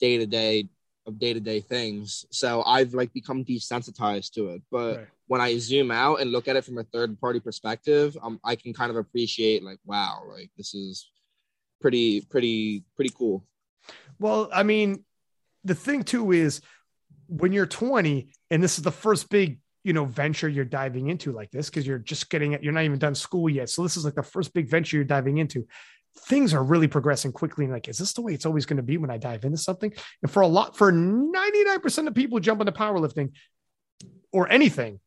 day 0.00 0.18
to 0.18 0.26
day 0.26 0.68
of 1.06 1.18
day 1.18 1.32
to 1.32 1.40
day 1.40 1.60
things. 1.60 2.26
So 2.30 2.62
I've 2.64 2.94
like 2.94 3.12
become 3.12 3.44
desensitized 3.44 4.32
to 4.32 4.50
it, 4.50 4.62
but. 4.70 4.96
Right 4.96 5.06
when 5.26 5.40
I 5.40 5.56
zoom 5.58 5.90
out 5.90 6.20
and 6.20 6.32
look 6.32 6.48
at 6.48 6.56
it 6.56 6.64
from 6.64 6.78
a 6.78 6.84
third 6.84 7.18
party 7.20 7.40
perspective, 7.40 8.16
um, 8.22 8.38
I 8.44 8.56
can 8.56 8.74
kind 8.74 8.90
of 8.90 8.96
appreciate 8.96 9.62
like, 9.62 9.78
wow, 9.84 10.22
like 10.28 10.50
this 10.56 10.74
is 10.74 11.10
pretty, 11.80 12.20
pretty, 12.22 12.84
pretty 12.94 13.12
cool. 13.16 13.44
Well, 14.18 14.50
I 14.52 14.62
mean, 14.62 15.04
the 15.64 15.74
thing 15.74 16.02
too 16.02 16.32
is 16.32 16.60
when 17.26 17.52
you're 17.52 17.66
20 17.66 18.28
and 18.50 18.62
this 18.62 18.76
is 18.76 18.84
the 18.84 18.92
first 18.92 19.30
big 19.30 19.60
you 19.82 19.92
know 19.92 20.04
venture 20.04 20.48
you're 20.48 20.64
diving 20.64 21.08
into 21.08 21.32
like 21.32 21.50
this 21.50 21.68
because 21.68 21.86
you're 21.86 21.98
just 21.98 22.28
getting 22.28 22.52
it 22.52 22.62
you're 22.62 22.72
not 22.72 22.84
even 22.84 22.98
done 22.98 23.14
school 23.14 23.48
yet 23.48 23.68
so 23.68 23.82
this 23.82 23.96
is 23.96 24.04
like 24.04 24.14
the 24.14 24.22
first 24.22 24.52
big 24.52 24.68
venture 24.68 24.96
you're 24.96 25.04
diving 25.04 25.38
into 25.38 25.66
things 26.16 26.54
are 26.54 26.62
really 26.62 26.88
progressing 26.88 27.32
quickly 27.32 27.64
and 27.64 27.72
like 27.72 27.88
is 27.88 27.98
this 27.98 28.12
the 28.12 28.22
way 28.22 28.32
it's 28.32 28.46
always 28.46 28.66
going 28.66 28.76
to 28.76 28.82
be 28.82 28.96
when 28.96 29.10
i 29.10 29.18
dive 29.18 29.44
into 29.44 29.58
something? 29.58 29.92
And 30.22 30.30
for 30.30 30.42
a 30.42 30.46
lot 30.46 30.76
for 30.76 30.92
99% 30.92 32.06
of 32.06 32.14
people 32.14 32.38
who 32.38 32.40
jump 32.40 32.60
into 32.60 32.72
powerlifting 32.72 33.32
or 34.32 34.50
anything 34.50 35.00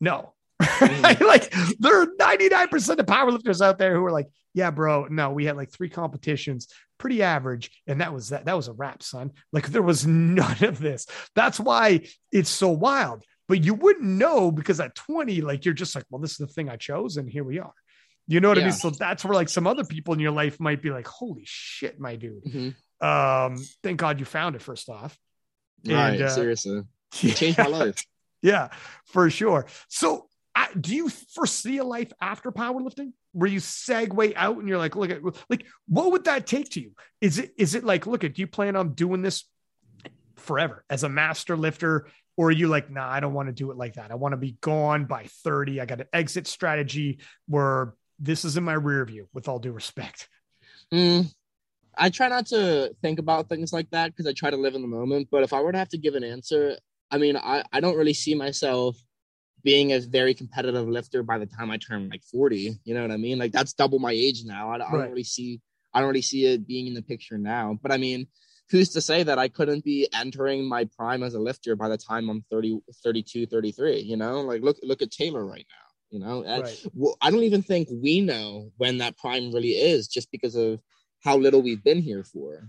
no. 0.00 0.34
Mm-hmm. 0.60 1.24
like 1.26 1.52
there 1.78 2.02
are 2.02 2.06
99% 2.06 2.98
of 2.98 3.06
powerlifters 3.06 3.64
out 3.64 3.78
there 3.78 3.94
who 3.94 4.04
are 4.04 4.12
like 4.12 4.28
yeah 4.54 4.70
bro 4.70 5.06
no 5.08 5.30
we 5.30 5.46
had 5.46 5.56
like 5.56 5.70
three 5.70 5.88
competitions 5.88 6.68
pretty 6.98 7.22
average 7.22 7.70
and 7.86 8.00
that 8.00 8.12
was 8.12 8.28
that 8.28 8.44
that 8.44 8.56
was 8.56 8.68
a 8.68 8.72
wrap 8.72 9.02
son. 9.02 9.32
Like 9.52 9.68
there 9.68 9.82
was 9.82 10.06
none 10.06 10.62
of 10.62 10.78
this. 10.78 11.06
That's 11.34 11.58
why 11.58 12.06
it's 12.30 12.50
so 12.50 12.68
wild. 12.68 13.24
But 13.48 13.64
you 13.64 13.74
wouldn't 13.74 14.06
know 14.06 14.52
because 14.52 14.78
at 14.78 14.94
20 14.94 15.40
like 15.40 15.64
you're 15.64 15.74
just 15.74 15.94
like 15.94 16.04
well 16.10 16.20
this 16.20 16.32
is 16.32 16.38
the 16.38 16.46
thing 16.46 16.68
i 16.68 16.76
chose 16.76 17.16
and 17.16 17.28
here 17.28 17.44
we 17.44 17.58
are 17.58 17.72
you 18.26 18.40
know 18.40 18.48
what 18.48 18.58
yeah. 18.58 18.64
I 18.64 18.66
mean? 18.66 18.74
So 18.74 18.90
that's 18.90 19.24
where 19.24 19.34
like 19.34 19.48
some 19.48 19.66
other 19.66 19.84
people 19.84 20.14
in 20.14 20.20
your 20.20 20.30
life 20.30 20.60
might 20.60 20.82
be 20.82 20.90
like, 20.90 21.06
holy 21.06 21.42
shit, 21.44 21.98
my 22.00 22.16
dude. 22.16 22.44
Mm-hmm. 22.44 23.06
Um, 23.06 23.56
thank 23.82 23.98
God 23.98 24.20
you 24.20 24.24
found 24.24 24.54
it 24.54 24.62
first 24.62 24.88
off. 24.88 25.18
Right, 25.86 26.20
uh, 26.20 26.28
seriously. 26.28 26.82
Yeah. 27.20 27.34
changed 27.34 27.58
my 27.58 27.66
life. 27.66 28.06
yeah, 28.40 28.68
for 29.04 29.28
sure. 29.28 29.66
So 29.88 30.30
uh, 30.54 30.66
do 30.80 30.94
you 30.94 31.10
foresee 31.10 31.76
a 31.76 31.84
life 31.84 32.10
after 32.22 32.50
powerlifting 32.50 33.12
where 33.32 33.50
you 33.50 33.60
segue 33.60 34.32
out 34.34 34.56
and 34.56 34.66
you're 34.66 34.78
like, 34.78 34.96
look 34.96 35.10
at 35.10 35.20
like 35.50 35.66
what 35.86 36.12
would 36.12 36.24
that 36.24 36.46
take 36.46 36.70
to 36.70 36.80
you? 36.80 36.92
Is 37.20 37.38
it 37.38 37.52
is 37.58 37.74
it 37.74 37.84
like, 37.84 38.06
look 38.06 38.24
at 38.24 38.34
do 38.34 38.40
you 38.40 38.46
plan 38.46 38.76
on 38.76 38.94
doing 38.94 39.20
this 39.20 39.44
forever 40.36 40.84
as 40.88 41.04
a 41.04 41.08
master 41.10 41.54
lifter? 41.54 42.08
Or 42.36 42.48
are 42.48 42.52
you 42.52 42.68
like, 42.68 42.90
nah, 42.90 43.06
I 43.06 43.20
don't 43.20 43.34
want 43.34 43.48
to 43.48 43.52
do 43.52 43.70
it 43.70 43.76
like 43.76 43.94
that. 43.94 44.10
I 44.10 44.14
want 44.14 44.32
to 44.32 44.38
be 44.38 44.56
gone 44.62 45.04
by 45.04 45.26
30. 45.44 45.82
I 45.82 45.84
got 45.84 46.00
an 46.00 46.06
exit 46.14 46.46
strategy 46.46 47.18
where 47.46 47.94
this 48.22 48.44
is 48.44 48.56
in 48.56 48.64
my 48.64 48.74
rear 48.74 49.04
view 49.04 49.28
with 49.34 49.48
all 49.48 49.58
due 49.58 49.72
respect. 49.72 50.28
Mm, 50.92 51.32
i 51.96 52.10
try 52.10 52.28
not 52.28 52.46
to 52.46 52.94
think 53.02 53.18
about 53.18 53.48
things 53.48 53.72
like 53.72 53.90
that 53.90 54.08
because 54.08 54.26
i 54.26 54.32
try 54.32 54.50
to 54.50 54.56
live 54.56 54.74
in 54.74 54.82
the 54.82 54.88
moment 54.88 55.28
but 55.30 55.42
if 55.42 55.52
i 55.52 55.60
were 55.60 55.72
to 55.72 55.78
have 55.78 55.88
to 55.88 55.98
give 55.98 56.14
an 56.14 56.24
answer 56.24 56.76
i 57.10 57.16
mean 57.18 57.36
i, 57.36 57.64
I 57.72 57.80
don't 57.80 57.96
really 57.96 58.12
see 58.14 58.34
myself 58.34 58.96
being 59.64 59.92
a 59.92 60.00
very 60.00 60.34
competitive 60.34 60.86
lifter 60.88 61.22
by 61.22 61.38
the 61.38 61.46
time 61.46 61.70
i 61.70 61.78
turn 61.78 62.10
like 62.10 62.22
40 62.24 62.78
you 62.84 62.94
know 62.94 63.02
what 63.02 63.10
i 63.10 63.16
mean? 63.16 63.38
Like 63.38 63.52
that's 63.52 63.72
double 63.72 63.98
my 63.98 64.12
age 64.12 64.44
now. 64.44 64.70
I, 64.70 64.74
I 64.74 64.78
don't 64.78 65.10
really 65.10 65.24
see 65.24 65.60
i 65.94 66.00
don't 66.00 66.08
really 66.08 66.22
see 66.22 66.46
it 66.46 66.66
being 66.66 66.86
in 66.86 66.94
the 66.94 67.02
picture 67.02 67.38
now. 67.38 67.78
But 67.80 67.92
i 67.92 67.96
mean 67.96 68.26
who's 68.72 68.88
to 68.88 69.00
say 69.02 69.22
that 69.22 69.38
I 69.38 69.48
couldn't 69.48 69.84
be 69.84 70.08
entering 70.14 70.66
my 70.66 70.88
prime 70.96 71.22
as 71.22 71.34
a 71.34 71.38
lifter 71.38 71.76
by 71.76 71.90
the 71.90 71.98
time 71.98 72.30
I'm 72.30 72.42
30, 72.50 72.80
32, 73.04 73.46
33, 73.46 74.00
you 74.00 74.16
know, 74.16 74.40
like 74.40 74.62
look, 74.62 74.78
look 74.82 75.02
at 75.02 75.10
Taylor 75.10 75.44
right 75.44 75.66
now. 75.68 75.81
You 76.12 76.18
know, 76.18 76.44
right. 76.44 76.86
I, 77.22 77.26
I 77.26 77.30
don't 77.30 77.42
even 77.42 77.62
think 77.62 77.88
we 77.90 78.20
know 78.20 78.70
when 78.76 78.98
that 78.98 79.16
prime 79.16 79.50
really 79.50 79.70
is, 79.70 80.08
just 80.08 80.30
because 80.30 80.54
of 80.54 80.78
how 81.24 81.38
little 81.38 81.62
we've 81.62 81.82
been 81.82 82.02
here 82.02 82.22
for. 82.22 82.68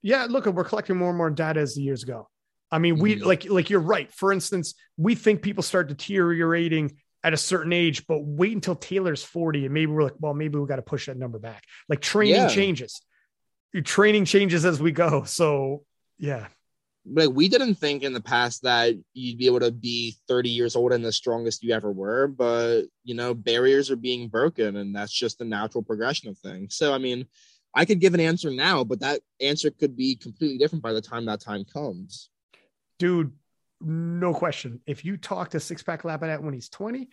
Yeah, 0.00 0.28
look, 0.30 0.46
we're 0.46 0.62
collecting 0.62 0.96
more 0.96 1.08
and 1.08 1.18
more 1.18 1.28
data 1.28 1.58
as 1.58 1.74
the 1.74 1.82
years 1.82 2.04
go. 2.04 2.28
I 2.70 2.78
mean, 2.78 3.00
we 3.00 3.16
mm-hmm. 3.16 3.26
like 3.26 3.50
like 3.50 3.68
you're 3.68 3.80
right. 3.80 4.12
For 4.12 4.32
instance, 4.32 4.74
we 4.96 5.16
think 5.16 5.42
people 5.42 5.64
start 5.64 5.88
deteriorating 5.88 6.96
at 7.24 7.32
a 7.32 7.36
certain 7.36 7.72
age, 7.72 8.06
but 8.06 8.20
wait 8.22 8.52
until 8.52 8.76
Taylor's 8.76 9.24
40 9.24 9.64
and 9.64 9.74
maybe 9.74 9.90
we're 9.90 10.04
like, 10.04 10.14
well, 10.20 10.34
maybe 10.34 10.56
we 10.56 10.68
got 10.68 10.76
to 10.76 10.82
push 10.82 11.06
that 11.06 11.16
number 11.16 11.40
back. 11.40 11.64
Like 11.88 12.00
training 12.00 12.36
yeah. 12.36 12.48
changes. 12.48 13.02
Your 13.72 13.82
training 13.82 14.24
changes 14.24 14.64
as 14.64 14.80
we 14.80 14.92
go. 14.92 15.24
So 15.24 15.82
yeah 16.16 16.46
like 17.06 17.30
we 17.30 17.48
didn't 17.48 17.76
think 17.76 18.02
in 18.02 18.12
the 18.12 18.20
past 18.20 18.62
that 18.62 18.94
you'd 19.14 19.38
be 19.38 19.46
able 19.46 19.60
to 19.60 19.70
be 19.70 20.16
30 20.28 20.50
years 20.50 20.76
old 20.76 20.92
and 20.92 21.04
the 21.04 21.12
strongest 21.12 21.62
you 21.62 21.72
ever 21.72 21.90
were 21.90 22.26
but 22.26 22.82
you 23.04 23.14
know 23.14 23.34
barriers 23.34 23.90
are 23.90 23.96
being 23.96 24.28
broken 24.28 24.76
and 24.76 24.94
that's 24.94 25.12
just 25.12 25.38
the 25.38 25.44
natural 25.44 25.82
progression 25.82 26.28
of 26.28 26.38
things. 26.38 26.74
So 26.76 26.92
i 26.92 26.98
mean 26.98 27.26
i 27.74 27.84
could 27.84 28.00
give 28.00 28.14
an 28.14 28.20
answer 28.20 28.50
now 28.50 28.84
but 28.84 29.00
that 29.00 29.20
answer 29.40 29.70
could 29.70 29.96
be 29.96 30.16
completely 30.16 30.58
different 30.58 30.82
by 30.82 30.92
the 30.92 31.00
time 31.00 31.26
that 31.26 31.40
time 31.40 31.64
comes. 31.64 32.30
Dude 32.98 33.32
no 33.80 34.34
question. 34.34 34.80
If 34.86 35.04
you 35.04 35.16
talk 35.16 35.50
to 35.50 35.60
six 35.60 35.82
pack 35.82 36.04
Lapinette 36.04 36.42
when 36.42 36.54
he's 36.54 36.68
20 36.68 37.08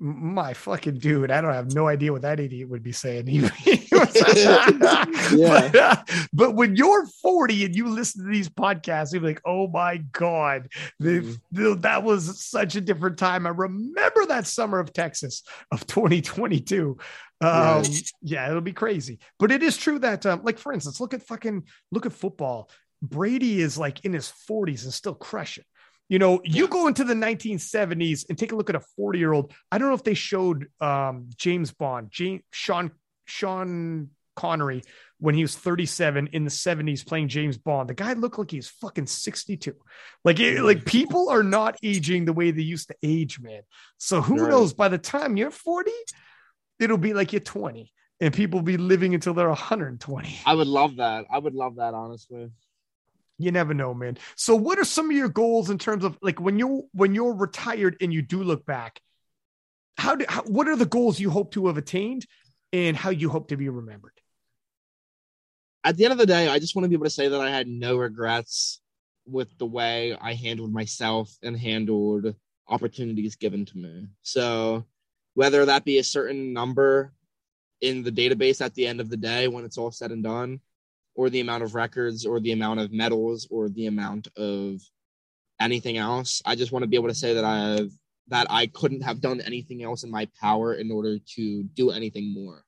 my 0.00 0.54
fucking 0.54 0.98
dude, 0.98 1.30
I 1.30 1.40
don't 1.40 1.52
have 1.52 1.74
no 1.74 1.88
idea 1.88 2.12
what 2.12 2.22
that 2.22 2.38
idiot 2.38 2.68
would 2.68 2.82
be 2.82 2.92
saying. 2.92 3.26
yeah. 3.66 5.04
But, 5.48 5.76
uh, 5.76 5.96
but, 6.32 6.54
when 6.54 6.76
you're 6.76 7.06
40 7.06 7.66
and 7.66 7.76
you 7.76 7.88
listen 7.88 8.24
to 8.24 8.30
these 8.30 8.48
podcasts, 8.48 9.12
you're 9.12 9.22
like, 9.22 9.40
oh 9.44 9.68
my 9.68 9.98
God, 10.12 10.68
mm-hmm. 11.02 11.80
that 11.80 12.02
was 12.02 12.42
such 12.42 12.76
a 12.76 12.80
different 12.80 13.18
time. 13.18 13.46
I 13.46 13.50
remember 13.50 14.26
that 14.26 14.46
summer 14.46 14.78
of 14.78 14.92
Texas 14.92 15.42
of 15.70 15.86
2022. 15.86 16.96
Um. 17.40 17.84
Yeah, 18.22 18.48
it'll 18.48 18.60
be 18.60 18.72
crazy. 18.72 19.18
But 19.38 19.52
it 19.52 19.62
is 19.62 19.76
true 19.76 19.98
that, 20.00 20.24
um, 20.26 20.40
like, 20.42 20.58
for 20.58 20.72
instance, 20.72 21.00
look 21.00 21.14
at 21.14 21.22
fucking, 21.22 21.64
look 21.92 22.06
at 22.06 22.12
football. 22.12 22.70
Brady 23.02 23.60
is 23.60 23.78
like 23.78 24.04
in 24.04 24.12
his 24.12 24.32
40s 24.50 24.84
and 24.84 24.92
still 24.92 25.14
crushing. 25.14 25.64
You 26.08 26.18
know, 26.18 26.40
you 26.42 26.68
go 26.68 26.86
into 26.86 27.04
the 27.04 27.14
1970s 27.14 28.26
and 28.28 28.38
take 28.38 28.52
a 28.52 28.56
look 28.56 28.70
at 28.70 28.76
a 28.76 28.80
40 28.80 29.18
year 29.18 29.32
old. 29.32 29.52
I 29.70 29.78
don't 29.78 29.88
know 29.88 29.94
if 29.94 30.04
they 30.04 30.14
showed 30.14 30.68
um, 30.80 31.28
James 31.36 31.72
Bond, 31.72 32.08
James, 32.10 32.42
Sean 32.50 32.90
Sean 33.26 34.10
Connery 34.34 34.82
when 35.20 35.34
he 35.34 35.42
was 35.42 35.56
37 35.56 36.28
in 36.28 36.44
the 36.44 36.50
70s 36.50 37.04
playing 37.04 37.28
James 37.28 37.58
Bond. 37.58 37.90
The 37.90 37.94
guy 37.94 38.12
looked 38.12 38.38
like 38.38 38.50
he's 38.50 38.68
fucking 38.68 39.06
62. 39.06 39.74
Like 40.24 40.40
it, 40.40 40.62
like 40.62 40.84
people 40.84 41.28
are 41.28 41.42
not 41.42 41.76
aging 41.82 42.24
the 42.24 42.32
way 42.32 42.52
they 42.52 42.62
used 42.62 42.88
to 42.88 42.96
age, 43.02 43.40
man. 43.40 43.62
So 43.98 44.22
who 44.22 44.36
right. 44.36 44.50
knows 44.50 44.72
by 44.72 44.88
the 44.88 44.98
time 44.98 45.36
you're 45.36 45.50
40, 45.50 45.90
it'll 46.78 46.98
be 46.98 47.14
like 47.14 47.32
you're 47.32 47.40
20 47.40 47.92
and 48.20 48.32
people 48.32 48.60
will 48.60 48.64
be 48.64 48.76
living 48.76 49.14
until 49.14 49.34
they're 49.34 49.48
120. 49.48 50.40
I 50.46 50.54
would 50.54 50.66
love 50.66 50.96
that. 50.96 51.26
I 51.30 51.38
would 51.38 51.54
love 51.54 51.76
that 51.76 51.94
honestly 51.94 52.50
you 53.38 53.52
never 53.52 53.72
know 53.74 53.94
man. 53.94 54.18
So 54.36 54.54
what 54.56 54.78
are 54.78 54.84
some 54.84 55.10
of 55.10 55.16
your 55.16 55.28
goals 55.28 55.70
in 55.70 55.78
terms 55.78 56.04
of 56.04 56.18
like 56.20 56.40
when 56.40 56.58
you're 56.58 56.82
when 56.92 57.14
you're 57.14 57.34
retired 57.34 57.96
and 58.00 58.12
you 58.12 58.22
do 58.22 58.42
look 58.42 58.66
back 58.66 59.00
how 59.96 60.14
do 60.14 60.24
how, 60.28 60.42
what 60.42 60.68
are 60.68 60.76
the 60.76 60.86
goals 60.86 61.18
you 61.20 61.30
hope 61.30 61.52
to 61.52 61.66
have 61.66 61.76
attained 61.76 62.26
and 62.72 62.96
how 62.96 63.10
you 63.10 63.30
hope 63.30 63.48
to 63.48 63.56
be 63.56 63.68
remembered? 63.68 64.12
At 65.84 65.96
the 65.96 66.04
end 66.04 66.12
of 66.12 66.18
the 66.18 66.26
day 66.26 66.48
i 66.48 66.58
just 66.58 66.74
want 66.74 66.84
to 66.84 66.88
be 66.88 66.94
able 66.94 67.04
to 67.06 67.10
say 67.10 67.28
that 67.28 67.40
i 67.40 67.50
had 67.50 67.68
no 67.68 67.96
regrets 67.96 68.80
with 69.26 69.56
the 69.58 69.66
way 69.66 70.16
i 70.20 70.34
handled 70.34 70.72
myself 70.72 71.30
and 71.42 71.56
handled 71.56 72.34
opportunities 72.68 73.36
given 73.36 73.64
to 73.66 73.78
me. 73.78 74.06
So 74.22 74.84
whether 75.34 75.64
that 75.64 75.84
be 75.84 75.98
a 75.98 76.04
certain 76.04 76.52
number 76.52 77.12
in 77.80 78.02
the 78.02 78.12
database 78.12 78.60
at 78.60 78.74
the 78.74 78.86
end 78.86 79.00
of 79.00 79.08
the 79.08 79.16
day 79.16 79.48
when 79.48 79.64
it's 79.64 79.78
all 79.78 79.90
said 79.90 80.10
and 80.10 80.22
done 80.22 80.60
or 81.18 81.28
the 81.28 81.40
amount 81.40 81.64
of 81.64 81.74
records 81.74 82.24
or 82.24 82.38
the 82.38 82.52
amount 82.52 82.78
of 82.78 82.92
medals 82.92 83.48
or 83.50 83.68
the 83.68 83.86
amount 83.86 84.28
of 84.36 84.80
anything 85.60 85.96
else. 85.96 86.40
I 86.46 86.54
just 86.54 86.70
want 86.70 86.84
to 86.84 86.86
be 86.86 86.96
able 86.96 87.08
to 87.08 87.14
say 87.14 87.34
that 87.34 87.44
I've 87.44 87.90
that 88.28 88.46
I 88.50 88.68
couldn't 88.68 89.00
have 89.00 89.20
done 89.20 89.40
anything 89.40 89.82
else 89.82 90.04
in 90.04 90.12
my 90.12 90.28
power 90.40 90.74
in 90.74 90.92
order 90.92 91.18
to 91.34 91.62
do 91.74 91.90
anything 91.90 92.32
more. 92.32 92.62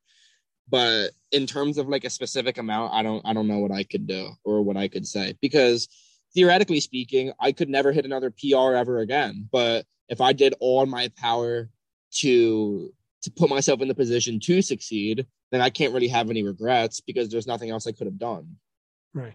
But 0.68 1.10
in 1.30 1.46
terms 1.46 1.78
of 1.78 1.88
like 1.88 2.04
a 2.04 2.10
specific 2.10 2.58
amount, 2.58 2.92
I 2.92 3.04
don't 3.04 3.24
I 3.24 3.34
don't 3.34 3.46
know 3.46 3.60
what 3.60 3.70
I 3.70 3.84
could 3.84 4.08
do 4.08 4.30
or 4.42 4.62
what 4.62 4.76
I 4.76 4.88
could 4.88 5.06
say 5.06 5.36
because 5.40 5.88
theoretically 6.34 6.80
speaking, 6.80 7.32
I 7.38 7.52
could 7.52 7.68
never 7.68 7.92
hit 7.92 8.04
another 8.04 8.32
PR 8.32 8.74
ever 8.74 8.98
again. 8.98 9.48
But 9.52 9.86
if 10.08 10.20
I 10.20 10.32
did 10.32 10.54
all 10.58 10.86
my 10.86 11.12
power 11.16 11.70
to 12.14 12.92
to 13.22 13.30
put 13.30 13.50
myself 13.50 13.80
in 13.80 13.88
the 13.88 13.94
position 13.94 14.40
to 14.40 14.62
succeed, 14.62 15.26
then 15.50 15.60
I 15.60 15.70
can't 15.70 15.92
really 15.92 16.08
have 16.08 16.30
any 16.30 16.42
regrets 16.42 17.00
because 17.00 17.28
there's 17.28 17.46
nothing 17.46 17.70
else 17.70 17.86
I 17.86 17.92
could 17.92 18.06
have 18.06 18.18
done. 18.18 18.56
Right. 19.14 19.34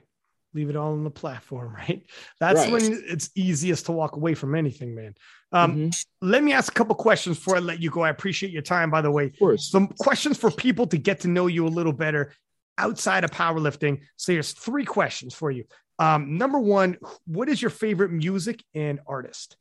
Leave 0.54 0.70
it 0.70 0.76
all 0.76 0.94
on 0.94 1.04
the 1.04 1.12
platform, 1.12 1.74
right? 1.76 2.04
That's 2.40 2.62
right. 2.62 2.72
when 2.72 3.04
it's 3.08 3.30
easiest 3.36 3.88
to 3.88 3.92
walk 3.92 4.16
away 4.16 4.34
from 4.34 4.56
anything, 4.56 4.96
man. 4.96 5.16
Um, 5.52 5.72
mm-hmm. 5.72 6.28
Let 6.28 6.44
me 6.44 6.54
ask 6.54 6.72
a 6.72 6.76
couple 6.76 6.96
questions 6.96 7.38
before 7.38 7.58
I 7.58 7.60
let 7.60 7.82
you 7.82 7.90
go. 7.90 8.02
I 8.02 8.10
appreciate 8.10 8.52
your 8.52 8.62
time, 8.62 8.90
by 8.90 9.02
the 9.02 9.12
way. 9.12 9.26
Of 9.26 9.40
course. 9.40 9.70
Some 9.70 9.88
questions 9.88 10.38
for 10.38 10.50
people 10.50 10.88
to 10.88 10.98
get 10.98 11.22
to 11.22 11.28
know 11.28 11.48
you 11.48 11.68
a 11.68 11.70
little 11.70 11.94
better 11.94 12.34
outside 12.78 13.24
of 13.24 13.32
powerlifting. 13.32 14.02
So 14.18 14.34
there's 14.34 14.52
three 14.52 14.86
questions 14.86 15.34
for 15.34 15.52
you. 15.52 15.66
Um, 16.00 16.38
number 16.38 16.60
one, 16.60 16.98
what 17.26 17.48
is 17.48 17.62
your 17.62 17.72
favorite 17.72 18.12
music 18.12 18.64
and 18.74 19.00
artist? 19.08 19.56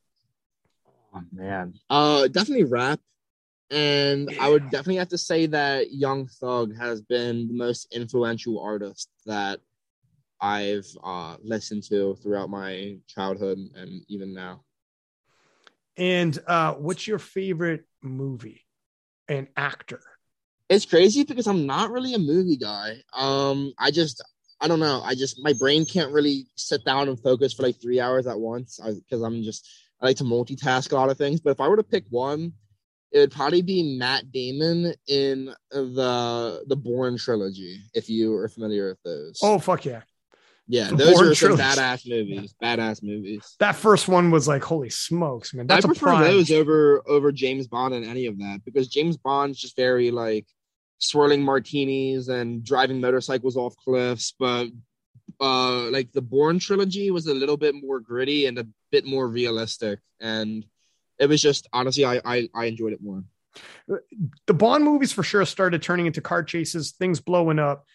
Oh 1.13 1.21
man, 1.31 1.75
uh, 1.89 2.27
definitely 2.27 2.65
rap. 2.65 2.99
And. 3.71 4.29
I 4.39 4.49
would 4.49 4.69
definitely 4.69 4.97
have 4.97 5.09
to 5.09 5.17
say 5.17 5.47
that 5.47 5.91
Young 5.91 6.27
Thug 6.27 6.75
has 6.77 7.01
been 7.01 7.47
the 7.47 7.53
most 7.53 7.93
influential 7.93 8.59
artist 8.59 9.09
that 9.25 9.59
I've 10.39 10.87
uh, 11.03 11.37
listened 11.43 11.83
to 11.89 12.15
throughout 12.15 12.49
my 12.49 12.97
childhood 13.07 13.57
and 13.75 14.01
even 14.07 14.33
now. 14.33 14.61
And 15.97 16.37
uh, 16.45 16.73
what's 16.73 17.07
your 17.07 17.19
favorite 17.19 17.85
movie 18.01 18.65
and 19.27 19.47
actor? 19.55 20.01
It's 20.67 20.85
crazy 20.85 21.23
because 21.23 21.47
I'm 21.47 21.65
not 21.65 21.91
really 21.91 22.13
a 22.13 22.19
movie 22.19 22.57
guy. 22.57 22.97
Um, 23.13 23.73
I 23.79 23.91
just 23.91 24.23
I 24.59 24.67
don't 24.67 24.79
know. 24.79 25.01
I 25.03 25.15
just 25.15 25.41
my 25.41 25.53
brain 25.53 25.85
can't 25.85 26.11
really 26.11 26.47
sit 26.55 26.83
down 26.85 27.07
and 27.07 27.19
focus 27.19 27.53
for 27.53 27.63
like 27.63 27.79
three 27.81 27.99
hours 27.99 28.27
at 28.27 28.39
once 28.39 28.79
because 28.83 29.21
I'm 29.21 29.43
just 29.43 29.69
I 30.01 30.07
like 30.07 30.17
to 30.17 30.23
multitask 30.23 30.91
a 30.91 30.95
lot 30.95 31.09
of 31.09 31.17
things. 31.17 31.39
But 31.39 31.51
if 31.51 31.61
I 31.61 31.67
were 31.67 31.77
to 31.77 31.83
pick 31.83 32.05
one, 32.09 32.53
it 33.15 33.19
would 33.19 33.31
probably 33.31 33.61
be 33.61 33.97
Matt 33.97 34.29
Damon 34.31 34.93
in 35.07 35.53
the 35.71 36.63
the 36.67 36.75
Bourne 36.75 37.17
trilogy. 37.17 37.79
If 37.93 38.09
you 38.09 38.35
are 38.35 38.49
familiar 38.49 38.89
with 38.89 39.01
those. 39.03 39.39
Oh 39.41 39.57
fuck 39.57 39.85
yeah! 39.85 40.01
Yeah, 40.67 40.89
The 40.89 40.95
those 40.97 41.13
Bourne 41.13 41.27
are 41.29 41.35
some 41.35 41.55
trilogy. 41.55 41.63
badass 41.79 42.09
movies. 42.09 42.55
Badass 42.61 43.01
movies. 43.03 43.55
That 43.59 43.75
first 43.77 44.09
one 44.09 44.31
was 44.31 44.47
like, 44.49 44.63
holy 44.63 44.89
smokes, 44.89 45.53
man! 45.53 45.65
That's 45.65 45.85
I 45.85 45.87
a 45.87 45.91
prefer 45.91 46.07
prime. 46.07 46.23
those 46.23 46.51
over 46.51 47.01
over 47.07 47.31
James 47.31 47.67
Bond 47.67 47.93
and 47.93 48.05
any 48.05 48.25
of 48.25 48.37
that 48.39 48.59
because 48.65 48.89
James 48.89 49.15
Bond's 49.15 49.59
just 49.59 49.77
very 49.77 50.11
like 50.11 50.45
swirling 50.97 51.41
martinis 51.41 52.27
and 52.27 52.63
driving 52.65 52.99
motorcycles 52.99 53.55
off 53.55 53.75
cliffs, 53.77 54.33
but 54.37 54.67
uh 55.39 55.89
like 55.89 56.11
the 56.11 56.21
Bourne 56.21 56.59
trilogy 56.59 57.11
was 57.11 57.27
a 57.27 57.33
little 57.33 57.57
bit 57.57 57.75
more 57.75 57.99
gritty 57.99 58.45
and 58.45 58.57
a 58.59 58.67
bit 58.91 59.05
more 59.05 59.27
realistic 59.27 59.99
and 60.19 60.65
it 61.19 61.27
was 61.27 61.41
just 61.41 61.67
honestly 61.73 62.05
I 62.05 62.21
I, 62.25 62.49
I 62.53 62.65
enjoyed 62.65 62.93
it 62.93 63.01
more. 63.01 63.23
the 64.47 64.53
Bond 64.53 64.83
movies 64.83 65.11
for 65.11 65.23
sure 65.23 65.45
started 65.45 65.81
turning 65.81 66.05
into 66.05 66.21
car 66.21 66.43
chases, 66.43 66.91
things 66.91 67.19
blowing 67.19 67.59
up, 67.59 67.85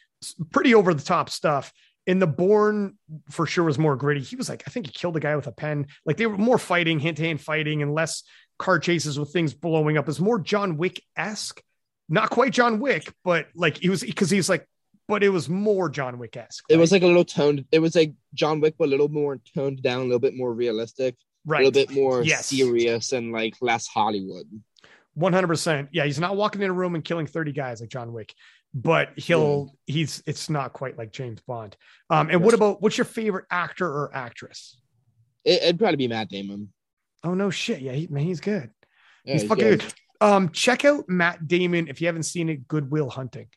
pretty 0.50 0.74
over 0.74 0.94
the 0.94 1.02
top 1.02 1.30
stuff. 1.30 1.72
And 2.06 2.20
the 2.20 2.26
Bourne 2.26 2.96
for 3.30 3.46
sure 3.46 3.64
was 3.64 3.78
more 3.78 3.94
gritty. 3.94 4.22
He 4.22 4.34
was 4.34 4.48
like, 4.48 4.64
I 4.66 4.70
think 4.70 4.86
he 4.86 4.92
killed 4.92 5.16
a 5.16 5.20
guy 5.20 5.36
with 5.36 5.46
a 5.46 5.52
pen. 5.52 5.86
Like 6.06 6.16
they 6.16 6.26
were 6.26 6.38
more 6.38 6.58
fighting, 6.58 6.98
hand 6.98 7.18
to 7.18 7.22
hand 7.22 7.40
fighting, 7.40 7.82
and 7.82 7.94
less 7.94 8.22
car 8.58 8.78
chases 8.78 9.18
with 9.18 9.32
things 9.32 9.54
blowing 9.54 9.98
up. 9.98 10.08
It's 10.08 10.18
more 10.18 10.40
John 10.40 10.76
Wick 10.76 11.02
esque, 11.16 11.62
not 12.08 12.30
quite 12.30 12.52
John 12.52 12.80
Wick, 12.80 13.12
but 13.22 13.48
like 13.54 13.78
he 13.78 13.90
was 13.90 14.02
because 14.02 14.30
he's 14.30 14.48
like, 14.48 14.66
but 15.08 15.22
it 15.22 15.28
was 15.28 15.48
more 15.48 15.88
John 15.88 16.18
Wick 16.18 16.36
esque. 16.36 16.64
It 16.68 16.76
was 16.76 16.90
like 16.90 17.02
a 17.02 17.06
little 17.06 17.24
toned 17.24 17.64
it 17.70 17.80
was 17.80 17.94
like 17.94 18.14
John 18.34 18.60
Wick 18.60 18.74
but 18.78 18.88
a 18.88 18.90
little 18.90 19.08
more 19.08 19.40
toned 19.54 19.82
down, 19.82 20.00
a 20.00 20.04
little 20.04 20.20
bit 20.20 20.36
more 20.36 20.52
realistic, 20.52 21.16
a 21.50 21.58
right, 21.58 21.64
little 21.64 21.86
bit 21.86 21.90
more 21.90 22.22
Yes. 22.22 22.46
serious 22.46 23.12
and 23.12 23.32
like 23.32 23.54
less 23.60 23.86
Hollywood. 23.86 24.46
One 25.14 25.32
hundred 25.32 25.48
percent. 25.48 25.88
Yeah, 25.92 26.04
he's 26.04 26.20
not 26.20 26.36
walking 26.36 26.62
in 26.62 26.70
a 26.70 26.72
room 26.72 26.94
and 26.94 27.04
killing 27.04 27.26
thirty 27.26 27.52
guys 27.52 27.80
like 27.80 27.90
John 27.90 28.12
Wick, 28.12 28.32
but 28.72 29.10
he'll 29.16 29.76
he's 29.86 30.22
it's 30.26 30.48
not 30.48 30.72
quite 30.72 30.96
like 30.96 31.12
James 31.12 31.40
Bond. 31.40 31.76
Um, 32.08 32.30
and 32.30 32.42
what 32.42 32.54
about 32.54 32.80
what's 32.80 32.96
your 32.96 33.04
favorite 33.04 33.46
actor 33.50 33.86
or 33.86 34.10
actress? 34.14 34.80
It, 35.44 35.62
it'd 35.62 35.78
probably 35.78 35.96
be 35.96 36.08
Matt 36.08 36.28
Damon. 36.28 36.72
Oh 37.24 37.34
no 37.34 37.50
shit! 37.50 37.80
Yeah, 37.80 37.92
he, 37.92 38.06
man, 38.06 38.22
he's 38.24 38.40
good. 38.40 38.70
Yeah, 39.24 39.34
he's 39.34 39.44
fucking 39.44 39.64
good. 39.64 39.84
Um, 40.20 40.50
check 40.50 40.84
out 40.84 41.08
Matt 41.08 41.48
Damon 41.48 41.88
if 41.88 42.00
you 42.00 42.06
haven't 42.06 42.22
seen 42.22 42.48
it. 42.48 42.68
Goodwill 42.68 43.10
Hunting. 43.10 43.48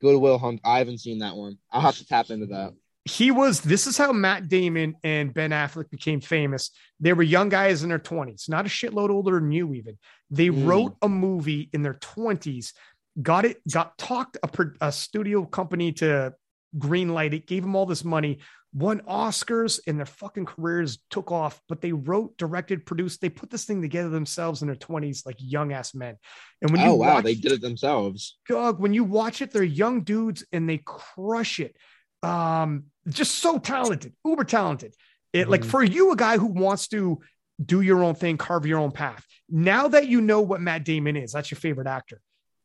Goodwill 0.00 0.38
Hunt. 0.38 0.60
I 0.64 0.78
haven't 0.78 0.98
seen 0.98 1.18
that 1.20 1.36
one. 1.36 1.58
I'll 1.70 1.82
have 1.82 1.96
to 1.98 2.06
tap 2.06 2.30
into 2.30 2.46
that. 2.46 2.74
He 3.06 3.30
was. 3.30 3.60
This 3.62 3.86
is 3.86 3.96
how 3.96 4.12
Matt 4.12 4.48
Damon 4.48 4.94
and 5.02 5.32
Ben 5.32 5.50
Affleck 5.50 5.88
became 5.90 6.20
famous. 6.20 6.70
They 7.00 7.12
were 7.14 7.22
young 7.22 7.48
guys 7.48 7.82
in 7.82 7.88
their 7.88 7.98
twenties, 7.98 8.44
not 8.48 8.66
a 8.66 8.68
shitload 8.68 9.08
older 9.10 9.40
than 9.40 9.52
you. 9.52 9.72
Even 9.74 9.98
they 10.30 10.48
Mm. 10.48 10.66
wrote 10.66 10.96
a 11.00 11.08
movie 11.08 11.70
in 11.72 11.82
their 11.82 11.94
twenties. 11.94 12.74
Got 13.20 13.44
it. 13.46 13.58
Got 13.72 13.96
talked 13.98 14.36
a, 14.42 14.48
a 14.80 14.92
studio 14.92 15.44
company 15.46 15.92
to 15.94 16.34
green 16.78 17.08
light 17.14 17.32
it. 17.34 17.46
Gave 17.46 17.62
them 17.62 17.74
all 17.74 17.86
this 17.86 18.04
money. 18.04 18.38
Won 18.72 19.00
Oscars 19.00 19.80
and 19.88 19.98
their 19.98 20.06
fucking 20.06 20.44
careers 20.46 20.98
took 21.10 21.32
off. 21.32 21.60
But 21.68 21.80
they 21.80 21.92
wrote, 21.92 22.36
directed, 22.36 22.86
produced. 22.86 23.20
They 23.20 23.28
put 23.30 23.50
this 23.50 23.64
thing 23.64 23.82
together 23.82 24.10
themselves 24.10 24.60
in 24.62 24.68
their 24.68 24.76
twenties, 24.76 25.24
like 25.26 25.36
young 25.38 25.72
ass 25.72 25.94
men. 25.94 26.16
And 26.62 26.70
when 26.70 26.80
you 26.82 26.88
oh 26.88 26.94
wow, 26.96 27.14
watch- 27.14 27.24
they 27.24 27.34
did 27.34 27.52
it 27.52 27.62
themselves. 27.62 28.38
dog 28.46 28.78
when 28.78 28.92
you 28.94 29.04
watch 29.04 29.40
it 29.42 29.50
they're 29.52 29.62
young 29.64 30.02
dudes 30.04 30.44
and 30.52 30.68
they 30.68 30.82
crush 30.84 31.58
it 31.60 31.76
um 32.22 32.84
just 33.08 33.36
so 33.38 33.58
talented 33.58 34.12
uber 34.24 34.44
talented 34.44 34.94
it 35.32 35.48
like 35.48 35.62
Mhm. 35.62 35.70
for 35.70 35.82
you 35.82 36.12
a 36.12 36.16
guy 36.16 36.36
who 36.38 36.46
wants 36.46 36.88
to 36.88 37.18
do 37.64 37.80
your 37.80 38.02
own 38.02 38.14
thing 38.14 38.36
carve 38.36 38.66
your 38.66 38.78
own 38.78 38.90
path 38.90 39.24
now 39.48 39.88
that 39.88 40.06
you 40.08 40.20
know 40.20 40.40
what 40.42 40.60
matt 40.60 40.84
damon 40.84 41.16
is 41.16 41.32
that's 41.32 41.50
your 41.50 41.58
favorite 41.58 41.86
actor 41.86 42.20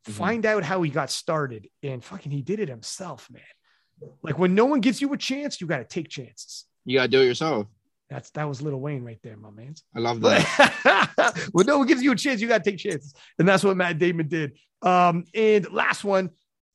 Mhm. 0.07 0.11
find 0.13 0.45
out 0.45 0.63
how 0.63 0.81
he 0.81 0.89
got 0.91 1.09
started 1.09 1.69
and 1.83 2.03
fucking 2.03 2.31
he 2.31 2.41
did 2.41 2.59
it 2.59 2.67
himself 2.69 3.29
man 3.31 3.41
like 4.23 4.37
when 4.37 4.53
no 4.55 4.65
one 4.65 4.81
gives 4.81 4.99
you 5.01 5.11
a 5.13 5.17
chance 5.17 5.61
you 5.61 5.67
got 5.67 5.77
to 5.77 5.85
take 5.85 6.09
chances 6.09 6.65
You 6.83 6.97
gotta 6.99 7.07
do 7.07 7.21
it 7.21 7.25
yourself. 7.25 7.67
that's 8.09 8.29
that 8.31 8.43
was 8.47 8.61
lil 8.61 8.77
wayne 8.79 9.03
right 9.03 9.19
there 9.23 9.37
my 9.37 9.51
man 9.51 9.73
I 9.95 9.99
love 9.99 10.19
that. 10.21 11.47
when 11.53 11.65
no 11.65 11.77
one 11.79 11.87
gives 11.87 12.03
you 12.03 12.11
a 12.11 12.15
chance, 12.15 12.41
you 12.41 12.47
got 12.49 12.63
to 12.63 12.69
take 12.71 12.79
chances. 12.79 13.13
And 13.39 13.47
that's 13.47 13.63
what 13.63 13.75
Matt 13.77 13.97
Damon 13.97 14.27
did. 14.27 14.57
Um, 14.81 15.23
and 15.33 15.71
last 15.71 16.03
one, 16.03 16.29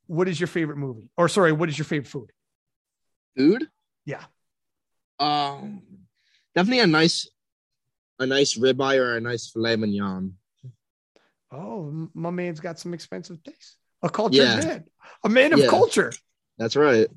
what 0.06 0.26
is 0.28 0.40
your 0.40 0.46
favorite 0.48 0.76
movie? 0.78 1.08
Or 1.16 1.28
sorry, 1.28 1.52
what 1.52 1.68
is 1.68 1.78
your 1.78 1.84
favorite 1.84 2.08
food? 2.08 2.30
Food? 3.40 3.68
Yeah. 4.04 4.24
Um, 5.18 5.82
definitely 6.54 6.80
a 6.80 6.86
nice, 6.86 7.28
a 8.18 8.26
nice 8.26 8.58
ribeye 8.58 8.98
or 8.98 9.16
a 9.16 9.20
nice 9.20 9.48
filet 9.48 9.76
mignon. 9.76 10.34
Oh, 11.50 12.08
my 12.14 12.30
man's 12.30 12.60
got 12.60 12.78
some 12.78 12.92
expensive 12.92 13.42
taste. 13.42 13.76
A 14.02 14.10
cultured 14.10 14.40
Yeah. 14.40 14.56
man, 14.56 14.84
a 15.24 15.28
man 15.28 15.52
of 15.54 15.60
Yeah. 15.60 15.68
culture. 15.68 16.12
That's 16.58 16.76
right. 16.76 17.08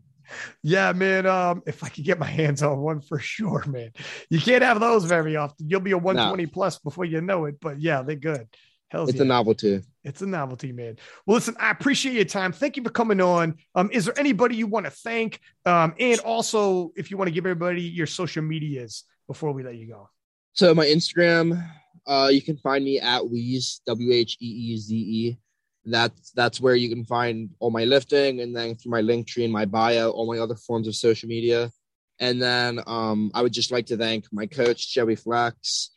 Yeah, 0.64 0.94
man. 0.94 1.26
Um, 1.26 1.62
if 1.68 1.84
I 1.84 1.90
could 1.90 2.06
get 2.06 2.20
my 2.20 2.26
hands 2.26 2.64
on 2.64 2.80
one 2.80 3.02
for 3.02 3.20
sure, 3.20 3.66
man. 3.68 3.92
You 4.30 4.40
can't 4.40 4.64
have 4.64 4.80
those 4.80 5.04
very 5.04 5.36
often. 5.36 5.70
You'll 5.70 5.82
be 5.82 5.92
a 5.92 5.98
120 5.98 6.46
plus 6.48 6.80
before 6.80 7.04
you 7.06 7.20
know 7.20 7.46
it. 7.46 7.60
But 7.60 7.82
yeah, 7.82 8.02
they're 8.02 8.16
good. 8.16 8.48
Hell's 8.94 9.10
It's 9.10 9.18
yeah. 9.18 9.24
a 9.24 9.26
novelty. 9.26 9.82
It's 10.04 10.22
a 10.22 10.28
novelty, 10.28 10.72
man. 10.72 10.98
Well, 11.26 11.34
listen, 11.34 11.56
I 11.60 11.72
appreciate 11.72 12.14
your 12.14 12.26
time. 12.26 12.52
Thank 12.52 12.78
you 12.78 12.84
for 12.84 12.92
coming 12.92 13.20
on. 13.20 13.56
Um, 13.74 13.90
is 13.92 14.06
there 14.06 14.18
anybody 14.20 14.56
you 14.56 14.68
want 14.68 14.86
to 14.86 14.92
thank? 14.92 15.40
Um, 15.66 15.96
and 16.00 16.20
also, 16.20 16.92
if 16.96 17.10
you 17.10 17.18
want 17.18 17.28
to 17.28 17.34
give 17.34 17.44
everybody 17.48 17.82
your 17.82 18.06
social 18.06 18.44
medias 18.44 19.06
before 19.26 19.52
we 19.52 19.64
let 19.64 19.78
you 19.78 19.88
go. 19.88 20.10
So 20.54 20.76
my 20.76 20.86
Instagram, 20.86 21.68
uh, 22.06 22.30
you 22.32 22.44
can 22.44 22.56
find 22.58 22.86
me 22.86 23.00
at 23.00 23.28
Wheeze 23.28 23.82
W 23.88 24.14
H 24.14 24.38
E 24.40 24.46
E 24.46 24.78
Z 24.78 24.96
E. 24.96 25.38
That's 25.86 26.30
that's 26.32 26.62
where 26.62 26.76
you 26.76 26.88
can 26.88 27.04
find 27.04 27.50
all 27.58 27.72
my 27.72 27.86
lifting, 27.86 28.42
and 28.42 28.56
then 28.56 28.76
through 28.76 28.92
my 28.92 29.02
link 29.02 29.26
tree 29.28 29.44
and 29.44 29.52
my 29.52 29.66
bio, 29.66 30.12
all 30.12 30.32
my 30.32 30.38
other 30.38 30.56
forms 30.56 30.88
of 30.88 30.96
social 30.96 31.28
media. 31.28 31.72
And 32.20 32.40
then 32.40 32.80
um, 32.86 33.32
I 33.34 33.42
would 33.42 33.54
just 33.54 33.72
like 33.72 33.88
to 33.88 33.98
thank 33.98 34.26
my 34.32 34.46
coach 34.46 34.94
Joey 34.94 35.16
Flex, 35.16 35.90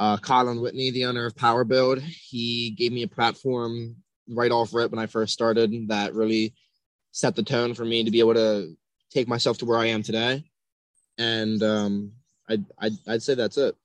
uh, 0.00 0.16
Colin 0.16 0.62
Whitney, 0.62 0.90
the 0.90 1.04
owner 1.04 1.26
of 1.26 1.36
Power 1.36 1.62
Build. 1.62 2.00
He 2.00 2.70
gave 2.70 2.90
me 2.90 3.02
a 3.02 3.08
platform 3.08 3.96
right 4.28 4.50
off 4.50 4.72
rip 4.72 4.90
when 4.90 4.98
I 4.98 5.06
first 5.06 5.34
started 5.34 5.88
that 5.88 6.14
really 6.14 6.54
set 7.12 7.36
the 7.36 7.42
tone 7.42 7.74
for 7.74 7.84
me 7.84 8.02
to 8.04 8.10
be 8.10 8.20
able 8.20 8.34
to 8.34 8.74
take 9.10 9.28
myself 9.28 9.58
to 9.58 9.66
where 9.66 9.78
I 9.78 9.86
am 9.86 10.02
today. 10.02 10.42
And 11.18 11.62
um, 11.62 12.12
I'd, 12.48 12.64
I'd 12.78 12.92
I'd 13.06 13.22
say 13.22 13.34
that's 13.34 13.58
it. 13.58 13.76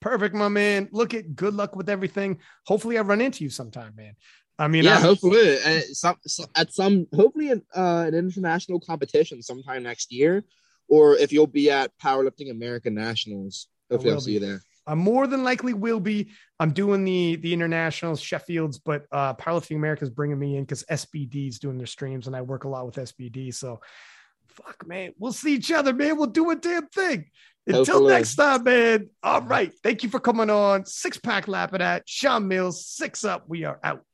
Perfect, 0.00 0.34
my 0.34 0.48
man. 0.48 0.88
Look 0.90 1.14
at 1.14 1.36
good 1.36 1.54
luck 1.54 1.76
with 1.76 1.88
everything. 1.88 2.40
Hopefully, 2.66 2.98
I 2.98 3.02
run 3.02 3.20
into 3.20 3.44
you 3.44 3.50
sometime, 3.50 3.94
man. 3.96 4.16
I 4.58 4.66
mean, 4.66 4.82
yeah, 4.84 4.94
I'm- 4.94 5.02
hopefully 5.02 5.56
uh, 5.64 5.80
some, 5.92 6.16
at 6.56 6.72
some 6.72 7.06
hopefully 7.14 7.50
an, 7.50 7.62
uh, 7.74 8.04
an 8.08 8.14
international 8.14 8.80
competition 8.80 9.40
sometime 9.40 9.84
next 9.84 10.12
year, 10.12 10.44
or 10.88 11.16
if 11.16 11.32
you'll 11.32 11.46
be 11.46 11.70
at 11.70 11.96
Powerlifting 11.98 12.50
American 12.50 12.94
Nationals. 12.94 13.68
Hopefully, 13.88 14.12
I'll 14.12 14.20
see 14.20 14.32
you 14.32 14.40
there. 14.40 14.60
I 14.86 14.94
more 14.94 15.26
than 15.26 15.44
likely 15.44 15.74
will 15.74 16.00
be. 16.00 16.30
I'm 16.60 16.72
doing 16.72 17.04
the 17.04 17.36
the 17.36 17.52
internationals, 17.52 18.20
Sheffield's, 18.20 18.78
but 18.78 19.04
uh 19.12 19.34
Powerlifting 19.34 19.76
America's 19.76 20.10
bringing 20.10 20.38
me 20.38 20.56
in 20.56 20.64
because 20.64 20.84
SBD's 20.84 21.58
doing 21.58 21.78
their 21.78 21.86
streams, 21.86 22.26
and 22.26 22.36
I 22.36 22.42
work 22.42 22.64
a 22.64 22.68
lot 22.68 22.86
with 22.86 22.96
SBD. 22.96 23.54
So, 23.54 23.80
fuck, 24.48 24.86
man, 24.86 25.12
we'll 25.18 25.32
see 25.32 25.54
each 25.54 25.72
other, 25.72 25.92
man. 25.92 26.16
We'll 26.16 26.26
do 26.26 26.50
a 26.50 26.56
damn 26.56 26.86
thing. 26.88 27.26
Until 27.66 27.84
Hopefully. 27.84 28.12
next 28.12 28.36
time, 28.36 28.62
man. 28.64 29.10
All 29.22 29.40
right, 29.40 29.72
thank 29.82 30.02
you 30.02 30.10
for 30.10 30.20
coming 30.20 30.50
on. 30.50 30.84
Six 30.84 31.16
pack 31.18 31.48
Lapinette 31.48 32.02
Sean 32.06 32.46
Mills. 32.46 32.86
Six 32.86 33.24
up. 33.24 33.48
We 33.48 33.64
are 33.64 33.80
out. 33.82 34.04